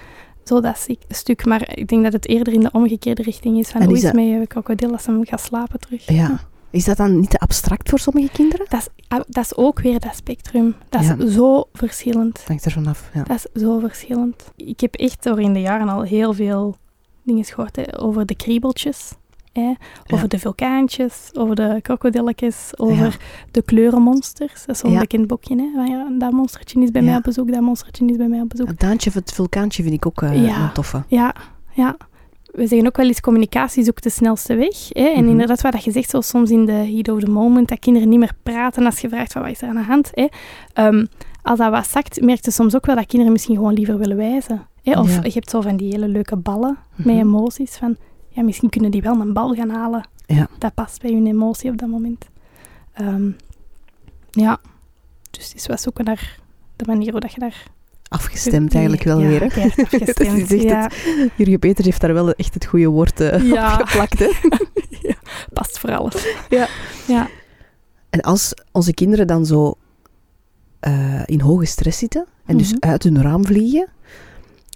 Zo 0.44 0.62
dat 0.62 0.88
stuk. 1.10 1.46
Maar 1.46 1.78
ik 1.78 1.88
denk 1.88 2.04
dat 2.04 2.14
het 2.14 2.28
eerder 2.28 2.54
in 2.54 2.60
de 2.60 2.70
omgekeerde 2.72 3.22
richting 3.22 3.58
is. 3.58 3.70
Van, 3.70 3.84
hoe 3.84 3.94
is 3.96 4.04
het 4.04 4.14
dat- 4.14 4.24
met 4.26 4.40
je 4.40 4.48
krokodil 4.48 4.92
als 4.92 5.06
hem 5.06 5.26
gaat 5.26 5.42
slapen 5.42 5.80
terug? 5.80 6.06
ja. 6.10 6.40
Is 6.70 6.86
dat 6.86 6.98
dan 6.98 7.20
niet 7.20 7.30
te 7.30 7.38
abstract 7.40 7.90
voor 7.90 8.00
sommige 8.00 8.30
kinderen? 8.32 8.66
Dat 8.70 8.80
is, 8.80 8.88
ah, 9.08 9.20
dat 9.28 9.44
is 9.44 9.56
ook 9.56 9.80
weer 9.80 10.00
dat 10.00 10.16
spectrum. 10.16 10.76
Dat 10.90 11.02
is 11.02 11.08
Ja. 11.08 11.28
zo 11.30 11.64
verschillend. 11.74 12.44
Hangt 12.48 12.66
er 12.66 12.72
vanaf. 12.72 13.10
Ja. 13.14 13.24
Dat 13.24 13.48
is 13.54 13.62
zo 13.62 13.80
verschillend. 13.80 14.52
Ik 14.56 14.80
heb 14.80 14.96
echt 14.96 15.24
door 15.24 15.42
in 15.42 15.54
de 15.54 15.62
jaren 15.62 15.90
al 15.90 16.02
heel 16.02 16.34
veel 16.34 16.76
dingen 17.24 17.44
gehoord 17.46 17.76
hè, 17.76 18.00
over 18.02 18.26
de 18.26 18.36
kriebeltjes. 18.36 19.12
Hè, 19.62 19.70
over 20.04 20.22
Ja. 20.22 20.28
de 20.28 20.40
vulkaantjes, 20.40 21.30
over 21.34 21.56
de 21.56 21.80
krokodilletjes, 21.82 22.72
over 22.76 22.96
Ja. 23.06 23.10
de 23.52 23.62
kleurenmonsters. 23.62 24.66
Dat 24.66 24.76
is 24.76 24.82
zo'n 24.82 24.92
Ja. 24.92 25.00
bekend 25.00 25.28
boekje. 25.28 25.56
Hè, 25.56 25.70
van, 25.76 25.88
ja, 25.88 26.08
dat 26.20 26.32
monstertje 26.32 26.82
is 26.82 26.92
bij 26.92 27.02
mij 27.02 27.16
op 27.16 27.24
bezoek, 27.24 27.52
dat 27.52 27.62
monstertje 27.62 28.06
is 28.06 28.18
bij 28.18 28.28
mij 28.28 28.42
op 28.42 28.50
bezoek. 28.50 28.68
Het 28.68 28.80
daantje 28.80 29.10
of 29.10 29.16
het 29.16 29.32
vulkaantje 29.34 29.84
vind 29.84 29.96
ik 29.96 30.06
ook 30.06 30.20
Ja. 30.22 30.64
een 30.64 30.72
toffe. 30.74 31.04
Ja, 31.08 31.36
ja. 31.74 31.98
We 32.52 32.68
zeggen 32.68 32.88
ook 32.88 32.98
wel 32.98 33.06
eens, 33.08 33.20
communicatie 33.22 33.84
zoekt 33.84 34.04
de 34.04 34.10
snelste 34.10 34.56
weg. 34.56 34.78
Hè? 34.90 35.08
En 35.08 35.22
Mhm. 35.22 35.30
inderdaad, 35.32 35.62
wat 35.62 35.84
je 35.84 35.92
zegt, 35.92 36.10
zo 36.10 36.22
soms 36.22 36.50
in 36.50 36.66
de 36.66 36.72
heat 36.72 37.10
of 37.10 37.20
the 37.20 37.30
moment, 37.30 37.68
dat 37.70 37.80
kinderen 37.80 38.10
niet 38.10 38.20
meer 38.20 38.34
praten 38.44 38.86
als 38.86 39.00
je 39.00 39.10
vraagt 39.10 39.32
van 39.32 39.42
wat 39.42 39.52
is 39.52 39.62
er 39.62 39.70
aan 39.70 39.76
de 39.76 39.82
hand. 39.82 40.10
Hè? 40.14 40.28
Ehm, 40.74 41.06
als 41.42 41.60
dat 41.60 41.72
wat 41.72 41.88
zakt, 41.88 42.22
merk 42.22 42.46
je 42.46 42.52
soms 42.52 42.76
ook 42.76 42.86
wel 42.86 42.96
dat 42.96 43.06
kinderen 43.06 43.34
misschien 43.34 43.56
gewoon 43.56 43.74
liever 43.74 43.98
willen 43.98 44.18
wijzen. 44.18 44.68
Hè? 44.84 45.00
Of 45.00 45.16
Ja. 45.16 45.22
je 45.24 45.32
hebt 45.34 45.50
zo 45.50 45.62
van 45.62 45.78
die 45.78 45.92
hele 45.92 46.08
leuke 46.08 46.36
ballen 46.36 46.78
met 46.96 47.06
Mhm. 47.06 47.18
emoties. 47.18 47.76
Van, 47.76 47.96
ja, 48.38 48.44
misschien 48.44 48.70
kunnen 48.70 48.92
die 48.92 49.02
wel 49.02 49.20
een 49.20 49.34
bal 49.34 49.54
gaan 49.54 49.70
halen. 49.70 50.08
Ja. 50.26 50.48
Dat 50.58 50.74
past 50.74 51.02
bij 51.02 51.12
hun 51.12 51.28
emotie 51.28 51.72
op 51.72 51.78
dat 51.78 51.90
moment. 51.90 52.26
Ehm, 52.94 53.30
ja, 54.32 54.60
dus 55.32 55.48
het 55.48 55.56
is 55.56 55.68
wat 55.68 55.82
zoeken 55.82 56.06
naar 56.06 56.40
de 56.76 56.84
manier 56.88 57.12
hoe 57.12 57.20
dat 57.20 57.34
je 57.34 57.40
daar... 57.40 57.64
Afgestemd 58.10 58.74
eigenlijk 58.74 59.04
wel 59.04 59.20
ja, 59.20 59.28
weer. 59.28 59.42
Hè? 59.42 59.48
keihard 59.48 59.80
afgestemd. 59.84 60.50
Ja. 60.50 60.92
Jurgen 61.36 61.60
Peters 61.60 61.86
heeft 61.86 62.02
daar 62.02 62.14
wel 62.14 62.32
echt 62.32 62.54
het 62.54 62.66
goede 62.66 62.88
woord 62.88 63.20
eh, 63.20 63.48
Ja. 63.48 63.74
op 63.74 63.88
geplakt. 63.88 64.20
Hè? 64.20 64.30
ja, 65.10 65.16
past 65.54 65.80
voor 65.80 65.96
alles. 65.98 66.28
Ja. 66.50 66.68
Ja. 67.08 67.28
En 68.10 68.22
als 68.22 68.54
onze 68.72 68.94
kinderen 68.94 69.28
dan 69.28 69.46
zo 69.46 69.74
eh, 70.80 71.22
in 71.26 71.42
hoge 71.42 71.66
stress 71.66 71.98
zitten 72.00 72.26
en 72.46 72.58
dus 72.58 72.74
Mhm. 72.74 72.90
uit 72.90 73.04
hun 73.04 73.22
raam 73.22 73.46
vliegen, 73.46 73.88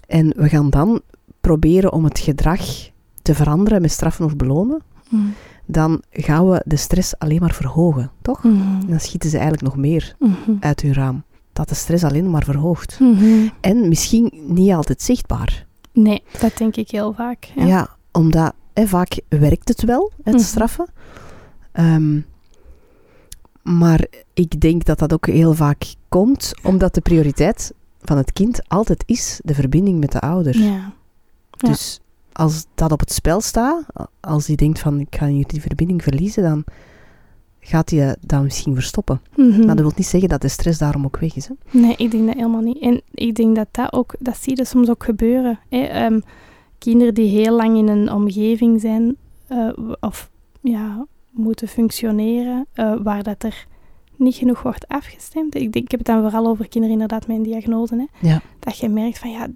en 0.06 0.32
we 0.36 0.48
gaan 0.48 0.70
dan 0.70 1.00
proberen 1.40 1.92
om 1.92 2.04
het 2.04 2.18
gedrag 2.18 2.90
te 3.22 3.34
veranderen 3.34 3.80
met 3.80 3.90
straffen 3.90 4.24
of 4.24 4.36
belonen, 4.36 4.82
Mm. 5.08 5.34
dan 5.66 6.02
gaan 6.10 6.48
we 6.50 6.62
de 6.64 6.76
stress 6.76 7.18
alleen 7.18 7.40
maar 7.40 7.54
verhogen, 7.54 8.10
toch? 8.22 8.44
En 8.44 8.80
dan 8.88 9.00
schieten 9.00 9.30
ze 9.30 9.36
eigenlijk 9.38 9.66
nog 9.66 9.76
meer 9.76 10.14
Mhm. 10.18 10.50
uit 10.60 10.80
hun 10.80 10.92
raam. 10.94 11.22
Dat 11.52 11.68
de 11.68 11.74
stress 11.74 12.04
alleen 12.04 12.30
maar 12.30 12.44
verhoogt. 12.44 13.00
Mhm. 13.00 13.48
En 13.60 13.88
misschien 13.88 14.32
niet 14.46 14.72
altijd 14.72 15.02
zichtbaar. 15.02 15.66
Nee, 15.92 16.22
dat 16.40 16.56
denk 16.56 16.76
ik 16.76 16.90
heel 16.90 17.12
vaak. 17.12 17.44
Ja, 17.56 17.66
Ja. 17.66 17.88
omdat 18.12 18.52
hè, 18.74 18.86
vaak 18.86 19.20
werkt 19.28 19.68
het 19.68 19.82
wel, 19.82 20.12
het 20.22 20.40
straffen. 20.40 20.86
Ehm, 21.72 22.20
maar 23.62 24.06
ik 24.34 24.60
denk 24.60 24.84
dat 24.84 24.98
dat 24.98 25.12
ook 25.12 25.26
heel 25.26 25.54
vaak 25.54 25.94
komt 26.08 26.52
omdat 26.62 26.94
de 26.94 27.00
prioriteit 27.00 27.72
van 28.00 28.16
het 28.16 28.32
kind 28.32 28.68
altijd 28.68 29.02
is 29.06 29.40
de 29.44 29.54
verbinding 29.54 30.00
met 30.00 30.12
de 30.12 30.20
ouder. 30.20 30.58
Ja. 30.58 30.92
Dus 31.56 32.00
als 32.32 32.66
dat 32.74 32.92
op 32.92 33.00
het 33.00 33.12
spel 33.12 33.40
staat, 33.40 33.84
als 34.20 34.46
hij 34.46 34.56
denkt 34.56 34.78
van 34.78 35.00
ik 35.00 35.16
ga 35.16 35.26
hier 35.26 35.46
die 35.46 35.60
verbinding 35.60 36.02
verliezen, 36.02 36.42
dan 36.42 36.64
gaat 37.60 37.90
hij 37.90 38.16
dat 38.20 38.42
misschien 38.42 38.74
verstoppen. 38.74 39.20
Mhm. 39.36 39.58
Maar 39.58 39.76
dat 39.76 39.84
wil 39.84 39.92
niet 39.96 40.06
zeggen 40.06 40.28
dat 40.28 40.40
de 40.40 40.48
stress 40.48 40.78
daarom 40.78 41.04
ook 41.04 41.16
weg 41.16 41.36
is. 41.36 41.48
Hè? 41.48 41.54
Nee, 41.70 41.94
ik 41.96 42.10
denk 42.10 42.26
dat 42.26 42.34
helemaal 42.34 42.60
niet. 42.60 42.78
En 42.78 43.02
ik 43.10 43.34
denk 43.34 43.56
dat 43.56 43.68
dat 43.70 43.92
ook, 43.92 44.14
dat 44.18 44.36
zie 44.36 44.56
je 44.56 44.64
soms 44.64 44.88
ook 44.88 45.04
gebeuren. 45.04 45.58
Hè? 45.68 45.78
Ehm, 45.78 46.20
kinderen 46.78 47.14
die 47.14 47.28
heel 47.28 47.56
lang 47.56 47.76
in 47.76 47.88
een 47.88 48.12
omgeving 48.12 48.80
zijn 48.80 49.16
eh, 49.46 49.68
of 50.00 50.30
ja, 50.60 51.06
moeten 51.30 51.68
functioneren, 51.68 52.66
eh, 52.72 52.94
waar 53.02 53.22
dat 53.22 53.42
er 53.42 53.66
niet 54.16 54.34
genoeg 54.34 54.62
wordt 54.62 54.88
afgestemd. 54.88 55.54
Ik, 55.54 55.72
denk, 55.72 55.84
ik 55.84 55.90
heb 55.90 56.00
het 56.00 56.08
dan 56.08 56.22
vooral 56.22 56.46
over 56.46 56.68
kinderen 56.68 56.94
inderdaad 56.94 57.26
met 57.26 57.36
een 57.36 57.42
diagnose. 57.42 57.94
Hè? 57.94 58.28
Ja. 58.28 58.40
Dat 58.58 58.78
je 58.78 58.88
merkt 58.88 59.18
van 59.18 59.30
ja, 59.30 59.46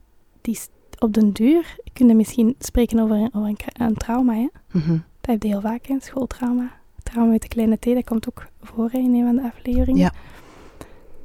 die 0.41 0.59
op 0.99 1.12
den 1.12 1.32
duur 1.32 1.76
kun 1.92 2.09
je 2.09 2.14
misschien 2.14 2.55
spreken 2.59 2.99
over, 2.99 3.16
een, 3.16 3.30
over 3.34 3.49
een, 3.49 3.57
kra- 3.57 3.86
een 3.86 3.94
trauma. 3.94 4.34
Hè? 4.34 4.49
Mhm. 4.72 4.90
Dat 5.20 5.30
heb 5.34 5.42
je 5.42 5.49
heel 5.49 5.61
vaak, 5.61 5.88
een 5.88 6.01
schooltrauma. 6.01 6.70
Trauma 7.03 7.30
met 7.30 7.42
de 7.42 7.49
kleine 7.49 7.76
T, 7.76 7.84
dat 7.84 8.05
komt 8.05 8.28
ook 8.28 8.47
voor 8.62 8.88
hè, 8.92 8.99
in 8.99 9.14
een 9.14 9.24
van 9.24 9.36
de 9.36 9.42
afleveringen. 9.42 10.01
Ja. 10.01 10.12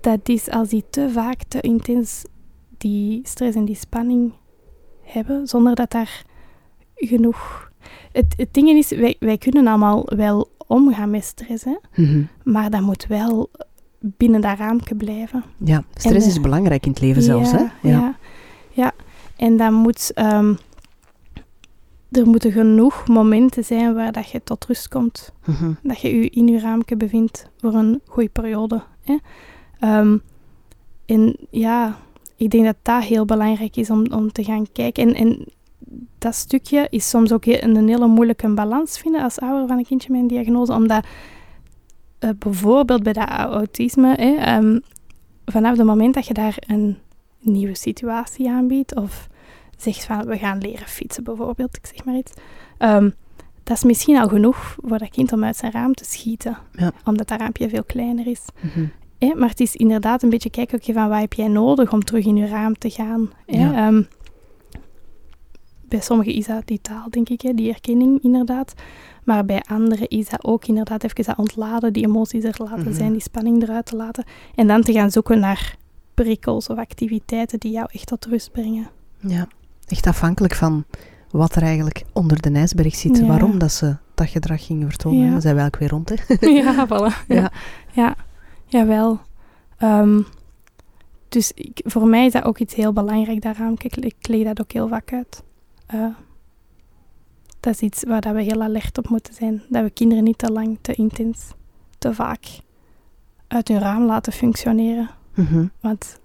Dat 0.01 0.19
is 0.29 0.49
als 0.49 0.69
die 0.69 0.83
te 0.89 1.09
vaak, 1.11 1.43
te 1.47 1.61
intens 1.61 2.23
die 2.77 3.19
stress 3.23 3.55
en 3.57 3.65
die 3.65 3.75
spanning 3.75 4.33
hebben, 5.01 5.47
zonder 5.47 5.75
dat 5.75 5.91
daar 5.91 6.23
genoeg... 6.95 7.69
Het, 8.11 8.33
het 8.37 8.53
ding 8.53 8.69
is, 8.69 8.89
wij, 8.91 9.15
wij 9.19 9.37
kunnen 9.37 9.67
allemaal 9.67 10.03
wel 10.15 10.49
omgaan 10.67 11.09
met 11.09 11.23
stress, 11.23 11.63
hè, 11.63 11.75
Mhm. 11.95 12.23
maar 12.43 12.69
dat 12.69 12.81
moet 12.81 13.05
wel 13.07 13.49
binnen 13.99 14.41
dat 14.41 14.57
raamje 14.57 14.95
blijven. 14.95 15.43
Ja, 15.57 15.83
stress 15.95 16.23
En, 16.25 16.29
is 16.31 16.35
eh, 16.35 16.41
belangrijk 16.41 16.85
in 16.85 16.91
het 16.91 17.01
leven 17.01 17.21
zelfs. 17.21 17.51
Hè? 17.51 17.57
Ja, 17.57 17.69
ja. 17.81 18.15
ja. 18.71 18.91
En 19.41 19.57
dan 19.57 19.73
moet... 19.73 20.11
ehm, 20.13 20.53
er 22.11 22.27
moeten 22.27 22.51
genoeg 22.51 23.07
momenten 23.07 23.63
zijn 23.63 23.93
waar 23.93 24.11
dat 24.11 24.29
je 24.29 24.43
tot 24.43 24.65
rust 24.65 24.87
komt. 24.87 25.31
Mhm. 25.45 25.73
Dat 25.83 25.99
je 25.99 26.15
je 26.15 26.29
in 26.29 26.47
je 26.47 26.59
raamje 26.59 26.95
bevindt 26.97 27.49
voor 27.57 27.73
een 27.73 28.01
goede 28.07 28.29
periode. 28.29 28.83
Hè. 29.03 29.17
Ehm, 29.79 30.17
en 31.05 31.35
ja, 31.49 31.97
ik 32.35 32.49
denk 32.49 32.65
dat 32.65 32.75
dat 32.81 33.03
heel 33.03 33.25
belangrijk 33.25 33.75
is 33.75 33.89
om, 33.89 34.05
om 34.11 34.31
te 34.31 34.43
gaan 34.43 34.71
kijken. 34.71 35.07
En, 35.07 35.15
en 35.15 35.45
dat 36.17 36.35
stukje 36.35 36.87
is 36.89 37.09
soms 37.09 37.31
ook 37.31 37.45
een 37.45 37.87
hele 37.87 38.07
moeilijke 38.07 38.53
balans 38.53 38.99
vinden 38.99 39.23
als 39.23 39.39
ouder 39.39 39.67
van 39.67 39.77
een 39.77 39.85
kindje 39.85 40.11
met 40.11 40.21
een 40.21 40.27
diagnose. 40.27 40.73
Omdat 40.73 41.05
eh, 42.19 42.29
bijvoorbeeld 42.39 43.03
bij 43.03 43.13
dat 43.13 43.29
autisme, 43.29 44.15
hè, 44.15 44.35
ehm, 44.35 44.79
vanaf 45.45 45.77
het 45.77 45.85
moment 45.85 46.13
dat 46.13 46.27
je 46.27 46.33
daar 46.33 46.57
een 46.67 46.97
nieuwe 47.39 47.75
situatie 47.75 48.49
aanbiedt 48.49 48.95
of 48.95 49.29
zegt 49.81 50.03
van 50.05 50.25
we 50.25 50.37
gaan 50.37 50.57
leren 50.57 50.87
fietsen 50.87 51.23
bijvoorbeeld, 51.23 51.77
ik 51.77 51.85
zeg 51.95 52.05
maar 52.05 52.15
iets, 52.15 52.31
ehm, 52.77 53.09
dat 53.63 53.77
is 53.77 53.83
misschien 53.83 54.17
al 54.17 54.27
genoeg 54.27 54.75
voor 54.85 54.97
dat 54.97 55.09
kind 55.09 55.31
om 55.33 55.43
uit 55.43 55.55
zijn 55.57 55.71
raam 55.71 55.93
te 55.93 56.05
schieten. 56.05 56.57
Ja. 56.71 56.91
Omdat 57.05 57.27
dat 57.27 57.39
raampje 57.39 57.69
veel 57.69 57.83
kleiner 57.83 58.27
is. 58.27 58.41
Hè, 59.19 59.33
maar 59.35 59.49
het 59.49 59.59
is 59.59 59.75
inderdaad 59.75 60.23
een 60.23 60.29
beetje 60.29 60.49
kijken 60.49 60.77
oké, 60.81 60.93
van 60.93 61.09
wat 61.09 61.19
heb 61.19 61.33
jij 61.33 61.47
nodig 61.47 61.93
om 61.93 62.03
terug 62.03 62.25
in 62.25 62.35
je 62.35 62.47
raam 62.47 62.77
te 62.77 62.89
gaan. 62.89 63.29
Ja. 63.45 63.73
Ehm, 63.87 64.03
bij 65.87 66.01
sommigen 66.01 66.33
is 66.33 66.45
dat 66.45 66.67
die 66.67 66.81
taal, 66.81 67.09
denk 67.09 67.29
ik, 67.29 67.41
hè, 67.41 67.53
die 67.53 67.69
erkenning 67.73 68.23
inderdaad. 68.23 68.73
Maar 69.23 69.45
bij 69.45 69.61
anderen 69.69 70.07
is 70.07 70.29
dat 70.29 70.43
ook 70.43 70.65
inderdaad 70.65 71.03
even 71.03 71.23
dat 71.23 71.37
ontladen, 71.37 71.93
die 71.93 72.05
emoties 72.05 72.43
er 72.43 72.55
laten 72.57 72.79
Mhm. 72.87 72.93
zijn, 72.93 73.11
die 73.11 73.21
spanning 73.21 73.61
eruit 73.63 73.85
te 73.85 73.95
laten. 73.95 74.23
En 74.55 74.67
dan 74.67 74.81
te 74.81 74.91
gaan 74.93 75.11
zoeken 75.11 75.39
naar 75.39 75.75
prikkels 76.13 76.67
of 76.67 76.77
activiteiten 76.77 77.59
die 77.59 77.71
jou 77.71 77.87
echt 77.91 78.07
tot 78.07 78.25
rust 78.25 78.51
brengen. 78.51 78.87
Ja, 79.19 79.47
echt 79.91 80.07
afhankelijk 80.07 80.55
van 80.55 80.85
wat 81.31 81.55
er 81.55 81.61
eigenlijk 81.61 82.03
onder 82.13 82.41
de 82.41 82.51
ijsberg 82.51 82.95
zit. 82.95 83.17
Ja. 83.17 83.25
Waarom 83.25 83.59
dat 83.59 83.71
ze 83.71 83.95
dat 84.15 84.29
gedrag 84.29 84.65
gingen 84.65 84.87
vertonen. 84.87 85.25
Ja. 85.25 85.31
Dan 85.31 85.41
zijn 85.41 85.55
we 85.55 85.63
ook 85.63 85.77
weer 85.77 85.89
rond, 85.89 86.09
hè. 86.09 86.15
ja, 86.61 86.87
voilà. 86.87 87.25
Ja, 87.27 87.35
Ja. 87.35 87.51
ja. 87.91 88.15
jawel. 88.65 89.19
Ehm, 89.77 90.21
dus 91.29 91.51
ik, 91.51 91.81
voor 91.83 92.07
mij 92.07 92.25
is 92.25 92.31
dat 92.31 92.43
ook 92.43 92.57
iets 92.57 92.75
heel 92.75 92.93
belangrijk 92.93 93.41
daaraan. 93.41 93.73
Ik, 93.77 93.95
ik 93.95 94.27
leg 94.27 94.43
dat 94.43 94.61
ook 94.61 94.71
heel 94.71 94.87
vaak 94.87 95.13
uit. 95.13 95.43
Eh, 95.85 96.05
dat 97.59 97.73
is 97.73 97.79
iets 97.79 98.03
waar 98.03 98.21
dat 98.21 98.33
we 98.33 98.41
heel 98.41 98.61
alert 98.61 98.97
op 98.97 99.09
moeten 99.09 99.33
zijn. 99.33 99.63
Dat 99.69 99.83
we 99.83 99.89
kinderen 99.89 100.23
niet 100.23 100.37
te 100.37 100.51
lang, 100.51 100.77
te 100.81 100.93
intens, 100.93 101.51
te 101.97 102.13
vaak 102.13 102.45
uit 103.47 103.67
hun 103.67 103.79
raam 103.79 104.03
laten 104.03 104.33
functioneren. 104.33 105.09
Mhm. 105.35 105.65
Want 105.79 106.19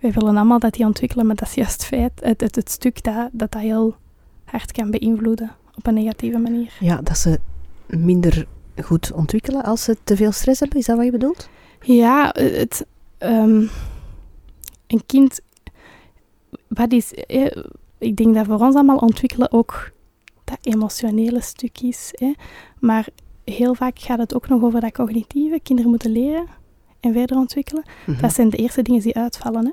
wij 0.00 0.12
willen 0.12 0.36
allemaal 0.36 0.58
dat 0.58 0.74
die 0.74 0.84
ontwikkelen, 0.84 1.26
maar 1.26 1.36
dat 1.36 1.48
is 1.48 1.54
juist 1.54 1.84
feit, 1.84 2.12
het, 2.20 2.40
het, 2.40 2.54
het 2.54 2.70
stuk 2.70 3.02
dat, 3.02 3.28
dat 3.32 3.52
dat 3.52 3.62
heel 3.62 3.96
hard 4.44 4.72
kan 4.72 4.90
beïnvloeden 4.90 5.56
op 5.76 5.86
een 5.86 5.94
negatieve 5.94 6.38
manier. 6.38 6.72
Ja, 6.80 7.00
dat 7.02 7.18
ze 7.18 7.40
minder 7.86 8.46
goed 8.82 9.12
ontwikkelen 9.12 9.62
als 9.62 9.84
ze 9.84 9.96
te 10.04 10.16
veel 10.16 10.32
stress 10.32 10.60
hebben. 10.60 10.78
Is 10.78 10.86
dat 10.86 10.96
wat 10.96 11.04
je 11.04 11.10
bedoelt? 11.10 11.48
Ja, 11.80 12.34
het, 12.38 12.86
ehm, 13.18 13.66
een 14.86 15.02
kind, 15.06 15.40
wat 16.68 16.92
is, 16.92 17.14
eh, 17.14 17.56
ik 17.98 18.16
denk 18.16 18.34
dat 18.34 18.46
voor 18.46 18.60
ons 18.60 18.74
allemaal 18.74 18.96
ontwikkelen 18.96 19.52
ook 19.52 19.90
dat 20.44 20.58
emotionele 20.60 21.40
stuk 21.40 21.80
is. 21.80 22.08
Hè? 22.12 22.32
Maar 22.78 23.08
heel 23.44 23.74
vaak 23.74 23.98
gaat 23.98 24.18
het 24.18 24.34
ook 24.34 24.48
nog 24.48 24.62
over 24.62 24.80
dat 24.80 24.92
cognitieve. 24.92 25.60
Kinderen 25.62 25.90
moeten 25.90 26.12
leren 26.12 26.46
en 27.00 27.12
verder 27.12 27.36
ontwikkelen. 27.36 27.84
Mhm. 28.06 28.20
Dat 28.20 28.34
zijn 28.34 28.50
de 28.50 28.56
eerste 28.56 28.82
dingen 28.82 29.00
die 29.00 29.16
uitvallen. 29.16 29.64
Hè? 29.64 29.72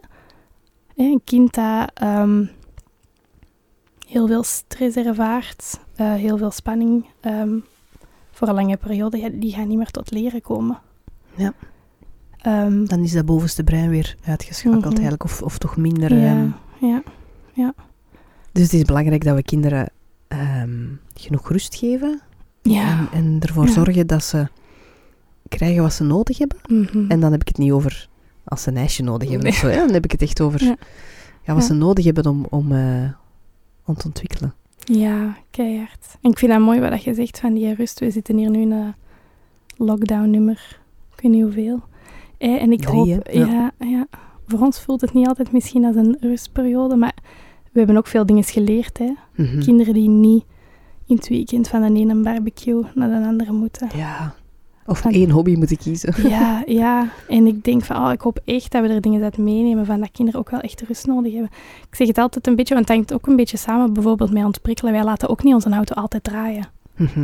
Een 0.97 1.21
kind 1.23 1.53
dat 1.53 1.91
ehm, 1.93 2.45
heel 4.07 4.27
veel 4.27 4.43
stress 4.43 4.95
ervaart, 4.95 5.79
eh, 5.95 6.13
heel 6.13 6.37
veel 6.37 6.51
spanning 6.51 7.05
ehm, 7.19 7.57
voor 8.31 8.47
een 8.47 8.53
lange 8.53 8.77
periode, 8.77 9.17
ja, 9.17 9.29
die 9.33 9.53
gaan 9.53 9.67
niet 9.67 9.77
meer 9.77 9.91
tot 9.91 10.11
leren 10.11 10.41
komen. 10.41 10.79
Ja. 11.35 11.53
Ehm, 12.37 12.85
Dan 12.85 12.99
is 13.03 13.11
dat 13.11 13.25
bovenste 13.25 13.63
brein 13.63 13.89
weer 13.89 14.15
uitgeschakeld 14.25 14.83
Mhm. 14.83 14.91
eigenlijk. 14.93 15.23
Of, 15.23 15.41
of 15.41 15.57
toch 15.57 15.77
minder... 15.77 16.13
ja, 16.17 16.25
ehm, 16.35 16.49
ja, 17.53 17.73
dus 18.51 18.63
het 18.63 18.73
is 18.73 18.83
belangrijk 18.83 19.23
dat 19.23 19.35
we 19.35 19.43
kinderen 19.43 19.89
genoeg 21.13 21.49
rust 21.49 21.75
geven. 21.75 22.21
ja. 22.61 22.99
En, 22.99 23.07
en 23.11 23.37
ervoor 23.39 23.65
Ja. 23.65 23.71
zorgen 23.71 24.07
dat 24.07 24.23
ze 24.23 24.47
krijgen 25.47 25.81
wat 25.81 25.93
ze 25.93 26.03
nodig 26.03 26.37
hebben. 26.37 26.57
Mhm. 26.67 27.11
En 27.11 27.19
dan 27.19 27.31
heb 27.31 27.41
ik 27.41 27.47
het 27.47 27.57
niet 27.57 27.71
over 27.71 28.09
als 28.47 28.61
ze 28.63 28.69
een 28.69 28.77
ijsje 28.77 29.03
nodig 29.03 29.29
hebben 29.29 29.43
Nee. 29.47 29.53
of 29.53 29.59
zo. 29.59 29.67
Hè? 29.67 29.75
Dan 29.77 29.93
heb 29.93 30.03
ik 30.03 30.11
het 30.11 30.21
echt 30.21 30.41
over 30.41 30.63
Ja. 30.63 30.75
ja. 31.43 31.53
wat 31.53 31.61
Ja. 31.61 31.67
ze 31.67 31.73
nodig 31.73 32.05
hebben 32.05 32.25
om, 32.25 32.45
om, 32.49 32.71
eh, 32.71 33.09
om 33.85 33.95
te 33.95 34.05
ontwikkelen. 34.07 34.53
Ja, 34.83 35.37
keihard. 35.51 36.17
En 36.21 36.31
ik 36.31 36.37
vind 36.37 36.51
dat 36.51 36.61
mooi 36.61 36.79
wat 36.79 37.03
je 37.03 37.13
zegt 37.13 37.39
van 37.39 37.53
die 37.53 37.73
rust. 37.73 37.99
We 37.99 38.11
zitten 38.11 38.37
hier 38.37 38.49
nu 38.49 38.61
in 38.61 38.71
een 38.71 38.93
lockdown-nummer. 39.77 40.79
Ik 41.15 41.21
weet 41.21 41.31
niet 41.31 41.43
hoeveel. 41.43 41.81
Eh, 42.37 42.61
en 42.61 42.71
ik 42.71 42.81
Drie, 42.81 42.93
hoop... 43.13 43.27
Ja. 43.31 43.71
Ja, 43.79 44.07
Voor 44.47 44.59
ons 44.59 44.79
voelt 44.81 45.01
het 45.01 45.13
niet 45.13 45.27
altijd 45.27 45.51
misschien 45.51 45.85
als 45.85 45.95
een 45.95 46.17
rustperiode, 46.19 46.95
maar 46.95 47.13
we 47.71 47.79
hebben 47.79 47.97
ook 47.97 48.07
veel 48.07 48.25
dingen 48.25 48.43
geleerd. 48.43 48.97
Hè. 48.97 49.13
Mhm. 49.35 49.59
Kinderen 49.59 49.93
die 49.93 50.09
niet 50.09 50.43
in 51.07 51.15
het 51.15 51.27
weekend 51.27 51.67
van 51.67 51.81
de 51.93 51.99
ene 51.99 52.15
barbecue 52.15 52.83
naar 52.95 53.09
de 53.21 53.27
andere 53.27 53.51
moeten. 53.51 53.89
Ja. 53.95 54.33
Of 54.87 54.99
Van- 54.99 55.11
één 55.11 55.29
hobby 55.29 55.55
moeten 55.55 55.77
kiezen. 55.77 56.29
Ja, 56.29 56.63
ja. 56.65 57.09
En 57.27 57.47
ik 57.47 57.63
denk 57.63 57.83
van, 57.83 58.05
oh, 58.05 58.11
ik 58.11 58.21
hoop 58.21 58.39
echt 58.45 58.71
dat 58.71 58.81
we 58.81 58.87
er 58.87 59.01
dingen 59.01 59.23
uit 59.23 59.37
meenemen 59.37 59.85
van 59.85 59.99
dat 59.99 60.11
kinderen 60.11 60.39
ook 60.39 60.49
wel 60.49 60.59
echt 60.59 60.81
rust 60.81 61.05
nodig 61.05 61.31
hebben. 61.31 61.49
Ik 61.89 61.95
zeg 61.95 62.07
het 62.07 62.17
altijd 62.17 62.47
een 62.47 62.55
beetje, 62.55 62.73
want 62.73 62.87
het 62.87 62.95
hangt 62.97 63.13
ook 63.13 63.27
een 63.27 63.35
beetje 63.35 63.57
samen 63.57 63.93
bijvoorbeeld 63.93 64.31
met 64.31 64.43
ontprikkelen. 64.43 64.93
Wij 64.93 65.03
laten 65.03 65.29
ook 65.29 65.43
niet 65.43 65.53
onze 65.53 65.69
auto 65.69 65.95
altijd 65.95 66.23
draaien. 66.23 66.67
Mhm. 66.95 67.19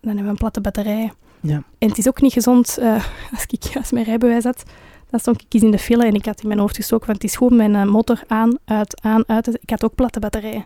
Dan 0.00 0.14
hebben 0.14 0.24
we 0.24 0.30
een 0.30 0.36
platte 0.36 0.60
batterij. 0.60 1.12
Ja. 1.40 1.62
En 1.78 1.88
het 1.88 1.98
is 1.98 2.08
ook 2.08 2.20
niet 2.20 2.32
gezond, 2.32 2.78
eh, 2.78 3.04
als 3.32 3.44
ik 3.48 3.62
juist 3.62 3.92
mijn 3.92 4.04
rijbewijs 4.04 4.44
had, 4.44 4.62
dan 5.10 5.20
stond 5.20 5.40
ik 5.40 5.46
eens 5.48 5.62
in 5.62 5.70
de 5.70 5.78
file 5.78 6.04
en 6.04 6.14
ik 6.14 6.24
had 6.24 6.40
in 6.40 6.48
mijn 6.48 6.60
hoofd 6.60 6.76
gestoken 6.76 7.06
van 7.06 7.14
het 7.14 7.24
is 7.24 7.36
gewoon 7.36 7.56
mijn 7.56 7.74
eh, 7.74 7.84
motor 7.84 8.22
aan, 8.26 8.58
uit, 8.64 9.00
aan, 9.02 9.24
uit. 9.26 9.48
Ik 9.60 9.70
had 9.70 9.84
ook 9.84 9.94
platte 9.94 10.20
batterijen. 10.20 10.64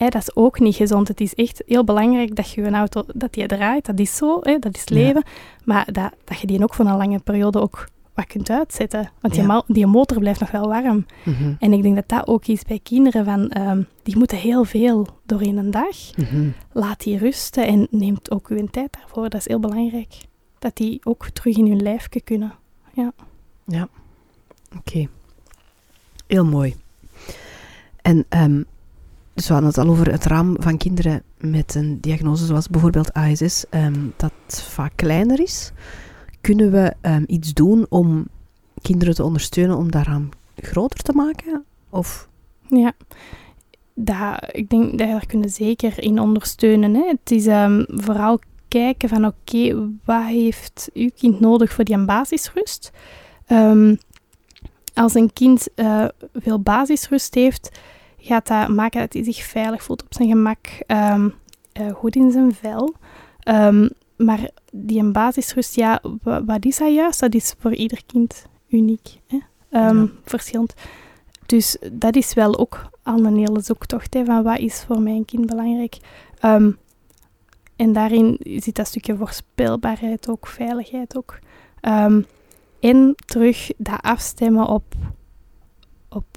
Hè, 0.00 0.08
dat 0.08 0.22
is 0.22 0.36
ook 0.36 0.58
niet 0.60 0.74
gezond. 0.76 1.08
Het 1.08 1.20
is 1.20 1.34
echt 1.34 1.62
heel 1.66 1.84
belangrijk 1.84 2.36
dat 2.36 2.50
je 2.50 2.62
een 2.62 2.74
auto 2.74 3.02
dat 3.14 3.32
die 3.32 3.46
draait. 3.46 3.86
Dat 3.86 3.98
is 3.98 4.16
zo, 4.16 4.38
hè, 4.42 4.58
dat 4.58 4.74
is 4.76 4.82
Ja. 4.84 4.94
leven. 4.94 5.22
Maar 5.64 5.92
dat, 5.92 6.12
dat 6.24 6.40
je 6.40 6.46
die 6.46 6.62
ook 6.62 6.74
voor 6.74 6.84
een 6.86 6.96
lange 6.96 7.18
periode 7.18 7.60
ook 7.60 7.88
wat 8.14 8.26
kunt 8.26 8.50
uitzetten. 8.50 9.10
Want 9.20 9.34
die, 9.34 9.42
Ja. 9.42 9.62
die 9.66 9.86
motor 9.86 10.18
blijft 10.18 10.40
nog 10.40 10.50
wel 10.50 10.68
warm. 10.68 11.06
Mhm. 11.24 11.54
En 11.58 11.72
ik 11.72 11.82
denk 11.82 11.94
dat 11.94 12.08
dat 12.08 12.26
ook 12.26 12.46
is 12.46 12.62
bij 12.62 12.80
kinderen. 12.82 13.24
Van, 13.24 13.48
ehm, 13.50 13.82
die 14.02 14.16
moeten 14.16 14.38
heel 14.38 14.64
veel 14.64 15.06
doorheen 15.26 15.56
een 15.56 15.70
dag. 15.70 16.16
Mhm. 16.16 16.48
Laat 16.72 17.00
die 17.02 17.18
rusten 17.18 17.66
en 17.66 17.86
neemt 17.90 18.30
ook 18.30 18.48
uw 18.48 18.66
tijd 18.66 18.92
daarvoor. 19.00 19.22
Dat 19.28 19.40
is 19.40 19.48
heel 19.48 19.60
belangrijk. 19.60 20.14
Dat 20.58 20.76
die 20.76 21.00
ook 21.04 21.28
terug 21.28 21.56
in 21.56 21.66
hun 21.66 21.82
lijfje 21.82 22.20
kunnen. 22.20 22.52
Oké. 24.78 25.08
Heel 26.26 26.44
mooi. 26.44 26.74
En 28.02 28.24
ehm, 28.28 28.62
dus 29.40 29.48
we 29.48 29.54
hadden 29.54 29.72
het 29.72 29.84
al 29.84 29.92
over 29.92 30.10
het 30.10 30.24
raam 30.24 30.56
van 30.58 30.76
kinderen 30.76 31.22
met 31.38 31.74
een 31.74 32.00
diagnose 32.00 32.44
zoals 32.46 32.68
bijvoorbeeld 32.68 33.12
ASS, 33.12 33.64
ehm, 33.70 34.06
dat 34.16 34.32
vaak 34.48 34.92
kleiner 34.94 35.40
is. 35.40 35.72
Kunnen 36.40 36.70
we 36.70 36.94
ehm, 37.00 37.24
iets 37.26 37.54
doen 37.54 37.86
om 37.88 38.26
kinderen 38.82 39.14
te 39.14 39.24
ondersteunen 39.24 39.76
om 39.76 39.90
dat 39.90 40.06
raam 40.06 40.28
groter 40.56 41.00
te 41.00 41.12
maken? 41.12 41.64
Of 41.90 42.28
Ja, 42.68 42.92
daar, 43.94 44.48
ik 44.52 44.70
denk 44.70 44.98
daar 44.98 45.26
kunnen 45.26 45.50
zeker 45.50 46.02
in 46.02 46.20
ondersteunen. 46.20 46.94
Hè. 46.94 47.06
Het 47.06 47.30
is 47.30 47.46
ehm, 47.46 47.84
vooral 47.86 48.38
kijken 48.68 49.08
van 49.08 49.26
oké, 49.26 49.90
wat 50.04 50.24
heeft 50.24 50.90
uw 50.94 51.10
kind 51.16 51.40
nodig 51.40 51.72
voor 51.72 51.84
die 51.84 52.04
basisrust? 52.04 52.90
Als 54.94 55.14
een 55.14 55.32
kind 55.32 55.74
eh, 55.74 56.04
veel 56.34 56.60
basisrust 56.60 57.34
heeft, 57.34 57.78
gaat 58.20 58.46
dat 58.46 58.68
maken 58.68 59.00
dat 59.00 59.12
hij 59.12 59.24
zich 59.24 59.42
veilig 59.44 59.82
voelt 59.82 60.02
op 60.02 60.14
zijn 60.14 60.28
gemak, 60.28 60.58
ehm, 60.86 61.28
eh, 61.72 61.90
goed 61.92 62.16
in 62.16 62.30
zijn 62.30 62.54
vel. 62.54 62.94
Ehm, 63.40 63.88
maar 64.16 64.50
die 64.72 64.98
een 65.00 65.12
basisrust, 65.12 65.76
ja, 65.76 66.02
wa- 66.22 66.44
wat 66.44 66.64
is 66.64 66.78
dat 66.78 66.94
juist? 66.94 67.20
Dat 67.20 67.34
is 67.34 67.54
voor 67.58 67.74
ieder 67.74 68.02
kind 68.06 68.46
uniek, 68.68 69.08
hè? 69.26 69.38
Ehm, 69.70 69.96
Ja. 70.00 70.06
verschillend. 70.24 70.74
Dus 71.46 71.76
dat 71.92 72.16
is 72.16 72.34
wel 72.34 72.58
ook 72.58 72.90
al 73.02 73.24
een 73.24 73.36
hele 73.36 73.60
zoektocht, 73.60 74.14
hè, 74.14 74.24
van 74.24 74.42
wat 74.42 74.58
is 74.58 74.82
voor 74.86 75.00
mijn 75.00 75.24
kind 75.24 75.46
belangrijk. 75.46 75.96
En 77.76 77.92
daarin 77.92 78.38
zit 78.42 78.74
dat 78.74 78.86
stukje 78.86 79.16
voorspelbaarheid 79.16 80.28
ook, 80.28 80.46
veiligheid 80.46 81.16
ook. 81.16 81.38
En 82.80 83.14
terug 83.26 83.70
dat 83.76 84.00
afstemmen 84.02 84.66
op, 84.66 84.84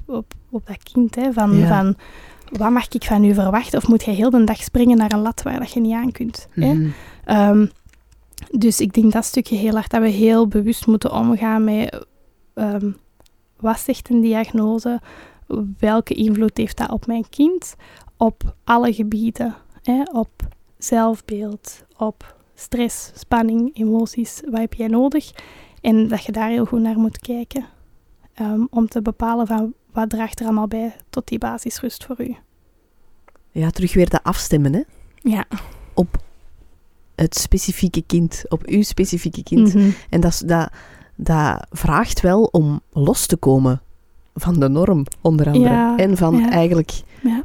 op, 0.05 0.33
op, 0.49 0.65
dat 0.67 0.83
kind. 0.83 1.15
Hè, 1.15 1.33
van, 1.33 1.57
Ja. 1.57 1.67
van, 1.67 1.95
wat 2.51 2.71
mag 2.71 2.87
ik 2.89 3.03
van 3.03 3.23
u 3.23 3.33
verwachten? 3.33 3.77
Of 3.77 3.87
moet 3.87 4.03
jij 4.03 4.13
heel 4.13 4.29
de 4.29 4.43
dag 4.43 4.63
springen 4.63 4.97
naar 4.97 5.11
een 5.11 5.21
lat 5.21 5.41
waar 5.41 5.59
dat 5.59 5.71
je 5.71 5.79
niet 5.79 5.93
aan 5.93 6.11
kunt? 6.11 6.47
Hè? 6.51 6.73
Mhm. 6.73 6.89
Ehm, 7.25 7.65
dus 8.51 8.79
ik 8.79 8.93
denk 8.93 9.11
dat 9.11 9.25
stukje 9.25 9.55
heel 9.55 9.73
hard 9.73 9.91
dat 9.91 10.01
we 10.01 10.09
heel 10.09 10.47
bewust 10.47 10.87
moeten 10.87 11.11
omgaan 11.11 11.63
met 11.63 12.05
ehm, 12.53 12.91
wat 13.59 13.79
zegt 13.79 14.09
een 14.09 14.21
diagnose, 14.21 15.01
welke 15.79 16.13
invloed 16.13 16.57
heeft 16.57 16.77
dat 16.77 16.91
op 16.91 17.05
mijn 17.07 17.29
kind, 17.29 17.75
op 18.17 18.55
alle 18.63 18.93
gebieden, 18.93 19.55
hè, 19.83 20.03
op 20.11 20.47
zelfbeeld, 20.77 21.83
op 21.97 22.35
stress, 22.55 23.11
spanning, 23.15 23.69
emoties, 23.73 24.41
wat 24.49 24.59
heb 24.59 24.73
jij 24.73 24.87
nodig? 24.87 25.31
En 25.81 26.07
dat 26.07 26.23
je 26.23 26.31
daar 26.31 26.49
heel 26.49 26.65
goed 26.65 26.81
naar 26.81 26.97
moet 26.97 27.19
kijken 27.19 27.65
ehm, 28.33 28.61
om 28.69 28.87
te 28.87 29.01
bepalen 29.01 29.47
van 29.47 29.73
wat 29.93 30.09
draagt 30.09 30.39
er 30.39 30.45
allemaal 30.45 30.67
bij 30.67 30.95
tot 31.09 31.27
die 31.27 31.37
basisrust 31.39 32.05
voor 32.05 32.21
u. 32.21 32.35
Ja, 33.51 33.69
terug 33.69 33.93
weer 33.93 34.09
dat 34.09 34.23
afstemmen 34.23 34.73
hè? 34.73 34.81
Ja. 35.15 35.45
op 35.93 36.21
het 37.15 37.35
specifieke 37.35 38.01
kind, 38.07 38.43
op 38.49 38.65
uw 38.65 38.81
specifieke 38.81 39.43
kind. 39.43 39.73
Mhm. 39.73 39.89
En 40.09 40.21
dat, 40.21 40.43
dat, 40.45 40.69
dat 41.15 41.67
vraagt 41.71 42.21
wel 42.21 42.43
om 42.43 42.81
los 42.91 43.25
te 43.25 43.37
komen 43.37 43.81
van 44.35 44.59
de 44.59 44.69
norm, 44.69 45.05
onder 45.21 45.45
andere. 45.47 45.73
Ja, 45.73 45.97
en 45.97 46.17
van 46.17 46.35
ja. 46.37 46.49
eigenlijk, 46.49 47.01
Ja. 47.21 47.43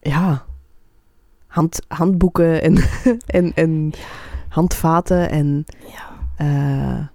ja, 0.00 0.44
hand, 1.46 1.80
handboeken 1.88 2.62
en, 2.62 2.76
en, 3.26 3.54
en 3.54 3.92
handvaten 4.48 5.30
en 5.30 5.64
Ja. 5.92 6.08
eh, 6.36 7.06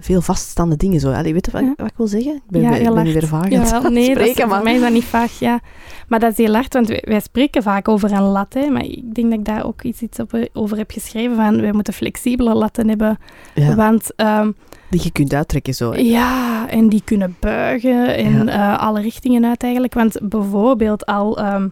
veel 0.00 0.20
vaststaande 0.20 0.76
dingen. 0.76 1.00
Zo. 1.00 1.10
Allee, 1.12 1.32
weet 1.32 1.46
je 1.46 1.52
wat, 1.52 1.60
Ja. 1.62 1.72
wat 1.76 1.86
ik 1.86 1.96
wil 1.96 2.06
zeggen? 2.06 2.34
Ik 2.34 2.42
ben, 2.48 2.60
Ja, 2.60 2.74
ik 2.74 2.94
ben 2.94 3.04
weer 3.04 3.26
vaag 3.26 3.48
Ja, 3.50 3.58
nee, 3.58 3.80
dat 3.82 3.92
is, 3.96 4.04
spreken, 4.30 4.48
voor 4.48 4.62
mij 4.62 4.74
is 4.74 4.80
dat 4.80 4.92
niet 4.92 5.04
vaag, 5.04 5.38
ja. 5.38 5.60
Maar 6.08 6.20
dat 6.20 6.30
is 6.30 6.36
heel 6.36 6.54
hard, 6.54 6.72
want 6.74 6.88
wij, 6.88 7.02
wij 7.06 7.20
spreken 7.20 7.62
vaak 7.62 7.88
over 7.88 8.12
een 8.12 8.22
lat, 8.22 8.54
hè. 8.54 8.70
Maar 8.70 8.84
ik 8.84 9.14
denk 9.14 9.30
dat 9.30 9.38
ik 9.38 9.44
daar 9.44 9.64
ook 9.66 9.82
iets, 9.82 10.00
iets 10.00 10.18
op, 10.20 10.48
over 10.52 10.76
heb 10.76 10.90
geschreven 10.90 11.36
van, 11.36 11.60
wij 11.60 11.72
moeten 11.72 11.92
flexibele 11.94 12.54
latten 12.54 12.88
hebben. 12.88 13.18
Ja, 13.54 13.74
Want 13.74 14.14
ehm, 14.16 14.50
die 14.90 15.00
je 15.02 15.10
kunt 15.10 15.34
uittrekken 15.34 15.74
zo. 15.74 15.92
hè. 15.92 15.98
ja, 15.98 16.68
en 16.68 16.88
die 16.88 17.02
kunnen 17.04 17.36
buigen 17.40 18.16
in 18.16 18.48
eh, 18.48 18.78
alle 18.78 19.00
richtingen 19.00 19.44
uit 19.44 19.62
eigenlijk. 19.62 19.94
Want 19.94 20.18
bijvoorbeeld 20.22 21.06
al, 21.06 21.38
ehm, 21.38 21.64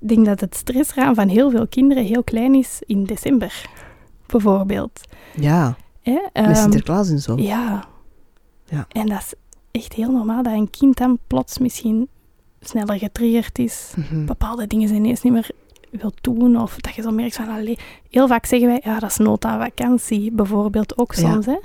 ik 0.00 0.08
denk 0.08 0.26
dat 0.26 0.40
het 0.40 0.56
stressraam 0.56 1.14
van 1.14 1.28
heel 1.28 1.50
veel 1.50 1.66
kinderen 1.66 2.04
heel 2.04 2.22
klein 2.24 2.54
is 2.54 2.82
in 2.86 3.04
december. 3.04 3.64
Bijvoorbeeld. 4.26 5.00
Ja, 5.36 5.76
Hè? 6.02 6.12
met 6.12 6.30
Ehm, 6.32 6.54
Sinterklaas 6.54 7.08
en 7.10 7.18
zo. 7.18 7.36
Ja. 7.36 7.84
Ja. 8.64 8.86
En 8.88 9.06
dat 9.06 9.18
is 9.18 9.34
echt 9.70 9.92
heel 9.92 10.10
normaal 10.10 10.42
dat 10.42 10.52
een 10.52 10.70
kind 10.70 10.96
dan 10.96 11.18
plots 11.26 11.58
misschien 11.58 12.08
sneller 12.60 12.98
getriggerd 12.98 13.58
is. 13.58 13.92
Mhm. 13.96 14.24
Bepaalde 14.24 14.66
dingen 14.66 14.88
zijn 14.88 15.00
ineens 15.04 15.22
niet 15.22 15.32
meer 15.32 15.50
wil 15.90 16.12
doen. 16.20 16.60
Of 16.60 16.76
dat 16.76 16.94
je 16.94 17.02
zo 17.02 17.10
merkt 17.10 17.36
van, 17.36 17.48
allee, 17.48 17.78
heel 18.10 18.26
vaak 18.28 18.46
zeggen 18.46 18.68
wij, 18.68 18.80
ja, 18.84 18.98
dat 18.98 19.10
is 19.10 19.16
nood 19.16 19.44
aan 19.44 19.60
vakantie. 19.60 20.32
Bijvoorbeeld 20.32 20.98
ook 20.98 21.14
Ja. 21.14 21.30
soms, 21.32 21.46
hè. 21.46 21.58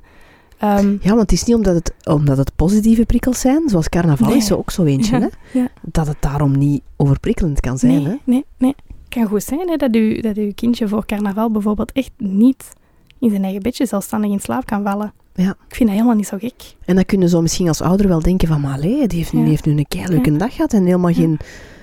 Ehm, 0.57 0.91
Ja, 1.01 1.07
want 1.09 1.22
het 1.22 1.31
is 1.31 1.43
niet 1.43 1.55
omdat 1.55 1.76
het, 1.76 1.93
omdat 2.03 2.38
het 2.38 2.55
positieve 2.55 3.05
prikkels 3.05 3.39
zijn, 3.39 3.69
zoals 3.69 3.89
carnaval 3.89 4.27
Nee. 4.27 4.38
is 4.38 4.49
er 4.49 4.57
ook 4.57 4.72
zo 4.72 4.84
eentje, 4.84 5.19
Ja, 5.19 5.30
hè? 5.51 5.59
ja. 5.59 5.68
dat 5.81 6.07
het 6.07 6.18
daarom 6.19 6.57
niet 6.57 6.81
overprikkelend 6.95 7.59
kan 7.59 7.77
zijn. 7.77 7.93
nee, 7.93 8.05
Hè? 8.07 8.15
nee, 8.23 8.45
nee. 8.57 8.76
Het 8.88 9.09
kan 9.19 9.26
goed 9.26 9.43
zijn 9.43 9.69
hè, 9.69 9.76
dat, 9.76 9.95
u, 9.95 10.19
dat 10.22 10.38
uw 10.38 10.51
kindje 10.55 10.88
voor 10.88 11.05
carnaval 11.05 11.51
bijvoorbeeld 11.51 11.91
echt 11.91 12.11
niet 12.18 12.73
in 13.19 13.30
zijn 13.30 13.44
eigen 13.44 13.61
bedje 13.61 13.85
zelfstandig 13.85 14.31
in 14.31 14.39
slaap 14.39 14.65
kan 14.65 14.84
vallen. 14.84 15.14
Ja. 15.34 15.49
Ik 15.68 15.76
vind 15.76 15.89
dat 15.89 15.98
helemaal 15.98 16.15
niet 16.15 16.27
zo 16.27 16.38
gek. 16.38 16.76
En 16.85 16.95
dan 16.95 17.06
kunnen 17.06 17.30
zo 17.30 17.41
misschien 17.41 17.68
als 17.68 17.81
ouder 17.81 18.07
wel 18.07 18.22
denken 18.22 18.48
van, 18.48 18.61
maar 18.61 18.73
allee, 18.73 19.07
die 19.07 19.18
heeft, 19.18 19.34
nu- 19.34 19.41
Ja. 19.41 19.48
heeft 19.48 19.65
nu 19.65 19.77
een 19.77 19.88
keileuke 19.88 20.35
dag 20.38 20.56
gehad 20.56 20.73
en 20.73 20.85
helemaal, 20.85 21.10
Ja. 21.10 21.15
geen, 21.15 21.39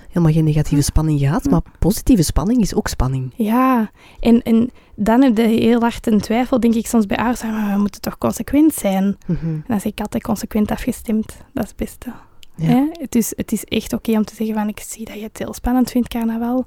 helemaal 0.08 0.32
geen 0.32 0.44
negatieve 0.44 0.76
Ja. 0.76 0.82
spanning 0.82 1.18
gehad. 1.20 1.44
Ja. 1.44 1.50
Maar 1.50 1.60
positieve 1.78 2.22
spanning 2.22 2.60
is 2.60 2.74
ook 2.74 2.88
spanning. 2.88 3.32
Ja, 3.36 3.90
en, 4.20 4.42
en 4.42 4.70
dan 4.96 5.22
heb 5.22 5.36
je 5.36 5.42
heel 5.42 5.80
hard 5.80 6.06
een 6.06 6.20
twijfel, 6.20 6.60
denk 6.60 6.74
ik 6.74 6.86
soms 6.86 7.06
bij 7.06 7.16
ouders, 7.16 7.40
van, 7.40 7.50
maar 7.50 7.74
we 7.74 7.80
moeten 7.80 8.00
toch 8.00 8.18
consequent 8.18 8.74
zijn. 8.74 9.16
Mhm. 9.26 9.46
En 9.46 9.64
dan 9.66 9.80
zeg 9.80 9.92
ik 9.92 10.00
altijd 10.00 10.22
consequent 10.22 10.70
afgestemd, 10.70 11.36
dat 11.52 11.62
is 11.64 11.68
het 11.68 11.78
beste. 11.78 12.12
Ja. 12.56 12.88
Het, 12.92 13.14
is, 13.14 13.32
het 13.36 13.52
is 13.52 13.64
echt 13.64 13.92
oké 13.92 14.12
om 14.12 14.24
te 14.24 14.34
zeggen 14.34 14.54
van, 14.56 14.68
ik 14.68 14.80
zie 14.80 15.04
dat 15.04 15.14
je 15.14 15.22
het 15.22 15.38
heel 15.38 15.54
spannend 15.54 15.90
vindt, 15.90 16.08
carnaval. 16.08 16.64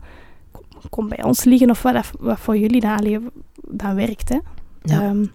Kom, 0.51 0.63
kom 0.89 1.09
bij 1.09 1.23
ons 1.23 1.43
liggen 1.43 1.69
of 1.69 1.81
wat 2.19 2.39
voor 2.39 2.57
jullie 2.57 2.81
dan, 2.81 2.97
allee, 2.97 3.19
dan 3.67 3.95
werkt. 3.95 4.29
Hè? 4.29 4.37
Ja. 4.89 5.01
Ehm, 5.01 5.25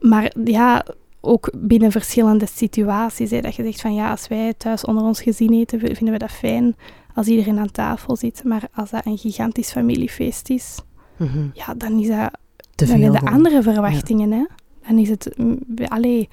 maar 0.00 0.32
ja, 0.44 0.84
ook 1.20 1.50
binnen 1.56 1.90
verschillende 1.92 2.46
situaties. 2.46 3.30
Hè, 3.30 3.40
dat 3.40 3.54
je 3.54 3.62
zegt 3.64 3.80
van 3.80 3.94
ja, 3.94 4.10
als 4.10 4.28
wij 4.28 4.54
thuis 4.54 4.84
onder 4.84 5.04
ons 5.04 5.22
gezin 5.22 5.52
eten, 5.52 5.78
vinden 5.80 6.10
we 6.12 6.18
dat 6.18 6.30
fijn 6.30 6.76
als 7.14 7.26
iedereen 7.26 7.58
aan 7.58 7.70
tafel 7.70 8.16
zit. 8.16 8.44
Maar 8.44 8.68
als 8.74 8.90
dat 8.90 9.06
een 9.06 9.18
gigantisch 9.18 9.72
familiefeest 9.72 10.48
is, 10.50 10.78
Mhm. 11.16 11.46
ja, 11.52 11.74
dan 11.74 11.98
is 11.98 12.08
dat 12.08 12.30
Te 12.74 12.86
dan 12.86 12.98
veel. 12.98 13.14
gewoon. 13.14 13.32
andere 13.34 13.62
verwachtingen. 13.62 14.30
Hè? 14.32 14.44
Dan 14.88 14.98
is 14.98 15.08
het, 15.08 15.32
mm, 15.36 15.58
allee, 15.88 16.28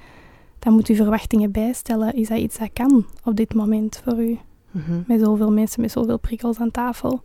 dan 0.58 0.72
moet 0.72 0.88
u 0.88 0.94
verwachtingen 0.96 1.50
bijstellen. 1.50 2.12
Is 2.14 2.28
dat 2.28 2.38
iets 2.38 2.58
dat 2.58 2.70
kan 2.72 3.06
op 3.24 3.36
dit 3.36 3.54
moment 3.54 4.00
voor 4.04 4.22
u? 4.24 4.38
Mhm. 4.70 5.00
Met 5.06 5.20
zoveel 5.20 5.50
mensen, 5.52 5.80
met 5.80 5.90
zoveel 5.90 6.18
prikkels 6.18 6.58
aan 6.58 6.70
tafel. 6.70 7.22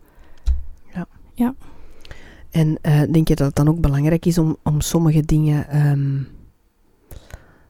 En 2.54 2.78
eh, 2.80 3.02
denk 3.10 3.28
je 3.28 3.34
dat 3.34 3.46
het 3.46 3.56
dan 3.56 3.68
ook 3.68 3.80
belangrijk 3.80 4.26
is 4.26 4.38
om, 4.38 4.56
om 4.62 4.80
sommige 4.80 5.20
dingen, 5.20 5.68
ehm, 5.68 6.22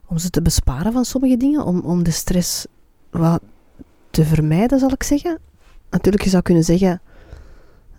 om 0.05 0.17
ze 0.17 0.29
te 0.29 0.41
besparen 0.41 0.93
van 0.93 1.05
sommige 1.05 1.37
dingen, 1.37 1.65
om, 1.65 1.79
om 1.79 2.03
de 2.03 2.11
stress 2.11 2.67
wat 3.09 3.41
te 4.09 4.25
vermijden, 4.25 4.79
zal 4.79 4.91
ik 4.91 5.03
zeggen? 5.03 5.39
Natuurlijk, 5.89 6.23
je 6.23 6.29
zou 6.29 6.43
kunnen 6.43 6.63
zeggen, 6.63 7.01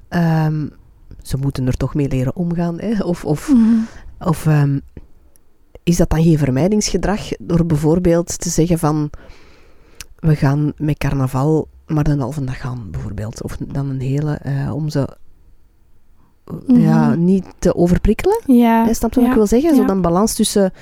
ehm, 0.08 0.68
ze 1.22 1.36
moeten 1.36 1.66
er 1.66 1.76
toch 1.76 1.94
mee 1.94 2.08
leren 2.08 2.36
omgaan, 2.36 2.80
hè? 2.80 3.02
of, 3.02 3.24
of, 3.24 3.52
of 4.18 4.46
ehm, 4.46 4.78
is 5.82 5.96
dat 5.96 6.10
dan 6.10 6.22
geen 6.22 6.38
vermijdingsgedrag 6.38 7.28
door 7.38 7.66
bijvoorbeeld 7.66 8.38
te 8.38 8.48
zeggen 8.48 8.78
van, 8.78 9.10
we 10.16 10.36
gaan 10.36 10.72
met 10.76 10.98
carnaval 10.98 11.68
maar 11.86 12.06
een 12.06 12.20
halve 12.20 12.44
dag 12.44 12.60
gaan, 12.60 12.90
bijvoorbeeld, 12.90 13.42
of 13.42 13.56
dan 13.56 13.88
een 13.88 14.00
hele, 14.00 14.34
eh, 14.34 14.74
om 14.74 14.88
ze 14.88 15.16
ja, 16.66 17.09
Mhm. 17.09 17.24
niet 17.24 17.44
te 17.59 17.74
overprikkelen. 17.74 18.40
Ja, 18.47 18.93
snap 18.93 19.14
je 19.14 19.20
wat 19.20 19.28
ik 19.28 19.35
wil 19.35 19.47
zeggen? 19.47 19.77
Zo 19.77 19.85
dan 19.85 20.01
balans 20.01 20.35
tussen 20.35 20.73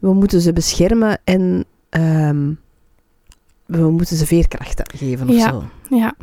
we 0.00 0.12
moeten 0.12 0.40
ze 0.40 0.52
beschermen 0.52 1.20
en 1.24 1.64
ehm, 1.88 2.52
we 3.66 3.90
moeten 3.90 4.16
ze 4.16 4.26
veerkracht 4.26 4.82
geven 4.96 5.28
of 5.28 5.34
Ja. 5.34 5.48
zo. 5.48 5.64
ja. 5.96 6.14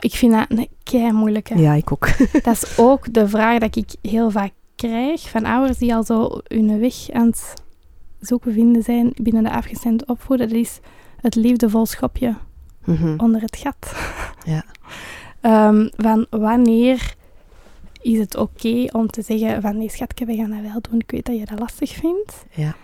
Ik 0.00 0.14
vind 0.14 0.32
dat 0.32 0.46
een 0.48 0.68
kei 0.82 1.12
moeilijke. 1.12 1.58
Ja, 1.58 1.72
ik 1.74 1.92
ook. 1.92 2.08
Dat 2.44 2.54
is 2.62 2.78
ook 2.78 3.12
de 3.12 3.28
vraag 3.28 3.58
dat 3.58 3.76
ik 3.76 3.94
heel 4.02 4.30
vaak 4.30 4.52
krijg 4.76 5.30
van 5.30 5.44
ouders 5.44 5.78
die 5.78 5.94
al 5.94 6.04
zo 6.04 6.38
hun 6.48 6.80
weg 6.80 7.10
aan 7.12 7.26
het 7.26 7.54
zoeken 8.20 8.52
vinden 8.52 8.82
zijn 8.82 9.12
binnen 9.14 9.42
de 9.42 9.50
afgestemd 9.50 10.06
opvoeden. 10.06 10.48
Dat 10.48 10.58
is 10.58 10.80
het 11.20 11.34
liefdevol 11.34 11.86
schopje 11.86 12.34
Mhm. 12.84 13.14
onder 13.16 13.40
het 13.40 13.56
gat. 13.56 13.94
Ja. 14.44 14.64
Ehm, 15.40 15.88
van 15.96 16.26
wanneer 16.30 17.14
is 18.04 18.18
het 18.18 18.36
oké 18.36 18.84
om 18.92 19.06
te 19.06 19.22
zeggen 19.22 19.62
van 19.62 19.76
nee 19.76 19.90
schatje, 19.90 20.24
we 20.26 20.36
gaan 20.36 20.50
dat 20.50 20.60
wel 20.72 20.80
doen. 20.90 21.00
Ik 21.00 21.10
weet 21.10 21.26
dat 21.26 21.38
je 21.38 21.44
dat 21.44 21.58
lastig 21.58 21.92
vindt. 21.92 22.44
Ja. 22.54 22.76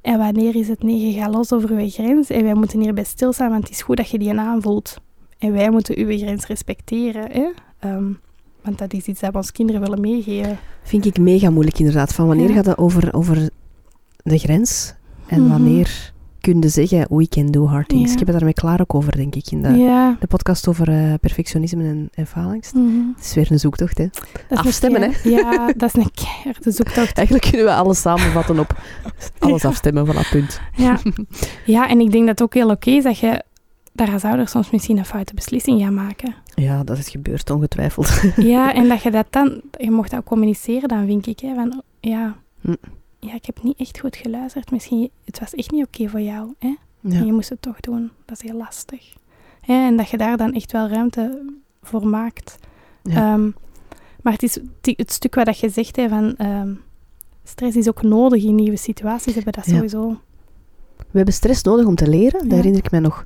En 0.00 0.18
wanneer 0.18 0.56
is 0.56 0.68
het 0.68 0.82
nee, 0.82 1.06
je 1.06 1.12
gaat 1.20 1.34
los 1.34 1.52
over 1.52 1.80
je 1.80 1.90
grens 1.90 2.30
en 2.30 2.42
wij 2.44 2.54
moeten 2.54 2.80
hierbij 2.80 3.04
stilstaan, 3.04 3.50
want 3.50 3.62
het 3.62 3.72
is 3.72 3.82
goed 3.82 3.96
dat 3.96 4.08
je 4.10 4.18
die 4.18 4.38
aanvoelt. 4.38 4.96
En 5.38 5.52
wij 5.52 5.70
moeten 5.70 5.98
uw 5.98 6.16
grens 6.18 6.46
respecteren. 6.46 7.30
Hè? 7.32 7.48
Ehm, 7.78 8.12
want 8.62 8.78
dat 8.78 8.92
is 8.92 9.06
iets 9.06 9.20
dat 9.20 9.30
we 9.30 9.36
ons 9.36 9.52
kinderen 9.52 9.80
willen 9.80 10.00
meegeven. 10.00 10.58
Vind 10.82 11.04
ik 11.06 11.18
mega 11.18 11.50
moeilijk 11.50 11.78
inderdaad. 11.78 12.14
Van 12.14 12.26
wanneer 12.26 12.48
Ja. 12.48 12.54
gaat 12.54 12.66
het 12.66 12.78
over, 12.78 13.14
over 13.14 13.50
de 14.22 14.38
grens 14.38 14.94
en 15.26 15.40
Mhm. 15.40 15.50
wanneer 15.50 16.12
kun 16.40 16.60
je 16.60 16.68
zeggen 16.68 17.16
we 17.16 17.28
can 17.28 17.46
do 17.46 17.66
hard 17.66 17.88
things. 17.88 18.06
Ja. 18.06 18.12
Ik 18.12 18.18
heb 18.18 18.26
het 18.26 18.36
daarmee 18.36 18.54
klaar 18.54 18.80
ook 18.80 18.94
over, 18.94 19.16
denk 19.16 19.34
ik, 19.34 19.50
in 19.50 19.62
de, 19.62 19.68
ja. 19.68 20.16
de 20.20 20.26
podcast 20.26 20.68
over 20.68 20.88
eh, 20.88 21.14
perfectionisme 21.20 21.84
en, 21.84 22.08
en 22.14 22.26
faalangst. 22.26 22.74
Mhm. 22.74 23.06
Het 23.16 23.24
is 23.24 23.34
weer 23.34 23.46
een 23.50 23.58
zoektocht, 23.58 23.98
hè. 23.98 24.06
Dat 24.48 24.58
Afstemmen, 24.58 25.02
hè? 25.02 25.28
Ja, 25.28 25.66
dat 25.76 25.94
is 25.96 26.02
een 26.04 26.10
keiharde 26.14 26.70
zoektocht. 26.70 27.16
Eigenlijk 27.16 27.48
kunnen 27.50 27.66
we 27.66 27.72
alles 27.74 28.00
samenvatten 28.00 28.58
op 28.58 28.76
alles 29.38 29.62
Ja. 29.62 29.68
afstemmen, 29.68 30.06
voilà, 30.06 30.30
punt. 30.30 30.60
Ja. 30.76 30.98
ja, 31.64 31.88
en 31.88 32.00
ik 32.00 32.10
denk 32.10 32.26
dat 32.26 32.38
het 32.38 32.42
ook 32.42 32.54
heel 32.54 32.70
oké 32.70 32.90
is 32.90 33.02
dat 33.02 33.18
je 33.18 33.42
daar 33.92 34.12
als 34.12 34.24
ouder 34.24 34.48
soms 34.48 34.70
misschien 34.70 34.98
een 34.98 35.04
foute 35.04 35.34
beslissing 35.34 35.80
gaat 35.82 35.92
maken. 35.92 36.34
Ja, 36.54 36.84
dat 36.84 36.98
is 36.98 37.08
gebeurd, 37.08 37.50
ongetwijfeld. 37.50 38.20
Ja, 38.36 38.72
en 38.78 38.88
dat 38.88 39.02
je 39.02 39.10
dat 39.10 39.26
dan, 39.30 39.60
je 39.78 39.90
mocht 39.90 40.10
dat 40.10 40.24
communiceren 40.24 40.88
dan, 40.88 41.06
vind 41.06 41.26
ik. 41.26 41.40
Hè, 41.40 41.54
van, 41.54 41.82
ja, 42.00 42.36
Hm. 42.60 42.74
Ja, 43.20 43.34
ik 43.34 43.46
heb 43.46 43.62
niet 43.62 43.78
echt 43.78 43.98
goed 43.98 44.16
geluisterd. 44.16 44.70
Misschien, 44.70 45.10
het 45.24 45.38
was 45.40 45.54
echt 45.54 45.70
niet 45.70 45.86
oké 45.86 46.08
voor 46.08 46.20
jou. 46.20 46.54
Hè? 46.58 46.74
Ja. 47.00 47.18
En 47.18 47.26
je 47.26 47.32
moest 47.32 47.48
het 47.48 47.62
toch 47.62 47.80
doen. 47.80 48.10
Dat 48.24 48.36
is 48.42 48.48
heel 48.48 48.58
lastig. 48.58 49.12
Hè, 49.60 49.86
en 49.86 49.96
dat 49.96 50.08
je 50.08 50.16
daar 50.16 50.36
dan 50.36 50.52
echt 50.52 50.72
wel 50.72 50.88
ruimte 50.88 51.42
voor 51.82 52.06
maakt. 52.06 52.58
Ja. 53.02 53.32
Ehm, 53.32 53.50
maar 54.22 54.32
het 54.32 54.42
is 54.42 54.58
het, 54.82 55.12
stuk 55.12 55.34
wat 55.34 55.46
dat 55.46 55.58
je 55.58 55.68
zegt, 55.68 55.96
hè, 55.96 56.08
van 56.08 56.36
ehm, 56.36 56.74
stress 57.44 57.76
is 57.76 57.88
ook 57.88 58.02
nodig 58.02 58.44
in 58.44 58.54
nieuwe 58.54 58.76
situaties. 58.76 59.34
Hebben 59.34 59.52
dat 59.52 59.66
Ja. 59.66 59.74
sowieso. 59.74 60.16
We 60.96 61.16
hebben 61.16 61.34
stress 61.34 61.62
nodig 61.62 61.86
om 61.86 61.94
te 61.94 62.08
leren. 62.08 62.40
Ja. 62.42 62.48
Dat 62.48 62.56
herinner 62.56 62.84
ik 62.84 62.90
mij 62.90 63.00
nog 63.00 63.24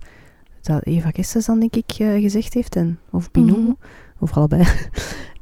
dat 0.60 0.84
Eva 0.86 1.10
Kessels 1.10 1.46
dan, 1.46 1.58
denk 1.60 1.76
ik, 1.76 1.90
eh, 1.98 2.20
gezegd 2.20 2.54
heeft. 2.54 2.76
En, 2.76 2.98
of 3.10 3.30
Binou, 3.30 3.58
Mhm. 3.60 3.72
of 4.18 4.36
allebei. 4.36 4.64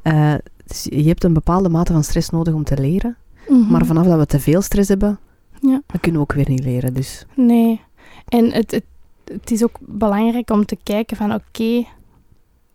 Eh, 0.01 0.33
dus 0.65 0.83
je 0.83 1.03
hebt 1.07 1.23
een 1.23 1.33
bepaalde 1.33 1.69
mate 1.69 1.93
van 1.93 2.03
stress 2.03 2.29
nodig 2.29 2.53
om 2.53 2.63
te 2.63 2.77
leren. 2.81 3.17
Mhm. 3.51 3.71
Maar 3.71 3.85
vanaf 3.85 4.05
dat 4.05 4.17
we 4.19 4.25
te 4.25 4.39
veel 4.39 4.61
stress 4.61 4.89
hebben, 4.89 5.19
Ja. 5.61 5.81
dan 5.85 5.99
kunnen 5.99 6.21
we 6.21 6.27
ook 6.27 6.33
weer 6.33 6.49
niet 6.49 6.63
leren. 6.63 6.93
Dus 6.93 7.25
Nee. 7.35 7.81
En 8.27 8.51
het, 8.51 8.71
het, 8.71 8.83
het 9.25 9.51
is 9.51 9.63
ook 9.63 9.77
belangrijk 9.79 10.49
om 10.49 10.65
te 10.65 10.77
kijken 10.83 11.17
van 11.17 11.33
oké, 11.33 11.85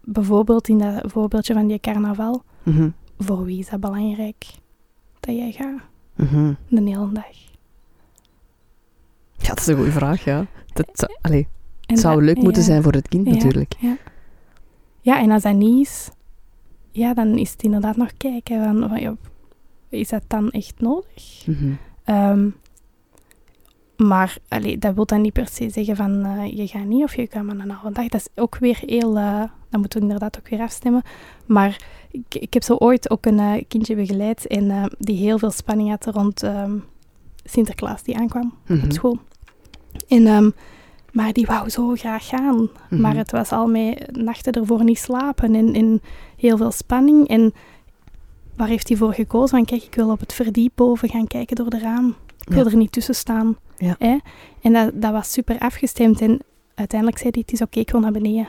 bijvoorbeeld 0.04 0.68
in 0.68 0.78
dat 0.78 1.10
voorbeeldje 1.12 1.54
van 1.54 1.66
die 1.66 1.80
carnaval, 1.80 2.42
mhm, 2.62 2.88
voor 3.18 3.44
wie 3.44 3.58
is 3.58 3.68
dat 3.68 3.80
belangrijk 3.80 4.44
dat 5.20 5.34
jij 5.36 5.52
gaat 5.52 5.80
mhm. 6.14 6.52
de 6.68 6.80
hele 6.82 7.08
dag? 7.12 7.24
Ja, 9.36 9.48
dat 9.48 9.58
is 9.58 9.66
een 9.66 9.76
goede 9.76 9.90
vraag, 9.92 10.24
ja. 10.24 10.46
Dat, 10.72 10.88
zou- 10.92 11.16
allee, 11.20 11.48
het 11.86 11.98
zou 11.98 12.14
dat- 12.14 12.24
leuk 12.24 12.36
moeten 12.42 12.62
ja. 12.62 12.68
zijn 12.68 12.82
voor 12.82 12.92
het 12.92 13.08
kind 13.08 13.26
Ja. 13.26 13.32
natuurlijk. 13.32 13.74
Ja, 15.00 15.20
en 15.20 15.30
als 15.30 15.42
dat 15.42 15.54
niet 15.54 15.86
is, 15.86 16.10
ja, 16.90 17.14
dan 17.14 17.38
is 17.38 17.50
het 17.50 17.62
inderdaad 17.62 17.96
nog 17.96 18.10
kijken 18.16 18.64
van, 18.64 18.88
van 18.88 19.00
ja, 19.00 19.14
is 19.88 20.08
dat 20.08 20.22
dan 20.26 20.50
echt 20.50 20.80
nodig? 20.80 21.46
Mhm. 21.46 21.72
Ehm, 22.04 22.48
Maar 23.96 24.36
allee, 24.48 24.78
dat 24.78 24.94
wil 24.94 25.06
dan 25.06 25.20
niet 25.20 25.32
per 25.32 25.48
se 25.48 25.70
zeggen 25.70 25.96
van 25.96 26.24
eh, 26.24 26.56
je 26.56 26.66
gaat 26.66 26.84
niet 26.84 27.02
of 27.02 27.16
je 27.16 27.26
kan 27.26 27.44
maar 27.46 27.58
een 27.58 27.70
halve 27.70 27.92
dag. 27.92 28.08
Dat 28.08 28.20
is 28.20 28.42
ook 28.42 28.58
weer 28.58 28.78
heel, 28.86 29.16
uh, 29.16 29.42
dat 29.70 29.80
moeten 29.80 29.98
we 29.98 30.04
inderdaad 30.04 30.38
ook 30.38 30.48
weer 30.48 30.60
afstemmen. 30.60 31.02
Maar 31.46 31.80
ik, 32.10 32.34
ik 32.34 32.54
heb 32.54 32.62
zo 32.62 32.74
ooit 32.74 33.10
ook 33.10 33.26
een 33.26 33.38
uh, 33.38 33.52
kindje 33.68 33.94
begeleid 33.94 34.46
en 34.46 34.90
die 34.98 35.16
heel 35.16 35.38
veel 35.38 35.50
spanning 35.50 35.88
had 35.88 36.06
rond 36.06 36.42
um, 36.42 36.84
Sinterklaas 37.44 38.02
die 38.02 38.16
aankwam 38.16 38.42
mm 38.44 38.52
-hmm. 38.64 38.76
op 38.76 38.82
Mhm. 38.82 38.92
school. 38.92 39.18
En, 40.08 40.26
um, 40.26 40.52
maar 41.12 41.32
die 41.32 41.46
wou 41.46 41.70
zo 41.70 41.94
graag 41.94 42.26
gaan. 42.28 42.56
Mm 42.56 42.70
-hmm. 42.88 43.00
Maar 43.00 43.16
het 43.16 43.30
was 43.30 43.50
al 43.52 43.66
met 43.66 44.16
nachten 44.16 44.52
ervoor 44.52 44.84
niet 44.84 44.98
slapen 44.98 45.54
en, 45.54 45.74
en 45.74 46.02
heel 46.36 46.56
veel 46.56 46.70
spanning. 46.72 47.28
En 47.28 47.52
waar 48.56 48.68
heeft 48.68 48.88
hij 48.88 48.96
voor 48.96 49.12
gekozen? 49.14 49.48
Van 49.56 49.64
kijk, 49.64 49.82
ik 49.82 49.94
wil 49.94 50.10
op 50.10 50.20
het 50.20 50.32
verdiep 50.32 50.72
boven 50.74 51.08
gaan 51.08 51.26
kijken 51.26 51.56
door 51.56 51.70
de 51.70 51.78
raam. 51.78 52.14
Ik 52.40 52.52
wil 52.52 52.64
Ja. 52.64 52.70
er 52.70 52.76
niet 52.76 52.92
tussen 52.92 53.14
staan. 53.14 53.56
Ja. 53.76 53.94
Hè? 53.98 54.16
En 54.60 54.72
dat, 54.72 54.90
dat 54.94 55.12
was 55.12 55.32
super 55.32 55.58
afgestemd. 55.58 56.20
En 56.20 56.40
uiteindelijk 56.74 57.18
zei 57.20 57.30
hij, 57.32 57.42
het 57.46 57.52
is 57.52 57.62
oké, 57.62 57.78
ik 57.78 57.90
wil 57.90 58.00
naar 58.00 58.12
beneden. 58.12 58.48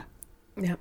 Ja. 0.60 0.76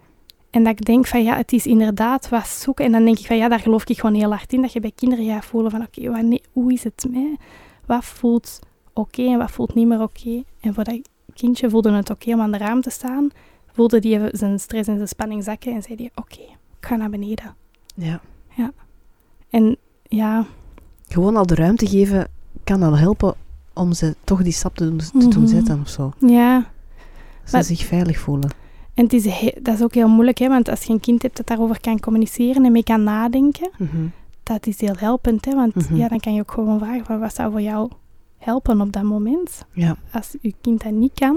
En 0.50 0.64
dat 0.64 0.72
ik 0.80 0.86
denk 0.86 1.08
van, 1.08 1.24
ja, 1.24 1.36
het 1.36 1.52
is 1.54 1.66
inderdaad 1.66 2.30
wat 2.30 2.48
zoeken. 2.48 2.86
En 2.86 2.92
dan 2.92 3.06
denk 3.06 3.20
ik 3.20 3.26
van, 3.26 3.38
ja, 3.38 3.48
daar 3.48 3.60
geloof 3.60 3.86
ik 3.86 4.00
gewoon 4.00 4.16
heel 4.16 4.30
hard 4.30 4.54
in. 4.54 4.62
Dat 4.62 4.74
je 4.74 4.80
bij 4.80 4.92
kinderen 4.96 5.26
gaat 5.26 5.46
voelen 5.46 5.72
van, 5.72 5.82
oké, 5.82 6.30
hoe 6.52 6.74
is 6.74 6.84
het 6.84 7.06
mij? 7.10 7.38
Wat 7.86 8.06
voelt 8.06 8.60
oké 8.94 9.24
en 9.24 9.38
wat 9.38 9.52
voelt 9.52 9.74
niet 9.74 9.88
meer 9.88 10.02
oké? 10.02 10.44
En 10.60 10.74
voor 10.74 10.84
dat 10.84 11.10
kindje 11.34 11.70
voelde 11.70 11.92
het 11.92 12.10
oké 12.10 12.34
om 12.34 12.42
aan 12.42 12.52
de 12.52 12.58
raam 12.58 12.82
te 12.82 12.90
staan. 12.90 13.30
Voelde 13.72 14.00
die 14.00 14.20
zijn 14.32 14.60
stress 14.60 14.88
en 14.90 14.96
zijn 14.96 15.08
spanning 15.08 15.44
zakken. 15.44 15.74
En 15.74 15.82
zei 15.84 15.96
hij, 15.96 16.12
oké, 16.16 16.42
ik 16.80 16.86
ga 16.88 16.96
naar 16.96 17.10
beneden. 17.10 17.56
Ja. 17.96 18.22
En 19.50 19.78
ja, 20.04 20.46
Gewoon 21.08 21.36
al 21.36 21.46
de 21.46 21.56
ruimte 21.56 21.88
geven 21.88 22.28
kan 22.64 22.84
al 22.84 22.98
helpen 22.98 23.36
om 23.74 23.94
ze 23.94 24.16
toch 24.24 24.44
die 24.44 24.52
stap 24.54 24.76
te 24.76 24.86
doen, 24.90 24.98
te 24.98 25.28
doen 25.28 25.30
Mhm. 25.44 25.48
zetten 25.48 25.80
of 25.82 25.90
zo. 25.90 26.12
ja. 26.20 26.66
Maar- 27.52 27.64
ze 27.64 27.76
zich 27.76 27.86
veilig 27.86 28.20
voelen. 28.20 28.50
En 28.94 29.04
het 29.04 29.14
is 29.14 29.26
he- 29.26 29.54
dat 29.62 29.74
is 29.76 29.82
ook 29.84 29.94
heel 29.94 30.08
moeilijk, 30.08 30.38
hè, 30.38 30.48
want 30.48 30.70
als 30.70 30.84
je 30.84 30.94
een 30.94 31.00
kind 31.00 31.22
hebt 31.22 31.38
dat 31.38 31.48
daarover 31.48 31.80
kan 31.82 32.00
communiceren 32.00 32.66
en 32.66 32.72
mee 32.72 32.84
kan 32.84 33.04
nadenken, 33.04 33.70
Mhm. 33.78 34.06
dat 34.44 34.68
is 34.68 34.80
heel 34.82 34.96
helpend. 34.98 35.46
Hè, 35.46 35.56
want 35.56 35.76
Mhm. 35.76 35.96
ja, 35.96 36.08
dan 36.08 36.20
kan 36.20 36.34
je 36.34 36.42
ook 36.42 36.52
gewoon 36.52 36.80
vragen, 36.80 37.06
van, 37.06 37.20
wat 37.20 37.34
zou 37.36 37.52
voor 37.52 37.62
jou 37.62 37.90
helpen 38.38 38.82
op 38.82 38.92
dat 38.94 39.04
moment? 39.04 39.66
Ja. 39.74 39.96
Als 40.12 40.36
je 40.42 40.54
kind 40.62 40.84
dat 40.84 40.92
niet 40.92 41.14
kan 41.14 41.36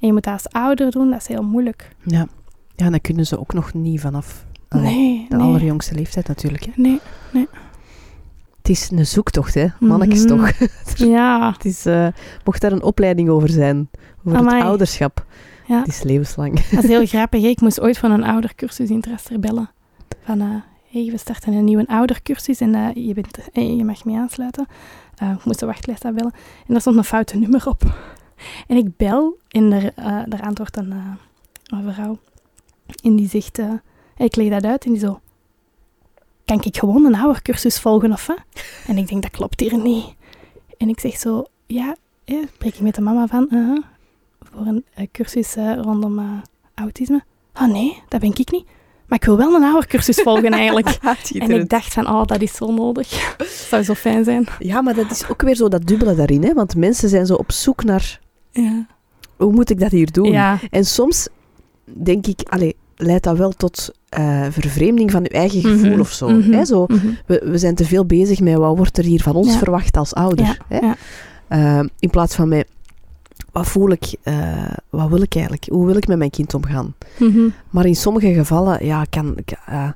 en 0.00 0.06
je 0.06 0.12
moet 0.12 0.22
dat 0.24 0.32
als 0.32 0.48
ouder 0.48 0.90
doen, 0.90 1.10
dat 1.10 1.20
is 1.20 1.26
heel 1.26 1.42
moeilijk. 1.44 1.96
Ja. 2.02 2.26
ja, 2.74 2.90
dan 2.90 3.00
kunnen 3.00 3.26
ze 3.26 3.38
ook 3.38 3.52
nog 3.52 3.74
niet 3.74 4.00
vanaf 4.00 4.44
nee, 4.82 5.26
de 5.28 5.36
nee. 5.36 5.46
allerjongste 5.46 5.94
leeftijd 5.94 6.28
natuurlijk. 6.28 6.64
Hè. 6.64 6.72
Nee, 6.74 7.00
Het 8.56 8.68
is 8.68 8.90
een 8.90 9.06
zoektocht, 9.06 9.54
hè. 9.54 9.66
Mannetjes 9.80 10.26
toch. 10.26 10.50
ja. 10.94 11.52
Het 11.52 11.64
is, 11.64 11.86
eh, 11.86 12.06
mocht 12.44 12.60
daar 12.60 12.72
een 12.72 12.82
opleiding 12.82 13.28
over 13.28 13.48
zijn, 13.48 13.90
over 14.24 14.38
Amai. 14.38 14.56
het 14.56 14.64
ouderschap. 14.64 15.24
Ja. 15.66 15.78
Het 15.78 15.88
is 15.88 16.02
levenslang. 16.02 16.60
Dat 16.70 16.82
is 16.82 16.88
heel 16.88 17.06
grappig. 17.06 17.42
Ik 17.42 17.60
moest 17.60 17.80
ooit 17.80 17.98
van 17.98 18.10
een 18.10 18.24
oudercursus 18.24 18.90
in 18.90 19.04
bellen. 19.40 19.70
Van, 20.24 20.40
eh 20.40 20.46
hey, 20.90 21.10
we 21.10 21.18
starten 21.18 21.52
een 21.52 21.64
nieuwe 21.64 21.86
oudercursus 21.86 22.60
en 22.60 22.74
eh, 22.74 23.06
je, 23.06 23.14
bent, 23.14 23.38
eh, 23.52 23.76
je 23.76 23.84
mag 23.84 24.04
mee 24.04 24.16
aansluiten. 24.16 24.66
Ik 25.38 25.44
moest 25.44 25.58
de 25.60 25.66
wachtlijst 25.66 26.04
aanbellen. 26.04 26.32
En 26.34 26.72
daar 26.72 26.80
stond 26.80 26.96
een 26.96 27.04
foute 27.04 27.38
nummer 27.38 27.68
op. 27.68 27.82
En 28.66 28.76
ik 28.76 28.96
bel 28.96 29.38
en 29.48 29.72
er, 29.72 29.92
eh 29.94 30.32
er 30.32 30.40
antwoordt 30.40 30.76
een, 30.76 30.94
een 31.64 31.92
vrouw. 31.92 32.18
En 33.02 33.16
die 33.16 33.28
zegt, 33.28 33.60
eh, 34.16 34.26
ik 34.26 34.36
leg 34.36 34.48
dat 34.48 34.64
uit 34.64 34.84
en 34.84 34.90
die 34.92 35.00
zo... 35.00 35.20
Kan 36.44 36.60
ik 36.64 36.76
gewoon 36.76 37.04
een 37.04 37.14
oudercursus 37.14 37.78
volgen 37.80 38.12
of 38.12 38.26
wat? 38.26 38.38
En 38.86 38.96
ik 38.98 39.08
denk, 39.08 39.22
dat 39.22 39.30
klopt 39.30 39.60
hier 39.60 39.78
niet. 39.78 40.04
En 40.78 40.88
ik 40.88 41.00
zeg 41.00 41.16
zo, 41.16 41.44
ja, 41.66 41.96
eh, 42.24 42.36
spreek 42.54 42.74
ik 42.74 42.80
met 42.80 42.94
de 42.94 43.00
mama 43.00 43.26
van... 43.26 43.46
uh-huh, 43.50 43.82
voor 44.52 44.66
een 44.66 44.84
eh, 44.94 45.06
cursus 45.12 45.56
eh, 45.56 45.74
rondom 45.80 46.18
eh, 46.18 46.24
autisme. 46.74 47.24
Ah 47.52 47.70
nee, 47.70 48.02
dat 48.08 48.20
ben 48.20 48.30
ik 48.36 48.50
niet. 48.50 48.64
Maar 49.06 49.18
ik 49.18 49.24
wil 49.24 49.36
wel 49.36 49.54
een 49.54 49.62
oude 49.64 49.86
cursus 49.86 50.22
volgen 50.22 50.52
eigenlijk. 50.52 50.88
en 51.38 51.50
ik 51.50 51.68
dacht 51.68 51.92
van, 51.92 52.08
oh, 52.08 52.24
dat 52.24 52.40
is 52.42 52.54
zo 52.54 52.72
nodig. 52.72 53.34
Dat 53.36 53.48
zou 53.70 53.82
zo 53.82 53.94
fijn 53.94 54.24
zijn. 54.24 54.46
Ja, 54.58 54.80
maar 54.80 54.94
dat 54.94 55.10
is 55.10 55.28
ook 55.28 55.42
weer 55.42 55.54
zo 55.54 55.68
dat 55.68 55.86
dubbele 55.86 56.14
daarin, 56.14 56.42
hè. 56.44 56.52
Want 56.54 56.76
mensen 56.76 57.08
zijn 57.08 57.26
zo 57.26 57.34
op 57.34 57.52
zoek 57.52 57.84
naar, 57.84 58.20
Ja. 58.50 58.86
hoe 59.36 59.52
moet 59.52 59.70
ik 59.70 59.80
dat 59.80 59.90
hier 59.90 60.12
doen? 60.12 60.30
Ja. 60.30 60.58
En 60.70 60.84
soms 60.84 61.28
denk 61.84 62.26
ik, 62.26 62.40
allee, 62.48 62.76
leidt 62.96 63.24
dat 63.24 63.36
wel 63.36 63.50
tot 63.52 63.90
eh, 64.08 64.46
vervreemding 64.50 65.10
van 65.10 65.22
je 65.22 65.28
eigen 65.28 65.60
gevoel 65.60 65.90
Mhm, 65.90 66.00
of 66.00 66.12
zo. 66.12 66.28
mhm, 66.28 66.52
Hè? 66.52 66.64
zo 66.64 66.84
mhm. 66.88 67.06
we, 67.26 67.42
we 67.44 67.58
zijn 67.58 67.74
te 67.74 67.84
veel 67.84 68.04
bezig 68.06 68.40
met 68.40 68.54
wat 68.56 68.76
wordt 68.76 68.98
er 68.98 69.04
hier 69.04 69.22
van 69.22 69.34
ons 69.34 69.52
Ja. 69.52 69.58
verwacht 69.58 69.96
als 69.96 70.14
ouder. 70.14 70.44
Ja, 70.46 70.56
Hè? 70.68 70.78
ja. 70.78 70.96
Eh, 71.48 71.84
in 71.98 72.10
plaats 72.10 72.34
van 72.34 72.48
met, 72.48 72.66
wat 73.52 73.66
voel 73.66 73.90
ik, 73.90 74.14
eh, 74.22 74.64
wat 74.90 75.08
wil 75.08 75.20
ik 75.22 75.34
eigenlijk, 75.34 75.66
hoe 75.70 75.86
wil 75.86 75.96
ik 75.96 76.06
met 76.06 76.18
mijn 76.18 76.30
kind 76.30 76.54
omgaan? 76.54 76.94
Maar 77.70 77.86
in 77.86 77.96
sommige 77.96 78.32
gevallen, 78.34 78.84
ja, 78.86 79.04
kan 79.10 79.32
ik. 79.36 79.52
eh, 79.66 79.88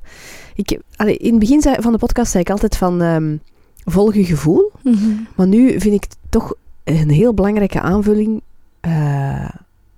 ik 0.55 0.79
allee, 0.95 1.17
in 1.17 1.29
het 1.31 1.39
begin 1.39 1.61
zei- 1.61 1.81
van 1.81 1.91
de 1.91 1.97
podcast 1.97 2.31
zei 2.31 2.43
ik 2.43 2.49
altijd 2.49 2.77
van 2.77 3.01
ehm, 3.01 3.35
volg 3.85 4.13
je 4.13 4.25
gevoel. 4.25 4.71
Maar 5.35 5.47
nu 5.47 5.79
vind 5.79 5.93
ik 6.03 6.05
toch 6.29 6.53
een 6.83 7.09
heel 7.09 7.33
belangrijke 7.33 7.81
aanvulling. 7.81 8.41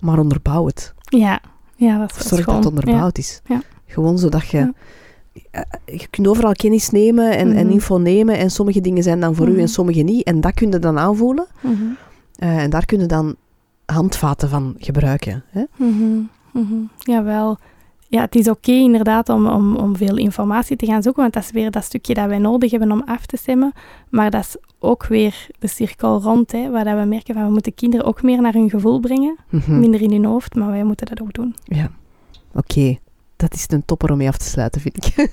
maar 0.00 0.18
onderbouw 0.18 0.66
het. 0.66 0.94
Ja. 1.04 1.40
Ja, 1.84 1.98
dat 1.98 2.10
is 2.18 2.26
Zorg 2.28 2.44
dat 2.44 2.54
het 2.56 2.66
onderbouwd 2.66 3.18
is. 3.18 3.40
Ja. 3.46 3.62
Gewoon 3.86 4.18
zodat 4.18 4.46
je. 4.46 4.56
Ja. 4.58 4.72
eh, 5.50 5.60
Je 5.98 6.06
kunt 6.10 6.26
overal 6.26 6.52
kennis 6.52 6.90
nemen 6.90 7.36
en, 7.36 7.52
en 7.56 7.64
Mhm. 7.66 7.72
info 7.74 7.98
nemen. 7.98 8.38
En 8.38 8.50
sommige 8.50 8.80
dingen 8.80 9.02
zijn 9.02 9.20
dan 9.20 9.34
voor 9.34 9.48
u 9.48 9.50
Mhm. 9.50 9.60
en 9.60 9.68
sommige 9.68 10.00
niet. 10.02 10.24
En 10.26 10.40
dat 10.40 10.54
kun 10.54 10.70
je 10.70 10.78
dan 10.78 10.98
aanvoelen. 10.98 11.46
Ja. 11.62 11.68
Mhm. 11.70 11.82
Eh, 12.38 12.62
en 12.62 12.70
daar 12.70 12.84
kun 12.84 13.00
je 13.00 13.06
dan 13.06 13.34
handvaten 13.86 14.48
van 14.48 14.74
gebruiken. 14.78 15.44
Hè? 15.48 15.62
Mhm. 15.76 16.18
Mhm. 16.52 16.74
Ja, 18.08 18.20
het 18.20 18.34
is 18.34 18.48
oké 18.48 18.72
inderdaad 18.72 19.28
om, 19.28 19.46
om, 19.46 19.76
om 19.76 19.96
veel 19.96 20.16
informatie 20.16 20.76
te 20.76 20.86
gaan 20.86 21.02
zoeken, 21.02 21.22
want 21.22 21.34
dat 21.34 21.42
is 21.42 21.50
weer 21.50 21.70
dat 21.70 21.84
stukje 21.84 22.14
dat 22.14 22.26
wij 22.26 22.38
nodig 22.38 22.70
hebben 22.70 22.92
om 22.92 23.02
af 23.06 23.26
te 23.26 23.36
stemmen. 23.36 23.72
Maar 24.10 24.30
dat 24.30 24.40
is 24.40 24.56
ook 24.78 25.06
weer 25.06 25.46
de 25.58 25.68
cirkel 25.68 26.20
rond, 26.20 26.52
hè, 26.52 26.70
waar 26.70 26.84
dat 26.84 26.98
we 26.98 27.04
merken 27.04 27.34
van 27.34 27.44
we 27.44 27.50
moeten 27.52 27.74
kinderen 27.74 28.06
ook 28.06 28.22
meer 28.22 28.40
naar 28.40 28.52
hun 28.52 28.70
gevoel 28.70 29.00
brengen. 29.00 29.36
Mhm. 29.50 29.80
Minder 29.80 30.02
in 30.02 30.10
hun 30.10 30.24
hoofd, 30.24 30.54
maar 30.54 30.70
wij 30.70 30.84
moeten 30.84 31.06
dat 31.06 31.20
ook 31.20 31.32
doen. 31.32 31.54
Ja, 31.64 31.90
oké. 32.54 32.98
Dat 33.36 33.54
is 33.54 33.64
een 33.68 33.84
topper 33.84 34.10
om 34.10 34.16
mee 34.16 34.28
af 34.28 34.36
te 34.36 34.44
sluiten, 34.44 34.80
vind 34.80 35.06
ik. 35.06 35.28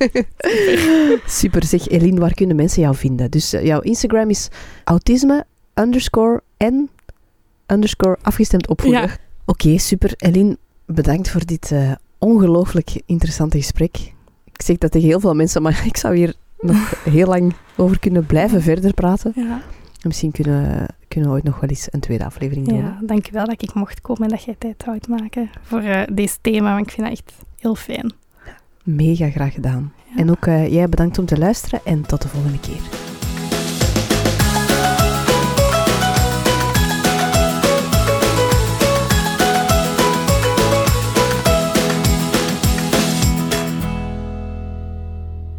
Super. 1.26 1.64
Zeg, 1.74 1.88
Eline, 1.88 2.20
waar 2.20 2.34
kunnen 2.34 2.56
mensen 2.56 2.82
jou 2.82 2.96
vinden? 2.96 3.32
Dus 3.32 3.54
eh, 3.54 3.66
jouw 3.66 3.80
Instagram 3.80 4.30
is 4.30 4.50
autisme 4.84 5.46
underscore 5.74 6.42
en 6.58 6.90
underscore 7.68 8.18
afgestemd 8.22 8.68
opvoeden. 8.68 9.02
Ja. 9.02 9.18
Oké, 9.46 9.78
super. 9.78 10.14
Eline, 10.18 10.58
bedankt 10.86 11.30
voor 11.30 11.46
dit 11.46 11.72
eh, 11.72 11.92
ongelooflijk 12.22 13.02
interessante 13.06 13.58
gesprek. 13.58 14.14
Ik 14.54 14.62
zeg 14.62 14.78
dat 14.78 14.92
tegen 14.92 15.08
heel 15.08 15.20
veel 15.20 15.36
mensen, 15.36 15.62
maar 15.62 15.82
ik 15.92 15.98
zou 15.98 16.16
hier 16.16 16.36
nog 16.60 17.04
heel 17.04 17.28
lang 17.28 17.54
over 17.78 18.00
kunnen 18.00 18.26
blijven 18.26 18.62
verder 18.62 18.94
praten. 18.94 19.32
Ja, 19.36 19.62
En 20.02 20.08
misschien 20.08 20.32
kunnen, 20.32 20.86
kunnen 21.08 21.30
we 21.30 21.36
ooit 21.36 21.44
nog 21.44 21.60
wel 21.60 21.70
eens 21.70 21.88
een 21.92 22.00
tweede 22.00 22.26
aflevering 22.26 22.68
doen. 22.68 22.78
ja 22.78 23.00
dankjewel 23.02 23.46
dat 23.46 23.62
ik 23.62 23.74
mocht 23.74 24.02
komen 24.02 24.24
en 24.24 24.30
dat 24.30 24.44
jij 24.44 24.56
tijd 24.58 24.84
houdt 24.86 25.08
maken 25.08 25.50
voor 25.62 25.80
eh 25.80 26.02
deze 26.14 26.38
thema, 26.42 26.74
want 26.74 26.86
ik 26.88 26.94
vind 26.94 27.08
dat 27.08 27.18
echt 27.18 27.34
heel 27.60 27.76
fijn. 27.76 28.14
Mega 28.84 29.30
graag 29.30 29.54
gedaan. 29.54 29.94
Ja. 30.10 30.20
En 30.20 30.30
ook 30.30 30.46
eh, 30.46 30.74
jij 30.74 30.90
bedankt 30.90 31.20
om 31.20 31.26
te 31.26 31.38
luisteren 31.38 31.80
en 31.84 32.02
tot 32.02 32.22
de 32.22 32.28
volgende 32.28 32.60
keer. 32.60 33.11